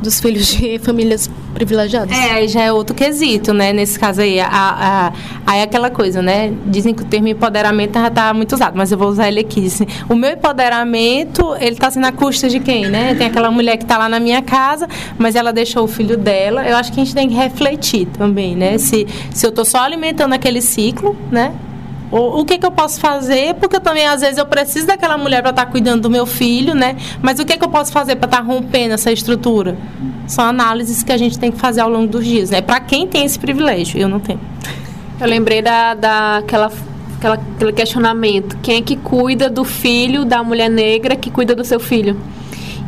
dos 0.00 0.20
filhos 0.20 0.46
de 0.46 0.78
famílias 0.78 1.30
privilegiadas. 1.54 2.16
É, 2.16 2.32
aí 2.32 2.48
já 2.48 2.62
é 2.62 2.72
outro 2.72 2.94
quesito, 2.94 3.52
né? 3.54 3.72
Nesse 3.72 3.98
caso 3.98 4.20
aí, 4.20 4.38
a, 4.38 4.48
a, 4.48 5.12
aí 5.46 5.60
é 5.60 5.62
aquela 5.62 5.90
coisa, 5.90 6.20
né? 6.20 6.52
Dizem 6.66 6.94
que 6.94 7.02
o 7.02 7.06
termo 7.06 7.28
empoderamento 7.28 7.98
já 7.98 8.08
está 8.08 8.34
muito 8.34 8.54
usado, 8.54 8.76
mas 8.76 8.92
eu 8.92 8.98
vou 8.98 9.08
usar 9.08 9.28
ele 9.28 9.40
aqui. 9.40 9.66
Assim, 9.66 9.86
o 10.08 10.14
meu 10.14 10.32
empoderamento, 10.32 11.54
ele 11.58 11.72
está 11.72 11.90
sendo 11.90 12.06
a 12.06 12.12
custa 12.12 12.48
de 12.48 12.60
quem, 12.60 12.88
né? 12.88 13.14
Tem 13.14 13.26
aquela 13.26 13.50
mulher 13.50 13.76
que 13.76 13.84
está 13.84 13.96
lá 13.96 14.08
na 14.08 14.20
minha 14.20 14.42
casa, 14.42 14.88
mas 15.18 15.34
ela 15.34 15.52
deixou 15.52 15.84
o 15.84 15.88
filho 15.88 16.16
dela. 16.16 16.66
Eu 16.68 16.76
acho 16.76 16.92
que 16.92 17.00
a 17.00 17.04
gente 17.04 17.14
tem 17.14 17.28
que 17.28 17.34
refletir 17.34 18.06
também, 18.18 18.54
né? 18.54 18.78
Se, 18.78 19.06
se 19.30 19.46
eu 19.46 19.50
estou 19.50 19.64
só 19.64 19.78
alimentando 19.78 20.34
aquele 20.34 20.60
ciclo, 20.60 21.16
né? 21.30 21.52
O, 22.10 22.40
o 22.40 22.44
que, 22.44 22.58
que 22.58 22.66
eu 22.66 22.70
posso 22.70 23.00
fazer? 23.00 23.54
Porque 23.54 23.80
também, 23.80 24.06
às 24.06 24.20
vezes, 24.20 24.38
eu 24.38 24.46
preciso 24.46 24.86
daquela 24.86 25.18
mulher 25.18 25.42
para 25.42 25.50
estar 25.50 25.66
tá 25.66 25.70
cuidando 25.70 26.02
do 26.02 26.10
meu 26.10 26.26
filho, 26.26 26.74
né? 26.74 26.96
Mas 27.20 27.38
o 27.38 27.44
que, 27.44 27.56
que 27.56 27.64
eu 27.64 27.68
posso 27.68 27.92
fazer 27.92 28.16
para 28.16 28.26
estar 28.26 28.38
tá 28.38 28.42
rompendo 28.42 28.94
essa 28.94 29.10
estrutura? 29.10 29.76
São 30.26 30.44
análises 30.44 31.02
que 31.02 31.12
a 31.12 31.16
gente 31.16 31.38
tem 31.38 31.50
que 31.50 31.58
fazer 31.58 31.80
ao 31.80 31.88
longo 31.88 32.06
dos 32.06 32.24
dias, 32.24 32.50
né? 32.50 32.60
Para 32.60 32.80
quem 32.80 33.06
tem 33.06 33.24
esse 33.24 33.38
privilégio, 33.38 33.98
eu 34.00 34.08
não 34.08 34.20
tenho. 34.20 34.40
Eu 35.20 35.26
lembrei 35.26 35.62
da, 35.62 35.94
daquela 35.94 36.70
aquela, 37.16 37.34
aquele 37.34 37.72
questionamento: 37.72 38.56
quem 38.62 38.76
é 38.76 38.82
que 38.82 38.96
cuida 38.96 39.50
do 39.50 39.64
filho 39.64 40.24
da 40.24 40.42
mulher 40.42 40.70
negra 40.70 41.16
que 41.16 41.30
cuida 41.30 41.54
do 41.54 41.64
seu 41.64 41.80
filho? 41.80 42.16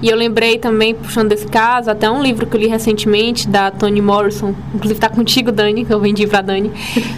E 0.01 0.09
eu 0.09 0.17
lembrei 0.17 0.59
também, 0.59 0.95
puxando 0.95 1.31
desse 1.31 1.47
caso, 1.47 1.91
até 1.91 2.09
um 2.09 2.23
livro 2.23 2.47
que 2.47 2.57
eu 2.57 2.61
li 2.61 2.69
recentemente, 2.69 3.49
da 3.49 3.71
Toni 3.71 4.01
Morrison, 4.01 4.55
inclusive 4.73 4.97
está 4.97 5.09
contigo, 5.09 5.51
Dani, 5.51 5.85
que 5.85 5.93
eu 5.93 5.99
vendi 5.99 6.27
para 6.27 6.41
Dani, 6.41 6.71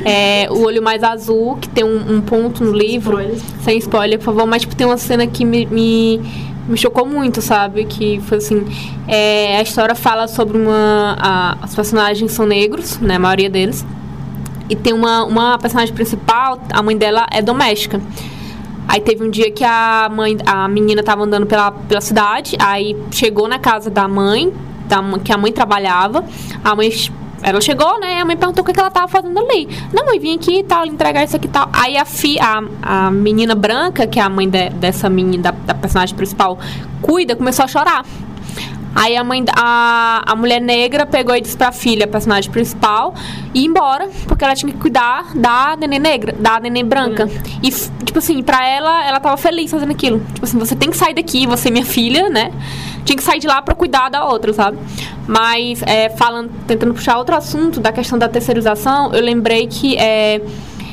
é 0.03 0.49
O 0.51 0.62
Olho 0.64 0.83
Mais 0.83 1.03
Azul, 1.03 1.59
que 1.61 1.68
tem 1.68 1.85
um, 1.85 2.16
um 2.16 2.20
ponto 2.22 2.64
no 2.64 2.72
livro, 2.72 3.18
sem 3.62 3.76
spoiler, 3.78 4.18
por 4.18 4.26
favor, 4.26 4.47
mas 4.47 4.62
tipo, 4.62 4.74
tem 4.74 4.87
uma 4.87 4.97
cena 4.97 5.26
que 5.26 5.45
me, 5.45 5.66
me, 5.66 6.20
me 6.66 6.76
chocou 6.78 7.05
muito, 7.05 7.43
sabe? 7.43 7.85
Que 7.85 8.18
foi 8.22 8.39
assim, 8.39 8.64
é, 9.07 9.59
a 9.59 9.62
história 9.62 9.95
fala 9.95 10.26
sobre 10.26 10.57
uma... 10.57 11.16
A, 11.20 11.59
os 11.62 11.74
personagens 11.74 12.33
são 12.33 12.47
negros, 12.47 12.99
né, 12.99 13.16
a 13.16 13.18
maioria 13.18 13.51
deles, 13.51 13.85
e 14.70 14.76
tem 14.76 14.95
uma, 14.95 15.24
uma 15.24 15.59
personagem 15.59 15.95
principal, 15.95 16.59
a 16.72 16.83
mãe 16.83 16.97
dela 16.97 17.26
é 17.31 17.43
doméstica. 17.43 18.01
Aí 18.91 19.01
teve 19.01 19.22
um 19.22 19.30
dia 19.30 19.53
que 19.53 19.62
a 19.62 20.11
mãe, 20.12 20.36
a 20.45 20.66
menina 20.66 21.01
tava 21.01 21.22
andando 21.22 21.47
pela, 21.47 21.70
pela 21.70 22.01
cidade, 22.01 22.57
aí 22.59 22.97
chegou 23.12 23.47
na 23.47 23.57
casa 23.57 23.88
da 23.88 24.09
mãe, 24.09 24.53
da, 24.88 25.01
que 25.20 25.32
a 25.32 25.38
mãe 25.38 25.53
trabalhava. 25.53 26.24
A 26.64 26.74
mãe 26.74 26.91
ela 27.41 27.61
chegou, 27.61 28.01
né? 28.01 28.20
A 28.20 28.24
mãe 28.24 28.36
perguntou 28.36 28.64
o 28.64 28.66
que 28.66 28.80
ela 28.80 28.91
tava 28.91 29.07
fazendo 29.07 29.38
ali. 29.38 29.68
Não, 29.93 30.05
mãe, 30.05 30.18
vim 30.18 30.34
aqui 30.34 30.59
e 30.59 30.64
tal, 30.64 30.84
entregar 30.84 31.22
isso 31.22 31.36
aqui 31.36 31.47
e 31.47 31.51
tal. 31.51 31.68
Aí 31.72 31.97
a, 31.97 32.05
fi, 32.05 32.36
a, 32.41 32.64
a 32.82 33.11
menina 33.12 33.55
branca, 33.55 34.09
que 34.09 34.18
é 34.18 34.22
a 34.24 34.28
mãe 34.28 34.49
de, 34.49 34.70
dessa 34.70 35.09
menina, 35.09 35.45
da, 35.45 35.51
da 35.53 35.74
personagem 35.74 36.16
principal, 36.16 36.59
cuida, 37.01 37.36
começou 37.36 37.66
a 37.66 37.68
chorar. 37.68 38.05
Aí 38.95 39.16
a 39.16 39.22
mãe, 39.22 39.45
a, 39.57 40.22
a 40.26 40.36
mulher 40.36 40.61
negra 40.61 41.07
pegou 41.07 41.34
e 41.34 41.41
disse 41.41 41.57
pra 41.57 41.70
filha, 41.70 42.05
a 42.05 42.09
personagem 42.09 42.51
principal, 42.51 43.14
ir 43.55 43.64
embora, 43.64 44.09
porque 44.26 44.45
ela 44.45 44.55
tinha 44.55 44.72
que 44.72 44.78
cuidar 44.78 45.32
da 45.34 45.76
neném 45.76 45.99
negra, 45.99 46.34
da 46.38 46.59
neném 46.59 46.84
branca. 46.84 47.28
E, 47.62 47.70
tipo 48.05 48.18
assim, 48.18 48.43
pra 48.43 48.66
ela, 48.66 49.07
ela 49.07 49.20
tava 49.20 49.36
feliz 49.36 49.70
fazendo 49.70 49.93
aquilo. 49.93 50.20
Tipo 50.34 50.45
assim, 50.45 50.59
você 50.59 50.74
tem 50.74 50.91
que 50.91 50.97
sair 50.97 51.14
daqui, 51.14 51.47
você 51.47 51.68
é 51.68 51.70
minha 51.70 51.84
filha, 51.84 52.28
né? 52.28 52.53
Tinha 53.05 53.16
que 53.16 53.22
sair 53.22 53.38
de 53.38 53.47
lá 53.47 53.62
pra 53.62 53.74
cuidar 53.74 54.09
da 54.09 54.24
outra, 54.26 54.53
sabe? 54.53 54.76
Mas, 55.26 55.82
é, 55.82 56.11
falando, 56.11 56.51
tentando 56.66 56.93
puxar 56.93 57.16
outro 57.16 57.36
assunto 57.36 57.80
da 57.80 57.93
questão 57.93 58.18
da 58.18 58.28
terceirização, 58.28 59.12
eu 59.14 59.22
lembrei 59.22 59.66
que, 59.66 59.97
é, 59.97 60.41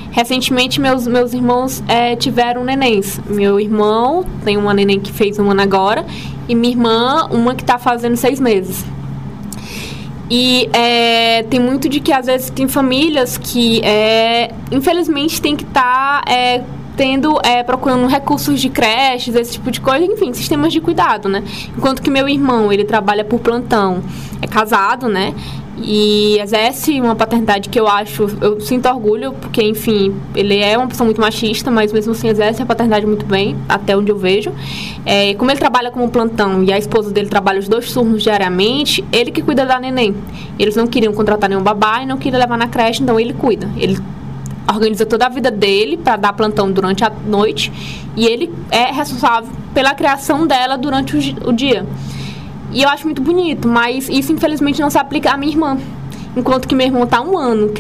Recentemente, 0.09 0.81
meus, 0.81 1.05
meus 1.05 1.31
irmãos 1.31 1.83
é, 1.87 2.15
tiveram 2.15 2.63
nenéns. 2.63 3.19
Meu 3.27 3.59
irmão 3.59 4.25
tem 4.43 4.57
uma 4.57 4.73
neném 4.73 4.99
que 4.99 5.11
fez 5.11 5.37
um 5.37 5.51
ano 5.51 5.61
agora 5.61 6.03
e 6.47 6.55
minha 6.55 6.73
irmã, 6.73 7.27
uma 7.31 7.55
que 7.55 7.63
está 7.63 7.77
fazendo 7.77 8.15
seis 8.15 8.39
meses. 8.39 8.85
E 10.29 10.69
é, 10.73 11.43
tem 11.43 11.59
muito 11.59 11.87
de 11.87 11.99
que 11.99 12.11
às 12.11 12.25
vezes 12.25 12.49
tem 12.49 12.67
famílias 12.67 13.37
que, 13.37 13.81
é, 13.83 14.51
infelizmente, 14.71 15.41
tem 15.41 15.55
que 15.55 15.63
estar 15.63 16.23
tá, 16.23 16.31
é, 16.31 16.63
tendo, 16.97 17.39
é, 17.43 17.63
procurando 17.63 18.05
recursos 18.07 18.59
de 18.59 18.69
creches, 18.69 19.35
esse 19.35 19.53
tipo 19.53 19.71
de 19.71 19.79
coisa, 19.79 20.03
enfim, 20.03 20.33
sistemas 20.33 20.73
de 20.73 20.81
cuidado, 20.81 21.29
né? 21.29 21.43
Enquanto 21.77 22.01
que 22.01 22.09
meu 22.09 22.27
irmão, 22.27 22.73
ele 22.73 22.83
trabalha 22.83 23.23
por 23.23 23.39
plantão, 23.39 24.03
é 24.41 24.47
casado, 24.47 25.07
né? 25.07 25.33
E 25.79 26.39
exerce 26.39 26.99
uma 26.99 27.15
paternidade 27.15 27.69
que 27.69 27.79
eu 27.79 27.87
acho, 27.87 28.27
eu 28.41 28.59
sinto 28.59 28.87
orgulho, 28.89 29.33
porque, 29.33 29.61
enfim, 29.61 30.15
ele 30.35 30.57
é 30.57 30.77
uma 30.77 30.87
pessoa 30.87 31.05
muito 31.05 31.21
machista, 31.21 31.69
mas 31.69 31.93
mesmo 31.93 32.11
assim 32.11 32.27
exerce 32.27 32.61
a 32.61 32.65
paternidade 32.65 33.05
muito 33.05 33.25
bem, 33.25 33.55
até 33.69 33.95
onde 33.95 34.11
eu 34.11 34.17
vejo. 34.17 34.51
É, 35.05 35.33
como 35.35 35.51
ele 35.51 35.59
trabalha 35.59 35.91
como 35.91 36.09
plantão 36.09 36.63
e 36.63 36.73
a 36.73 36.77
esposa 36.77 37.11
dele 37.11 37.29
trabalha 37.29 37.59
os 37.59 37.67
dois 37.67 37.91
turnos 37.91 38.23
diariamente, 38.23 39.03
ele 39.11 39.31
que 39.31 39.41
cuida 39.41 39.65
da 39.65 39.79
neném. 39.79 40.15
Eles 40.57 40.75
não 40.75 40.87
queriam 40.87 41.13
contratar 41.13 41.49
nenhum 41.49 41.63
babá 41.63 42.01
e 42.01 42.05
não 42.05 42.17
queriam 42.17 42.39
levar 42.39 42.57
na 42.57 42.67
creche, 42.67 43.03
então 43.03 43.19
ele 43.19 43.33
cuida. 43.33 43.69
Ele 43.77 43.97
organiza 44.67 45.05
toda 45.05 45.25
a 45.25 45.29
vida 45.29 45.49
dele 45.49 45.95
para 45.97 46.17
dar 46.17 46.33
plantão 46.33 46.71
durante 46.71 47.03
a 47.03 47.11
noite 47.25 47.71
e 48.15 48.25
ele 48.25 48.53
é 48.69 48.91
responsável 48.91 49.49
pela 49.73 49.93
criação 49.93 50.45
dela 50.45 50.77
durante 50.77 51.15
o, 51.15 51.49
o 51.49 51.53
dia. 51.53 51.85
E 52.71 52.83
eu 52.83 52.89
acho 52.89 53.05
muito 53.05 53.21
bonito, 53.21 53.67
mas 53.67 54.09
isso 54.09 54.31
infelizmente 54.31 54.81
não 54.81 54.89
se 54.89 54.97
aplica 54.97 55.31
à 55.31 55.37
minha 55.37 55.51
irmã. 55.51 55.77
Enquanto 56.35 56.67
que 56.67 56.75
meu 56.75 56.85
irmão 56.85 57.03
está 57.03 57.19
um 57.19 57.37
ano 57.37 57.71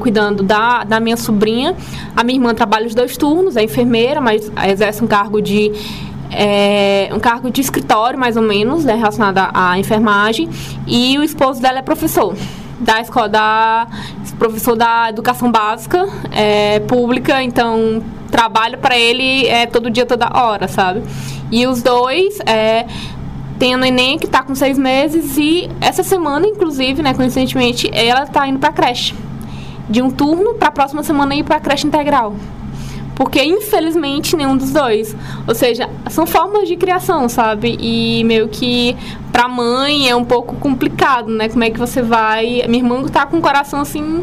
cuidando 0.00 0.42
da, 0.42 0.84
da 0.84 1.00
minha 1.00 1.16
sobrinha, 1.16 1.74
a 2.14 2.22
minha 2.22 2.38
irmã 2.38 2.54
trabalha 2.54 2.86
os 2.86 2.94
dois 2.94 3.16
turnos, 3.16 3.56
é 3.56 3.64
enfermeira, 3.64 4.20
mas 4.20 4.50
exerce 4.68 5.02
um 5.02 5.08
cargo 5.08 5.42
de 5.42 5.72
é, 6.30 7.08
um 7.12 7.18
cargo 7.18 7.50
de 7.50 7.60
escritório, 7.60 8.18
mais 8.18 8.36
ou 8.36 8.42
menos, 8.42 8.84
né, 8.84 8.94
relacionado 8.94 9.50
à, 9.52 9.78
enfermagem, 9.78 10.48
e 10.86 11.18
o 11.18 11.22
esposo 11.22 11.60
dela 11.60 11.78
é 11.78 11.82
professor 11.82 12.36
da 12.78 13.00
escola 13.00 13.28
da 13.28 13.86
professor 14.38 14.76
da 14.76 15.08
educação 15.08 15.50
básica 15.50 16.06
é, 16.30 16.78
pública, 16.80 17.42
então 17.42 18.02
trabalho 18.30 18.76
para 18.78 18.98
ele 18.98 19.46
é 19.46 19.64
todo 19.66 19.90
dia, 19.90 20.04
toda 20.04 20.28
hora, 20.34 20.68
sabe? 20.68 21.02
E 21.50 21.66
os 21.66 21.82
dois 21.82 22.38
é, 22.40 22.86
tem 23.58 23.74
a 23.74 23.76
neném 23.76 24.18
que 24.18 24.26
está 24.26 24.42
com 24.42 24.54
seis 24.54 24.78
meses 24.78 25.36
e 25.36 25.68
essa 25.80 26.02
semana, 26.02 26.46
inclusive, 26.46 27.02
né, 27.02 27.14
coincidentemente, 27.14 27.90
ela 27.92 28.24
está 28.24 28.46
indo 28.46 28.58
para 28.58 28.72
creche. 28.72 29.14
De 29.88 30.02
um 30.02 30.10
turno 30.10 30.54
para 30.54 30.68
a 30.68 30.72
próxima 30.72 31.02
semana 31.02 31.34
ir 31.34 31.44
para 31.44 31.56
a 31.56 31.60
creche 31.60 31.86
integral. 31.86 32.34
Porque, 33.14 33.42
infelizmente, 33.42 34.36
nenhum 34.36 34.56
dos 34.56 34.72
dois. 34.72 35.16
Ou 35.48 35.54
seja, 35.54 35.88
são 36.10 36.26
formas 36.26 36.68
de 36.68 36.76
criação, 36.76 37.28
sabe? 37.30 37.76
E 37.80 38.22
meio 38.24 38.48
que 38.48 38.94
para 39.32 39.48
mãe 39.48 40.10
é 40.10 40.14
um 40.14 40.24
pouco 40.24 40.56
complicado, 40.56 41.30
né? 41.30 41.48
Como 41.48 41.64
é 41.64 41.70
que 41.70 41.78
você 41.78 42.02
vai. 42.02 42.62
Minha 42.68 42.82
irmã 42.82 43.02
tá 43.04 43.24
com 43.24 43.38
o 43.38 43.40
coração 43.40 43.80
assim 43.80 44.22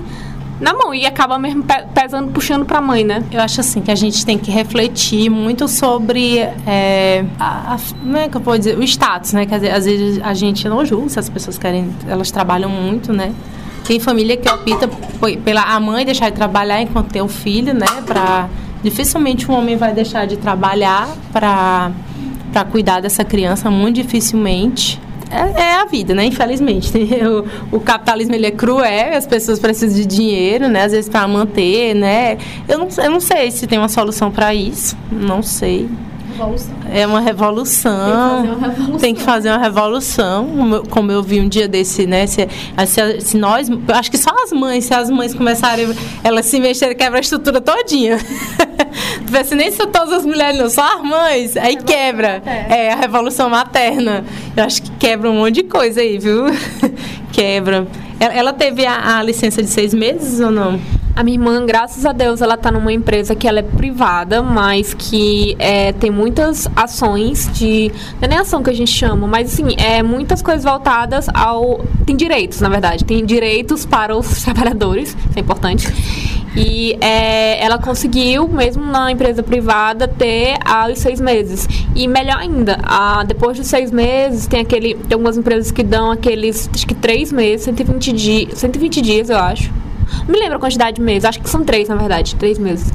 na 0.60 0.74
mão 0.74 0.94
e 0.94 1.06
acaba 1.06 1.38
mesmo 1.40 1.64
pesando, 1.94 2.32
puxando 2.32 2.66
para 2.66 2.78
a 2.78 2.82
mãe, 2.82 3.04
né? 3.04 3.24
Eu 3.32 3.42
acho 3.42 3.60
assim 3.60 3.82
que 3.82 3.92
a 3.92 3.96
gente 3.96 4.26
tem 4.26 4.38
que 4.38 4.52
refletir 4.52 5.30
muito 5.30 5.68
sobre 5.68 6.38
é, 6.66 7.26
a, 7.40 7.76
a, 7.76 7.78
como 8.00 8.18
é 8.18 8.28
que 8.28 8.38
eu 8.38 8.58
dizer, 8.58 8.78
o 8.78 8.84
status, 8.84 9.34
né? 9.34 9.46
Quer 9.46 9.56
dizer, 9.56 9.72
às 9.72 9.86
vezes 9.86 10.22
a 10.24 10.34
gente 10.34 10.68
não 10.70 10.86
julga 10.86 11.10
se 11.10 11.20
as 11.20 11.30
pessoas 11.30 11.58
querem, 11.58 11.94
elas 12.08 12.32
trabalham 12.32 12.70
muito, 12.70 13.12
né? 13.12 13.34
Tem 13.86 14.00
família 14.00 14.38
que 14.38 14.50
opta 14.50 14.88
pela 15.44 15.62
a 15.64 15.80
mãe 15.80 16.06
deixar 16.06 16.30
de 16.30 16.36
trabalhar 16.36 16.82
enquanto 16.82 17.12
tem 17.12 17.22
o 17.22 17.28
filho, 17.28 17.74
né? 17.74 17.88
Para 18.06 18.48
dificilmente 18.82 19.50
um 19.50 19.56
homem 19.56 19.76
vai 19.76 19.94
deixar 19.94 20.26
de 20.26 20.38
trabalhar 20.38 21.08
para 21.32 21.92
para 22.54 22.64
cuidar 22.66 23.02
dessa 23.02 23.26
criança, 23.26 23.72
muito 23.72 23.96
dificilmente 23.96 25.02
é, 25.32 25.62
é, 25.62 25.76
a 25.82 25.86
vida, 25.86 26.14
né? 26.14 26.26
Infelizmente. 26.26 26.92
O, 27.24 27.78
o, 27.78 27.80
capitalismo 27.80 28.36
ele 28.36 28.48
é 28.48 28.52
cruel, 28.52 29.16
as 29.16 29.26
pessoas 29.26 29.58
precisam 29.58 29.96
de 29.96 30.06
dinheiro, 30.06 30.68
né? 30.68 30.84
Às 30.84 30.92
vezes 30.92 31.10
para 31.10 31.28
manter, 31.28 31.94
né? 31.94 32.38
Eu 32.68 32.80
não, 32.80 32.88
eu 32.98 33.12
não 33.12 33.20
sei 33.20 33.50
se 33.50 33.66
tem 33.66 33.78
uma 33.78 33.88
solução 33.88 34.30
para 34.30 34.54
isso. 34.54 34.98
Não 35.12 35.42
sei. 35.42 35.88
Revolução. 36.34 36.76
É 36.92 37.06
uma 37.06 37.20
revolução. 37.20 38.98
Tem 39.00 39.14
que 39.14 39.22
fazer 39.22 39.50
uma 39.50 39.60
revolução. 39.60 40.84
Como 40.90 41.12
eu 41.12 41.22
vi 41.22 41.40
um 41.40 41.48
dia 41.48 41.68
desse, 41.68 42.08
né? 42.08 42.26
Se, 42.26 42.48
se, 42.88 43.22
se 43.22 43.38
nós. 43.38 43.68
Acho 43.88 44.10
que 44.10 44.18
só 44.18 44.32
as 44.44 44.52
mães, 44.52 44.86
se 44.86 44.94
as 44.94 45.10
mães 45.10 45.34
começarem. 45.34 45.94
Elas 46.24 46.48
se 46.48 46.60
mexerem, 46.60 46.96
quebra 46.96 47.20
a 47.20 47.22
estrutura 47.22 47.62
todinha. 47.62 48.18
se 49.46 49.56
nem 49.56 49.72
se 49.72 49.86
todas 49.88 50.12
as 50.12 50.26
mulheres, 50.26 50.60
não, 50.60 50.70
só 50.70 50.98
as 50.98 51.04
mães. 51.04 51.56
Aí 51.56 51.76
quebra. 51.76 52.42
Materna. 52.44 52.76
É, 52.76 52.92
a 52.92 52.96
revolução 52.96 53.50
materna. 53.50 54.26
Eu 54.58 54.64
acho 54.64 54.82
que 54.82 54.92
quebra 54.92 55.30
um 55.30 55.36
monte 55.36 55.56
de 55.56 55.64
coisa 55.64 56.02
aí, 56.02 56.18
viu? 56.18 56.46
quebra. 57.32 57.88
Ela, 58.20 58.34
ela 58.34 58.54
teve 58.54 58.86
a, 58.86 59.20
a 59.20 59.24
licença 59.24 59.62
de 59.62 59.70
seis 59.70 59.94
meses 59.94 60.40
ou 60.40 60.50
não? 60.50 60.80
A 61.16 61.24
minha 61.24 61.38
irmã, 61.38 61.64
graças 61.64 62.08
a 62.08 62.12
Deus, 62.12 62.42
ela 62.42 62.58
tá 62.58 62.72
numa 62.72 62.92
empresa 62.92 63.36
que 63.36 63.48
ela 63.48 63.60
é 63.60 63.62
privada, 63.62 64.42
mas 64.42 64.96
que 64.96 65.56
é, 65.60 65.94
tem 65.94 66.10
muitas 66.10 66.68
ações 66.76 67.48
de. 67.54 67.92
Não 68.14 68.24
é 68.24 68.28
nem 68.30 68.40
ação 68.40 68.64
que 68.64 68.72
a 68.72 68.74
gente 68.74 68.92
chama, 68.92 69.28
mas 69.28 69.54
assim, 69.54 69.76
é 69.78 70.02
muitas 70.02 70.42
coisas 70.42 70.64
voltadas 70.64 71.28
ao. 71.32 71.82
Tem 72.04 72.16
direitos, 72.16 72.62
na 72.62 72.70
verdade. 72.70 73.06
Tem 73.06 73.24
direitos 73.24 73.86
para 73.86 74.18
os 74.18 74.42
trabalhadores, 74.42 75.10
isso 75.10 75.38
é 75.38 75.40
importante. 75.40 75.88
E 76.56 76.98
é, 77.00 77.64
ela 77.64 77.78
conseguiu, 77.78 78.48
mesmo 78.48 78.84
na 78.84 79.12
empresa 79.12 79.44
privada, 79.44 80.08
ter 80.08 80.58
aos 80.66 80.98
seis 80.98 81.22
meses. 81.22 81.68
E 81.96 82.08
melhor 82.08 82.38
ainda, 82.38 82.80
a, 82.82 83.24
depois 83.24 83.56
dos 83.56 83.68
seis 83.68 83.92
meses, 83.92 84.48
tem 84.48 84.62
aquele. 84.62 84.96
Tem 84.96 85.14
algumas 85.14 85.38
empresas 85.38 85.70
que 85.70 85.84
dão 85.84 86.10
aqueles, 86.10 86.68
acho 86.74 86.88
que 86.88 86.96
três 86.96 87.32
meses, 87.32 87.66
120 87.66 88.14
dias, 88.14 88.58
120 88.58 89.00
dias, 89.00 89.30
eu 89.30 89.38
acho. 89.38 89.83
Não 90.28 90.34
me 90.34 90.40
lembro 90.40 90.58
a 90.58 90.60
quantidade 90.60 90.96
de 90.96 91.02
meses, 91.02 91.26
acho 91.26 91.40
que 91.40 91.50
são 91.50 91.64
três, 91.64 91.90
na 91.90 91.96
verdade, 91.96 92.36
três 92.36 92.58
meses. 92.58 92.92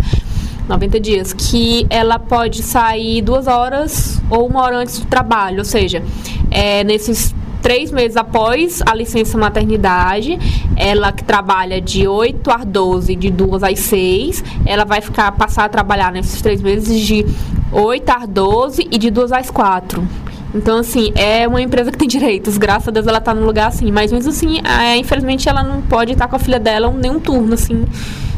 90 0.68 1.00
dias, 1.00 1.32
que 1.32 1.86
ela 1.88 2.18
pode 2.18 2.62
sair 2.62 3.22
duas 3.22 3.46
horas 3.46 4.20
ou 4.28 4.46
uma 4.46 4.62
hora 4.62 4.76
antes 4.76 4.98
do 4.98 5.06
trabalho, 5.06 5.60
ou 5.60 5.64
seja, 5.64 6.02
é, 6.50 6.84
nesses 6.84 7.34
três 7.62 7.90
meses 7.90 8.16
após 8.16 8.80
a 8.86 8.94
licença 8.94 9.36
maternidade, 9.36 10.38
ela 10.76 11.10
que 11.10 11.24
trabalha 11.24 11.80
de 11.80 12.06
8 12.06 12.50
às 12.50 12.64
12, 12.64 13.16
de 13.16 13.30
2 13.30 13.62
às 13.62 13.78
6, 13.80 14.44
ela 14.64 14.84
vai 14.84 15.00
ficar 15.00 15.32
passar 15.32 15.64
a 15.64 15.68
trabalhar 15.68 16.12
nesses 16.12 16.40
três 16.40 16.60
meses 16.60 17.00
de 17.00 17.26
8 17.72 18.08
às 18.10 18.28
12 18.28 18.88
e 18.90 18.98
de 18.98 19.10
2 19.10 19.32
às 19.32 19.50
4. 19.50 20.06
Então, 20.54 20.78
assim, 20.78 21.12
é 21.14 21.46
uma 21.46 21.60
empresa 21.60 21.90
que 21.90 21.98
tem 21.98 22.08
direitos. 22.08 22.58
Graças 22.58 22.88
a 22.88 22.90
Deus 22.90 23.06
ela 23.06 23.20
tá 23.20 23.34
num 23.34 23.44
lugar 23.44 23.68
assim. 23.68 23.90
Mas 23.90 24.12
mesmo 24.12 24.30
assim, 24.30 24.60
é, 24.64 24.96
infelizmente 24.96 25.48
ela 25.48 25.62
não 25.62 25.82
pode 25.82 26.12
estar 26.12 26.28
com 26.28 26.36
a 26.36 26.38
filha 26.38 26.58
dela 26.58 26.90
nenhum 26.92 27.20
turno, 27.20 27.54
assim. 27.54 27.86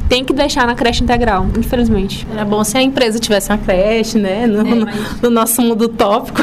Tem 0.09 0.25
que 0.25 0.33
deixar 0.33 0.67
na 0.67 0.75
creche 0.75 1.05
integral, 1.05 1.47
infelizmente. 1.57 2.27
Era 2.33 2.45
bom 2.45 2.65
se 2.65 2.77
a 2.77 2.83
empresa 2.83 3.21
tivesse 3.21 3.51
uma 3.51 3.59
creche, 3.59 4.19
né? 4.19 4.45
No, 4.47 4.61
é, 4.61 4.75
mas... 4.75 5.21
no 5.23 5.31
nosso 5.31 5.63
mundo 5.63 5.89
tópico. 5.89 6.43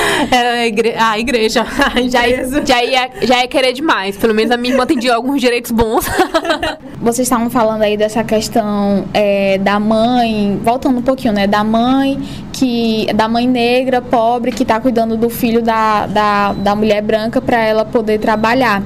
Era 0.30 0.52
a, 0.52 0.66
igre... 0.66 0.94
a 0.96 1.18
igreja. 1.18 1.64
Já, 2.10 2.20
já, 2.64 2.84
ia, 2.84 3.10
já 3.22 3.40
ia 3.40 3.48
querer 3.48 3.72
demais. 3.72 4.16
Pelo 4.16 4.34
menos 4.34 4.50
a 4.50 4.56
minha 4.56 4.72
irmã 4.72 4.84
atendia 4.84 5.14
alguns 5.14 5.40
direitos 5.40 5.70
bons. 5.70 6.06
Vocês 7.00 7.26
estavam 7.26 7.50
falando 7.50 7.82
aí 7.82 7.96
dessa 7.96 8.22
questão 8.24 9.04
é, 9.12 9.58
da 9.58 9.78
mãe, 9.78 10.58
voltando 10.62 10.98
um 10.98 11.02
pouquinho, 11.02 11.32
né? 11.32 11.46
Da 11.46 11.62
mãe 11.64 12.20
que. 12.52 13.06
Da 13.14 13.28
mãe 13.28 13.46
negra, 13.46 14.00
pobre, 14.00 14.52
que 14.52 14.62
está 14.62 14.80
cuidando 14.80 15.16
do 15.16 15.30
filho 15.30 15.62
da, 15.62 16.06
da, 16.06 16.52
da 16.52 16.74
mulher 16.74 17.02
branca 17.02 17.40
para 17.40 17.62
ela 17.64 17.84
poder 17.84 18.18
trabalhar. 18.18 18.82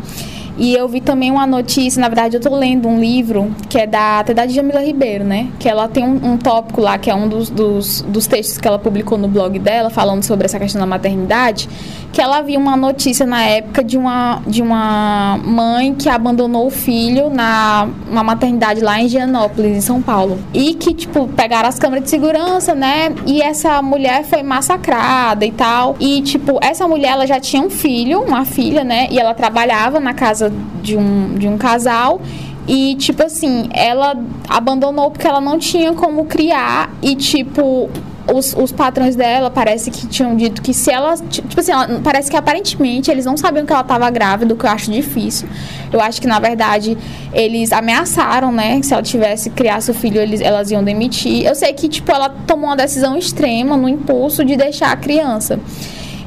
E 0.57 0.75
eu 0.75 0.89
vi 0.89 1.01
também 1.01 1.31
uma 1.31 1.47
notícia, 1.47 2.01
na 2.01 2.09
verdade 2.09 2.37
eu 2.37 2.39
estou 2.39 2.57
lendo 2.57 2.89
um 2.89 3.01
livro 3.01 3.51
que 3.69 3.79
é 3.79 3.87
da, 3.87 4.21
até 4.21 4.33
da 4.33 4.47
Jamila 4.47 4.81
Ribeiro, 4.81 5.25
né? 5.25 5.49
Que 5.59 5.69
ela 5.69 5.89
tem 5.89 6.05
um, 6.05 6.33
um 6.33 6.37
tópico 6.37 6.81
lá, 6.81 6.97
que 6.97 7.11
é 7.11 7.15
um 7.15 7.29
dos, 7.29 7.51
dos, 7.51 8.03
dos, 8.03 8.27
textos 8.27 8.59
que 8.59 8.67
ela 8.67 8.79
publicou 8.79 9.19
no 9.19 9.29
blog 9.29 9.59
dela, 9.59 9.91
falando 9.91 10.23
sobre 10.23 10.45
essa 10.45 10.59
questão 10.59 10.81
da 10.81 10.87
maternidade, 10.87 11.69
que 12.13 12.21
ela 12.21 12.41
viu 12.43 12.61
uma 12.61 12.77
notícia 12.77 13.27
na 13.27 13.43
época 13.43 13.83
de 13.83 13.99
uma, 13.99 14.41
de 14.47 14.63
uma 14.63 15.39
mãe 15.45 15.95
que 15.95 16.09
abandonou 16.09 16.67
o 16.67 16.71
filho 16.71 17.29
na 17.29 17.89
uma 18.09 18.23
maternidade 18.23 18.81
lá 18.81 19.01
em 19.01 19.09
Gianópolis, 19.09 19.77
em 19.77 19.81
São 19.81 20.01
Paulo. 20.01 20.39
E 20.53 20.75
que, 20.75 20.95
tipo, 20.95 21.27
pegaram 21.29 21.69
as 21.69 21.79
câmeras 21.79 22.05
de 22.05 22.11
segurança, 22.11 22.75
né? 22.75 23.13
E 23.27 23.43
essa 23.43 23.83
mulher 23.83 24.25
foi 24.25 24.43
massacrada 24.43 25.45
e 25.45 25.51
tal. 25.51 25.97
E, 25.99 26.23
tipo, 26.23 26.59
essa 26.63 26.87
mulher, 26.87 27.13
ela 27.13 27.27
já 27.27 27.41
tinha 27.41 27.63
um 27.63 27.71
filho, 27.71 28.21
uma 28.21 28.45
filha, 28.45 28.85
né? 28.85 29.09
E 29.11 29.19
ela 29.19 29.35
trabalhava 29.35 29.99
na 29.99 30.15
casa 30.15 30.44
casa 30.45 30.53
de 30.83 30.97
um, 30.97 31.35
de 31.35 31.49
um 31.49 31.57
casal 31.57 32.21
e, 32.67 32.95
tipo 32.97 33.23
assim, 33.23 33.69
ela 33.73 34.17
abandonou 34.49 35.11
porque 35.11 35.27
ela 35.27 35.41
não 35.41 35.59
tinha 35.59 35.93
como 35.93 36.25
criar. 36.25 36.91
E, 37.03 37.15
tipo, 37.15 37.91
os, 38.33 38.55
os 38.55 38.73
patrões 38.73 39.15
dela 39.15 39.51
parece 39.51 39.91
que 39.91 40.07
tinham 40.07 40.35
dito 40.35 40.63
que 40.63 40.73
se 40.73 40.91
ela. 40.91 41.15
Tipo 41.17 41.61
assim, 41.61 41.73
ela, 41.73 42.01
parece 42.03 42.31
que 42.31 42.37
aparentemente 42.37 43.11
eles 43.11 43.27
não 43.27 43.37
sabiam 43.37 43.67
que 43.67 43.73
ela 43.73 43.83
estava 43.83 44.09
grávida, 44.09 44.55
o 44.55 44.57
que 44.57 44.65
eu 44.65 44.71
acho 44.71 44.91
difícil. 44.91 45.47
Eu 45.93 46.01
acho 46.01 46.21
que, 46.23 46.27
na 46.27 46.39
verdade, 46.41 46.97
eles 47.35 47.71
ameaçaram, 47.71 48.51
né? 48.51 48.81
Que 48.81 48.87
se 48.87 48.95
ela 48.95 49.03
tivesse 49.03 49.51
criasse 49.51 49.91
o 49.91 49.95
filho, 49.95 50.19
eles, 50.19 50.41
elas 50.41 50.71
iam 50.71 50.83
demitir. 50.83 51.45
Eu 51.45 51.55
sei 51.55 51.75
que, 51.75 51.87
tipo, 51.87 52.11
ela 52.11 52.31
tomou 52.31 52.71
uma 52.71 52.77
decisão 52.77 53.17
extrema 53.19 53.77
no 53.77 53.89
impulso 53.89 54.43
de 54.43 54.57
deixar 54.57 54.91
a 54.91 54.97
criança. 54.97 55.61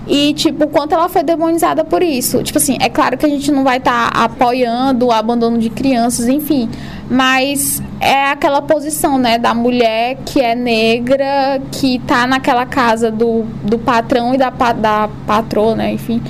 E, 0.07 0.33
tipo, 0.33 0.65
o 0.65 0.67
quanto 0.67 0.93
ela 0.93 1.09
foi 1.09 1.23
demonizada 1.23 1.83
por 1.83 2.01
isso. 2.01 2.41
Tipo 2.41 2.57
assim, 2.57 2.77
é 2.79 2.89
claro 2.89 3.17
que 3.17 3.25
a 3.25 3.29
gente 3.29 3.51
não 3.51 3.63
vai 3.63 3.77
estar 3.77 4.11
tá 4.11 4.23
apoiando 4.23 5.07
o 5.07 5.11
abandono 5.11 5.57
de 5.57 5.69
crianças, 5.69 6.27
enfim. 6.27 6.69
Mas 7.09 7.81
é 7.99 8.31
aquela 8.31 8.61
posição, 8.61 9.17
né, 9.17 9.37
da 9.37 9.53
mulher 9.53 10.17
que 10.25 10.39
é 10.39 10.55
negra, 10.55 11.61
que 11.71 11.99
tá 11.99 12.25
naquela 12.27 12.65
casa 12.65 13.11
do, 13.11 13.43
do 13.63 13.77
patrão 13.77 14.33
e 14.33 14.37
da, 14.37 14.49
da 14.49 15.09
patroa, 15.25 15.75
né, 15.75 15.93
enfim 15.93 16.21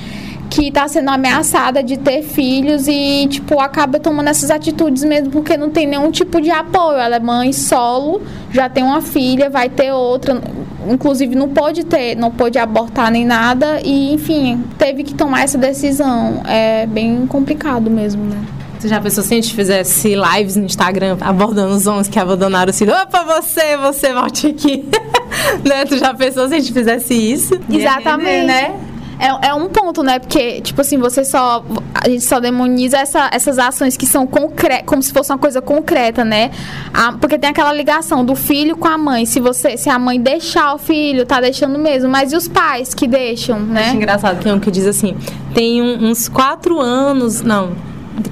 que 0.48 0.68
está 0.68 0.88
sendo 0.88 1.10
ameaçada 1.10 1.82
de 1.82 1.96
ter 1.96 2.22
filhos 2.22 2.88
e, 2.88 3.26
tipo, 3.28 3.60
acaba 3.60 3.98
tomando 3.98 4.28
essas 4.28 4.50
atitudes 4.50 5.04
mesmo 5.04 5.30
porque 5.30 5.56
não 5.56 5.70
tem 5.70 5.86
nenhum 5.86 6.10
tipo 6.10 6.40
de 6.40 6.50
apoio. 6.50 6.98
Ela 6.98 7.16
é 7.16 7.20
mãe 7.20 7.52
solo, 7.52 8.22
já 8.50 8.68
tem 8.68 8.82
uma 8.82 9.00
filha, 9.00 9.50
vai 9.50 9.68
ter 9.68 9.92
outra. 9.92 10.40
Inclusive, 10.88 11.34
não 11.34 11.48
pode 11.48 11.84
ter, 11.84 12.16
não 12.16 12.30
pode 12.30 12.58
abortar 12.58 13.10
nem 13.10 13.24
nada 13.24 13.80
e, 13.84 14.14
enfim, 14.14 14.64
teve 14.78 15.02
que 15.02 15.14
tomar 15.14 15.42
essa 15.42 15.58
decisão. 15.58 16.42
É 16.46 16.86
bem 16.86 17.26
complicado 17.26 17.90
mesmo, 17.90 18.24
né? 18.24 18.38
Tu 18.80 18.86
já 18.86 19.00
pensou 19.00 19.24
se 19.24 19.34
a 19.34 19.36
gente 19.36 19.54
fizesse 19.54 20.14
lives 20.14 20.54
no 20.54 20.64
Instagram 20.64 21.16
abordando 21.20 21.74
os 21.74 21.86
homens 21.86 22.06
que 22.06 22.18
abandonaram 22.18 22.70
o 22.70 22.74
filho? 22.74 22.92
Opa, 22.92 23.24
você, 23.24 23.76
você, 23.76 24.12
volte 24.12 24.46
aqui. 24.46 24.88
né? 25.66 25.84
Tu 25.84 25.98
já 25.98 26.14
pensou 26.14 26.46
se 26.48 26.54
a 26.54 26.58
gente 26.60 26.72
fizesse 26.72 27.12
isso? 27.12 27.58
Exatamente. 27.68 28.46
né? 28.46 28.74
É, 29.18 29.48
é 29.48 29.54
um 29.54 29.68
ponto, 29.68 30.02
né? 30.02 30.18
Porque, 30.18 30.60
tipo 30.60 30.80
assim, 30.80 30.96
você 30.98 31.24
só. 31.24 31.64
A 31.94 32.08
gente 32.08 32.24
só 32.24 32.38
demoniza 32.38 32.98
essa, 32.98 33.28
essas 33.32 33.58
ações 33.58 33.96
que 33.96 34.06
são 34.06 34.26
concretas, 34.26 34.86
como 34.86 35.02
se 35.02 35.12
fosse 35.12 35.32
uma 35.32 35.38
coisa 35.38 35.60
concreta, 35.60 36.24
né? 36.24 36.50
A, 36.94 37.12
porque 37.12 37.36
tem 37.38 37.50
aquela 37.50 37.72
ligação 37.72 38.24
do 38.24 38.36
filho 38.36 38.76
com 38.76 38.86
a 38.86 38.96
mãe. 38.96 39.26
Se 39.26 39.40
você, 39.40 39.76
se 39.76 39.90
a 39.90 39.98
mãe 39.98 40.20
deixar 40.20 40.74
o 40.74 40.78
filho, 40.78 41.26
tá 41.26 41.40
deixando 41.40 41.78
mesmo. 41.78 42.08
Mas 42.08 42.32
e 42.32 42.36
os 42.36 42.46
pais 42.46 42.94
que 42.94 43.06
deixam, 43.06 43.58
né? 43.58 43.86
Acho 43.86 43.96
engraçado, 43.96 44.42
tem 44.42 44.52
um 44.52 44.60
que 44.60 44.70
diz 44.70 44.86
assim: 44.86 45.16
tem 45.52 45.82
um, 45.82 46.10
uns 46.10 46.28
quatro 46.28 46.78
anos. 46.78 47.42
Não, 47.42 47.72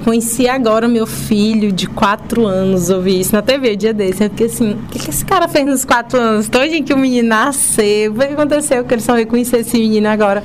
conheci 0.03 0.47
agora 0.47 0.87
meu 0.87 1.05
filho 1.05 1.71
de 1.71 1.87
quatro 1.87 2.45
anos, 2.45 2.89
ouvi 2.89 3.19
isso 3.19 3.33
na 3.33 3.41
TV 3.41 3.75
dia 3.75 3.93
desse. 3.93 4.23
Eu 4.23 4.29
fiquei 4.29 4.47
assim, 4.47 4.71
o 4.73 4.77
que, 4.87 4.99
que 4.99 5.09
esse 5.09 5.25
cara 5.25 5.47
fez 5.47 5.65
nos 5.65 5.85
quatro 5.85 6.19
anos? 6.19 6.49
Todo 6.49 6.67
dia 6.67 6.83
que 6.83 6.93
o 6.93 6.97
menino 6.97 7.29
nasceu, 7.29 8.11
o 8.11 8.15
que 8.15 8.23
aconteceu 8.25 8.83
que 8.83 8.93
ele 8.93 9.01
só 9.01 9.13
veio 9.13 9.27
conhecer 9.27 9.59
esse 9.59 9.77
menino 9.77 10.07
agora? 10.07 10.43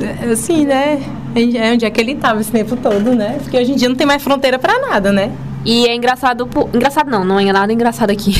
É, 0.00 0.30
assim, 0.30 0.64
né? 0.64 1.02
É 1.34 1.72
onde 1.72 1.84
é 1.84 1.90
que 1.90 2.00
ele 2.00 2.12
estava 2.12 2.40
esse 2.40 2.50
tempo 2.50 2.76
todo, 2.76 3.14
né? 3.14 3.38
Porque 3.42 3.56
hoje 3.56 3.72
em 3.72 3.76
dia 3.76 3.88
não 3.88 3.96
tem 3.96 4.06
mais 4.06 4.22
fronteira 4.22 4.58
para 4.58 4.78
nada, 4.80 5.12
né? 5.12 5.32
E 5.64 5.86
é 5.86 5.94
engraçado, 5.94 6.48
engraçado 6.72 7.10
não, 7.10 7.22
não 7.22 7.38
é 7.38 7.52
nada 7.52 7.70
engraçado 7.70 8.10
aqui. 8.10 8.34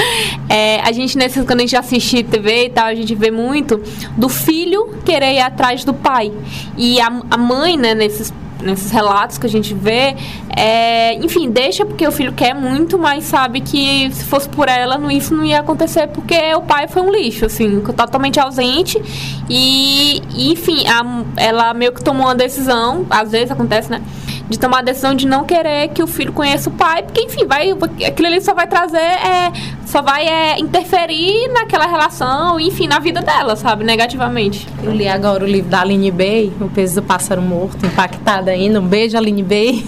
é, 0.50 0.80
a 0.80 0.92
gente, 0.92 1.16
nesse, 1.16 1.42
quando 1.44 1.60
a 1.60 1.62
gente 1.62 1.76
assiste 1.76 2.22
TV 2.22 2.66
e 2.66 2.70
tal, 2.70 2.86
a 2.86 2.94
gente 2.94 3.14
vê 3.14 3.30
muito 3.30 3.80
do 4.16 4.28
filho 4.28 4.90
querer 5.04 5.34
ir 5.34 5.40
atrás 5.40 5.82
do 5.82 5.94
pai. 5.94 6.30
E 6.76 7.00
a, 7.00 7.06
a 7.30 7.38
mãe, 7.38 7.78
né, 7.78 7.94
nesses 7.94 8.32
nesses 8.62 8.90
relatos 8.90 9.38
que 9.38 9.46
a 9.46 9.48
gente 9.48 9.74
vê, 9.74 10.16
é, 10.56 11.14
enfim, 11.14 11.50
deixa 11.50 11.84
porque 11.84 12.06
o 12.06 12.12
filho 12.12 12.32
quer 12.32 12.54
muito, 12.54 12.98
mas 12.98 13.24
sabe 13.24 13.60
que 13.60 14.10
se 14.12 14.24
fosse 14.24 14.48
por 14.48 14.68
ela, 14.68 15.00
isso 15.12 15.34
não 15.34 15.44
ia 15.44 15.60
acontecer 15.60 16.08
porque 16.08 16.54
o 16.54 16.62
pai 16.62 16.88
foi 16.88 17.02
um 17.02 17.10
lixo, 17.10 17.46
assim, 17.46 17.80
totalmente 17.80 18.40
ausente. 18.40 19.00
E, 19.48 20.22
e 20.34 20.52
enfim, 20.52 20.86
a, 20.86 21.24
ela 21.36 21.74
meio 21.74 21.92
que 21.92 22.02
tomou 22.02 22.26
uma 22.26 22.34
decisão, 22.34 23.06
às 23.10 23.30
vezes 23.30 23.50
acontece, 23.50 23.90
né? 23.90 24.02
de 24.48 24.58
tomar 24.58 24.78
a 24.78 24.82
decisão 24.82 25.14
de 25.14 25.26
não 25.26 25.44
querer 25.44 25.88
que 25.88 26.02
o 26.02 26.06
filho 26.06 26.32
conheça 26.32 26.70
o 26.70 26.72
pai, 26.72 27.02
porque, 27.02 27.20
enfim, 27.20 27.44
vai, 27.46 27.70
aquilo 28.06 28.28
ali 28.28 28.40
só 28.40 28.54
vai 28.54 28.66
trazer, 28.66 28.96
é, 28.96 29.52
só 29.88 30.02
vai 30.02 30.26
é, 30.26 30.60
interferir 30.60 31.48
naquela 31.48 31.86
relação, 31.86 32.60
enfim, 32.60 32.86
na 32.86 32.98
vida 32.98 33.22
dela, 33.22 33.56
sabe, 33.56 33.84
negativamente. 33.84 34.68
Eu 34.82 34.92
li 34.92 35.08
agora 35.08 35.42
o 35.42 35.46
livro 35.46 35.70
da 35.70 35.80
Aline 35.80 36.10
Bay, 36.10 36.52
O 36.60 36.68
Peso 36.68 36.96
do 36.96 37.02
Pássaro 37.02 37.40
Morto, 37.40 37.86
impactada 37.86 38.50
ainda. 38.50 38.80
Um 38.80 38.86
beijo, 38.86 39.16
Aline 39.16 39.42
Bay. 39.42 39.84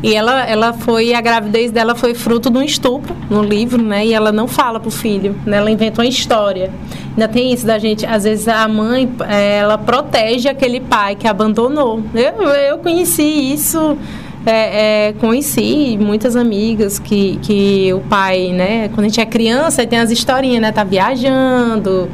E 0.00 0.14
ela, 0.14 0.46
ela 0.46 0.72
foi, 0.72 1.12
a 1.12 1.20
gravidez 1.20 1.72
dela 1.72 1.96
foi 1.96 2.14
fruto 2.14 2.50
de 2.50 2.58
um 2.58 2.62
estupro 2.62 3.16
no 3.28 3.42
livro, 3.42 3.82
né? 3.82 4.06
E 4.06 4.14
ela 4.14 4.30
não 4.30 4.46
fala 4.46 4.78
pro 4.78 4.90
filho, 4.90 5.34
né? 5.44 5.56
Ela 5.56 5.70
inventa 5.70 6.02
uma 6.02 6.06
história. 6.06 6.70
Ainda 7.08 7.26
tem 7.26 7.52
isso 7.52 7.66
da 7.66 7.78
gente, 7.78 8.06
às 8.06 8.22
vezes 8.22 8.46
a 8.46 8.68
mãe, 8.68 9.10
ela 9.28 9.76
protege 9.76 10.48
aquele 10.48 10.80
pai 10.80 11.16
que 11.16 11.26
abandonou. 11.26 12.00
Eu, 12.14 12.44
eu 12.44 12.78
conheci 12.78 13.22
isso. 13.22 13.98
É, 14.46 15.08
é, 15.08 15.12
conheci 15.14 15.98
muitas 16.00 16.36
amigas 16.36 17.00
que, 17.00 17.36
que 17.42 17.92
o 17.92 18.00
pai, 18.00 18.52
né, 18.52 18.88
quando 18.90 19.00
a 19.00 19.08
gente 19.08 19.20
é 19.20 19.26
criança, 19.26 19.84
tem 19.84 19.98
as 19.98 20.12
historinhas, 20.12 20.62
né, 20.62 20.70
tá 20.70 20.84
viajando, 20.84 22.08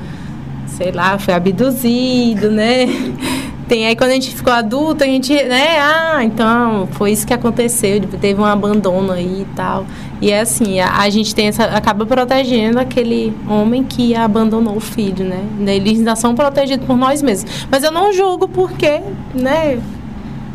sei 0.66 0.92
lá, 0.92 1.18
foi 1.18 1.34
abduzido, 1.34 2.50
né? 2.50 2.86
Tem 3.68 3.86
aí 3.86 3.96
quando 3.96 4.10
a 4.10 4.14
gente 4.14 4.34
ficou 4.34 4.52
adulto, 4.52 5.02
a 5.02 5.06
gente, 5.06 5.32
né? 5.32 5.78
Ah, 5.78 6.22
então 6.22 6.86
foi 6.92 7.12
isso 7.12 7.26
que 7.26 7.32
aconteceu, 7.32 8.00
tipo, 8.00 8.18
teve 8.18 8.38
um 8.38 8.44
abandono 8.44 9.12
aí 9.12 9.42
e 9.42 9.46
tal. 9.56 9.86
E 10.20 10.30
é 10.30 10.40
assim, 10.40 10.78
a, 10.78 10.98
a 10.98 11.08
gente 11.08 11.34
tem 11.34 11.46
essa, 11.46 11.64
acaba 11.64 12.04
protegendo 12.04 12.78
aquele 12.78 13.34
homem 13.48 13.82
que 13.82 14.14
abandonou 14.14 14.76
o 14.76 14.80
filho, 14.80 15.24
né? 15.24 15.42
Eles 15.66 16.00
ainda 16.00 16.14
são 16.16 16.34
protegidos 16.34 16.86
por 16.86 16.98
nós 16.98 17.22
mesmos. 17.22 17.66
Mas 17.70 17.82
eu 17.82 17.90
não 17.90 18.12
julgo 18.12 18.46
porque, 18.46 19.00
né? 19.34 19.80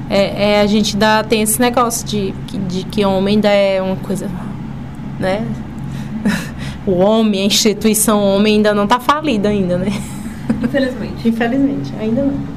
É, 0.09 0.51
é, 0.51 0.61
a 0.61 0.65
gente 0.67 0.95
dá, 0.95 1.23
tem 1.23 1.41
esse 1.41 1.59
negócio 1.59 2.07
de, 2.07 2.31
de 2.67 2.83
que 2.85 3.03
homem 3.03 3.35
ainda 3.35 3.49
é 3.49 3.81
uma 3.81 3.97
coisa, 3.97 4.29
né? 5.19 5.45
O 6.87 6.99
homem, 6.99 7.41
a 7.41 7.45
instituição 7.45 8.23
homem 8.23 8.55
ainda 8.55 8.73
não 8.73 8.85
está 8.85 8.97
falida 8.97 9.49
ainda, 9.49 9.77
né? 9.77 9.91
Infelizmente. 10.63 11.27
Infelizmente, 11.27 11.93
ainda 11.99 12.23
não. 12.23 12.56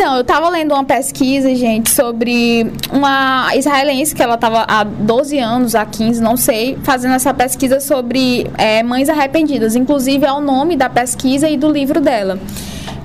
Então, 0.00 0.16
eu 0.16 0.24
tava 0.24 0.48
lendo 0.48 0.72
uma 0.72 0.82
pesquisa, 0.82 1.54
gente, 1.54 1.90
sobre 1.90 2.72
uma 2.90 3.54
israelense 3.54 4.14
que 4.14 4.22
ela 4.22 4.38
tava 4.38 4.64
há 4.66 4.82
12 4.82 5.38
anos, 5.38 5.74
há 5.74 5.84
15, 5.84 6.22
não 6.22 6.38
sei, 6.38 6.78
fazendo 6.82 7.12
essa 7.12 7.34
pesquisa 7.34 7.80
sobre 7.80 8.50
é, 8.56 8.82
mães 8.82 9.10
arrependidas. 9.10 9.76
Inclusive, 9.76 10.24
é 10.24 10.32
o 10.32 10.40
nome 10.40 10.74
da 10.74 10.88
pesquisa 10.88 11.50
e 11.50 11.58
do 11.58 11.70
livro 11.70 12.00
dela. 12.00 12.40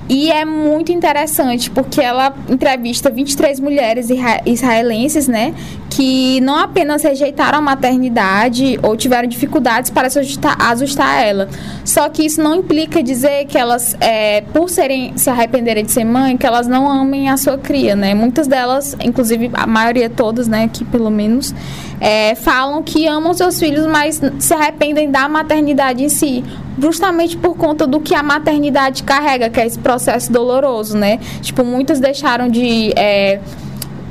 E 0.08 0.32
é 0.32 0.46
muito 0.46 0.90
interessante 0.90 1.68
porque 1.68 2.00
ela 2.00 2.32
entrevista 2.48 3.10
23 3.10 3.60
mulheres 3.60 4.08
israelenses, 4.46 5.28
né, 5.28 5.52
que 5.96 6.42
não 6.42 6.58
apenas 6.58 7.02
rejeitaram 7.02 7.56
a 7.56 7.60
maternidade 7.62 8.78
ou 8.82 8.94
tiveram 8.98 9.26
dificuldades 9.26 9.88
para 9.88 10.10
se 10.10 10.18
ajustar, 10.18 10.54
ajustar 10.60 11.24
ela. 11.24 11.48
Só 11.86 12.06
que 12.10 12.26
isso 12.26 12.38
não 12.42 12.56
implica 12.56 13.02
dizer 13.02 13.46
que 13.46 13.56
elas, 13.56 13.96
é, 13.98 14.42
por 14.42 14.68
serem 14.68 15.16
se 15.16 15.30
arrependerem 15.30 15.86
de 15.86 15.90
ser 15.90 16.04
mãe, 16.04 16.36
que 16.36 16.46
elas 16.46 16.66
não 16.66 16.86
amem 16.86 17.30
a 17.30 17.38
sua 17.38 17.56
cria, 17.56 17.96
né? 17.96 18.14
Muitas 18.14 18.46
delas, 18.46 18.94
inclusive 19.02 19.50
a 19.54 19.66
maioria 19.66 20.10
todas, 20.10 20.46
né, 20.46 20.64
aqui 20.64 20.84
pelo 20.84 21.10
menos, 21.10 21.54
é, 21.98 22.34
falam 22.34 22.82
que 22.82 23.06
amam 23.06 23.32
seus 23.32 23.58
filhos, 23.58 23.86
mas 23.86 24.20
se 24.38 24.52
arrependem 24.52 25.10
da 25.10 25.26
maternidade 25.30 26.04
em 26.04 26.10
si, 26.10 26.44
justamente 26.78 27.38
por 27.38 27.56
conta 27.56 27.86
do 27.86 28.00
que 28.00 28.14
a 28.14 28.22
maternidade 28.22 29.02
carrega, 29.02 29.48
que 29.48 29.58
é 29.58 29.64
esse 29.64 29.78
processo 29.78 30.30
doloroso, 30.30 30.94
né? 30.94 31.18
Tipo, 31.40 31.64
muitas 31.64 31.98
deixaram 32.00 32.50
de 32.50 32.92
é, 32.96 33.40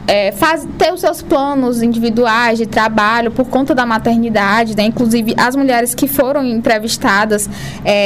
é, 0.07 0.31
faz, 0.31 0.67
ter 0.77 0.93
os 0.93 1.01
seus 1.01 1.21
planos 1.21 1.81
individuais 1.81 2.57
de 2.57 2.65
trabalho 2.65 3.31
por 3.31 3.45
conta 3.47 3.73
da 3.73 3.85
maternidade, 3.85 4.75
né? 4.75 4.83
Inclusive, 4.83 5.33
as 5.37 5.55
mulheres 5.55 5.95
que 5.95 6.07
foram 6.07 6.45
entrevistadas 6.45 7.49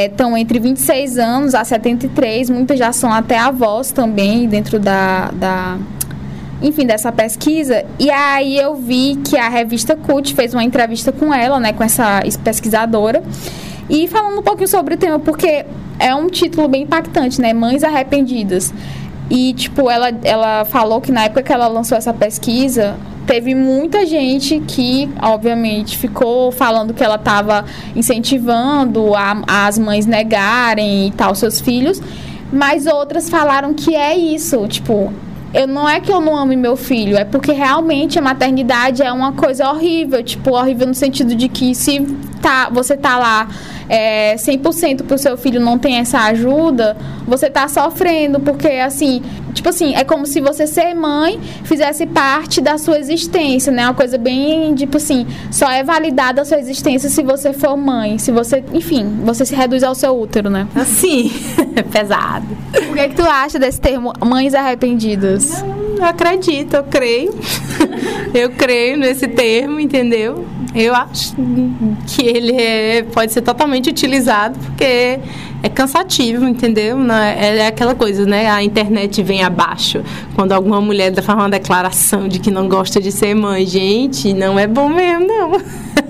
estão 0.05 0.35
é, 0.35 0.39
entre 0.39 0.59
26 0.59 1.17
anos 1.17 1.55
a 1.55 1.63
73, 1.63 2.49
muitas 2.49 2.79
já 2.79 2.91
são 2.93 3.11
até 3.11 3.37
avós 3.37 3.91
também 3.91 4.47
dentro 4.47 4.79
da, 4.79 5.29
da 5.33 5.77
enfim, 6.61 6.85
dessa 6.85 7.11
pesquisa. 7.11 7.83
E 7.97 8.09
aí 8.09 8.57
eu 8.57 8.75
vi 8.75 9.17
que 9.17 9.37
a 9.37 9.49
revista 9.49 9.95
CUT 9.95 10.33
fez 10.33 10.53
uma 10.53 10.63
entrevista 10.63 11.11
com 11.11 11.33
ela, 11.33 11.59
né, 11.59 11.73
com 11.73 11.83
essa 11.83 12.21
pesquisadora. 12.43 13.23
E 13.89 14.07
falando 14.07 14.39
um 14.39 14.43
pouquinho 14.43 14.67
sobre 14.67 14.93
o 14.93 14.97
tema, 14.97 15.19
porque 15.19 15.65
é 15.97 16.13
um 16.13 16.27
título 16.27 16.67
bem 16.67 16.83
impactante, 16.83 17.41
né? 17.41 17.53
Mães 17.53 17.83
arrependidas. 17.83 18.73
E, 19.29 19.53
tipo, 19.53 19.89
ela, 19.89 20.09
ela 20.23 20.65
falou 20.65 20.99
que 20.99 21.11
na 21.11 21.25
época 21.25 21.43
que 21.43 21.53
ela 21.53 21.67
lançou 21.67 21.97
essa 21.97 22.13
pesquisa, 22.13 22.95
teve 23.27 23.53
muita 23.53 24.07
gente 24.07 24.59
que, 24.61 25.07
obviamente, 25.21 25.95
ficou 25.97 26.51
falando 26.51 26.95
que 26.95 27.03
ela 27.03 27.15
estava 27.15 27.63
incentivando 27.95 29.13
a, 29.13 29.43
as 29.67 29.77
mães 29.77 30.07
negarem 30.07 31.07
e 31.07 31.11
tal 31.11 31.35
seus 31.35 31.61
filhos, 31.61 32.01
mas 32.51 32.87
outras 32.87 33.29
falaram 33.29 33.71
que 33.75 33.95
é 33.95 34.17
isso, 34.17 34.67
tipo, 34.67 35.13
eu 35.53 35.67
não 35.67 35.87
é 35.87 35.99
que 35.99 36.11
eu 36.11 36.19
não 36.19 36.35
ame 36.35 36.55
meu 36.55 36.75
filho, 36.75 37.17
é 37.17 37.23
porque 37.23 37.51
realmente 37.51 38.17
a 38.17 38.21
maternidade 38.21 39.03
é 39.03 39.11
uma 39.11 39.33
coisa 39.33 39.69
horrível, 39.69 40.23
tipo, 40.23 40.51
horrível 40.55 40.87
no 40.87 40.95
sentido 40.95 41.35
de 41.35 41.47
que 41.47 41.75
se 41.75 42.01
tá, 42.41 42.69
você 42.71 42.97
tá 42.97 43.17
lá 43.19 43.47
é, 43.89 44.35
100% 44.35 45.03
pro 45.03 45.17
seu 45.17 45.35
filho 45.35 45.59
não 45.59 45.77
tem 45.77 45.97
essa 45.97 46.19
ajuda, 46.19 46.95
você 47.27 47.49
tá 47.49 47.67
sofrendo, 47.67 48.39
porque 48.39 48.67
assim, 48.67 49.21
tipo 49.53 49.67
assim, 49.69 49.95
é 49.95 50.03
como 50.03 50.25
se 50.25 50.39
você 50.39 50.67
ser 50.67 50.93
mãe 50.93 51.39
fizesse 51.63 52.05
parte 52.05 52.61
da 52.61 52.77
sua 52.77 52.99
existência, 52.99 53.71
né? 53.71 53.85
Uma 53.85 53.93
coisa 53.93 54.17
bem, 54.17 54.75
tipo 54.75 54.97
assim, 54.97 55.25
só 55.51 55.69
é 55.69 55.83
validada 55.83 56.41
a 56.41 56.45
sua 56.45 56.59
existência 56.59 57.09
se 57.09 57.23
você 57.23 57.51
for 57.51 57.75
mãe, 57.75 58.17
se 58.17 58.31
você, 58.31 58.63
enfim, 58.71 59.21
você 59.23 59.45
se 59.45 59.55
reduz 59.55 59.83
ao 59.83 59.95
seu 59.95 60.19
útero, 60.19 60.49
né? 60.49 60.67
Assim, 60.75 61.31
é 61.75 61.81
pesado. 61.83 62.45
O 62.89 62.93
que 62.93 62.99
é 62.99 63.09
que 63.09 63.15
tu 63.15 63.23
acha 63.23 63.57
desse 63.57 63.81
termo 63.81 64.13
mães 64.23 64.53
arrependidas? 64.53 65.63
eu 65.99 66.05
acredito, 66.05 66.75
eu 66.75 66.83
creio. 66.83 67.37
eu 68.33 68.49
creio 68.51 68.97
nesse 68.97 69.27
termo, 69.27 69.79
entendeu? 69.79 70.45
Eu 70.73 70.93
acho 70.93 71.35
que 72.07 72.21
ele 72.21 72.53
é, 72.53 73.03
pode 73.03 73.33
ser 73.33 73.41
totalmente 73.41 73.89
utilizado 73.89 74.57
porque 74.59 75.19
é 75.63 75.69
cansativo, 75.69 76.47
entendeu? 76.47 76.97
É, 77.11 77.57
é 77.57 77.67
aquela 77.67 77.95
coisa, 77.95 78.25
né? 78.25 78.49
A 78.49 78.63
internet 78.63 79.21
vem 79.23 79.43
abaixo 79.43 80.03
quando 80.35 80.51
alguma 80.51 80.79
mulher 80.79 81.13
faz 81.21 81.37
uma 81.37 81.49
declaração 81.49 82.27
de 82.27 82.39
que 82.39 82.51
não 82.51 82.69
gosta 82.69 83.01
de 83.01 83.11
ser 83.11 83.33
mãe. 83.33 83.65
Gente, 83.65 84.33
não 84.33 84.59
é 84.59 84.67
bom 84.67 84.89
mesmo, 84.89 85.27
não. 85.27 85.51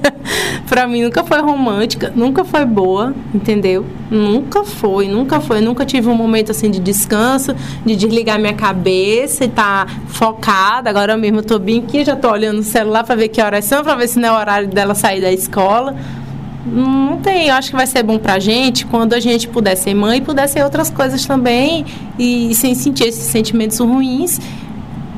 pra 0.68 0.88
mim 0.88 1.04
nunca 1.04 1.24
foi 1.24 1.40
romântica, 1.42 2.12
nunca 2.16 2.44
foi 2.44 2.66
boa, 2.66 3.14
entendeu? 3.34 3.86
Nunca 4.10 4.64
foi, 4.64 5.08
nunca 5.08 5.40
foi. 5.40 5.62
Nunca 5.62 5.86
tive 5.86 6.10
um 6.10 6.16
momento 6.16 6.52
assim 6.52 6.70
de 6.70 6.80
descanso, 6.80 7.56
de 7.86 7.96
desligar 7.96 8.40
minha 8.40 8.54
cabeça 8.54 9.46
e 9.46 9.48
tá 9.48 9.88
focada. 10.08 10.90
Agora 10.90 11.18
mesmo 11.18 11.40
eu 11.40 11.44
tô 11.44 11.60
bem 11.60 11.80
aqui, 11.80 12.04
já 12.04 12.16
tô 12.16 12.30
olhando 12.32 12.60
o 12.60 12.64
celular 12.64 13.04
para 13.04 13.16
ver 13.16 13.30
que 13.30 13.42
horas 13.42 13.66
são, 13.66 13.84
para 13.84 13.96
ver 13.96 14.08
se 14.08 14.20
não 14.20 14.30
é 14.30 14.32
horário 14.32 14.68
dela 14.68 14.96
sair 14.96 15.22
da 15.22 15.32
escola. 15.32 15.96
Não 16.66 17.18
tem, 17.18 17.48
eu 17.48 17.56
acho 17.56 17.70
que 17.70 17.76
vai 17.76 17.88
ser 17.88 18.04
bom 18.04 18.18
pra 18.18 18.38
gente 18.38 18.86
quando 18.86 19.14
a 19.14 19.20
gente 19.20 19.48
puder 19.48 19.76
ser 19.76 19.94
mãe 19.94 20.18
e 20.18 20.22
puder 20.22 20.48
ser 20.48 20.64
outras 20.64 20.90
coisas 20.90 21.26
também 21.26 21.86
e, 22.18 22.52
e 22.52 22.56
sem 22.56 22.76
sentir 22.76 23.06
esses 23.06 23.24
sentimentos 23.24 23.80
ruins, 23.80 24.40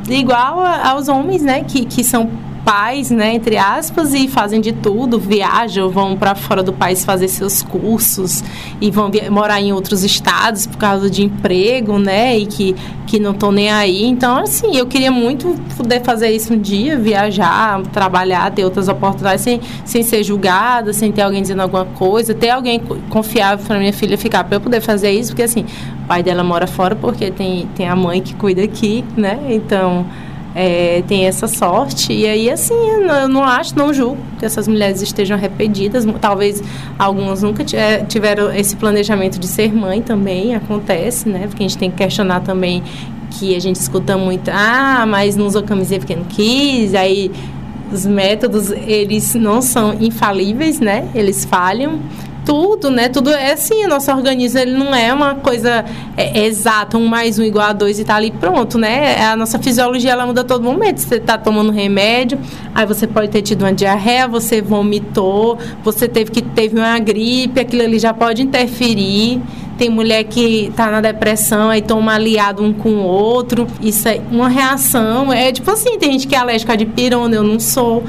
igual 0.08 0.64
aos 0.64 1.08
homens, 1.08 1.42
né, 1.42 1.64
que, 1.64 1.86
que 1.86 2.04
são 2.04 2.30
pais, 2.66 3.10
né, 3.12 3.34
entre 3.34 3.58
aspas, 3.58 4.14
e 4.14 4.28
fazem 4.28 4.62
de 4.62 4.72
tudo, 4.72 5.20
viajam, 5.20 5.90
vão 5.90 6.16
para 6.16 6.36
fora 6.36 6.64
do 6.64 6.72
país 6.72 7.04
fazer 7.04 7.28
seus 7.28 7.62
cursos 7.62 8.44
e 8.80 8.90
vão 8.90 9.12
morar 9.30 9.62
em 9.62 9.74
outros 9.74 10.04
estados 10.04 10.68
por 10.68 10.78
causa 10.78 11.10
de 11.10 11.24
emprego, 11.24 11.98
né, 12.00 12.38
e 12.38 12.46
que, 12.46 12.76
que 13.08 13.20
não 13.20 13.32
estão 13.32 13.52
nem 13.52 13.72
aí. 13.72 14.06
Então, 14.06 14.38
assim, 14.38 14.76
eu 14.76 14.86
queria 14.86 15.12
muito 15.12 15.56
poder 15.76 16.02
fazer 16.02 16.32
isso 16.32 16.54
um 16.54 16.60
dia, 16.60 16.98
viajar, 16.98 17.82
trabalhar, 17.88 18.52
ter 18.52 18.64
outras 18.64 18.88
oportunidades 18.88 19.42
sem, 19.44 19.60
sem 19.84 20.04
ser 20.04 20.24
julgada, 20.24 20.94
sem 20.94 21.12
ter 21.12 21.22
alguém 21.22 21.42
dizendo 21.42 21.62
alguma 21.62 21.86
coisa, 21.86 22.34
ter 22.34 22.50
alguém 22.50 22.80
confiável 23.10 23.66
para 23.66 23.80
minha 23.80 23.94
filha 23.94 24.18
ficar 24.18 24.44
para 24.44 24.58
eu 24.58 24.62
poder 24.62 24.82
fazer 24.82 25.12
isso, 25.12 25.32
porque 25.32 25.44
assim, 25.44 25.66
o 26.04 26.08
pai 26.08 26.24
dela 26.24 26.44
mora 26.44 26.68
fora 26.68 26.96
porque 26.96 27.32
tem, 27.32 27.68
tem 27.76 27.88
a 27.88 27.96
mãe 27.96 28.22
que 28.22 28.34
cuida 28.36 28.64
aqui, 28.64 29.04
né? 29.18 29.40
Então, 29.50 30.06
é, 30.56 31.04
tem 31.08 31.26
essa 31.26 31.48
sorte. 31.48 32.14
E 32.14 32.26
aí, 32.26 32.50
assim, 32.50 32.74
eu 32.74 33.28
não 33.28 33.44
acho, 33.44 33.78
não 33.78 33.94
julgo 33.94 34.18
que 34.38 34.46
essas 34.46 34.68
mulheres 34.68 35.02
estejam 35.02 35.38
arrependidas. 35.38 36.06
Talvez 36.20 36.62
algumas 36.98 37.42
nunca 37.42 37.64
é, 37.76 38.04
tiveram 38.04 38.54
esse 38.54 38.76
planejamento 38.76 39.40
de 39.40 39.48
ser 39.48 39.74
mãe 39.74 40.02
também, 40.02 40.56
acontece, 40.56 41.28
né? 41.30 41.48
Porque 41.48 41.64
a 41.64 41.68
gente 41.68 41.78
tem 41.78 41.90
que 41.90 41.98
questionar 41.98 42.42
também 42.42 42.84
que 43.32 43.56
a 43.56 43.60
gente 43.60 43.78
escuta 43.78 44.18
muito, 44.18 44.52
ah, 44.52 45.06
mas 45.08 45.38
não 45.38 45.48
usou 45.48 45.64
camiseta 45.64 46.02
porque 46.02 46.16
não 46.16 46.26
quis, 46.26 46.94
aí 46.94 47.32
os 47.92 48.06
métodos, 48.06 48.72
eles 48.72 49.36
não 49.36 49.62
são 49.62 49.96
infalíveis, 50.00 50.80
né? 50.80 51.08
Eles 51.14 51.46
falham 51.46 52.00
tudo, 52.46 52.90
né? 52.90 53.10
Tudo 53.10 53.30
é 53.30 53.54
assim, 53.54 53.86
o 53.86 53.88
nosso 53.88 54.12
organismo 54.12 54.60
ele 54.60 54.72
não 54.72 54.94
é 54.94 55.14
uma 55.14 55.36
coisa 55.36 55.86
é, 56.18 56.40
é, 56.40 56.46
exata, 56.46 56.98
um 56.98 57.08
mais 57.08 57.38
um 57.40 57.44
igual 57.44 57.68
a 57.68 57.74
dois 57.74 58.00
e 58.00 58.04
tá 58.04 58.16
ali 58.16 58.32
pronto, 58.32 58.78
né? 58.78 59.16
É, 59.20 59.26
a 59.26 59.36
nossa 59.36 59.60
fisiologia 59.60 60.12
ela 60.12 60.26
muda 60.26 60.42
a 60.42 60.44
todo 60.44 60.64
momento. 60.64 61.00
Você 61.00 61.20
tá 61.20 61.38
tomando 61.38 61.72
remédio, 61.72 62.40
aí 62.74 62.86
você 62.86 63.08
pode 63.08 63.30
ter 63.30 63.42
tido 63.42 63.62
uma 63.62 63.74
diarreia, 63.74 64.28
você 64.28 64.62
vomitou, 64.62 65.58
você 65.84 66.08
teve 66.08 66.32
que 66.32 66.42
teve 66.42 66.78
uma 66.78 66.98
gripe, 67.00 67.60
aquilo 67.60 67.84
ali 67.84 68.00
já 68.00 68.14
pode 68.14 68.42
interferir. 68.42 69.42
Tem 69.78 69.90
mulher 69.90 70.24
que 70.26 70.72
tá 70.76 70.92
na 70.92 71.02
depressão, 71.02 71.70
aí 71.70 71.82
toma 71.82 72.14
aliado 72.14 72.64
um 72.64 72.72
com 72.72 72.90
o 72.90 73.04
outro. 73.04 73.66
Isso 73.82 74.08
é 74.08 74.22
uma 74.32 74.48
reação. 74.48 75.34
É 75.34 75.52
tipo 75.52 75.72
assim, 75.72 75.98
tem 75.98 76.12
gente 76.12 76.28
que 76.28 76.36
é 76.36 76.38
alérgica 76.38 76.78
de 76.78 76.86
pirona, 76.86 77.36
eu 77.36 77.44
não 77.44 77.60
sou 77.60 78.04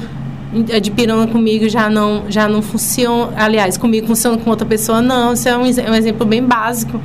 de 0.81 0.91
pirona 0.91 1.27
comigo 1.27 1.67
já 1.67 1.89
não, 1.89 2.23
já 2.29 2.47
não 2.47 2.61
funciona. 2.61 3.33
Aliás, 3.35 3.77
comigo 3.77 4.07
funciona 4.07 4.37
com 4.37 4.49
outra 4.49 4.65
pessoa, 4.65 5.01
não. 5.01 5.33
Isso 5.33 5.49
é 5.49 5.57
um, 5.57 5.65
é 5.65 5.91
um 5.91 5.95
exemplo 5.95 6.25
bem 6.25 6.43
básico. 6.43 6.99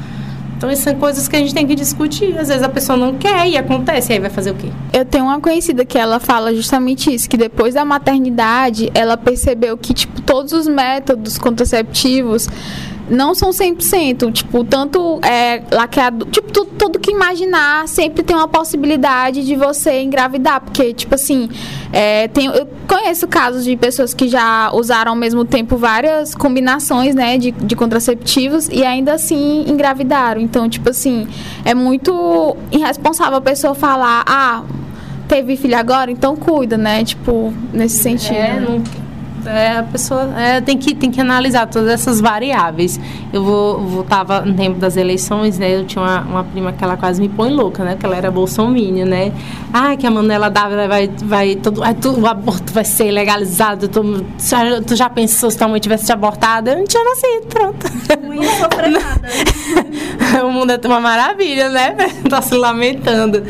Então, 0.56 0.68
essas 0.68 0.84
são 0.84 0.94
coisas 0.96 1.28
que 1.28 1.36
a 1.36 1.38
gente 1.38 1.54
tem 1.54 1.64
que 1.64 1.76
discutir. 1.76 2.36
Às 2.36 2.48
vezes 2.48 2.64
a 2.64 2.68
pessoa 2.68 2.98
não 2.98 3.14
quer 3.14 3.48
e 3.48 3.56
acontece, 3.56 4.12
e 4.12 4.14
aí 4.14 4.18
vai 4.18 4.28
fazer 4.28 4.50
o 4.50 4.54
quê? 4.54 4.66
Eu 4.92 5.04
tenho 5.04 5.24
uma 5.24 5.40
conhecida 5.40 5.84
que 5.84 5.96
ela 5.96 6.18
fala 6.18 6.52
justamente 6.52 7.14
isso, 7.14 7.30
que 7.30 7.36
depois 7.36 7.74
da 7.74 7.84
maternidade, 7.84 8.90
ela 8.92 9.16
percebeu 9.16 9.78
que, 9.78 9.94
tipo, 9.94 10.20
todos 10.22 10.52
os 10.52 10.66
métodos 10.66 11.38
contraceptivos 11.38 12.48
não 13.10 13.34
são 13.34 13.50
100%. 13.50 14.32
Tipo, 14.32 14.64
tanto 14.64 15.20
é, 15.22 15.62
laqueado, 15.70 16.26
tipo, 16.26 16.50
tudo, 16.52 16.70
tudo 16.78 16.98
que 16.98 17.10
imaginar 17.10 17.88
sempre 17.88 18.22
tem 18.22 18.36
uma 18.36 18.48
possibilidade 18.48 19.44
de 19.44 19.56
você 19.56 20.02
engravidar. 20.02 20.60
Porque, 20.60 20.92
tipo 20.92 21.14
assim, 21.14 21.48
é, 21.92 22.28
tem, 22.28 22.46
eu 22.46 22.68
conheço 22.86 23.26
casos 23.26 23.64
de 23.64 23.76
pessoas 23.76 24.14
que 24.14 24.28
já 24.28 24.70
usaram 24.72 25.12
ao 25.12 25.16
mesmo 25.16 25.44
tempo 25.44 25.76
várias 25.76 26.34
combinações, 26.34 27.14
né, 27.14 27.38
de, 27.38 27.50
de 27.50 27.76
contraceptivos 27.76 28.68
e 28.68 28.84
ainda 28.84 29.14
assim 29.14 29.64
engravidaram. 29.68 30.40
Então, 30.40 30.68
tipo 30.68 30.90
assim, 30.90 31.26
é 31.64 31.74
muito 31.74 32.56
irresponsável 32.70 33.38
a 33.38 33.40
pessoa 33.40 33.74
falar, 33.74 34.24
ah, 34.26 34.62
teve 35.26 35.56
filho 35.56 35.76
agora, 35.76 36.10
então 36.10 36.34
cuida, 36.36 36.76
né? 36.76 37.04
Tipo, 37.04 37.52
nesse 37.72 37.98
sentido. 37.98 38.34
É, 38.34 38.60
não 38.60 39.07
é, 39.48 39.78
a 39.78 39.82
pessoa 39.82 40.38
é, 40.38 40.60
tem, 40.60 40.76
que, 40.76 40.94
tem 40.94 41.10
que 41.10 41.20
analisar 41.20 41.66
todas 41.66 41.88
essas 41.88 42.20
variáveis. 42.20 43.00
Eu 43.32 43.42
vou, 43.42 43.80
vou 43.80 44.04
tava 44.04 44.42
no 44.42 44.54
tempo 44.54 44.78
das 44.78 44.96
eleições, 44.96 45.58
né? 45.58 45.74
Eu 45.76 45.84
tinha 45.84 46.02
uma, 46.02 46.20
uma 46.20 46.44
prima 46.44 46.72
que 46.72 46.82
ela 46.82 46.96
quase 46.96 47.20
me 47.20 47.28
põe 47.28 47.50
louca, 47.50 47.84
né? 47.84 47.96
Que 47.98 48.06
ela 48.06 48.16
era 48.16 48.30
bolsominion, 48.30 49.06
né? 49.06 49.32
Ah, 49.72 49.96
que 49.96 50.06
a 50.06 50.10
Manela 50.10 50.48
Dávila 50.48 50.88
vai, 50.88 51.10
vai 51.24 51.56
todo, 51.56 51.82
ai, 51.82 51.94
tu, 51.94 52.18
o 52.20 52.26
aborto 52.26 52.72
vai 52.72 52.84
ser 52.84 53.10
legalizado. 53.10 53.88
Tu, 53.88 54.24
tu 54.86 54.96
já 54.96 55.10
pensou 55.10 55.50
se 55.50 55.58
tua 55.58 55.68
mãe 55.68 55.80
tivesse 55.80 56.06
te 56.06 56.12
abortado? 56.12 56.70
Eu 56.70 56.78
não 56.78 56.84
tinha 56.84 57.04
nascido, 57.04 57.46
pronto. 57.48 57.86
Não 58.22 58.42
o 60.48 60.52
mundo 60.52 60.72
é 60.72 60.80
uma 60.86 61.00
maravilha, 61.00 61.68
né? 61.68 61.96
tá 62.28 62.42
se 62.42 62.54
lamentando. 62.54 63.42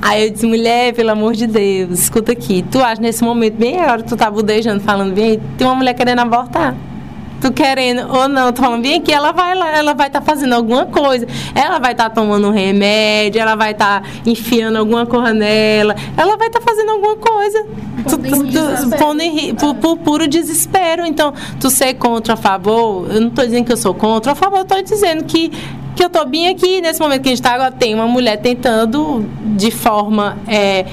Aí 0.00 0.24
eu 0.24 0.30
disse, 0.30 0.46
mulher, 0.46 0.94
pelo 0.94 1.10
amor 1.10 1.34
de 1.34 1.46
Deus, 1.46 1.98
escuta 1.98 2.32
aqui. 2.32 2.64
Tu 2.70 2.78
acha 2.80 3.00
nesse 3.00 3.24
momento, 3.24 3.54
bem 3.54 3.80
a 3.80 3.92
hora 3.92 4.02
que 4.02 4.08
tu 4.08 4.16
tá 4.16 4.30
budejando, 4.30 4.80
falando 4.80 5.14
bem, 5.14 5.40
tem 5.56 5.66
uma 5.66 5.74
mulher 5.74 5.94
querendo 5.94 6.20
abortar. 6.20 6.74
Tu 7.40 7.52
querendo 7.52 8.10
ou 8.10 8.28
não, 8.28 8.50
tu 8.50 8.62
falando 8.62 8.82
bem 8.82 8.94
aqui, 8.94 9.12
ela 9.12 9.30
vai 9.30 9.54
lá, 9.54 9.76
ela 9.76 9.94
vai 9.94 10.06
estar 10.06 10.20
tá 10.20 10.26
fazendo 10.26 10.54
alguma 10.54 10.86
coisa. 10.86 11.26
Ela 11.54 11.78
vai 11.78 11.92
estar 11.92 12.08
tá 12.08 12.10
tomando 12.10 12.48
um 12.48 12.50
remédio, 12.50 13.40
ela 13.40 13.54
vai 13.54 13.72
estar 13.72 14.00
tá 14.00 14.08
enfiando 14.24 14.76
alguma 14.76 15.04
coisa 15.04 15.34
nela, 15.34 15.94
ela 16.16 16.36
vai 16.36 16.46
estar 16.46 16.60
tá 16.60 16.64
fazendo 16.66 16.90
alguma 16.90 17.16
coisa. 17.16 17.66
Pondo 18.98 19.20
em, 19.20 19.54
por, 19.54 19.74
por 19.74 19.98
puro 19.98 20.28
desespero. 20.28 21.04
Então, 21.04 21.34
tu 21.60 21.68
ser 21.68 21.94
contra 21.94 22.34
a 22.34 22.36
favor, 22.36 23.06
eu 23.10 23.20
não 23.20 23.28
estou 23.28 23.44
dizendo 23.44 23.64
que 23.64 23.72
eu 23.72 23.76
sou 23.76 23.92
contra 23.92 24.32
a 24.32 24.34
favor, 24.34 24.58
eu 24.58 24.62
estou 24.62 24.82
dizendo 24.82 25.24
que 25.24 25.52
que 25.96 26.02
eu 26.02 26.08
estou 26.08 26.26
bem 26.26 26.48
aqui, 26.48 26.80
nesse 26.82 27.00
momento 27.00 27.22
que 27.22 27.28
a 27.28 27.30
gente 27.30 27.38
está 27.38 27.54
agora, 27.54 27.72
tem 27.72 27.94
uma 27.94 28.06
mulher 28.06 28.36
tentando, 28.36 29.24
de 29.56 29.70
forma 29.70 30.36
é, 30.46 30.80
é, 30.80 30.86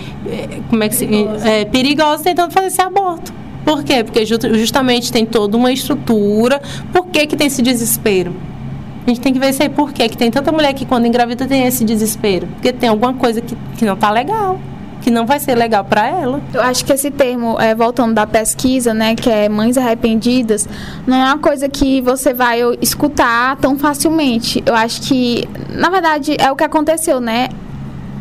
como 0.70 0.82
é 0.82 0.88
que 0.90 0.96
se, 0.96 1.08
é, 1.44 1.66
perigosa, 1.66 2.24
tentando 2.24 2.52
fazer 2.52 2.68
esse 2.68 2.82
aborto. 2.82 3.34
Por 3.66 3.84
quê? 3.84 4.04
Porque 4.04 4.26
justamente 4.26 5.12
tem 5.12 5.26
toda 5.26 5.58
uma 5.58 5.72
estrutura. 5.72 6.62
Por 6.92 7.08
que, 7.08 7.28
que 7.28 7.36
tem 7.36 7.48
esse 7.48 7.62
desespero? 7.62 8.34
A 9.06 9.10
gente 9.10 9.20
tem 9.20 9.34
que 9.34 9.40
ver 9.40 9.50
isso 9.50 9.62
aí 9.62 9.70
por 9.70 9.92
quê? 9.92 10.08
que 10.08 10.18
tem 10.18 10.32
tanta 10.32 10.52
mulher 10.52 10.74
que 10.74 10.86
quando 10.86 11.06
engravida 11.06 11.46
tem 11.46 11.66
esse 11.66 11.84
desespero. 11.84 12.48
Porque 12.48 12.72
tem 12.72 12.90
alguma 12.90 13.14
coisa 13.14 13.42
que, 13.42 13.56
que 13.78 13.86
não 13.86 13.94
está 13.94 14.10
legal 14.10 14.60
que 15.04 15.12
não 15.12 15.26
vai 15.26 15.40
ser 15.40 15.56
legal 15.56 15.84
para 15.84 16.08
ela. 16.08 16.42
Eu 16.54 16.62
acho 16.62 16.86
que 16.86 16.94
esse 16.94 17.12
termo, 17.12 17.60
é, 17.60 17.76
voltando 17.76 18.14
da 18.14 18.26
pesquisa, 18.26 18.94
né, 18.94 19.16
que 19.16 19.30
é 19.30 19.50
mães 19.50 19.78
arrependidas, 19.78 20.68
não 21.06 21.18
é 21.18 21.26
uma 21.26 21.38
coisa 21.38 21.68
que 21.68 22.00
você 22.02 22.34
vai 22.34 22.62
escutar 22.82 23.58
tão 23.58 23.78
facilmente. 23.78 24.64
Eu 24.66 24.74
acho 24.74 25.02
que, 25.02 25.48
na 25.70 25.90
verdade, 25.90 26.38
é 26.40 26.50
o 26.50 26.56
que 26.56 26.64
aconteceu, 26.64 27.20
né? 27.20 27.50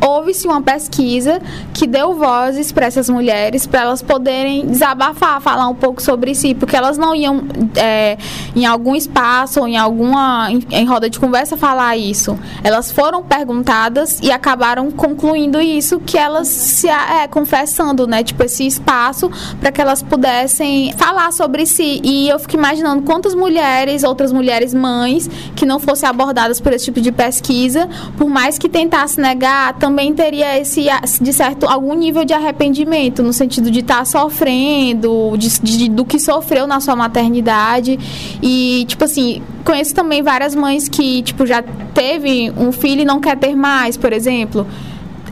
Houve-se 0.01 0.47
uma 0.47 0.61
pesquisa 0.61 1.41
que 1.73 1.87
deu 1.87 2.13
vozes 2.13 2.71
para 2.71 2.85
essas 2.85 3.09
mulheres, 3.09 3.65
para 3.65 3.81
elas 3.81 4.01
poderem 4.01 4.65
desabafar, 4.65 5.41
falar 5.41 5.67
um 5.67 5.75
pouco 5.75 6.01
sobre 6.01 6.35
si, 6.35 6.53
porque 6.53 6.75
elas 6.75 6.97
não 6.97 7.15
iam 7.15 7.43
é, 7.75 8.17
em 8.55 8.65
algum 8.65 8.95
espaço 8.95 9.59
ou 9.59 9.67
em 9.67 9.77
alguma 9.77 10.51
em, 10.51 10.63
em, 10.71 10.85
roda 10.85 11.09
de 11.09 11.19
conversa 11.19 11.57
falar 11.57 11.97
isso. 11.97 12.37
Elas 12.63 12.91
foram 12.91 13.23
perguntadas 13.23 14.19
e 14.21 14.31
acabaram 14.31 14.91
concluindo 14.91 15.59
isso, 15.59 15.99
que 15.99 16.17
elas 16.17 16.47
se 16.47 16.87
é, 16.87 17.27
confessando, 17.27 18.07
né, 18.07 18.23
tipo 18.23 18.43
esse 18.43 18.65
espaço 18.65 19.31
para 19.59 19.71
que 19.71 19.81
elas 19.81 20.01
pudessem 20.01 20.93
falar 20.93 21.31
sobre 21.31 21.65
si. 21.65 22.01
E 22.03 22.29
eu 22.29 22.39
fico 22.39 22.55
imaginando 22.55 23.03
quantas 23.03 23.33
mulheres, 23.33 24.03
outras 24.03 24.31
mulheres 24.31 24.73
mães, 24.73 25.29
que 25.55 25.65
não 25.65 25.79
fossem 25.79 26.07
abordadas 26.07 26.59
por 26.59 26.73
esse 26.73 26.85
tipo 26.85 27.01
de 27.01 27.11
pesquisa, 27.11 27.89
por 28.17 28.29
mais 28.29 28.57
que 28.57 28.69
tentasse 28.69 29.19
negar, 29.19 29.73
também 29.83 30.13
teria 30.13 30.57
esse, 30.57 30.85
de 31.19 31.33
certo, 31.33 31.65
algum 31.65 31.93
nível 31.93 32.23
de 32.23 32.31
arrependimento, 32.31 33.21
no 33.21 33.33
sentido 33.33 33.69
de 33.69 33.81
estar 33.81 33.97
tá 33.97 34.05
sofrendo, 34.05 35.35
de, 35.37 35.59
de, 35.59 35.89
do 35.89 36.05
que 36.05 36.17
sofreu 36.17 36.65
na 36.65 36.79
sua 36.79 36.95
maternidade. 36.95 37.99
E, 38.41 38.85
tipo 38.87 39.03
assim, 39.03 39.43
conheço 39.65 39.93
também 39.93 40.23
várias 40.23 40.55
mães 40.55 40.87
que, 40.87 41.21
tipo, 41.23 41.45
já 41.45 41.61
teve 41.93 42.49
um 42.57 42.71
filho 42.71 43.01
e 43.01 43.05
não 43.05 43.19
quer 43.19 43.37
ter 43.37 43.57
mais, 43.57 43.97
por 43.97 44.13
exemplo 44.13 44.65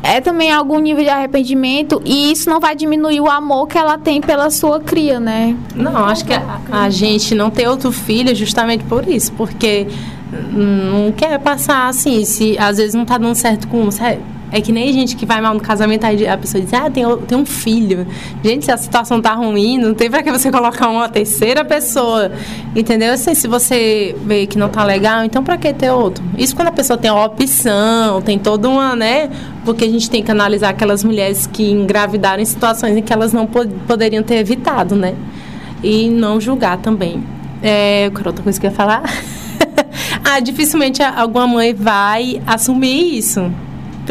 é 0.04 0.20
também 0.20 0.52
algum 0.52 0.80
nível 0.80 1.04
de 1.04 1.12
arrependimento 1.12 2.02
e 2.04 2.32
isso 2.32 2.50
não 2.50 2.60
vai 2.60 2.76
diminuir 2.76 3.22
o 3.22 3.30
amor 3.30 3.68
que 3.68 3.78
ela 3.78 4.00
tem 4.00 4.20
pela 4.20 4.50
sua 4.50 4.80
cria, 4.80 5.20
né? 5.20 5.56
Não, 5.76 6.06
acho 6.06 6.26
que 6.26 6.34
a, 6.34 6.60
a 6.72 6.90
gente 6.90 7.36
não 7.36 7.52
tem 7.52 7.68
outro 7.68 7.92
filho 7.92 8.34
justamente 8.34 8.84
por 8.86 9.08
isso, 9.08 9.32
porque 9.34 9.88
não 10.52 11.12
quer 11.12 11.38
passar 11.40 11.88
assim, 11.88 12.26
se 12.26 12.58
às 12.58 12.78
vezes 12.78 12.96
não 12.96 13.06
tá 13.06 13.20
dando 13.20 13.36
certo 13.36 13.68
com 13.68 13.92
é 14.52 14.60
que 14.60 14.72
nem 14.72 14.92
gente 14.92 15.16
que 15.16 15.26
vai 15.26 15.40
mal 15.40 15.54
no 15.54 15.62
casamento, 15.62 16.04
aí 16.04 16.28
a 16.28 16.38
pessoa 16.38 16.62
diz, 16.62 16.74
ah, 16.74 16.90
tem, 16.90 17.06
tem 17.20 17.38
um 17.38 17.46
filho. 17.46 18.06
Gente, 18.44 18.66
se 18.66 18.72
a 18.72 18.76
situação 18.76 19.22
tá 19.22 19.34
ruim, 19.34 19.78
não 19.78 19.94
tem 19.94 20.12
pra 20.12 20.22
que 20.22 20.30
você 20.30 20.52
colocar 20.52 20.90
uma 20.90 21.08
terceira 21.08 21.64
pessoa. 21.64 22.32
Entendeu? 22.76 23.14
Assim, 23.14 23.34
se 23.34 23.48
você 23.48 24.14
vê 24.26 24.46
que 24.46 24.58
não 24.58 24.68
tá 24.68 24.84
legal, 24.84 25.24
então 25.24 25.42
pra 25.42 25.58
que 25.58 25.74
ter 25.74 25.90
outro? 25.92 26.22
Isso 26.38 26.54
quando 26.54 26.68
a 26.68 26.72
pessoa 26.74 26.98
tem 26.98 27.10
uma 27.10 27.26
opção, 27.26 28.22
tem 28.22 28.38
toda 28.38 28.68
uma, 28.68 28.94
né? 28.94 29.30
Porque 29.64 29.86
a 29.86 29.90
gente 29.90 30.10
tem 30.10 30.22
que 30.22 30.30
analisar 30.30 30.70
aquelas 30.70 31.02
mulheres 31.02 31.48
que 31.48 31.72
engravidaram 31.72 32.42
em 32.42 32.46
situações 32.46 32.98
em 32.98 33.02
que 33.02 33.14
elas 33.14 33.32
não 33.32 33.48
pod 33.48 33.72
poderiam 33.88 34.22
ter 34.22 34.36
evitado, 34.36 34.96
né? 34.96 35.16
E 35.82 36.10
não 36.10 36.42
julgar 36.42 36.78
também. 36.78 37.24
É, 37.64 38.10
qual 38.14 38.28
outra 38.28 38.44
coisa 38.44 38.60
que 38.60 38.66
eu 38.66 38.70
ia 38.70 38.76
falar? 38.76 39.04
ah, 40.26 40.42
dificilmente 40.42 41.02
alguma 41.02 41.48
mãe 41.48 41.74
vai 41.74 42.42
assumir 42.46 43.18
isso 43.18 43.50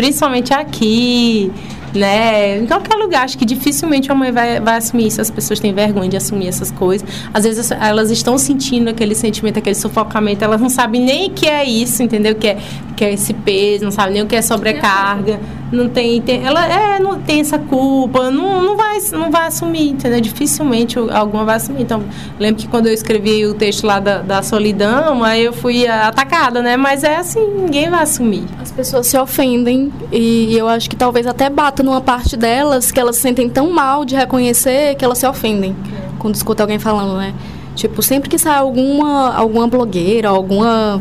principalmente 0.01 0.55
aqui, 0.55 1.52
né? 1.94 2.56
Em 2.56 2.66
qualquer 2.66 2.94
lugar, 2.94 3.24
acho 3.24 3.36
que 3.36 3.44
dificilmente 3.44 4.10
a 4.10 4.14
mãe 4.14 4.32
vai, 4.32 4.59
vai 4.59 4.78
assumir 4.78 5.09
isso. 5.09 5.20
As 5.20 5.31
pessoas 5.31 5.60
têm 5.60 5.74
vergonha 5.74 6.09
de 6.09 6.16
assumir 6.16 6.48
essas 6.48 6.70
coisas. 6.70 7.06
Às 7.35 7.44
vezes 7.44 7.70
elas 7.70 8.10
estão 8.10 8.39
sentindo 8.39 8.89
aquele 8.89 9.14
sentimento, 9.14 9.59
aquele 9.59 9.74
sufocamento, 9.74 10.43
elas 10.43 10.59
não 10.59 10.70
sabem 10.70 11.05
nem 11.05 11.28
o 11.28 11.35
que 11.35 11.47
é 11.47 11.64
isso, 11.66 12.02
entendeu? 12.02 12.35
Que 12.35 12.48
é, 12.48 12.59
que 12.97 13.05
é 13.05 13.12
esse 13.12 13.35
peso, 13.35 13.85
não 13.85 13.90
sabem 13.90 14.14
nem 14.14 14.22
o 14.22 14.27
que 14.27 14.35
é 14.35 14.40
sobrecarga. 14.40 15.39
Não 15.72 15.88
tem, 15.88 16.20
tem 16.20 16.44
ela 16.44 16.66
é, 16.66 16.98
não 16.98 17.20
tem 17.20 17.40
essa 17.40 17.59
culpa, 17.59 18.30
não, 18.30 18.60
não, 18.60 18.76
vai, 18.76 18.98
não 19.12 19.30
vai 19.30 19.47
assumir, 19.47 19.90
entendeu? 19.90 20.20
Dificilmente 20.20 20.98
alguma 20.98 21.44
vai 21.44 21.56
assumir. 21.56 21.82
Então, 21.82 22.02
lembro 22.38 22.60
que 22.60 22.68
quando 22.68 22.86
eu 22.86 22.92
escrevi 22.92 23.47
o 23.47 23.55
texto 23.55 23.86
lá 23.86 24.01
da, 24.01 24.18
da 24.18 24.42
solidão, 24.42 25.22
aí 25.22 25.44
eu 25.44 25.52
fui 25.52 25.86
atacada, 25.86 26.60
né? 26.60 26.76
Mas 26.76 27.05
é 27.05 27.16
assim, 27.16 27.47
ninguém 27.47 27.88
vai 27.88 28.02
assumir. 28.02 28.44
As 28.60 28.72
pessoas 28.72 29.06
se 29.06 29.16
ofendem 29.16 29.92
e 30.10 30.56
eu 30.56 30.68
acho 30.68 30.90
que 30.90 30.97
talvez 30.97 31.26
até 31.26 31.48
bata 31.48 31.82
numa 31.82 32.01
parte 32.01 32.36
delas 32.36 32.90
que 32.90 32.98
elas 32.98 33.16
se 33.16 33.22
sentem 33.22 33.48
tão 33.48 33.70
mal 33.70 34.05
de 34.05 34.16
reconhecer 34.16 34.97
que 34.97 35.05
elas 35.05 35.18
se 35.18 35.26
ofendem 35.26 35.76
quando 36.18 36.34
escuta 36.34 36.64
alguém 36.64 36.78
falando, 36.78 37.16
né? 37.16 37.32
Tipo, 37.76 38.02
sempre 38.02 38.28
que 38.28 38.38
sai 38.38 38.59
alguma, 38.59 39.34
alguma 39.34 39.68
blogueira, 39.68 40.28
alguma 40.28 41.01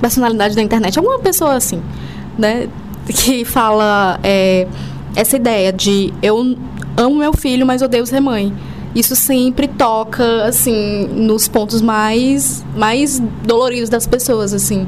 personalidade 0.00 0.56
da 0.56 0.62
internet, 0.62 0.98
alguma 0.98 1.18
pessoa 1.20 1.54
assim, 1.54 1.80
né? 2.36 2.68
Que 3.08 3.44
fala 3.44 4.20
é, 4.22 4.66
essa 5.16 5.36
ideia 5.36 5.72
de 5.72 6.12
eu 6.22 6.56
amo 6.96 7.16
meu 7.16 7.32
filho, 7.32 7.66
mas 7.66 7.82
odeio 7.82 8.06
ser 8.06 8.20
mãe. 8.20 8.52
Isso 8.94 9.14
sempre 9.14 9.68
toca, 9.68 10.44
assim, 10.44 11.06
nos 11.12 11.46
pontos 11.46 11.80
mais, 11.82 12.64
mais 12.76 13.22
doloridos 13.44 13.88
das 13.88 14.06
pessoas, 14.06 14.52
assim. 14.52 14.86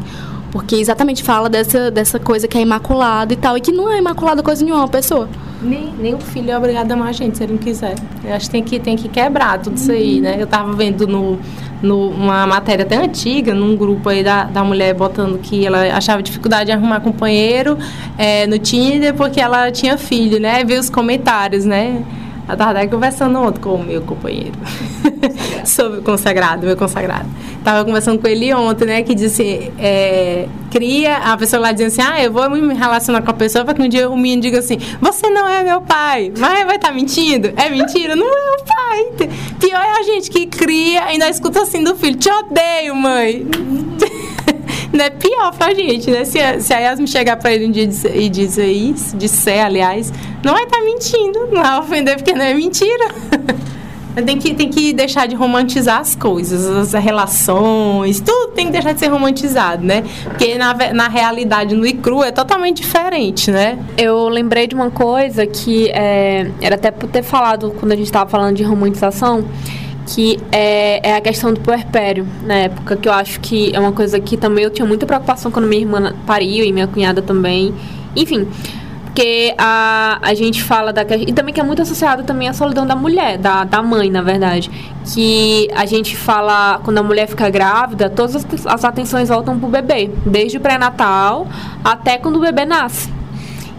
Porque 0.51 0.77
exatamente 0.77 1.23
fala 1.23 1.49
dessa, 1.49 1.91
dessa 1.91 2.19
coisa 2.19 2.49
que 2.49 2.59
é 2.59 2.61
imaculada 2.61 3.33
e 3.33 3.37
tal, 3.37 3.57
e 3.57 3.61
que 3.61 3.71
não 3.71 3.91
é 3.91 3.99
imaculada 3.99 4.43
coisa 4.43 4.65
nenhuma, 4.65 4.83
uma 4.83 4.89
pessoa. 4.89 5.29
Nem, 5.63 5.93
nem 5.99 6.15
o 6.15 6.19
filho 6.19 6.51
é 6.51 6.57
obrigado 6.57 6.91
a 6.91 6.95
amar 6.95 7.09
a 7.09 7.13
gente 7.13 7.37
se 7.37 7.45
ele 7.45 7.53
não 7.53 7.59
quiser. 7.61 7.95
Eu 8.25 8.35
acho 8.35 8.47
que 8.47 8.51
tem 8.51 8.63
que, 8.63 8.81
tem 8.81 8.97
que 8.97 9.09
quebrar 9.09 9.59
tudo 9.61 9.77
isso 9.77 9.93
aí, 9.93 10.21
né? 10.21 10.37
Eu 10.41 10.47
tava 10.47 10.73
vendo 10.73 11.07
no, 11.07 11.39
no, 11.83 12.09
uma 12.09 12.47
matéria 12.47 12.85
até 12.85 12.97
antiga, 12.97 13.55
num 13.55 13.77
grupo 13.77 14.09
aí 14.09 14.23
da, 14.23 14.45
da 14.45 14.63
mulher 14.63 14.95
botando 14.95 15.39
que 15.39 15.67
ela 15.67 15.83
achava 15.97 16.23
dificuldade 16.23 16.71
em 16.71 16.75
arrumar 16.75 17.01
companheiro 17.01 17.79
é, 18.19 18.47
no 18.47 18.59
Tinder 18.59 19.15
porque 19.15 19.41
ela 19.41 19.71
tinha 19.71 19.97
filho, 19.97 20.39
né? 20.41 20.65
Ver 20.65 20.79
os 20.79 20.91
comentários, 20.91 21.65
né? 21.65 22.03
Eu 22.51 22.57
tava 22.57 22.71
até 22.71 22.87
conversando 22.87 23.39
ontem 23.39 23.61
com 23.61 23.75
o 23.75 23.85
meu 23.85 24.03
companheiro 24.03 24.53
sobre 25.65 25.99
o 25.99 26.03
consagrado, 26.03 26.67
meu 26.67 26.77
consagrado. 26.77 27.29
Tava 27.63 27.85
conversando 27.85 28.19
com 28.19 28.27
ele 28.27 28.53
ontem, 28.55 28.87
né? 28.87 29.03
Que 29.03 29.15
disse, 29.15 29.71
é, 29.79 30.49
cria, 30.71 31.17
a 31.19 31.37
pessoa 31.37 31.61
lá 31.61 31.73
dizendo 31.73 31.89
assim, 31.89 32.03
ah, 32.03 32.23
eu 32.23 32.33
vou 32.33 32.49
me 32.51 32.75
relacionar 32.75 33.23
com 33.23 33.31
a 33.31 33.35
pessoa 33.35 33.65
para 33.65 33.75
que 33.75 33.83
um 33.83 33.89
dia 33.89 34.09
o 34.09 34.17
menino 34.17 34.43
diga 34.43 34.59
assim, 34.59 34.79
você 35.01 35.29
não 35.29 35.49
é 35.49 35.63
meu 35.63 35.81
pai. 35.81 36.33
Mas 36.39 36.65
vai 36.65 36.77
estar 36.77 36.89
tá 36.89 36.95
mentindo? 36.95 37.53
É 37.57 37.69
mentira? 37.69 38.17
Não 38.17 38.27
é 38.27 38.57
meu 38.57 38.65
pai. 38.65 39.29
Pior 39.59 39.81
é 39.81 40.01
a 40.01 40.03
gente 40.03 40.31
que 40.31 40.47
cria 40.47 40.91
e 40.91 40.97
ainda 40.99 41.29
escuta 41.29 41.63
assim 41.63 41.85
do 41.85 41.95
filho, 41.95 42.17
te 42.17 42.31
odeio, 42.31 42.95
mãe. 42.97 43.47
não 44.93 45.05
é 45.05 45.11
pior 45.11 45.55
pra 45.55 45.73
gente, 45.73 46.11
né? 46.11 46.25
Se, 46.25 46.39
a, 46.39 46.61
se 46.61 46.73
a 46.73 46.79
Yasmin 46.79 47.07
chegar 47.07 47.37
pra 47.37 47.53
ele 47.53 47.67
um 47.67 47.71
dia 47.71 47.89
e 48.15 48.29
dizer 48.29 48.71
isso, 48.71 49.17
disser, 49.17 49.65
aliás, 49.65 50.13
não 50.45 50.53
vai 50.53 50.65
estar 50.65 50.79
tá 50.79 50.85
mentindo, 50.85 51.47
não 51.53 51.63
vai 51.63 51.79
ofender 51.79 52.17
porque 52.17 52.33
não 52.33 52.45
é 52.45 52.55
mentira. 52.55 53.15
Tem 54.27 54.39
que, 54.39 54.53
tem 54.55 54.69
que 54.69 54.93
deixar 54.93 55.27
de 55.27 55.37
romantizar 55.37 56.01
as 56.01 56.17
coisas, 56.17 56.95
as 56.95 57.03
relações, 57.03 58.21
tudo 58.21 58.53
tem 58.53 58.67
que 58.67 58.73
deixar 58.73 58.93
de 58.93 58.99
ser 58.99 59.07
romantizado, 59.07 59.85
né? 59.85 60.03
Porque 60.25 60.59
na, 60.59 60.75
na 60.93 61.09
realidade, 61.09 61.77
no 61.77 61.87
ICRU, 61.87 62.25
é 62.25 62.33
totalmente 62.33 62.83
diferente, 62.83 63.53
né? 63.53 63.79
Eu 63.97 64.29
lembrei 64.29 64.67
de 64.67 64.75
uma 64.75 64.91
coisa 64.91 65.47
que 65.47 65.89
é, 65.91 66.51
era 66.61 66.75
até 66.75 66.91
por 66.91 67.09
ter 67.09 67.23
falado 67.23 67.73
quando 67.79 67.93
a 67.93 67.97
gente 67.97 68.07
estava 68.07 68.29
falando 68.29 68.57
de 68.57 68.65
romantização, 68.65 69.45
que 70.07 70.39
é, 70.51 71.11
é, 71.11 71.17
a 71.17 71.21
questão 71.21 71.53
do 71.53 71.61
puerpério, 71.61 72.27
na 72.45 72.55
época, 72.55 72.97
que 72.97 73.09
eu 73.09 73.13
acho 73.13 73.41
que 73.41 73.75
é 73.75 73.79
uma 73.79 73.93
coisa 73.93 74.19
que 74.19 74.37
também 74.37 74.65
eu 74.65 74.71
tinha 74.71 74.87
muita 74.87 75.07
preocupação 75.07 75.51
quando 75.51 75.67
minha 75.67 75.83
irmã 75.83 76.15
pariu 76.27 76.65
e 76.65 76.73
minha 76.73 76.87
cunhada 76.87 77.23
também. 77.23 77.75
Enfim, 78.17 78.49
porque 79.21 79.55
a, 79.59 80.19
a 80.23 80.35
gente 80.35 80.63
fala 80.63 80.93
da. 80.93 81.03
E 81.03 81.33
também 81.33 81.53
que 81.53 81.61
é 81.61 81.63
muito 81.63 81.83
associado 81.83 82.23
também 82.23 82.49
à 82.49 82.53
solidão 82.53 82.87
da 82.87 82.97
mulher, 82.97 83.39
da, 83.39 83.65
da 83.65 83.83
mãe, 83.83 84.09
na 84.09 84.23
verdade. 84.23 84.71
Que 85.13 85.69
a 85.75 85.85
gente 85.85 86.17
fala, 86.17 86.81
quando 86.85 86.99
a 86.99 87.03
mulher 87.03 87.27
fica 87.27 87.51
grávida, 87.51 88.09
todas 88.09 88.37
as, 88.37 88.67
as 88.67 88.85
atenções 88.85 89.29
voltam 89.29 89.59
pro 89.59 89.69
bebê, 89.69 90.11
desde 90.25 90.57
o 90.57 90.61
pré-natal 90.61 91.47
até 91.85 92.19
quando 92.19 92.37
o 92.37 92.41
bebê 92.41 92.65
nasce. 92.65 93.13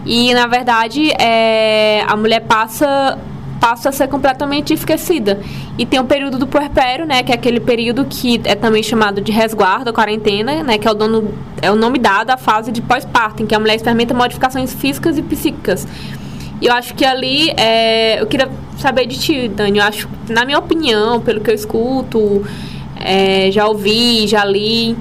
E, 0.05 0.33
na 0.33 0.47
verdade, 0.47 1.11
é, 1.19 2.03
a 2.07 2.15
mulher 2.15 2.41
passa 2.41 3.17
passa 3.61 3.89
a 3.89 3.91
ser 3.91 4.07
completamente 4.07 4.73
esquecida. 4.73 5.39
E 5.77 5.85
tem 5.85 5.99
o 5.99 6.03
período 6.03 6.39
do 6.39 6.47
puerpério, 6.47 7.05
né, 7.05 7.21
que 7.21 7.31
é 7.31 7.35
aquele 7.35 7.59
período 7.59 8.05
que 8.05 8.41
é 8.43 8.55
também 8.55 8.81
chamado 8.81 9.21
de 9.21 9.31
resguardo, 9.31 9.93
quarentena, 9.93 10.63
né, 10.63 10.79
que 10.79 10.87
é 10.87 10.91
o, 10.91 10.95
dono, 10.95 11.31
é 11.61 11.71
o 11.71 11.75
nome 11.75 11.99
dado 11.99 12.31
à 12.31 12.37
fase 12.37 12.71
de 12.71 12.81
pós-parto, 12.81 13.43
em 13.43 13.45
que 13.45 13.53
a 13.53 13.59
mulher 13.59 13.75
experimenta 13.75 14.15
modificações 14.15 14.73
físicas 14.73 15.15
e 15.15 15.21
psíquicas. 15.21 15.87
E 16.59 16.65
eu 16.65 16.73
acho 16.73 16.95
que 16.95 17.05
ali, 17.05 17.51
é, 17.51 18.19
eu 18.19 18.25
queria 18.25 18.49
saber 18.79 19.05
de 19.05 19.19
ti, 19.19 19.47
Dani, 19.47 19.77
eu 19.77 19.85
acho, 19.85 20.09
na 20.27 20.43
minha 20.43 20.57
opinião, 20.57 21.21
pelo 21.21 21.39
que 21.39 21.51
eu 21.51 21.55
escuto, 21.55 22.43
é, 22.99 23.51
já 23.51 23.67
ouvi, 23.67 24.27
já 24.27 24.43
li, 24.43 24.97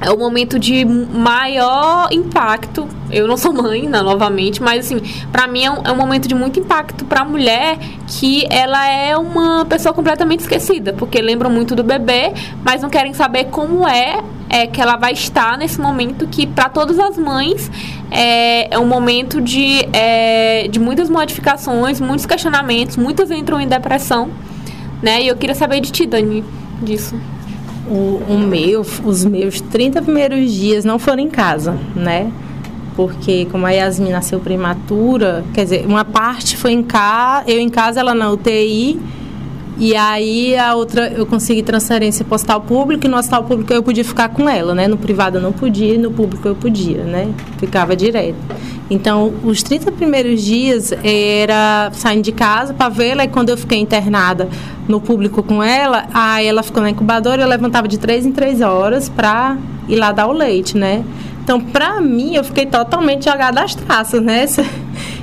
é 0.00 0.10
o 0.10 0.18
momento 0.18 0.58
de 0.58 0.84
maior 0.84 2.08
impacto. 2.12 2.86
Eu 3.10 3.26
não 3.26 3.36
sou 3.36 3.52
mãe, 3.52 3.88
né, 3.88 4.02
novamente, 4.02 4.62
mas 4.62 4.86
assim, 4.86 5.00
para 5.30 5.46
mim 5.46 5.64
é 5.64 5.70
um, 5.70 5.82
é 5.84 5.92
um, 5.92 5.96
momento 5.96 6.28
de 6.28 6.34
muito 6.34 6.60
impacto 6.60 7.04
para 7.04 7.20
a 7.20 7.24
mulher 7.24 7.78
que 8.06 8.46
ela 8.50 8.86
é 8.88 9.16
uma 9.16 9.64
pessoa 9.64 9.94
completamente 9.94 10.40
esquecida, 10.40 10.92
porque 10.92 11.20
lembram 11.20 11.50
muito 11.50 11.74
do 11.74 11.82
bebê, 11.82 12.32
mas 12.64 12.82
não 12.82 12.90
querem 12.90 13.14
saber 13.14 13.44
como 13.44 13.86
é, 13.86 14.22
é 14.48 14.66
que 14.66 14.80
ela 14.80 14.96
vai 14.96 15.12
estar 15.12 15.56
nesse 15.56 15.80
momento 15.80 16.26
que 16.26 16.46
para 16.46 16.68
todas 16.68 16.98
as 16.98 17.16
mães 17.16 17.70
é, 18.10 18.74
é 18.74 18.78
um 18.78 18.86
momento 18.86 19.40
de, 19.40 19.88
é, 19.92 20.68
de 20.68 20.78
muitas 20.78 21.08
modificações, 21.08 22.00
muitos 22.00 22.26
questionamentos, 22.26 22.96
muitas 22.96 23.30
entram 23.30 23.60
em 23.60 23.68
depressão, 23.68 24.30
né? 25.02 25.22
E 25.22 25.28
eu 25.28 25.36
queria 25.36 25.54
saber 25.54 25.80
de 25.80 25.90
ti, 25.90 26.06
Dani, 26.06 26.44
disso 26.82 27.16
o, 27.88 28.22
o 28.28 28.38
meu, 28.38 28.84
os 29.04 29.24
meus 29.24 29.60
30 29.60 30.02
primeiros 30.02 30.52
dias 30.52 30.84
não 30.84 30.98
foram 30.98 31.22
em 31.22 31.28
casa, 31.28 31.78
né? 31.94 32.30
Porque 32.94 33.46
como 33.46 33.66
a 33.66 33.70
Yasmin 33.70 34.10
nasceu 34.10 34.40
prematura, 34.40 35.44
quer 35.52 35.64
dizer, 35.64 35.86
uma 35.86 36.04
parte 36.04 36.56
foi 36.56 36.72
em 36.72 36.82
casa, 36.82 37.50
eu 37.50 37.60
em 37.60 37.68
casa, 37.68 38.00
ela 38.00 38.14
na 38.14 38.30
UTI, 38.30 38.98
e 39.78 39.94
aí 39.94 40.56
a 40.56 40.74
outra 40.74 41.08
eu 41.08 41.26
consegui 41.26 41.62
transferência 41.62 42.24
para 42.24 42.32
o 42.32 42.36
hospital 42.36 42.60
público 42.62 43.06
e 43.06 43.08
no 43.08 43.16
hospital 43.16 43.44
público 43.44 43.72
eu 43.72 43.82
podia 43.82 44.04
ficar 44.04 44.30
com 44.30 44.48
ela, 44.48 44.74
né? 44.74 44.88
No 44.88 44.96
privado 44.96 45.36
eu 45.36 45.42
não 45.42 45.52
podia, 45.52 45.98
no 45.98 46.10
público 46.10 46.48
eu 46.48 46.54
podia, 46.54 47.04
né? 47.04 47.28
Ficava 47.58 47.94
direto. 47.94 48.36
Então, 48.88 49.34
os 49.44 49.62
30 49.62 49.92
primeiros 49.92 50.42
dias 50.42 50.92
era 51.04 51.90
saindo 51.92 52.22
de 52.22 52.32
casa 52.32 52.72
para 52.72 52.88
vê-la 52.88 53.24
e 53.24 53.28
quando 53.28 53.50
eu 53.50 53.56
fiquei 53.56 53.78
internada 53.78 54.48
no 54.88 55.00
público 55.00 55.42
com 55.42 55.62
ela, 55.62 56.06
aí 56.14 56.46
ela 56.46 56.62
ficou 56.62 56.82
na 56.82 56.88
incubadora 56.88 57.42
e 57.42 57.44
eu 57.44 57.48
levantava 57.48 57.88
de 57.88 57.98
três 57.98 58.24
em 58.24 58.32
três 58.32 58.60
horas 58.60 59.08
para 59.08 59.58
ir 59.88 59.96
lá 59.96 60.12
dar 60.12 60.28
o 60.28 60.32
leite, 60.32 60.76
né? 60.76 61.04
Então, 61.42 61.60
para 61.60 62.00
mim, 62.00 62.34
eu 62.34 62.44
fiquei 62.44 62.66
totalmente 62.66 63.24
jogada 63.24 63.62
às 63.62 63.74
traças, 63.74 64.22
né? 64.22 64.46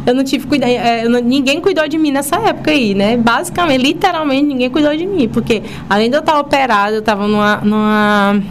Eu 0.06 0.14
não 0.14 0.24
tive 0.24 0.46
cuidado, 0.48 0.70
é, 0.70 1.08
ninguém 1.22 1.62
cuidou 1.62 1.88
de 1.88 1.98
mim 1.98 2.12
nessa 2.12 2.36
época 2.36 2.72
aí, 2.72 2.94
né? 2.94 3.16
Basicamente, 3.16 3.82
literalmente, 3.82 4.44
ninguém 4.44 4.70
cuidou 4.70 4.96
de 4.96 5.06
mim, 5.06 5.30
porque 5.30 5.64
além 5.90 6.10
de 6.10 6.16
eu 6.16 6.20
estar 6.20 6.40
operada, 6.40 6.96
eu 6.96 7.00
estava 7.00 7.28
numa, 7.28 7.58
numa 7.58 8.42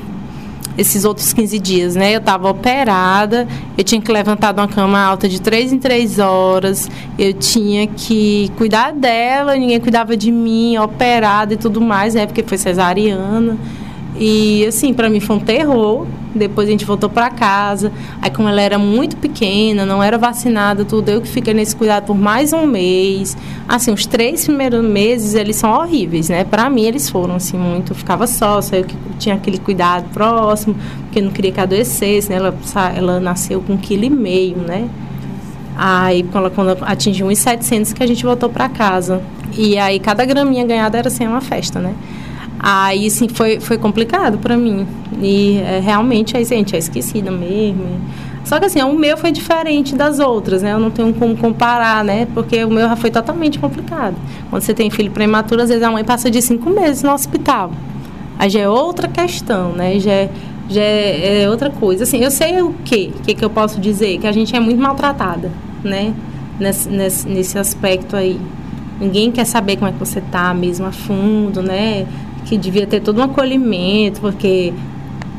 esses 0.76 1.04
outros 1.04 1.32
15 1.32 1.58
dias, 1.58 1.96
né? 1.96 2.14
Eu 2.14 2.18
estava 2.18 2.48
operada, 2.48 3.46
eu 3.76 3.84
tinha 3.84 4.00
que 4.00 4.10
levantar 4.10 4.52
de 4.52 4.60
uma 4.60 4.68
cama 4.68 4.98
alta 4.98 5.28
de 5.28 5.40
3 5.40 5.72
em 5.72 5.78
3 5.78 6.18
horas, 6.18 6.88
eu 7.18 7.32
tinha 7.34 7.86
que 7.86 8.50
cuidar 8.56 8.92
dela, 8.92 9.54
ninguém 9.54 9.78
cuidava 9.80 10.16
de 10.16 10.30
mim, 10.32 10.78
operada 10.78 11.54
e 11.54 11.56
tudo 11.56 11.80
mais, 11.80 12.14
né? 12.14 12.26
Porque 12.26 12.42
foi 12.42 12.58
cesariana. 12.58 13.58
E 14.24 14.64
assim, 14.66 14.94
para 14.94 15.10
mim 15.10 15.18
foi 15.18 15.34
um 15.34 15.40
terror. 15.40 16.06
Depois 16.32 16.68
a 16.68 16.70
gente 16.70 16.84
voltou 16.84 17.10
para 17.10 17.28
casa. 17.28 17.90
Aí 18.20 18.30
como 18.30 18.48
ela 18.48 18.62
era 18.62 18.78
muito 18.78 19.16
pequena, 19.16 19.84
não 19.84 20.00
era 20.00 20.16
vacinada, 20.16 20.84
tudo, 20.84 21.08
eu 21.08 21.20
que 21.20 21.26
fiquei 21.26 21.52
nesse 21.52 21.74
cuidado 21.74 22.04
por 22.04 22.16
mais 22.16 22.52
um 22.52 22.64
mês. 22.64 23.36
Assim, 23.68 23.90
os 23.92 24.06
três 24.06 24.44
primeiros 24.44 24.84
meses 24.84 25.34
eles 25.34 25.56
são 25.56 25.72
horríveis, 25.72 26.28
né? 26.28 26.44
Para 26.44 26.70
mim 26.70 26.84
eles 26.84 27.10
foram 27.10 27.34
assim 27.34 27.58
muito, 27.58 27.90
eu 27.90 27.96
ficava 27.96 28.28
só, 28.28 28.62
só 28.62 28.76
eu 28.76 28.84
que 28.84 28.96
tinha 29.18 29.34
aquele 29.34 29.58
cuidado 29.58 30.08
próximo, 30.10 30.76
porque 31.02 31.20
não 31.20 31.32
queria 31.32 31.50
que 31.50 31.60
adoecesse, 31.60 32.30
né? 32.30 32.36
Ela 32.36 32.54
ela 32.96 33.18
nasceu 33.18 33.60
com 33.60 33.72
um 33.72 33.76
quilo 33.76 34.04
e 34.04 34.10
meio, 34.10 34.58
né? 34.58 34.88
Aí 35.76 36.22
quando, 36.30 36.48
quando 36.52 36.78
atingiu 36.82 37.26
1.700 37.26 37.92
que 37.92 38.02
a 38.04 38.06
gente 38.06 38.24
voltou 38.24 38.48
para 38.48 38.68
casa. 38.68 39.20
E 39.58 39.76
aí 39.76 39.98
cada 39.98 40.24
graminha 40.24 40.64
ganhada 40.64 40.96
era 40.96 41.08
assim 41.08 41.26
uma 41.26 41.40
festa, 41.40 41.80
né? 41.80 41.92
Aí, 42.62 43.10
sim, 43.10 43.28
foi, 43.28 43.58
foi 43.58 43.76
complicado 43.76 44.38
para 44.38 44.56
mim. 44.56 44.86
E 45.20 45.58
é, 45.58 45.80
realmente, 45.80 46.36
aí, 46.36 46.44
gente, 46.44 46.76
é 46.76 46.78
esquecida 46.78 47.28
mesmo. 47.28 48.00
Só 48.44 48.60
que, 48.60 48.66
assim, 48.66 48.80
o 48.82 48.96
meu 48.96 49.16
foi 49.16 49.32
diferente 49.32 49.96
das 49.96 50.20
outras, 50.20 50.62
né? 50.62 50.72
Eu 50.72 50.78
não 50.78 50.90
tenho 50.90 51.12
como 51.12 51.36
comparar, 51.36 52.04
né? 52.04 52.28
Porque 52.32 52.64
o 52.64 52.70
meu 52.70 52.88
já 52.88 52.94
foi 52.94 53.10
totalmente 53.10 53.58
complicado. 53.58 54.14
Quando 54.48 54.62
você 54.62 54.72
tem 54.72 54.90
filho 54.90 55.10
prematuro, 55.10 55.62
às 55.62 55.68
vezes 55.68 55.82
a 55.82 55.90
mãe 55.90 56.04
passa 56.04 56.30
de 56.30 56.40
cinco 56.40 56.70
meses 56.70 57.02
no 57.02 57.12
hospital. 57.12 57.72
Aí 58.38 58.48
já 58.48 58.60
é 58.60 58.68
outra 58.68 59.08
questão, 59.08 59.72
né? 59.72 59.98
Já 59.98 60.12
é, 60.12 60.30
já 60.68 60.82
é, 60.82 61.42
é 61.42 61.50
outra 61.50 61.70
coisa. 61.70 62.04
Assim, 62.04 62.22
eu 62.22 62.30
sei 62.30 62.62
o 62.62 62.74
quê? 62.84 63.10
O 63.16 63.22
que, 63.22 63.34
que 63.34 63.44
eu 63.44 63.50
posso 63.50 63.80
dizer? 63.80 64.18
Que 64.18 64.26
a 64.26 64.32
gente 64.32 64.54
é 64.54 64.60
muito 64.60 64.80
maltratada, 64.80 65.50
né? 65.82 66.14
Nesse, 66.60 66.88
nesse, 66.88 67.28
nesse 67.28 67.58
aspecto 67.58 68.16
aí. 68.16 68.40
Ninguém 69.00 69.32
quer 69.32 69.44
saber 69.44 69.76
como 69.76 69.88
é 69.88 69.92
que 69.92 69.98
você 69.98 70.20
tá 70.20 70.54
mesmo 70.54 70.86
a 70.86 70.92
fundo, 70.92 71.60
né? 71.60 72.06
Que 72.44 72.56
devia 72.56 72.86
ter 72.86 73.00
todo 73.00 73.18
um 73.18 73.22
acolhimento, 73.22 74.20
porque 74.20 74.72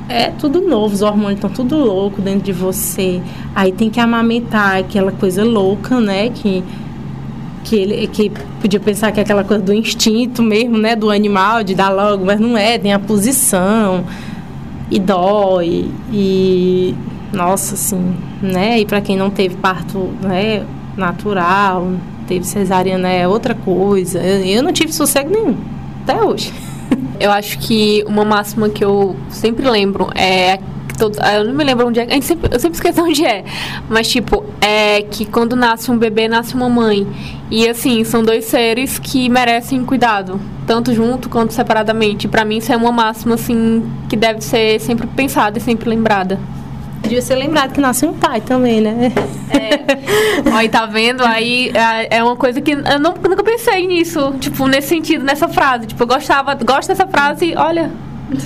é 0.10 0.32
tudo 0.32 0.62
novo, 0.62 0.94
os 0.94 1.02
hormônios 1.02 1.36
estão 1.36 1.50
tudo 1.50 1.78
louco 1.78 2.22
dentro 2.22 2.44
de 2.44 2.54
você. 2.54 3.22
Aí 3.56 3.72
tem 3.72 3.90
que 3.90 4.00
amamentar 4.00 4.78
aquela 4.78 5.12
coisa 5.12 5.44
louca, 5.44 6.00
né? 6.00 6.30
Que, 6.30 6.64
que 7.64 7.76
ele 7.76 8.08
que 8.08 8.32
podia 8.62 8.80
pensar 8.80 9.12
que 9.12 9.20
é 9.20 9.24
aquela 9.24 9.44
coisa 9.44 9.64
do 9.64 9.74
instinto 9.74 10.44
mesmo, 10.44 10.78
né? 10.78 10.96
Do 10.96 11.10
animal, 11.10 11.64
de 11.64 11.74
dar 11.74 11.90
logo, 11.90 12.26
mas 12.26 12.40
não 12.40 12.58
é, 12.58 12.78
tem 12.78 12.94
a 12.94 13.00
posição 13.00 14.04
e 14.92 15.00
dói. 15.00 15.90
E 16.12 16.94
nossa, 17.32 17.76
assim, 17.76 18.16
né? 18.42 18.80
E 18.80 18.86
para 18.86 19.02
quem 19.02 19.18
não 19.18 19.30
teve 19.30 19.56
parto 19.56 20.10
né, 20.22 20.66
natural, 20.98 21.92
teve 22.28 22.46
cesariana 22.46 23.10
é 23.10 23.28
outra 23.28 23.56
coisa. 23.56 24.20
Eu, 24.20 24.46
eu 24.46 24.64
não 24.64 24.74
tive 24.74 24.94
sossego 24.94 25.30
nenhum, 25.30 25.56
até 26.04 26.22
hoje. 26.22 26.54
Eu 27.20 27.32
acho 27.32 27.60
que 27.60 28.03
uma 28.07 28.26
máxima 28.26 28.70
que 28.70 28.84
eu 28.84 29.15
sempre 29.30 29.70
lembro 29.70 30.10
é 30.15 30.60
Todo, 30.98 31.18
eu 31.20 31.44
não 31.45 31.53
me 31.53 31.64
lembro 31.64 31.88
onde 31.88 31.99
é. 31.99 32.03
A 32.03 32.10
gente 32.10 32.26
sempre, 32.26 32.53
eu 32.53 32.60
sempre 32.60 32.76
esqueço 32.76 33.02
onde 33.03 33.26
é. 33.26 33.44
Mas, 33.90 34.07
tipo, 34.07 34.45
é 34.61 35.02
que 35.02 35.26
quando 35.26 35.56
nasce 35.56 35.90
um 35.91 35.98
bebê, 35.98 36.28
nasce 36.28 36.53
uma 36.53 36.70
mãe. 36.70 37.07
E, 37.49 37.68
assim, 37.68 38.03
são 38.03 38.24
dois 38.24 38.45
seres 38.45 38.99
que 38.99 39.30
merecem 39.30 39.84
cuidado. 39.84 40.40
Tanto 40.68 40.94
junto 40.94 41.30
quanto 41.30 41.53
separadamente. 41.53 42.28
Para 42.28 42.45
mim, 42.45 42.57
isso 42.57 42.72
é 42.72 42.78
uma 42.78 42.91
máxima, 42.91 43.36
assim, 43.36 43.84
que 44.07 44.15
deve 44.15 44.41
ser 44.41 44.80
sempre 44.80 45.07
pensada 45.07 45.57
e 45.57 45.61
sempre 45.61 45.90
lembrada. 45.90 46.40
Devia 47.04 47.22
ser 47.22 47.36
lembrado 47.36 47.74
que 47.74 47.82
nasce 47.82 48.06
um 48.06 48.14
pai 48.14 48.42
também, 48.42 48.82
né? 48.82 49.12
É. 49.52 50.54
Aí 50.56 50.70
tá 50.70 50.86
vendo? 50.86 51.24
Aí 51.24 51.72
é, 51.74 52.18
é 52.18 52.24
uma 52.24 52.36
coisa 52.36 52.60
que 52.60 52.72
eu 52.72 53.00
não, 53.00 53.14
nunca 53.14 53.44
pensei 53.44 53.86
nisso. 53.86 54.34
Tipo, 54.40 54.68
nesse 54.68 54.88
sentido, 54.88 55.24
nessa 55.24 55.48
frase. 55.48 55.88
Tipo, 55.88 56.04
eu 56.04 56.08
gostava, 56.08 56.56
gosto 56.56 56.88
dessa 56.88 57.06
frase, 57.08 57.54
olha. 57.56 57.92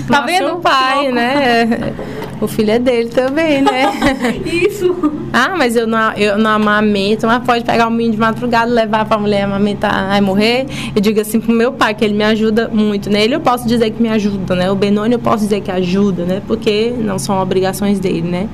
Tá 0.07 0.21
Nasce 0.21 0.39
vendo? 0.39 0.55
um 0.55 0.61
pai, 0.61 1.11
né? 1.11 1.93
O 2.39 2.47
filho 2.47 2.69
é 2.69 2.77
dele 2.77 3.09
também, 3.09 3.63
né? 3.63 3.91
Isso. 4.45 4.95
Ah, 5.33 5.55
mas 5.57 5.75
eu 5.75 5.87
não, 5.87 6.13
eu 6.13 6.37
não 6.37 6.51
amamento, 6.51 7.25
mas 7.25 7.43
pode 7.43 7.63
pegar 7.63 7.87
o 7.87 7.91
menino 7.91 8.13
de 8.13 8.19
madrugada, 8.19 8.71
levar 8.71 9.05
pra 9.05 9.17
mulher 9.17 9.45
amamentar 9.45 10.15
e 10.15 10.21
morrer. 10.21 10.67
Eu 10.95 11.01
digo 11.01 11.19
assim 11.19 11.39
pro 11.39 11.51
meu 11.51 11.71
pai, 11.71 11.95
que 11.95 12.05
ele 12.05 12.13
me 12.13 12.23
ajuda 12.23 12.69
muito, 12.71 13.09
né? 13.09 13.23
Ele 13.23 13.33
eu 13.33 13.39
posso 13.39 13.67
dizer 13.67 13.89
que 13.89 13.99
me 13.99 14.09
ajuda, 14.09 14.55
né? 14.55 14.69
O 14.69 14.75
Benoni 14.75 15.13
eu 15.13 15.19
posso 15.19 15.45
dizer 15.45 15.61
que 15.61 15.71
ajuda, 15.71 16.25
né? 16.25 16.41
Porque 16.47 16.93
não 16.99 17.17
são 17.17 17.41
obrigações 17.41 17.99
dele, 17.99 18.21
né? 18.21 18.47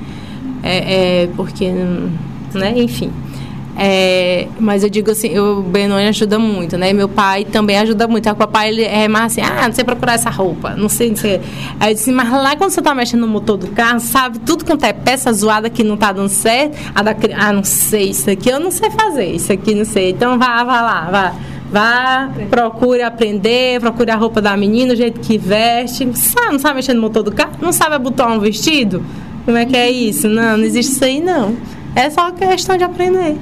É, 0.64 1.24
é 1.24 1.30
porque, 1.36 1.70
né? 2.54 2.74
Enfim. 2.78 3.12
É, 3.78 4.48
mas 4.60 4.84
eu 4.84 4.90
digo 4.90 5.10
assim, 5.12 5.38
o 5.38 5.62
Benoni 5.62 6.08
ajuda 6.08 6.38
muito, 6.38 6.78
né? 6.78 6.94
Meu 6.94 7.10
pai 7.10 7.44
também 7.44 7.78
ajuda 7.78 8.08
muito. 8.08 8.30
O 8.30 8.36
papai 8.36 8.70
ele 8.70 8.84
é 8.84 9.08
mais 9.08 9.34
assim, 9.34 9.42
ah, 9.42 9.68
não 9.68 9.74
sei 9.74 9.84
procurar 9.84 10.14
essa 10.14 10.30
roupa, 10.30 10.76
não 10.76 10.88
sei, 10.88 11.10
não 11.10 11.16
sei. 11.16 11.42
Aí 11.80 11.92
eu 11.92 11.96
disse, 11.96 12.12
mas 12.12 12.30
lá 12.32 12.56
quando 12.56 12.70
você 12.72 12.82
tá 12.82 12.94
mexendo 12.94 13.22
no 13.22 13.28
motor 13.28 13.58
do 13.58 13.68
carro, 13.68 14.00
sabe 14.00 14.40
tudo 14.40 14.64
quanto 14.64 14.84
é 14.84 14.94
peça 14.94 15.32
zoada 15.34 15.70
que 15.70 15.84
não 15.84 15.98
tá 15.98 16.12
dando 16.12 16.30
certo, 16.30 16.78
a 16.94 17.02
da, 17.02 17.16
ah, 17.36 17.52
não 17.52 17.64
sei, 17.64 18.10
isso 18.10 18.30
aqui 18.30 18.50
eu 18.50 18.60
não 18.60 18.70
sei 18.70 18.92
fazer, 18.92 19.32
isso 19.32 19.52
aqui 19.52 19.74
não 19.74 19.86
sei. 19.86 20.12
Então 20.12 20.38
vá, 20.38 20.64
vá 20.64 20.82
lá, 20.82 21.10
vá. 21.12 21.34
Vá, 21.72 22.30
procure 22.52 23.02
aprender, 23.02 23.80
procure 23.80 24.12
a 24.12 24.16
roupa 24.16 24.40
da 24.40 24.56
menina, 24.56 24.94
o 24.94 24.96
jeito 24.96 25.20
que 25.20 25.40
veste. 25.40 26.08
Sabe, 26.16 26.52
não 26.52 26.60
sabe 26.60 26.76
mexer 26.76 26.94
no 26.94 27.02
motor 27.02 27.24
do 27.24 27.32
carro? 27.32 27.54
Não 27.60 27.72
sabe 27.72 27.96
abotoar 27.96 28.32
um 28.32 28.40
vestido? 28.40 29.04
Como 29.44 29.58
é 29.58 29.66
que 29.66 29.76
é 29.76 29.90
isso? 29.90 30.30
Não, 30.30 30.56
não 30.56 30.64
existe 30.64 30.92
isso 30.92 31.04
aí 31.04 31.20
não. 31.20 31.58
É 31.96 32.12
só 32.12 32.30
questão 32.30 32.78
de 32.78 32.84
aprender. 32.84 33.38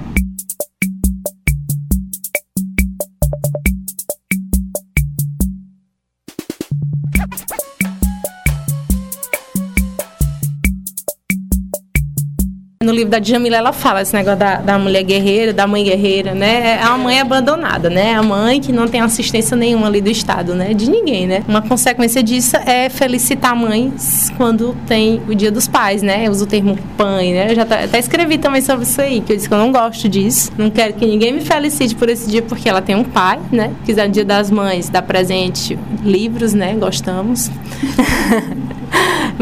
No 12.91 12.97
livro 12.97 13.09
da 13.09 13.19
Djamila, 13.19 13.55
ela 13.55 13.71
fala 13.71 14.01
esse 14.01 14.13
negócio 14.13 14.37
da, 14.37 14.57
da 14.57 14.77
mulher 14.77 15.01
guerreira, 15.03 15.53
da 15.53 15.65
mãe 15.65 15.81
guerreira, 15.81 16.33
né? 16.33 16.77
É 16.77 16.85
uma 16.87 16.97
mãe 16.97 17.21
abandonada, 17.21 17.89
né? 17.89 18.15
A 18.15 18.21
mãe 18.21 18.59
que 18.59 18.73
não 18.73 18.85
tem 18.85 18.99
assistência 18.99 19.55
nenhuma 19.55 19.87
ali 19.87 20.01
do 20.01 20.09
Estado, 20.09 20.53
né? 20.53 20.73
De 20.73 20.91
ninguém, 20.91 21.25
né? 21.25 21.41
Uma 21.47 21.61
consequência 21.61 22.21
disso 22.21 22.57
é 22.57 22.89
felicitar 22.89 23.55
mães 23.55 24.29
quando 24.35 24.75
tem 24.87 25.21
o 25.29 25.33
Dia 25.33 25.49
dos 25.49 25.69
Pais, 25.69 26.01
né? 26.01 26.27
Eu 26.27 26.31
uso 26.31 26.43
o 26.43 26.47
termo 26.47 26.77
pai, 26.97 27.31
né? 27.31 27.51
Eu 27.51 27.55
já 27.55 27.61
até 27.61 27.97
escrevi 27.97 28.37
também 28.37 28.61
sobre 28.61 28.83
isso 28.83 28.99
aí, 28.99 29.21
que 29.21 29.31
eu 29.31 29.37
disse 29.37 29.47
que 29.47 29.53
eu 29.53 29.59
não 29.59 29.71
gosto 29.71 30.09
disso. 30.09 30.51
Não 30.57 30.69
quero 30.69 30.91
que 30.91 31.05
ninguém 31.05 31.31
me 31.31 31.39
felicite 31.39 31.95
por 31.95 32.09
esse 32.09 32.29
dia, 32.29 32.41
porque 32.41 32.67
ela 32.67 32.81
tem 32.81 32.97
um 32.97 33.05
pai, 33.05 33.39
né? 33.53 33.71
Quiser 33.85 34.07
no 34.07 34.11
Dia 34.11 34.25
das 34.25 34.51
Mães, 34.51 34.89
dar 34.89 35.01
presente, 35.01 35.79
livros, 36.03 36.53
né? 36.53 36.75
Gostamos. 36.77 37.49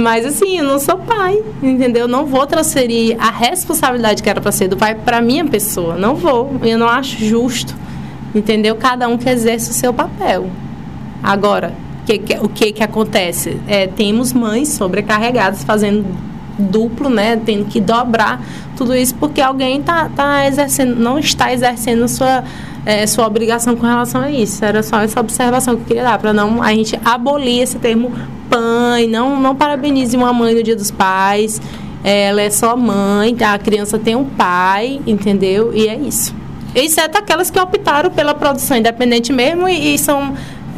Mas 0.01 0.25
assim, 0.25 0.57
eu 0.59 0.63
não 0.63 0.79
sou 0.79 0.97
pai, 0.97 1.41
entendeu? 1.61 2.01
Eu 2.03 2.07
não 2.07 2.25
vou 2.25 2.45
transferir 2.47 3.17
a 3.19 3.29
responsabilidade 3.29 4.23
que 4.23 4.29
era 4.29 4.39
para 4.39 4.51
ser 4.51 4.67
do 4.67 4.77
pai 4.77 4.95
para 4.95 5.21
minha 5.21 5.45
pessoa. 5.45 5.95
Não 5.95 6.15
vou. 6.15 6.51
Eu 6.63 6.77
não 6.77 6.87
acho 6.87 7.17
justo, 7.23 7.75
entendeu? 8.33 8.75
Cada 8.75 9.07
um 9.07 9.17
que 9.17 9.27
exerce 9.29 9.71
o 9.71 9.73
seu 9.73 9.93
papel. 9.93 10.47
Agora, 11.21 11.73
que, 12.05 12.17
que- 12.17 12.37
o 12.39 12.47
que 12.47 12.71
que 12.71 12.83
acontece? 12.83 13.57
É, 13.67 13.87
temos 13.87 14.31
mães 14.31 14.69
sobrecarregadas 14.69 15.63
fazendo 15.63 16.05
duplo, 16.59 17.09
né? 17.09 17.37
Tendo 17.37 17.65
que 17.65 17.79
dobrar 17.79 18.41
tudo 18.75 18.95
isso 18.95 19.15
porque 19.15 19.41
alguém 19.41 19.81
tá, 19.81 20.09
tá 20.15 20.45
exercendo, 20.47 20.95
não 20.95 21.17
está 21.17 21.51
exercendo 21.53 22.07
sua 22.07 22.43
é, 22.85 23.05
sua 23.05 23.27
obrigação 23.27 23.75
com 23.75 23.85
relação 23.85 24.21
a 24.21 24.31
isso. 24.31 24.63
Era 24.63 24.81
só 24.83 25.01
essa 25.01 25.19
observação 25.19 25.75
que 25.75 25.81
eu 25.81 25.85
queria 25.85 26.03
dar 26.03 26.17
para 26.17 26.33
não 26.33 26.61
a 26.61 26.73
gente 26.73 26.99
abolir 27.03 27.61
esse 27.61 27.77
termo 27.77 28.11
pai, 28.49 29.07
não 29.07 29.39
não 29.39 29.55
parabenize 29.55 30.15
uma 30.15 30.33
mãe 30.33 30.53
no 30.53 30.63
Dia 30.63 30.75
dos 30.75 30.91
Pais. 30.91 31.61
É, 32.03 32.27
Ela 32.27 32.41
é 32.41 32.49
só 32.49 32.75
mãe, 32.77 33.35
a 33.41 33.57
criança 33.57 33.99
tem 33.99 34.15
um 34.15 34.25
pai, 34.25 35.01
entendeu? 35.05 35.71
E 35.73 35.87
é 35.87 35.95
isso. 35.95 36.33
Exceto 36.73 37.17
aquelas 37.17 37.49
que 37.49 37.59
optaram 37.59 38.11
pela 38.11 38.33
produção 38.33 38.77
independente 38.77 39.33
mesmo 39.33 39.67
e, 39.67 39.95
e 39.95 39.97
são 39.97 40.35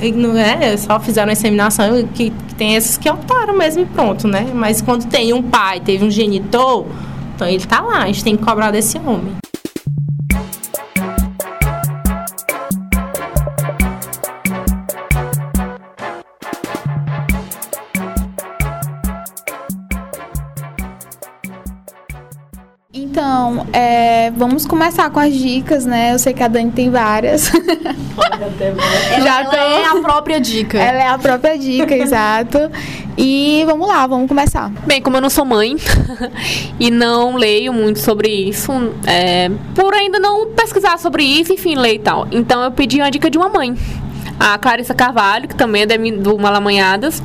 não 0.10 0.38
é, 0.38 0.76
só 0.78 1.00
fizeram 1.00 1.30
a 1.30 1.34
inseminação, 1.34 2.08
que, 2.08 2.32
que 2.32 2.56
tem 2.56 2.76
esses 2.76 2.98
que 2.98 3.10
optaram 3.10 3.56
mesmo 3.56 3.84
e 3.84 3.86
pronto, 3.86 4.28
né? 4.28 4.48
Mas 4.54 4.82
quando 4.82 5.06
tem 5.08 5.34
um 5.34 5.44
pai, 5.44 5.80
teve 5.80 6.04
um 6.04 6.10
genitor, 6.10 6.88
então 7.36 7.48
ele 7.48 7.66
tá 7.66 7.82
lá, 7.82 8.04
a 8.04 8.08
gente 8.08 8.24
tem 8.24 8.36
que 8.36 8.44
cobrar 8.44 8.72
desse 8.72 8.98
homem. 8.98 9.36
Então, 22.94 23.68
é, 23.74 24.11
vamos 24.36 24.66
começar 24.66 25.10
com 25.10 25.20
as 25.20 25.34
dicas, 25.34 25.86
né? 25.86 26.14
Eu 26.14 26.20
sei 26.20 26.34
que 26.34 26.44
a 26.44 26.48
Dani 26.48 26.72
tem 26.72 26.90
várias. 26.90 27.52
Já 29.24 29.42
ela 29.42 29.56
é 29.56 29.86
a 29.86 29.96
própria 30.02 30.40
dica. 30.40 30.78
Ela 30.78 31.04
é 31.04 31.08
a 31.08 31.18
própria 31.18 31.58
dica, 31.58 31.96
exato. 31.98 32.58
E 33.18 33.64
vamos 33.66 33.88
lá, 33.88 34.08
vamos 34.08 34.28
começar. 34.28 34.72
Bem, 34.86 35.02
como 35.02 35.18
eu 35.18 35.22
não 35.22 35.30
sou 35.30 35.46
mãe 35.46 35.76
e 36.80 36.90
não 36.90 37.36
leio 37.36 37.74
muito 37.74 38.00
sobre 38.00 38.30
isso, 38.30 38.72
é, 39.06 39.50
por 39.76 39.94
ainda 39.94 40.20
não 40.20 40.48
pesquisar 40.48 40.98
sobre 40.98 41.24
isso, 41.24 41.54
enfim, 41.54 41.76
ler 41.76 41.96
e 41.96 42.00
tal. 42.00 42.28
Então 42.32 42.64
eu 42.64 42.72
pedi 42.72 42.98
uma 42.98 43.12
dica 43.12 43.30
de 43.30 43.38
uma 43.38 43.50
mãe. 43.50 43.76
A 44.40 44.58
Clarissa 44.58 44.94
Carvalho, 44.94 45.48
que 45.48 45.56
também 45.56 45.84
é 45.84 45.86
do 45.86 46.38
Malamanhadas, 46.38 47.22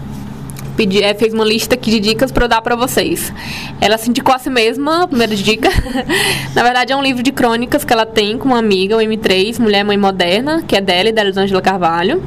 pedi, 0.76 1.02
é, 1.02 1.14
fez 1.14 1.32
uma 1.32 1.44
lista 1.44 1.74
aqui 1.74 1.90
de 1.90 2.00
dicas 2.00 2.30
para 2.30 2.44
eu 2.44 2.48
dar 2.48 2.60
para 2.60 2.76
vocês. 2.76 3.32
Ela 3.80 3.96
se 3.98 4.10
indicou 4.10 4.34
a 4.34 4.38
si 4.38 4.50
mesma, 4.50 5.08
primeira 5.08 5.34
dica. 5.34 5.68
Na 6.54 6.62
verdade, 6.62 6.92
é 6.92 6.96
um 6.96 7.02
livro 7.02 7.22
de 7.22 7.32
crônicas 7.32 7.84
que 7.84 7.92
ela 7.92 8.06
tem 8.06 8.36
com 8.38 8.48
uma 8.48 8.58
amiga, 8.58 8.96
o 8.96 9.00
M3, 9.00 9.58
Mulher 9.58 9.84
Mãe 9.84 9.96
Moderna, 9.96 10.62
que 10.62 10.76
é 10.76 10.80
dela 10.80 11.08
e 11.08 11.12
da 11.12 11.22
Elisângela 11.22 11.62
Carvalho. 11.62 12.22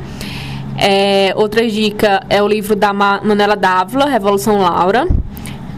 É, 0.78 1.34
outra 1.36 1.68
dica 1.68 2.24
é 2.30 2.42
o 2.42 2.48
livro 2.48 2.76
da 2.76 2.94
Ma 2.94 3.22
Manuela 3.24 3.56
Dávila, 3.56 4.06
Revolução 4.06 4.60
Laura. 4.60 5.08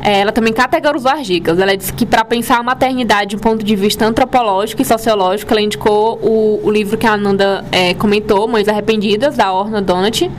É, 0.03 0.19
ela 0.21 0.31
também 0.31 0.51
categorizou 0.51 1.11
as 1.11 1.25
dicas. 1.27 1.59
Ela 1.59 1.77
disse 1.77 1.93
que 1.93 2.05
para 2.05 2.25
pensar 2.25 2.57
a 2.57 2.63
maternidade 2.63 3.31
de 3.31 3.35
um 3.35 3.39
ponto 3.39 3.63
de 3.63 3.75
vista 3.75 4.05
antropológico 4.05 4.81
e 4.81 4.85
sociológico, 4.85 5.53
ela 5.53 5.61
indicou 5.61 6.19
o, 6.21 6.61
o 6.63 6.71
livro 6.71 6.97
que 6.97 7.05
a 7.05 7.13
Ananda 7.13 7.63
é, 7.71 7.93
comentou, 7.93 8.47
Mães 8.47 8.67
Arrependidas, 8.67 9.37
da 9.37 9.51
Orna 9.53 9.81
Donat. 9.81 10.29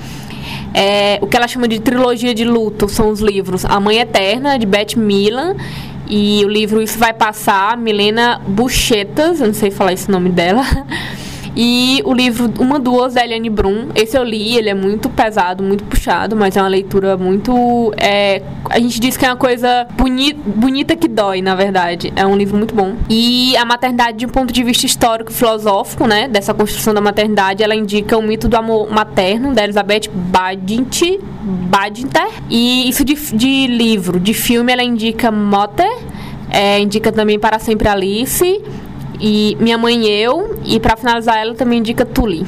É, 0.75 1.19
o 1.21 1.27
que 1.27 1.37
ela 1.37 1.47
chama 1.47 1.69
de 1.69 1.81
trilogia 1.81 2.35
de 2.35 2.45
luto 2.45 2.89
são 2.89 3.11
os 3.11 3.21
livros 3.21 3.65
A 3.65 3.79
Mãe 3.79 3.99
Eterna, 3.99 4.59
de 4.59 4.67
Beth 4.67 4.97
Milan, 4.97 5.55
e 6.09 6.45
o 6.45 6.49
livro 6.49 6.83
Isso 6.83 6.99
Vai 6.99 7.13
Passar, 7.13 7.77
Milena 7.77 8.41
Buchetas, 8.47 9.41
eu 9.41 9.47
não 9.49 9.55
sei 9.55 9.71
falar 9.71 9.93
esse 9.93 10.11
nome 10.11 10.31
dela. 10.31 10.63
E 11.55 12.01
o 12.05 12.13
livro 12.15 12.51
Uma 12.59 12.79
Duas, 12.79 13.15
da 13.15 13.25
Eliane 13.25 13.51
Brum. 13.51 13.89
Esse 13.95 14.17
eu 14.17 14.25
li, 14.25 14.57
ele 14.57 14.71
é 14.71 14.75
muito 14.75 15.11
pesado, 15.11 15.63
muito 15.63 15.85
puxado, 15.85 16.35
mas 16.35 16.57
é 16.57 16.63
uma 16.63 16.69
leitura 16.69 17.17
muito. 17.17 17.93
é, 17.97 18.43
a 18.71 18.79
gente 18.79 18.99
diz 18.99 19.17
que 19.17 19.27
é 19.27 19.29
uma 19.29 19.37
coisa 19.37 19.87
boni 19.97 20.33
bonita 20.33 20.97
que 20.97 21.07
dói, 21.07 21.43
na 21.43 21.55
verdade. 21.55 22.13
É 22.17 22.27
um 22.27 22.37
livro 22.37 22.57
muito 22.57 22.75
bom. 22.75 22.95
E 23.09 23.55
a 23.57 23.65
maternidade, 23.65 24.19
de 24.19 24.27
um 24.27 24.31
ponto 24.31 24.53
de 24.53 24.63
vista 24.63 24.87
histórico 24.87 25.31
e 25.31 25.35
filosófico, 25.35 26.07
né? 26.07 26.27
Dessa 26.27 26.55
construção 26.55 26.95
da 26.95 27.01
maternidade, 27.01 27.63
ela 27.63 27.75
indica 27.75 28.17
o 28.17 28.23
mito 28.23 28.49
do 28.49 28.57
amor 28.57 28.91
materno, 28.91 29.55
da 29.55 29.65
Elizabeth 29.65 30.09
Badinter. 30.13 31.21
Badinter. 31.43 32.29
E 32.49 32.89
isso 32.89 33.05
de, 33.05 33.15
de 33.15 33.67
livro, 33.67 34.19
de 34.19 34.33
filme, 34.33 34.73
ela 34.73 34.83
indica 34.83 35.31
Motter. 35.31 35.93
É, 36.51 36.79
indica 36.79 37.11
também 37.11 37.39
Para 37.39 37.59
Sempre 37.59 37.89
Alice 37.89 38.61
e 39.23 39.57
Minha 39.61 39.79
Mãe 39.79 40.05
e 40.05 40.11
Eu. 40.11 40.59
E 40.65 40.81
pra 40.81 40.97
finalizar, 40.97 41.39
ela 41.39 41.55
também 41.55 41.79
indica 41.79 42.05
Tully. 42.05 42.45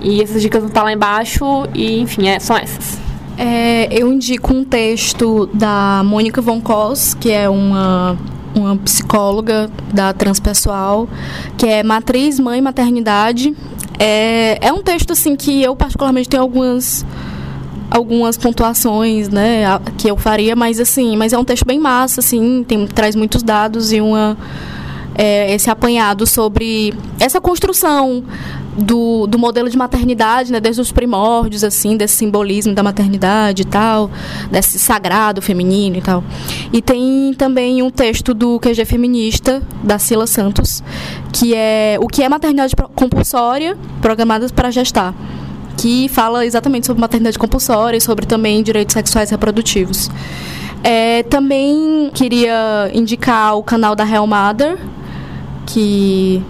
E 0.00 0.22
essas 0.22 0.40
dicas 0.40 0.60
vão 0.60 0.68
estar 0.68 0.84
lá 0.84 0.92
embaixo. 0.92 1.44
E 1.74 2.00
enfim, 2.00 2.28
é, 2.28 2.38
são 2.38 2.56
essas. 2.56 2.98
É, 3.36 3.88
eu 3.90 4.12
indico 4.12 4.54
um 4.54 4.62
texto 4.62 5.50
da 5.52 6.02
Mônica 6.04 6.40
Von 6.40 6.60
Kos, 6.60 7.14
que 7.14 7.32
é 7.32 7.48
uma, 7.48 8.16
uma 8.54 8.76
psicóloga 8.76 9.68
da 9.92 10.12
Transpessoal, 10.12 11.08
que 11.58 11.66
é 11.66 11.82
Matriz, 11.82 12.38
Mãe, 12.38 12.60
Maternidade. 12.60 13.54
É, 13.98 14.58
é 14.60 14.72
um 14.72 14.82
texto 14.82 15.12
assim 15.12 15.34
que 15.34 15.62
eu 15.62 15.74
particularmente 15.74 16.28
tenho 16.28 16.42
algumas 16.42 17.04
algumas 17.90 18.38
pontuações, 18.38 19.28
né, 19.28 19.64
que 19.98 20.08
eu 20.08 20.16
faria, 20.16 20.54
mas 20.54 20.78
assim, 20.78 21.16
mas 21.16 21.32
é 21.32 21.38
um 21.38 21.44
texto 21.44 21.66
bem 21.66 21.80
massa, 21.80 22.20
assim, 22.20 22.62
tem, 22.62 22.86
traz 22.86 23.16
muitos 23.16 23.42
dados 23.42 23.92
e 23.92 24.00
uma 24.00 24.38
é, 25.20 25.52
esse 25.52 25.68
apanhado 25.68 26.26
sobre 26.26 26.94
essa 27.18 27.42
construção 27.42 28.24
do, 28.74 29.26
do 29.26 29.38
modelo 29.38 29.68
de 29.68 29.76
maternidade, 29.76 30.50
né, 30.50 30.58
desde 30.58 30.80
os 30.80 30.90
primórdios, 30.90 31.62
assim, 31.62 31.94
desse 31.94 32.16
simbolismo 32.16 32.74
da 32.74 32.82
maternidade 32.82 33.60
e 33.60 33.64
tal, 33.66 34.10
desse 34.50 34.78
sagrado 34.78 35.42
feminino 35.42 35.98
e 35.98 36.00
tal. 36.00 36.24
E 36.72 36.80
tem 36.80 37.34
também 37.36 37.82
um 37.82 37.90
texto 37.90 38.32
do 38.32 38.58
QG 38.58 38.86
Feminista, 38.86 39.62
da 39.84 39.98
Sila 39.98 40.26
Santos, 40.26 40.82
que 41.30 41.54
é 41.54 41.98
o 42.00 42.06
que 42.06 42.22
é 42.22 42.28
maternidade 42.28 42.74
compulsória 42.94 43.76
programada 44.00 44.48
para 44.48 44.70
gestar 44.70 45.14
que 45.76 46.08
fala 46.08 46.44
exatamente 46.44 46.86
sobre 46.86 47.00
maternidade 47.00 47.38
compulsória 47.38 47.96
e 47.96 48.00
sobre 48.02 48.26
também 48.26 48.62
direitos 48.62 48.92
sexuais 48.92 49.30
reprodutivos. 49.30 50.10
É, 50.84 51.22
também 51.22 52.10
queria 52.12 52.90
indicar 52.92 53.56
o 53.56 53.62
canal 53.62 53.96
da 53.96 54.04
Real 54.04 54.26
Mother, 54.26 54.78
que 55.72 56.42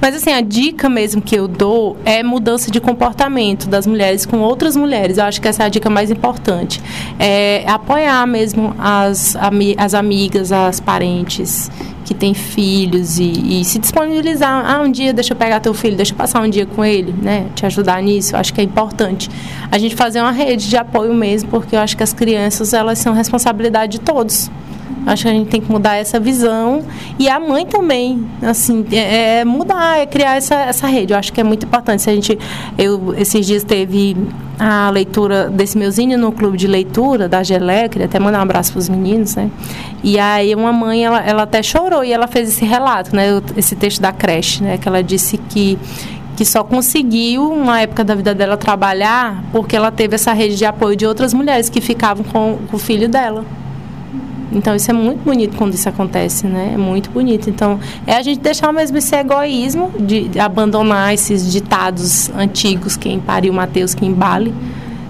Mas 0.00 0.16
assim, 0.16 0.32
a 0.32 0.40
dica 0.40 0.88
mesmo 0.88 1.22
que 1.22 1.36
eu 1.36 1.46
dou 1.46 1.96
é 2.04 2.22
mudança 2.22 2.70
de 2.70 2.80
comportamento 2.80 3.68
das 3.68 3.86
mulheres 3.86 4.26
com 4.26 4.40
outras 4.40 4.76
mulheres. 4.76 5.18
Eu 5.18 5.24
acho 5.24 5.40
que 5.40 5.46
essa 5.46 5.62
é 5.62 5.66
a 5.66 5.68
dica 5.68 5.88
mais 5.88 6.10
importante. 6.10 6.82
É 7.18 7.64
apoiar 7.68 8.26
mesmo 8.26 8.74
as, 8.78 9.36
as 9.78 9.94
amigas, 9.94 10.50
as 10.50 10.80
parentes 10.80 11.70
que 12.06 12.14
tem 12.14 12.32
filhos 12.32 13.18
e, 13.18 13.60
e, 13.60 13.64
se 13.64 13.80
disponibilizar. 13.80 14.64
Ah, 14.64 14.80
um 14.80 14.90
dia 14.90 15.12
deixa 15.12 15.32
eu 15.32 15.36
pegar 15.36 15.58
teu 15.58 15.74
filho, 15.74 15.96
deixa 15.96 16.12
eu 16.12 16.16
passar 16.16 16.40
um 16.40 16.48
dia 16.48 16.64
com 16.64 16.84
ele, 16.84 17.12
né? 17.20 17.46
Te 17.56 17.66
ajudar 17.66 18.00
nisso. 18.00 18.36
Acho 18.36 18.54
que 18.54 18.60
é 18.60 18.64
importante 18.64 19.28
a 19.70 19.76
gente 19.76 19.96
fazer 19.96 20.20
uma 20.20 20.30
rede 20.30 20.68
de 20.68 20.76
apoio 20.76 21.12
mesmo, 21.12 21.50
porque 21.50 21.74
eu 21.74 21.80
acho 21.80 21.96
que 21.96 22.04
as 22.04 22.12
crianças 22.12 22.72
elas 22.72 23.00
são 23.00 23.12
responsabilidade 23.12 23.98
de 23.98 24.00
todos. 24.00 24.48
Acho 25.06 25.22
que 25.24 25.28
a 25.28 25.32
gente 25.32 25.48
tem 25.48 25.60
que 25.60 25.70
mudar 25.70 25.96
essa 25.96 26.18
visão 26.18 26.82
e 27.18 27.28
a 27.28 27.38
mãe 27.38 27.64
também, 27.64 28.26
assim, 28.42 28.84
é, 28.90 29.40
é 29.40 29.44
mudar, 29.44 30.00
é 30.00 30.06
criar 30.06 30.36
essa, 30.36 30.54
essa 30.54 30.86
rede. 30.86 31.12
Eu 31.12 31.18
acho 31.18 31.32
que 31.32 31.40
é 31.40 31.44
muito 31.44 31.64
importante. 31.64 32.02
Se 32.02 32.10
a 32.10 32.14
gente, 32.14 32.38
eu 32.76 33.14
esses 33.16 33.46
dias 33.46 33.62
teve 33.62 34.16
a 34.58 34.90
leitura 34.90 35.48
desse 35.48 35.76
meuzinho 35.76 36.18
no 36.18 36.32
clube 36.32 36.56
de 36.56 36.66
leitura 36.66 37.28
da 37.28 37.42
Gelé, 37.42 37.88
queria 37.88 38.06
até 38.06 38.18
mandar 38.18 38.38
um 38.38 38.42
abraço 38.42 38.72
para 38.72 38.78
os 38.80 38.88
meninos, 38.88 39.36
né? 39.36 39.50
E 40.02 40.18
aí 40.18 40.54
uma 40.54 40.72
mãe, 40.72 41.04
ela, 41.04 41.20
ela 41.20 41.42
até 41.42 41.62
chorou 41.62 42.02
e 42.02 42.12
ela 42.12 42.26
fez 42.26 42.48
esse 42.48 42.64
relato, 42.64 43.14
né? 43.14 43.26
Esse 43.56 43.76
texto 43.76 44.00
da 44.00 44.12
creche, 44.12 44.62
né? 44.62 44.78
Que 44.78 44.88
ela 44.88 45.02
disse 45.02 45.36
que 45.36 45.78
que 46.36 46.44
só 46.44 46.62
conseguiu, 46.62 47.56
na 47.56 47.80
época 47.80 48.04
da 48.04 48.14
vida 48.14 48.34
dela, 48.34 48.58
trabalhar 48.58 49.42
porque 49.50 49.74
ela 49.74 49.90
teve 49.90 50.16
essa 50.16 50.34
rede 50.34 50.56
de 50.56 50.66
apoio 50.66 50.94
de 50.94 51.06
outras 51.06 51.32
mulheres 51.32 51.70
que 51.70 51.80
ficavam 51.80 52.22
com, 52.24 52.58
com 52.68 52.76
o 52.76 52.78
filho 52.78 53.08
dela. 53.08 53.42
Então 54.52 54.74
isso 54.76 54.90
é 54.90 54.94
muito 54.94 55.24
bonito 55.24 55.56
quando 55.56 55.74
isso 55.74 55.88
acontece, 55.88 56.46
né? 56.46 56.72
É 56.74 56.76
muito 56.76 57.10
bonito. 57.10 57.50
Então 57.50 57.80
é 58.06 58.14
a 58.14 58.22
gente 58.22 58.40
deixar 58.40 58.72
mesmo 58.72 58.96
esse 58.98 59.14
egoísmo 59.14 59.92
de, 59.98 60.38
abandonar 60.38 61.12
esses 61.12 61.50
ditados 61.50 62.30
antigos, 62.30 62.96
quem 62.96 63.18
pariu 63.18 63.52
Mateus, 63.52 63.94
quem 63.94 64.10
embale. 64.10 64.54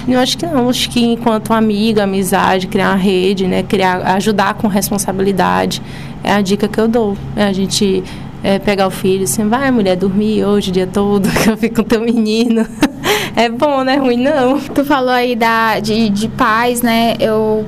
Eu 0.08 0.20
acho 0.20 0.38
que 0.38 0.46
não, 0.46 0.68
acho 0.68 0.88
que 0.88 1.04
enquanto 1.04 1.52
amiga, 1.52 2.04
amizade, 2.04 2.68
criar 2.68 2.90
uma 2.90 2.96
rede, 2.96 3.46
né? 3.46 3.62
Criar, 3.62 4.02
ajudar 4.14 4.54
com 4.54 4.68
responsabilidade, 4.68 5.82
é 6.22 6.32
a 6.32 6.40
dica 6.40 6.68
que 6.68 6.80
eu 6.80 6.86
dou. 6.86 7.16
É 7.34 7.44
a 7.44 7.52
gente 7.52 8.04
é, 8.42 8.58
pegar 8.60 8.86
o 8.86 8.90
filho 8.90 9.24
assim, 9.24 9.48
vai 9.48 9.70
mulher 9.72 9.96
dormir 9.96 10.44
hoje 10.44 10.70
o 10.70 10.72
dia 10.72 10.86
todo, 10.86 11.28
que 11.42 11.50
eu 11.50 11.56
fico 11.56 11.76
com 11.76 11.82
teu 11.82 12.00
menino. 12.00 12.64
é 13.34 13.48
bom, 13.48 13.82
não 13.82 13.92
é 13.92 13.96
ruim 13.96 14.16
não. 14.16 14.60
Tu 14.60 14.84
falou 14.84 15.10
aí 15.10 15.34
da, 15.34 15.80
de, 15.80 16.08
de 16.08 16.28
pais, 16.28 16.82
né? 16.82 17.16
Eu 17.18 17.66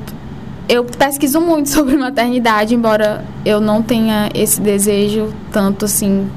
eu 0.69 0.85
pesquiso 0.85 1.41
muito 1.41 1.69
sobre 1.71 1.97
maternidade, 1.97 2.75
embora 2.75 3.25
eu 3.45 3.61
não 3.61 3.83
tenha 3.83 4.29
esse 4.35 4.61
desejo 4.61 5.33
tanto 5.51 5.87
assim. 5.87 6.29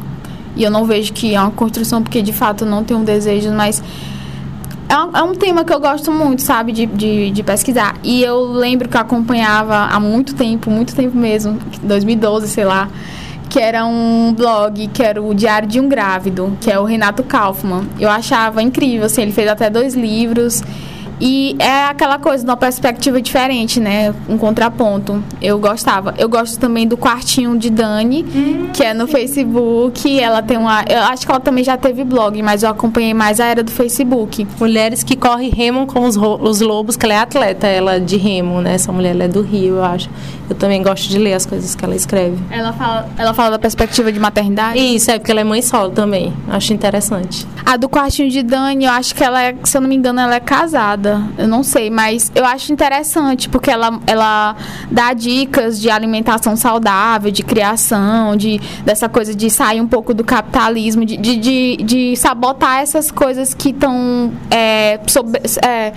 E 0.55 0.63
eu 0.63 0.71
não 0.71 0.85
vejo 0.85 1.13
que 1.13 1.33
é 1.33 1.41
uma 1.41 1.51
construção, 1.51 2.01
porque 2.01 2.21
de 2.21 2.33
fato 2.33 2.65
eu 2.65 2.69
não 2.69 2.83
tenho 2.83 2.99
um 2.99 3.03
desejo, 3.03 3.51
mas 3.51 3.81
é 4.89 4.97
um, 4.97 5.17
é 5.17 5.23
um 5.23 5.33
tema 5.33 5.63
que 5.63 5.73
eu 5.73 5.79
gosto 5.79 6.11
muito, 6.11 6.41
sabe, 6.41 6.73
de, 6.73 6.85
de, 6.85 7.31
de, 7.31 7.43
pesquisar. 7.43 7.95
E 8.03 8.21
eu 8.21 8.51
lembro 8.51 8.89
que 8.89 8.97
eu 8.97 9.01
acompanhava 9.01 9.75
há 9.85 9.99
muito 9.99 10.35
tempo, 10.35 10.69
muito 10.69 10.93
tempo 10.93 11.15
mesmo, 11.15 11.57
2012, 11.81 12.49
sei 12.49 12.65
lá, 12.65 12.89
que 13.49 13.57
era 13.57 13.85
um 13.85 14.33
blog, 14.33 14.87
que 14.87 15.01
era 15.01 15.21
o 15.21 15.33
Diário 15.33 15.67
de 15.67 15.79
um 15.79 15.87
Grávido, 15.87 16.57
que 16.59 16.69
é 16.69 16.77
o 16.77 16.83
Renato 16.83 17.23
Kaufmann. 17.23 17.87
Eu 17.97 18.09
achava 18.09 18.61
incrível, 18.61 19.05
assim, 19.05 19.21
ele 19.21 19.31
fez 19.31 19.47
até 19.47 19.69
dois 19.69 19.93
livros. 19.93 20.61
E 21.21 21.55
é 21.59 21.85
aquela 21.85 22.17
coisa, 22.17 22.43
uma 22.43 22.57
perspectiva 22.57 23.21
diferente, 23.21 23.79
né? 23.79 24.11
Um 24.27 24.39
contraponto. 24.39 25.23
Eu 25.39 25.59
gostava. 25.59 26.15
Eu 26.17 26.27
gosto 26.27 26.59
também 26.59 26.87
do 26.87 26.97
quartinho 26.97 27.55
de 27.59 27.69
Dani, 27.69 28.25
hum, 28.35 28.69
que 28.73 28.83
é 28.83 28.91
no 28.91 29.05
sim. 29.05 29.11
Facebook. 29.11 30.19
Ela 30.19 30.41
tem 30.41 30.57
uma. 30.57 30.83
Eu 30.89 31.03
acho 31.03 31.23
que 31.23 31.31
ela 31.31 31.39
também 31.39 31.63
já 31.63 31.77
teve 31.77 32.03
blog, 32.03 32.41
mas 32.41 32.63
eu 32.63 32.69
acompanhei 32.71 33.13
mais 33.13 33.39
a 33.39 33.45
era 33.45 33.63
do 33.63 33.69
Facebook. 33.69 34.47
Mulheres 34.59 35.03
que 35.03 35.15
correm 35.15 35.51
remam 35.51 35.85
com 35.85 36.05
os, 36.05 36.17
os 36.17 36.59
lobos, 36.59 36.97
que 36.97 37.05
ela 37.05 37.13
é 37.13 37.19
atleta, 37.19 37.67
ela 37.67 37.99
de 37.99 38.17
remo, 38.17 38.59
né? 38.59 38.73
Essa 38.73 38.91
mulher 38.91 39.15
é 39.21 39.27
do 39.27 39.43
Rio, 39.43 39.75
eu 39.75 39.83
acho. 39.83 40.09
Eu 40.49 40.55
também 40.55 40.81
gosto 40.81 41.07
de 41.07 41.19
ler 41.19 41.33
as 41.33 41.45
coisas 41.45 41.75
que 41.75 41.85
ela 41.85 41.95
escreve. 41.95 42.37
Ela 42.49 42.73
fala, 42.73 43.07
ela 43.17 43.33
fala 43.33 43.51
da 43.51 43.59
perspectiva 43.59 44.11
de 44.11 44.19
maternidade? 44.19 44.79
Isso, 44.79 45.11
é 45.11 45.19
porque 45.19 45.31
ela 45.31 45.41
é 45.41 45.43
mãe 45.43 45.61
solo 45.61 45.91
também. 45.91 46.33
Acho 46.49 46.73
interessante. 46.73 47.47
A 47.63 47.77
do 47.77 47.87
quartinho 47.87 48.29
de 48.29 48.41
Dani, 48.41 48.85
eu 48.85 48.91
acho 48.91 49.13
que 49.13 49.23
ela 49.23 49.41
é, 49.41 49.55
se 49.63 49.77
eu 49.77 49.81
não 49.81 49.87
me 49.87 49.95
engano, 49.95 50.19
ela 50.19 50.35
é 50.35 50.39
casada 50.39 51.10
eu 51.37 51.47
não 51.47 51.63
sei, 51.63 51.89
mas 51.89 52.31
eu 52.35 52.45
acho 52.45 52.71
interessante 52.71 53.49
porque 53.49 53.69
ela, 53.69 53.99
ela 54.05 54.55
dá 54.89 55.13
dicas 55.13 55.79
de 55.79 55.89
alimentação 55.89 56.55
saudável, 56.55 57.31
de 57.31 57.43
criação, 57.43 58.35
de 58.35 58.59
dessa 58.85 59.09
coisa 59.09 59.33
de 59.33 59.49
sair 59.49 59.81
um 59.81 59.87
pouco 59.87 60.13
do 60.13 60.23
capitalismo, 60.23 61.05
de, 61.05 61.17
de, 61.17 61.37
de, 61.37 61.77
de 61.77 62.15
sabotar 62.15 62.81
essas 62.81 63.11
coisas 63.11 63.53
que 63.53 63.69
estão 63.69 64.31
é, 64.49 64.99
é, 65.65 65.93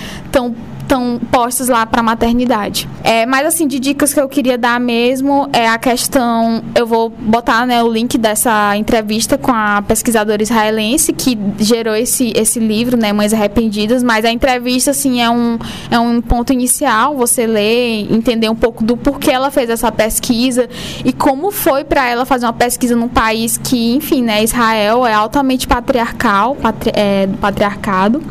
estão 0.94 1.20
postos 1.30 1.68
lá 1.68 1.84
para 1.84 2.02
maternidade. 2.02 2.88
É, 3.02 3.26
mas 3.26 3.46
assim, 3.46 3.66
de 3.66 3.80
dicas 3.80 4.14
que 4.14 4.20
eu 4.20 4.28
queria 4.28 4.56
dar 4.56 4.78
mesmo 4.78 5.48
é 5.52 5.68
a 5.68 5.76
questão, 5.76 6.62
eu 6.74 6.86
vou 6.86 7.10
botar 7.10 7.66
né, 7.66 7.82
o 7.82 7.90
link 7.90 8.16
dessa 8.16 8.76
entrevista 8.76 9.36
com 9.36 9.52
a 9.52 9.82
pesquisadora 9.82 10.42
israelense 10.42 11.12
que 11.12 11.36
gerou 11.58 11.96
esse, 11.96 12.32
esse 12.36 12.60
livro, 12.60 12.96
né, 12.96 13.12
Mães 13.12 13.32
Arrependidas, 13.34 14.02
mas 14.02 14.24
a 14.24 14.30
entrevista 14.30 14.92
assim 14.92 15.20
é 15.20 15.28
um, 15.28 15.58
é 15.90 15.98
um 15.98 16.20
ponto 16.20 16.52
inicial, 16.52 17.16
você 17.16 17.46
ler, 17.46 18.06
entender 18.12 18.48
um 18.48 18.54
pouco 18.54 18.84
do 18.84 18.96
porquê 18.96 19.32
ela 19.32 19.50
fez 19.50 19.68
essa 19.68 19.90
pesquisa 19.90 20.68
e 21.04 21.12
como 21.12 21.50
foi 21.50 21.82
para 21.82 22.08
ela 22.08 22.24
fazer 22.24 22.46
uma 22.46 22.52
pesquisa 22.52 22.94
num 22.94 23.08
país 23.08 23.58
que, 23.58 23.94
enfim, 23.94 24.22
né, 24.22 24.44
Israel 24.44 25.04
é 25.04 25.12
altamente 25.12 25.66
patriarcal, 25.66 26.54
patri, 26.54 26.92
é, 26.94 27.26
patriarcado. 27.40 28.22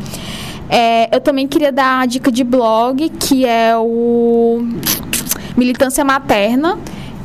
É, 0.68 1.14
eu 1.14 1.20
também 1.20 1.46
queria 1.46 1.70
dar 1.70 2.00
a 2.00 2.06
dica 2.06 2.30
de 2.32 2.42
blog, 2.42 3.08
que 3.10 3.44
é 3.44 3.76
o 3.76 4.66
Militância 5.56 6.04
Materna, 6.04 6.78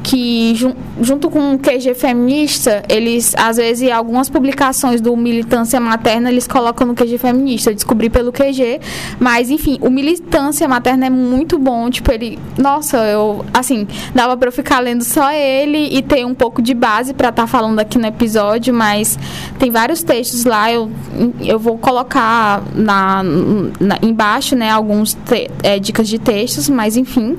que 0.04 0.56
jun, 0.56 0.74
junto 1.02 1.30
com 1.30 1.54
o 1.54 1.60
QG 1.60 1.94
feminista, 1.94 2.84
eles 2.90 3.34
às 3.36 3.58
vezes 3.58 3.92
algumas 3.92 4.30
publicações 4.30 5.02
do 5.02 5.16
militância 5.16 5.80
materna 5.80 6.30
eles 6.30 6.48
colocam 6.48 6.88
no 6.88 6.96
QG 6.96 7.18
feminista. 7.18 7.72
Eu 7.72 7.76
descobri 7.76 8.10
pelo 8.10 8.32
QG, 8.32 8.80
mas 9.20 9.50
enfim, 9.50 9.78
o 9.82 9.90
militância 9.90 10.68
materna 10.68 11.06
é 11.06 11.10
muito 11.10 11.58
bom, 11.58 11.90
tipo 11.90 12.12
ele, 12.12 12.40
nossa, 12.58 12.98
eu 12.98 13.46
assim, 13.54 13.88
dava 14.14 14.36
para 14.38 14.48
eu 14.48 14.52
ficar 14.52 14.80
lendo 14.80 15.04
só 15.04 15.32
ele 15.32 15.90
e 15.96 16.02
ter 16.02 16.26
um 16.26 16.34
pouco 16.34 16.62
de 16.62 16.74
base 16.74 17.14
para 17.14 17.30
estar 17.30 17.44
tá 17.44 17.48
falando 17.48 17.80
aqui 17.80 17.98
no 17.98 18.08
episódio, 18.08 18.74
mas 18.74 19.18
tem 19.58 19.72
vários 19.72 20.04
textos 20.04 20.46
lá, 20.46 20.72
eu, 20.72 20.90
eu 21.42 21.60
vou 21.60 21.78
colocar 21.78 22.64
na, 22.74 23.22
na 23.80 24.00
embaixo, 24.02 24.56
né, 24.56 24.72
alguns 24.72 25.14
te, 25.14 25.50
é, 25.64 25.80
dicas 25.80 26.08
de 26.08 26.20
textos, 26.20 26.70
mas 26.70 26.96
enfim. 26.96 27.38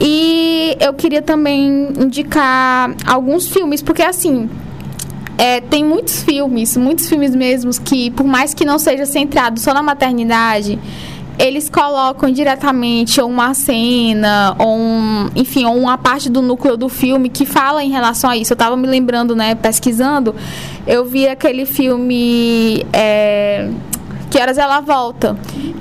E 0.00 0.76
eu 0.80 0.92
queria 0.94 1.22
também 1.22 1.88
indicar 1.98 2.94
alguns 3.06 3.48
filmes, 3.48 3.82
porque 3.82 4.02
assim, 4.02 4.48
é, 5.38 5.60
tem 5.60 5.84
muitos 5.84 6.22
filmes, 6.22 6.76
muitos 6.76 7.08
filmes 7.08 7.34
mesmos, 7.34 7.78
que 7.78 8.10
por 8.10 8.26
mais 8.26 8.54
que 8.54 8.64
não 8.64 8.78
seja 8.78 9.06
centrado 9.06 9.58
só 9.60 9.72
na 9.72 9.82
maternidade, 9.82 10.78
eles 11.38 11.68
colocam 11.68 12.30
diretamente 12.30 13.20
ou 13.20 13.28
uma 13.28 13.52
cena, 13.52 14.56
ou 14.58 14.76
um, 14.76 15.30
enfim, 15.36 15.66
ou 15.66 15.76
uma 15.76 15.98
parte 15.98 16.30
do 16.30 16.40
núcleo 16.40 16.76
do 16.76 16.88
filme 16.88 17.28
que 17.28 17.44
fala 17.44 17.84
em 17.84 17.90
relação 17.90 18.30
a 18.30 18.36
isso. 18.36 18.52
Eu 18.52 18.54
estava 18.54 18.76
me 18.76 18.86
lembrando, 18.86 19.36
né, 19.36 19.54
pesquisando, 19.54 20.34
eu 20.86 21.04
vi 21.04 21.28
aquele 21.28 21.66
filme. 21.66 22.86
É, 22.92 23.68
que 24.30 24.38
horas 24.38 24.58
ela 24.58 24.80
volta? 24.80 25.36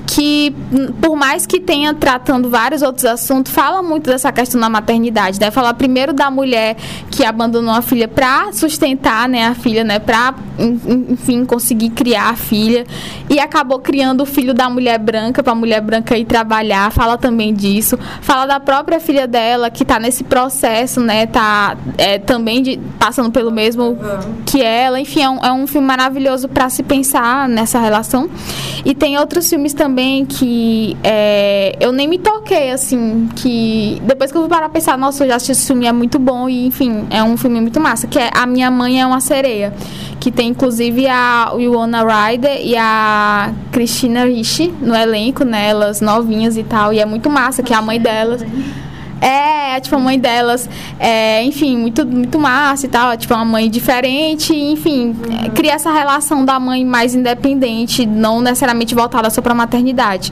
Que, 0.06 0.56
por 1.02 1.16
mais 1.16 1.46
que 1.46 1.60
tenha 1.60 1.94
tratando 1.94 2.50
vários 2.50 2.82
outros 2.82 3.06
assuntos, 3.06 3.52
fala 3.52 3.82
muito 3.82 4.10
dessa 4.10 4.32
questão 4.32 4.60
da 4.62 4.70
maternidade. 4.70 5.40
Né? 5.40 5.52
falar 5.52 5.74
primeiro 5.74 6.14
da 6.14 6.30
mulher 6.30 6.76
que 7.10 7.24
abandonou 7.24 7.74
a 7.74 7.82
filha 7.82 8.08
para 8.08 8.52
sustentar 8.52 9.28
né, 9.28 9.48
a 9.48 9.56
filha, 9.56 9.84
né, 9.84 10.00
para, 10.00 10.34
enfim, 10.58 11.46
conseguir 11.46 11.90
criar 11.90 12.30
a 12.30 12.36
filha. 12.36 12.86
E 13.30 13.40
acabou 13.40 13.80
criando 13.80 14.22
o 14.22 14.26
filho 14.26 14.54
da 14.54 14.70
mulher 14.70 15.00
branca, 15.00 15.42
para 15.42 15.54
a 15.54 15.56
mulher 15.56 15.82
branca 15.82 16.18
ir 16.18 16.26
trabalhar. 16.26 16.92
Fala 16.92 17.18
também 17.18 17.54
disso. 17.54 17.98
Fala 18.22 18.46
da 18.46 18.60
própria 18.60 19.00
filha 19.00 19.28
dela, 19.28 19.70
que 19.70 19.84
está 19.84 20.00
nesse 20.00 20.24
processo, 20.24 21.00
né, 21.02 21.26
tá 21.26 21.76
é, 21.98 22.20
também 22.20 22.62
de, 22.62 22.80
passando 23.00 23.32
pelo 23.32 23.52
mesmo 23.52 23.98
que 24.46 24.62
ela. 24.62 25.00
Enfim, 25.00 25.22
é 25.22 25.30
um, 25.30 25.46
é 25.46 25.52
um 25.52 25.68
filme 25.68 25.88
maravilhoso 25.88 26.48
para 26.48 26.70
se 26.70 26.84
pensar 26.84 27.50
nessa 27.50 27.80
relação. 27.80 28.30
E 28.84 28.94
tem 28.94 29.18
outros 29.18 29.50
filmes 29.50 29.74
também 29.74 30.26
que 30.26 30.96
é, 31.04 31.76
eu 31.80 31.92
nem 31.92 32.08
me 32.08 32.20
toquei, 32.20 32.72
assim, 32.72 33.28
que 33.36 34.02
depois 34.04 34.32
que 34.32 34.38
eu 34.38 34.42
vou 34.42 34.50
parar 34.50 34.68
a 34.68 34.70
pensar, 34.70 34.98
nossa, 34.98 35.24
eu 35.24 35.30
já 35.30 35.36
assisti 35.36 35.52
esse 35.54 35.68
filme, 35.68 35.86
é 35.86 35.92
muito 35.92 36.20
bom 36.20 36.48
e, 36.48 36.68
enfim, 36.68 37.08
é 37.10 37.24
um 37.24 37.36
filme 37.36 37.60
muito 37.60 37.80
massa, 37.80 38.08
que 38.08 38.20
é 38.20 38.30
A 38.34 38.46
Minha 38.46 38.70
Mãe 38.70 39.02
é 39.02 39.06
uma 39.06 39.20
Sereia, 39.20 39.74
que 40.20 40.32
tem 40.32 40.50
inclusive 40.50 41.08
a 41.08 41.52
Winona 41.56 42.04
Ryder 42.04 42.62
e 42.62 42.76
a 42.78 43.52
Christina 43.72 44.26
Ricci 44.26 44.74
no 44.82 44.96
elenco, 44.96 45.44
né, 45.44 45.70
elas 45.70 46.02
novinhas 46.02 46.58
e 46.58 46.64
tal, 46.64 46.94
e 46.94 47.00
é 47.00 47.06
muito 47.06 47.30
massa, 47.30 47.64
que 47.64 47.74
é 47.74 47.76
a 47.76 47.82
mãe 47.82 48.00
delas... 48.00 48.44
É, 49.22 49.56
é, 49.76 49.80
tipo, 49.82 49.96
a 49.96 50.00
mãe 50.00 50.18
delas, 50.18 50.70
é, 50.98 51.44
enfim, 51.44 51.78
muito, 51.78 52.06
muito 52.06 52.40
massa 52.40 52.86
e 52.86 52.90
tal. 52.90 53.12
É, 53.12 53.18
tipo, 53.18 53.34
uma 53.34 53.44
mãe 53.44 53.70
diferente, 53.70 54.56
enfim, 54.56 55.08
uhum. 55.08 55.50
cria 55.54 55.74
essa 55.74 55.92
relação 55.92 56.46
da 56.46 56.60
mãe 56.60 56.86
mais 56.86 57.14
independente, 57.14 58.06
não 58.06 58.40
necessariamente 58.40 58.96
voltada 58.96 59.30
só 59.30 59.42
pra 59.42 59.54
maternidade. 59.54 60.32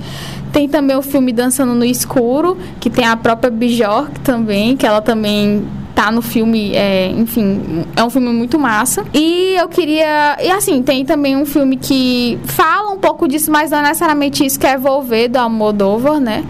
Tem 0.51 0.69
também 0.69 0.95
o 0.95 1.01
filme 1.01 1.33
Dançando 1.33 1.73
no 1.73 1.83
Escuro, 1.83 2.57
que 2.79 2.89
tem 2.89 3.05
a 3.05 3.17
própria 3.17 3.49
Bjork 3.49 4.19
também, 4.21 4.77
que 4.77 4.85
ela 4.85 5.01
também 5.01 5.65
tá 5.93 6.11
no 6.11 6.21
filme, 6.21 6.75
é, 6.75 7.09
enfim, 7.11 7.85
é 7.95 8.03
um 8.03 8.09
filme 8.09 8.29
muito 8.29 8.57
massa. 8.57 9.03
E 9.13 9.55
eu 9.55 9.67
queria. 9.67 10.37
E 10.41 10.49
assim, 10.51 10.81
tem 10.81 11.05
também 11.05 11.35
um 11.35 11.45
filme 11.45 11.75
que 11.75 12.39
fala 12.45 12.91
um 12.91 12.97
pouco 12.97 13.27
disso, 13.27 13.51
mas 13.51 13.71
não 13.71 13.79
é 13.79 13.81
necessariamente 13.81 14.45
isso 14.45 14.59
que 14.59 14.67
é 14.67 14.77
Volver 14.77 15.27
do 15.27 15.37
Almodóvar, 15.37 16.19
né? 16.19 16.43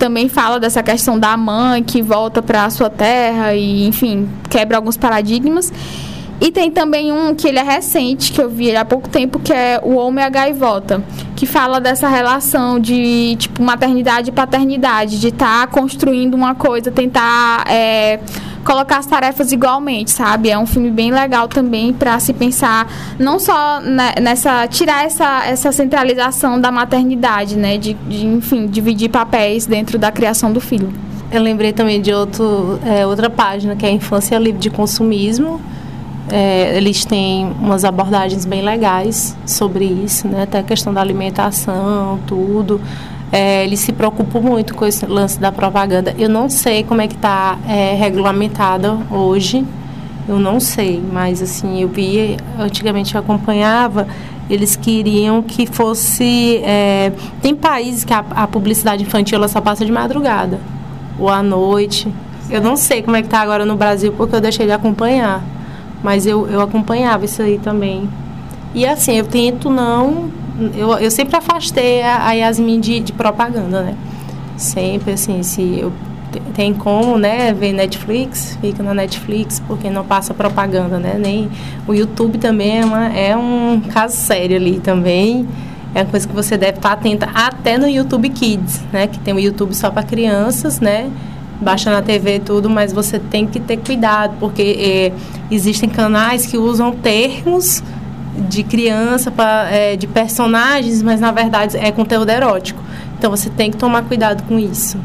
Também 0.00 0.30
fala 0.30 0.58
dessa 0.58 0.82
questão 0.82 1.18
da 1.18 1.36
mãe 1.36 1.84
que 1.84 2.00
volta 2.00 2.40
para 2.40 2.64
a 2.64 2.70
sua 2.70 2.88
terra 2.88 3.54
e, 3.54 3.86
enfim, 3.86 4.26
quebra 4.48 4.78
alguns 4.78 4.96
paradigmas. 4.96 5.70
E 6.40 6.50
tem 6.50 6.70
também 6.70 7.12
um 7.12 7.34
que 7.34 7.46
ele 7.46 7.58
é 7.58 7.62
recente, 7.62 8.32
que 8.32 8.40
eu 8.40 8.48
vi 8.48 8.74
há 8.74 8.82
pouco 8.82 9.10
tempo, 9.10 9.38
que 9.38 9.52
é 9.52 9.78
O 9.82 9.96
Homem 9.96 10.24
a 10.24 10.30
Gaivota, 10.30 11.04
que 11.36 11.44
fala 11.44 11.78
dessa 11.78 12.08
relação 12.08 12.80
de, 12.80 13.36
tipo, 13.36 13.62
maternidade 13.62 14.30
e 14.30 14.32
paternidade, 14.32 15.20
de 15.20 15.28
estar 15.28 15.66
tá 15.66 15.66
construindo 15.66 16.32
uma 16.32 16.54
coisa, 16.54 16.90
tentar 16.90 17.64
é, 17.68 18.20
colocar 18.64 18.98
as 18.98 19.06
tarefas 19.06 19.52
igualmente, 19.52 20.10
sabe? 20.10 20.50
É 20.50 20.58
um 20.58 20.66
filme 20.66 20.90
bem 20.90 21.10
legal 21.10 21.48
também 21.48 21.92
para 21.92 22.18
se 22.20 22.32
pensar 22.32 22.86
não 23.18 23.38
só 23.38 23.80
nessa 24.20 24.66
tirar 24.66 25.04
essa, 25.04 25.46
essa 25.46 25.72
centralização 25.72 26.60
da 26.60 26.70
maternidade, 26.70 27.56
né? 27.56 27.78
De, 27.78 27.94
de 27.94 28.26
enfim, 28.26 28.66
dividir 28.66 29.08
papéis 29.08 29.66
dentro 29.66 29.98
da 29.98 30.10
criação 30.10 30.52
do 30.52 30.60
filho. 30.60 30.92
Eu 31.32 31.42
lembrei 31.42 31.72
também 31.72 32.00
de 32.00 32.12
outro, 32.12 32.78
é, 32.84 33.06
outra 33.06 33.30
página 33.30 33.76
que 33.76 33.86
é 33.86 33.88
a 33.88 33.92
Infância 33.92 34.36
Livre 34.38 34.60
de 34.60 34.68
Consumismo. 34.68 35.60
É, 36.28 36.76
eles 36.76 37.04
têm 37.04 37.52
umas 37.60 37.84
abordagens 37.84 38.44
bem 38.44 38.62
legais 38.62 39.36
sobre 39.46 39.84
isso, 39.84 40.28
né? 40.28 40.42
Até 40.42 40.58
a 40.58 40.62
questão 40.62 40.92
da 40.92 41.00
alimentação, 41.00 42.18
tudo. 42.26 42.80
É, 43.32 43.64
eles 43.64 43.80
se 43.80 43.92
preocupam 43.92 44.40
muito 44.40 44.74
com 44.74 44.84
esse 44.84 45.06
lance 45.06 45.38
da 45.38 45.52
propaganda. 45.52 46.14
Eu 46.18 46.28
não 46.28 46.48
sei 46.48 46.82
como 46.82 47.00
é 47.00 47.06
que 47.06 47.14
está 47.14 47.58
é, 47.68 47.94
regulamentada 47.94 48.98
hoje, 49.10 49.64
eu 50.28 50.38
não 50.38 50.60
sei, 50.60 51.02
mas 51.12 51.42
assim, 51.42 51.82
eu 51.82 51.88
vi, 51.88 52.36
antigamente 52.58 53.14
eu 53.14 53.20
acompanhava, 53.20 54.06
eles 54.48 54.76
queriam 54.76 55.42
que 55.42 55.66
fosse. 55.66 56.60
É, 56.64 57.12
tem 57.40 57.54
países 57.54 58.04
que 58.04 58.12
a, 58.12 58.24
a, 58.30 58.46
publicidade 58.46 59.02
infantil 59.02 59.38
ela 59.38 59.48
só 59.48 59.60
passa 59.60 59.84
de 59.84 59.92
madrugada 59.92 60.60
ou 61.18 61.28
à 61.28 61.42
noite. 61.42 62.12
Eu 62.50 62.60
não 62.60 62.76
sei 62.76 63.02
como 63.02 63.16
é 63.16 63.22
que 63.22 63.28
está 63.28 63.40
agora 63.40 63.64
no 63.64 63.76
Brasil 63.76 64.12
porque 64.16 64.34
eu 64.34 64.40
deixei 64.40 64.66
de 64.66 64.72
acompanhar, 64.72 65.42
mas 66.02 66.26
eu, 66.26 66.48
eu 66.48 66.60
acompanhava 66.60 67.24
isso 67.24 67.40
aí 67.40 67.58
também. 67.58 68.08
E 68.74 68.84
assim, 68.84 69.16
eu 69.16 69.24
tento 69.24 69.70
não 69.70 70.30
eu, 70.74 70.92
eu 70.98 71.10
sempre 71.10 71.36
afastei 71.36 72.02
a, 72.02 72.26
a 72.28 72.32
Yasmin 72.32 72.80
de, 72.80 73.00
de 73.00 73.12
propaganda, 73.12 73.82
né? 73.82 73.96
Sempre, 74.56 75.12
assim, 75.12 75.42
se 75.42 75.78
eu 75.80 75.92
tem 76.54 76.72
como, 76.72 77.18
né, 77.18 77.52
ver 77.52 77.72
Netflix, 77.72 78.56
fica 78.60 78.82
na 78.82 78.94
Netflix, 78.94 79.60
porque 79.66 79.90
não 79.90 80.04
passa 80.04 80.32
propaganda, 80.32 80.98
né? 80.98 81.16
Nem 81.18 81.50
o 81.88 81.94
YouTube 81.94 82.38
também 82.38 82.78
é, 82.78 82.84
uma, 82.84 83.06
é 83.08 83.36
um 83.36 83.80
caso 83.92 84.16
sério 84.16 84.56
ali 84.56 84.78
também. 84.78 85.48
É 85.92 86.02
uma 86.02 86.06
coisa 86.06 86.28
que 86.28 86.34
você 86.34 86.56
deve 86.56 86.78
estar 86.78 86.92
atenta 86.92 87.28
até 87.34 87.76
no 87.76 87.88
YouTube 87.88 88.28
Kids, 88.28 88.80
né? 88.92 89.08
Que 89.08 89.18
tem 89.18 89.34
o 89.34 89.40
YouTube 89.40 89.74
só 89.74 89.90
para 89.90 90.04
crianças, 90.04 90.78
né? 90.78 91.10
Baixa 91.60 91.90
na 91.90 92.00
TV 92.00 92.38
tudo, 92.38 92.70
mas 92.70 92.92
você 92.92 93.18
tem 93.18 93.46
que 93.46 93.58
ter 93.58 93.78
cuidado, 93.78 94.34
porque 94.38 94.62
é, 94.62 95.12
existem 95.50 95.88
canais 95.88 96.46
que 96.46 96.56
usam 96.56 96.92
termos 96.92 97.82
de 98.48 98.62
criança, 98.62 99.30
pra, 99.30 99.68
é, 99.70 99.96
de 99.96 100.06
personagens, 100.06 101.02
mas 101.02 101.20
na 101.20 101.32
verdade 101.32 101.76
é 101.76 101.90
conteúdo 101.90 102.30
erótico. 102.30 102.82
Então 103.18 103.30
você 103.30 103.50
tem 103.50 103.70
que 103.70 103.76
tomar 103.76 104.02
cuidado 104.04 104.42
com 104.44 104.58
isso. 104.58 104.98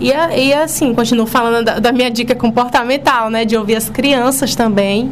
E, 0.00 0.10
e 0.10 0.54
assim, 0.54 0.94
continuo 0.94 1.26
falando 1.26 1.64
da, 1.64 1.78
da, 1.78 1.92
minha 1.92 2.10
dica 2.10 2.34
comportamental, 2.34 3.30
né? 3.30 3.44
De 3.44 3.56
ouvir 3.56 3.76
as 3.76 3.90
crianças 3.90 4.54
também. 4.54 5.10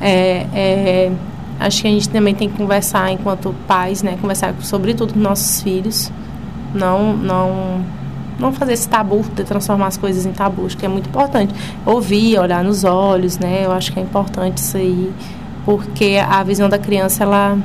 É, 0.00 0.46
é, 0.52 1.12
acho 1.60 1.82
que 1.82 1.88
a 1.88 1.90
gente 1.90 2.08
também 2.08 2.34
tem 2.34 2.48
que 2.48 2.56
conversar 2.56 3.12
enquanto 3.12 3.54
pais, 3.66 4.02
né? 4.02 4.18
Conversar 4.20 4.54
sobre 4.60 4.92
tudo 4.92 5.14
com 5.14 5.20
nossos 5.20 5.62
filhos. 5.62 6.10
Não, 6.74 7.16
não, 7.16 7.80
não 8.38 8.52
fazer 8.52 8.72
esse 8.72 8.88
tabu, 8.88 9.24
de 9.34 9.44
transformar 9.44 9.86
as 9.86 9.96
coisas 9.96 10.26
em 10.26 10.32
tabus, 10.32 10.74
que 10.74 10.84
é 10.84 10.88
muito 10.88 11.08
importante. 11.08 11.54
Ouvir, 11.86 12.38
olhar 12.38 12.62
nos 12.62 12.82
olhos, 12.84 13.38
né? 13.38 13.64
Eu 13.64 13.72
acho 13.72 13.92
que 13.92 14.00
é 14.00 14.02
importante 14.02 14.58
isso 14.58 14.76
aí 14.76 15.12
porque 15.68 16.18
a 16.26 16.42
visão 16.42 16.66
da 16.66 16.78
criança 16.78 17.24
ela 17.24 17.58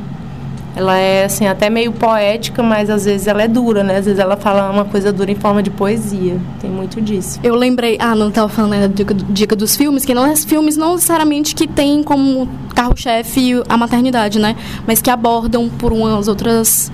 ela 0.75 0.97
é 0.97 1.23
assim 1.23 1.47
até 1.47 1.69
meio 1.69 1.93
poética, 1.93 2.61
mas 2.61 2.89
às 2.89 3.05
vezes 3.05 3.27
ela 3.27 3.41
é 3.41 3.47
dura, 3.47 3.81
né? 3.81 3.95
Às 3.95 4.05
vezes 4.05 4.19
ela 4.19 4.35
fala 4.35 4.69
uma 4.69 4.83
coisa 4.83 5.09
dura 5.13 5.31
em 5.31 5.35
forma 5.35 5.63
de 5.63 5.69
poesia. 5.69 6.37
Tem 6.59 6.69
muito 6.69 6.99
disso. 6.99 7.39
Eu 7.41 7.55
lembrei, 7.55 7.95
ah, 8.01 8.13
não 8.13 8.27
estava 8.27 8.49
falando 8.49 8.71
né, 8.71 8.81
da 8.81 8.87
dica, 8.87 9.13
dica, 9.13 9.55
dos 9.55 9.77
filmes, 9.77 10.03
que 10.03 10.13
não 10.13 10.25
é 10.25 10.35
filmes 10.35 10.75
não 10.75 10.95
necessariamente 10.95 11.55
que 11.55 11.65
tem 11.65 12.03
como 12.03 12.49
carro-chefe 12.75 13.63
a 13.69 13.77
maternidade, 13.77 14.37
né? 14.37 14.57
Mas 14.85 15.01
que 15.01 15.09
abordam 15.09 15.69
por 15.69 15.93
umas 15.93 16.27
outras 16.27 16.91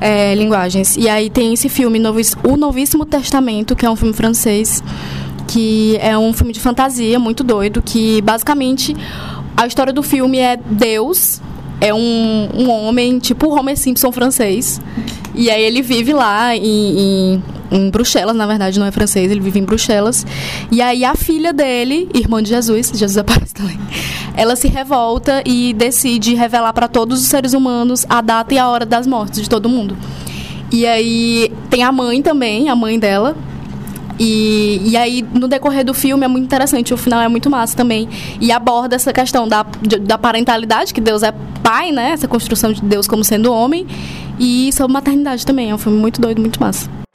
é, 0.00 0.32
linguagens. 0.36 0.96
E 0.96 1.08
aí 1.08 1.28
tem 1.28 1.54
esse 1.54 1.68
filme, 1.68 2.00
O 2.44 2.56
Novíssimo 2.56 3.04
Testamento, 3.04 3.74
que 3.74 3.84
é 3.84 3.90
um 3.90 3.96
filme 3.96 4.14
francês, 4.14 4.80
que 5.46 5.96
é 6.00 6.16
um 6.16 6.32
filme 6.32 6.52
de 6.52 6.60
fantasia 6.60 7.18
muito 7.18 7.42
doido, 7.42 7.80
que 7.82 8.20
basicamente 8.22 8.94
a 9.56 9.66
história 9.66 9.92
do 9.92 10.02
filme 10.02 10.38
é 10.38 10.56
Deus, 10.56 11.40
é 11.80 11.92
um, 11.92 12.48
um 12.54 12.70
homem, 12.70 13.18
tipo 13.18 13.48
Homer 13.48 13.76
Simpson 13.76 14.12
francês. 14.12 14.80
E 15.34 15.50
aí 15.50 15.62
ele 15.62 15.82
vive 15.82 16.12
lá 16.12 16.56
em, 16.56 16.98
em 16.98 17.42
em 17.70 17.90
Bruxelas, 17.90 18.36
na 18.36 18.46
verdade 18.46 18.78
não 18.78 18.86
é 18.86 18.90
francês, 18.90 19.30
ele 19.30 19.40
vive 19.40 19.58
em 19.58 19.64
Bruxelas. 19.64 20.26
E 20.70 20.80
aí 20.80 21.04
a 21.04 21.14
filha 21.14 21.52
dele, 21.52 22.08
irmã 22.14 22.42
de 22.42 22.50
Jesus, 22.50 22.92
Jesus 22.94 23.18
aparece 23.18 23.54
também, 23.54 23.78
ela 24.36 24.56
se 24.56 24.68
revolta 24.68 25.42
e 25.44 25.72
decide 25.74 26.34
revelar 26.34 26.72
para 26.72 26.88
todos 26.88 27.20
os 27.20 27.26
seres 27.26 27.52
humanos 27.52 28.06
a 28.08 28.20
data 28.20 28.54
e 28.54 28.58
a 28.58 28.68
hora 28.68 28.86
das 28.86 29.06
mortes 29.06 29.42
de 29.42 29.48
todo 29.48 29.68
mundo. 29.68 29.96
E 30.70 30.86
aí 30.86 31.52
tem 31.70 31.82
a 31.82 31.92
mãe 31.92 32.22
também, 32.22 32.68
a 32.68 32.76
mãe 32.76 32.98
dela, 32.98 33.36
e, 34.18 34.80
e 34.84 34.96
aí, 34.96 35.24
no 35.34 35.48
decorrer 35.48 35.84
do 35.84 35.94
filme, 35.94 36.24
é 36.24 36.28
muito 36.28 36.44
interessante. 36.44 36.94
O 36.94 36.96
final 36.96 37.20
é 37.20 37.28
muito 37.28 37.50
massa 37.50 37.76
também. 37.76 38.08
E 38.40 38.50
aborda 38.50 38.96
essa 38.96 39.12
questão 39.12 39.46
da, 39.46 39.64
da 40.00 40.18
parentalidade, 40.18 40.92
que 40.94 41.00
Deus 41.00 41.22
é 41.22 41.32
pai, 41.62 41.92
né? 41.92 42.10
Essa 42.10 42.28
construção 42.28 42.72
de 42.72 42.82
Deus 42.82 43.06
como 43.06 43.24
sendo 43.24 43.52
homem. 43.52 43.86
E 44.38 44.72
sobre 44.72 44.92
maternidade 44.92 45.44
também. 45.44 45.70
É 45.70 45.74
um 45.74 45.78
filme 45.78 45.98
muito 45.98 46.20
doido, 46.20 46.40
muito 46.40 46.60
massa. 46.60 47.05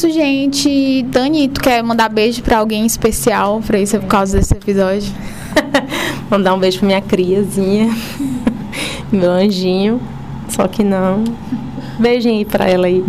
Isso, 0.00 0.10
gente. 0.10 1.02
Dani, 1.08 1.48
tu 1.48 1.60
quer 1.60 1.82
mandar 1.82 2.08
beijo 2.08 2.42
pra 2.42 2.58
alguém 2.58 2.86
especial 2.86 3.60
pra 3.60 3.78
isso 3.78 3.98
por 3.98 4.06
causa 4.06 4.38
desse 4.38 4.54
episódio? 4.54 5.12
mandar 6.30 6.54
um 6.54 6.58
beijo 6.58 6.78
pra 6.78 6.86
minha 6.86 7.02
criazinha, 7.02 7.94
meu 9.12 9.30
anjinho. 9.30 10.00
Só 10.48 10.66
que 10.66 10.82
não. 10.82 11.24
Beijinho 11.98 12.38
aí 12.38 12.44
pra 12.46 12.66
ela 12.66 12.86
aí. 12.86 13.04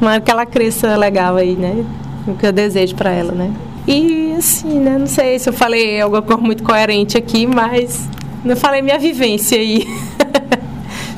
Mas 0.00 0.24
que 0.24 0.30
ela 0.30 0.46
cresça 0.46 0.96
legal 0.96 1.36
aí, 1.36 1.54
né? 1.54 1.84
O 2.26 2.34
que 2.34 2.46
eu 2.46 2.52
desejo 2.52 2.94
pra 2.94 3.10
ela, 3.10 3.32
né? 3.32 3.52
E 3.86 4.32
assim, 4.38 4.78
né? 4.78 4.96
Não 4.96 5.06
sei 5.06 5.38
se 5.38 5.46
eu 5.46 5.52
falei 5.52 6.00
alguma 6.00 6.22
coisa 6.22 6.40
muito 6.40 6.62
coerente 6.62 7.18
aqui, 7.18 7.46
mas 7.46 8.08
não 8.42 8.56
falei 8.56 8.80
minha 8.80 8.98
vivência 8.98 9.58
aí. 9.58 9.86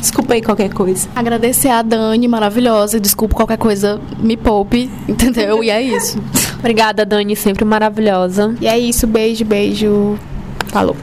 Desculpa 0.02 0.34
aí 0.34 0.42
qualquer 0.42 0.74
coisa. 0.74 1.08
Agradecer 1.14 1.68
a 1.68 1.80
Dani, 1.80 2.26
maravilhosa. 2.26 2.98
Desculpa 2.98 3.36
qualquer 3.36 3.56
coisa, 3.56 4.00
me 4.18 4.36
poupe, 4.36 4.90
entendeu? 5.08 5.62
E 5.62 5.70
é 5.70 5.80
isso. 5.80 6.20
Obrigada, 6.58 7.06
Dani, 7.06 7.36
sempre 7.36 7.64
maravilhosa. 7.64 8.52
E 8.60 8.66
é 8.66 8.76
isso, 8.76 9.06
beijo, 9.06 9.44
beijo. 9.44 10.18
Falou. 10.66 10.96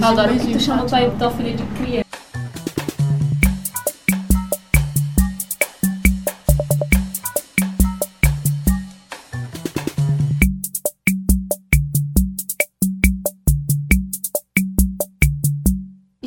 Adoro 0.00 0.34
que 0.34 0.50
tu 0.50 0.58
chama 0.58 0.84
tua 0.84 1.30
filha 1.30 1.52
de 1.52 1.62
criança. 1.78 2.01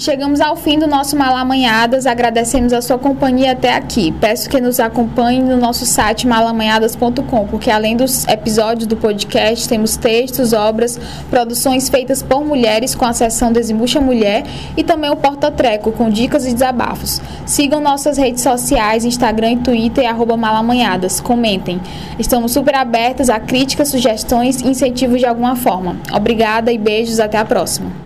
Chegamos 0.05 0.39
ao 0.39 0.55
fim 0.55 0.77
do 0.77 0.85
nosso 0.85 1.17
Malamanhadas, 1.17 2.05
agradecemos 2.05 2.71
a 2.73 2.79
sua 2.79 2.99
companhia 2.99 3.53
até 3.53 3.73
aqui. 3.73 4.11
Peço 4.11 4.47
que 4.47 4.61
nos 4.61 4.79
acompanhe 4.79 5.41
no 5.41 5.57
nosso 5.57 5.83
site 5.83 6.27
malamanhadas.com, 6.27 7.47
porque 7.47 7.71
além 7.71 7.97
dos 7.97 8.23
episódios 8.27 8.85
do 8.85 8.95
podcast, 8.95 9.67
temos 9.67 9.97
textos, 9.97 10.53
obras, 10.53 10.99
produções 11.31 11.89
feitas 11.89 12.21
por 12.21 12.45
mulheres 12.45 12.93
com 12.93 13.03
a 13.03 13.13
seção 13.13 13.51
Desembucha 13.51 13.99
Mulher 13.99 14.43
e 14.77 14.83
também 14.83 15.09
o 15.09 15.15
Porta 15.15 15.49
Treco, 15.49 15.91
com 15.91 16.07
dicas 16.07 16.45
e 16.45 16.53
desabafos. 16.53 17.19
Sigam 17.43 17.81
nossas 17.81 18.15
redes 18.15 18.43
sociais, 18.43 19.05
Instagram 19.05 19.53
e 19.53 19.57
Twitter, 19.57 20.07
arroba 20.07 20.37
malamanhadas. 20.37 21.19
Comentem. 21.19 21.81
Estamos 22.19 22.51
super 22.51 22.75
abertas 22.75 23.27
a 23.27 23.39
críticas, 23.39 23.87
sugestões 23.87 24.61
e 24.61 24.67
incentivos 24.67 25.19
de 25.19 25.25
alguma 25.25 25.55
forma. 25.55 25.97
Obrigada 26.13 26.71
e 26.71 26.77
beijos, 26.77 27.19
até 27.19 27.39
a 27.39 27.45
próxima. 27.45 28.05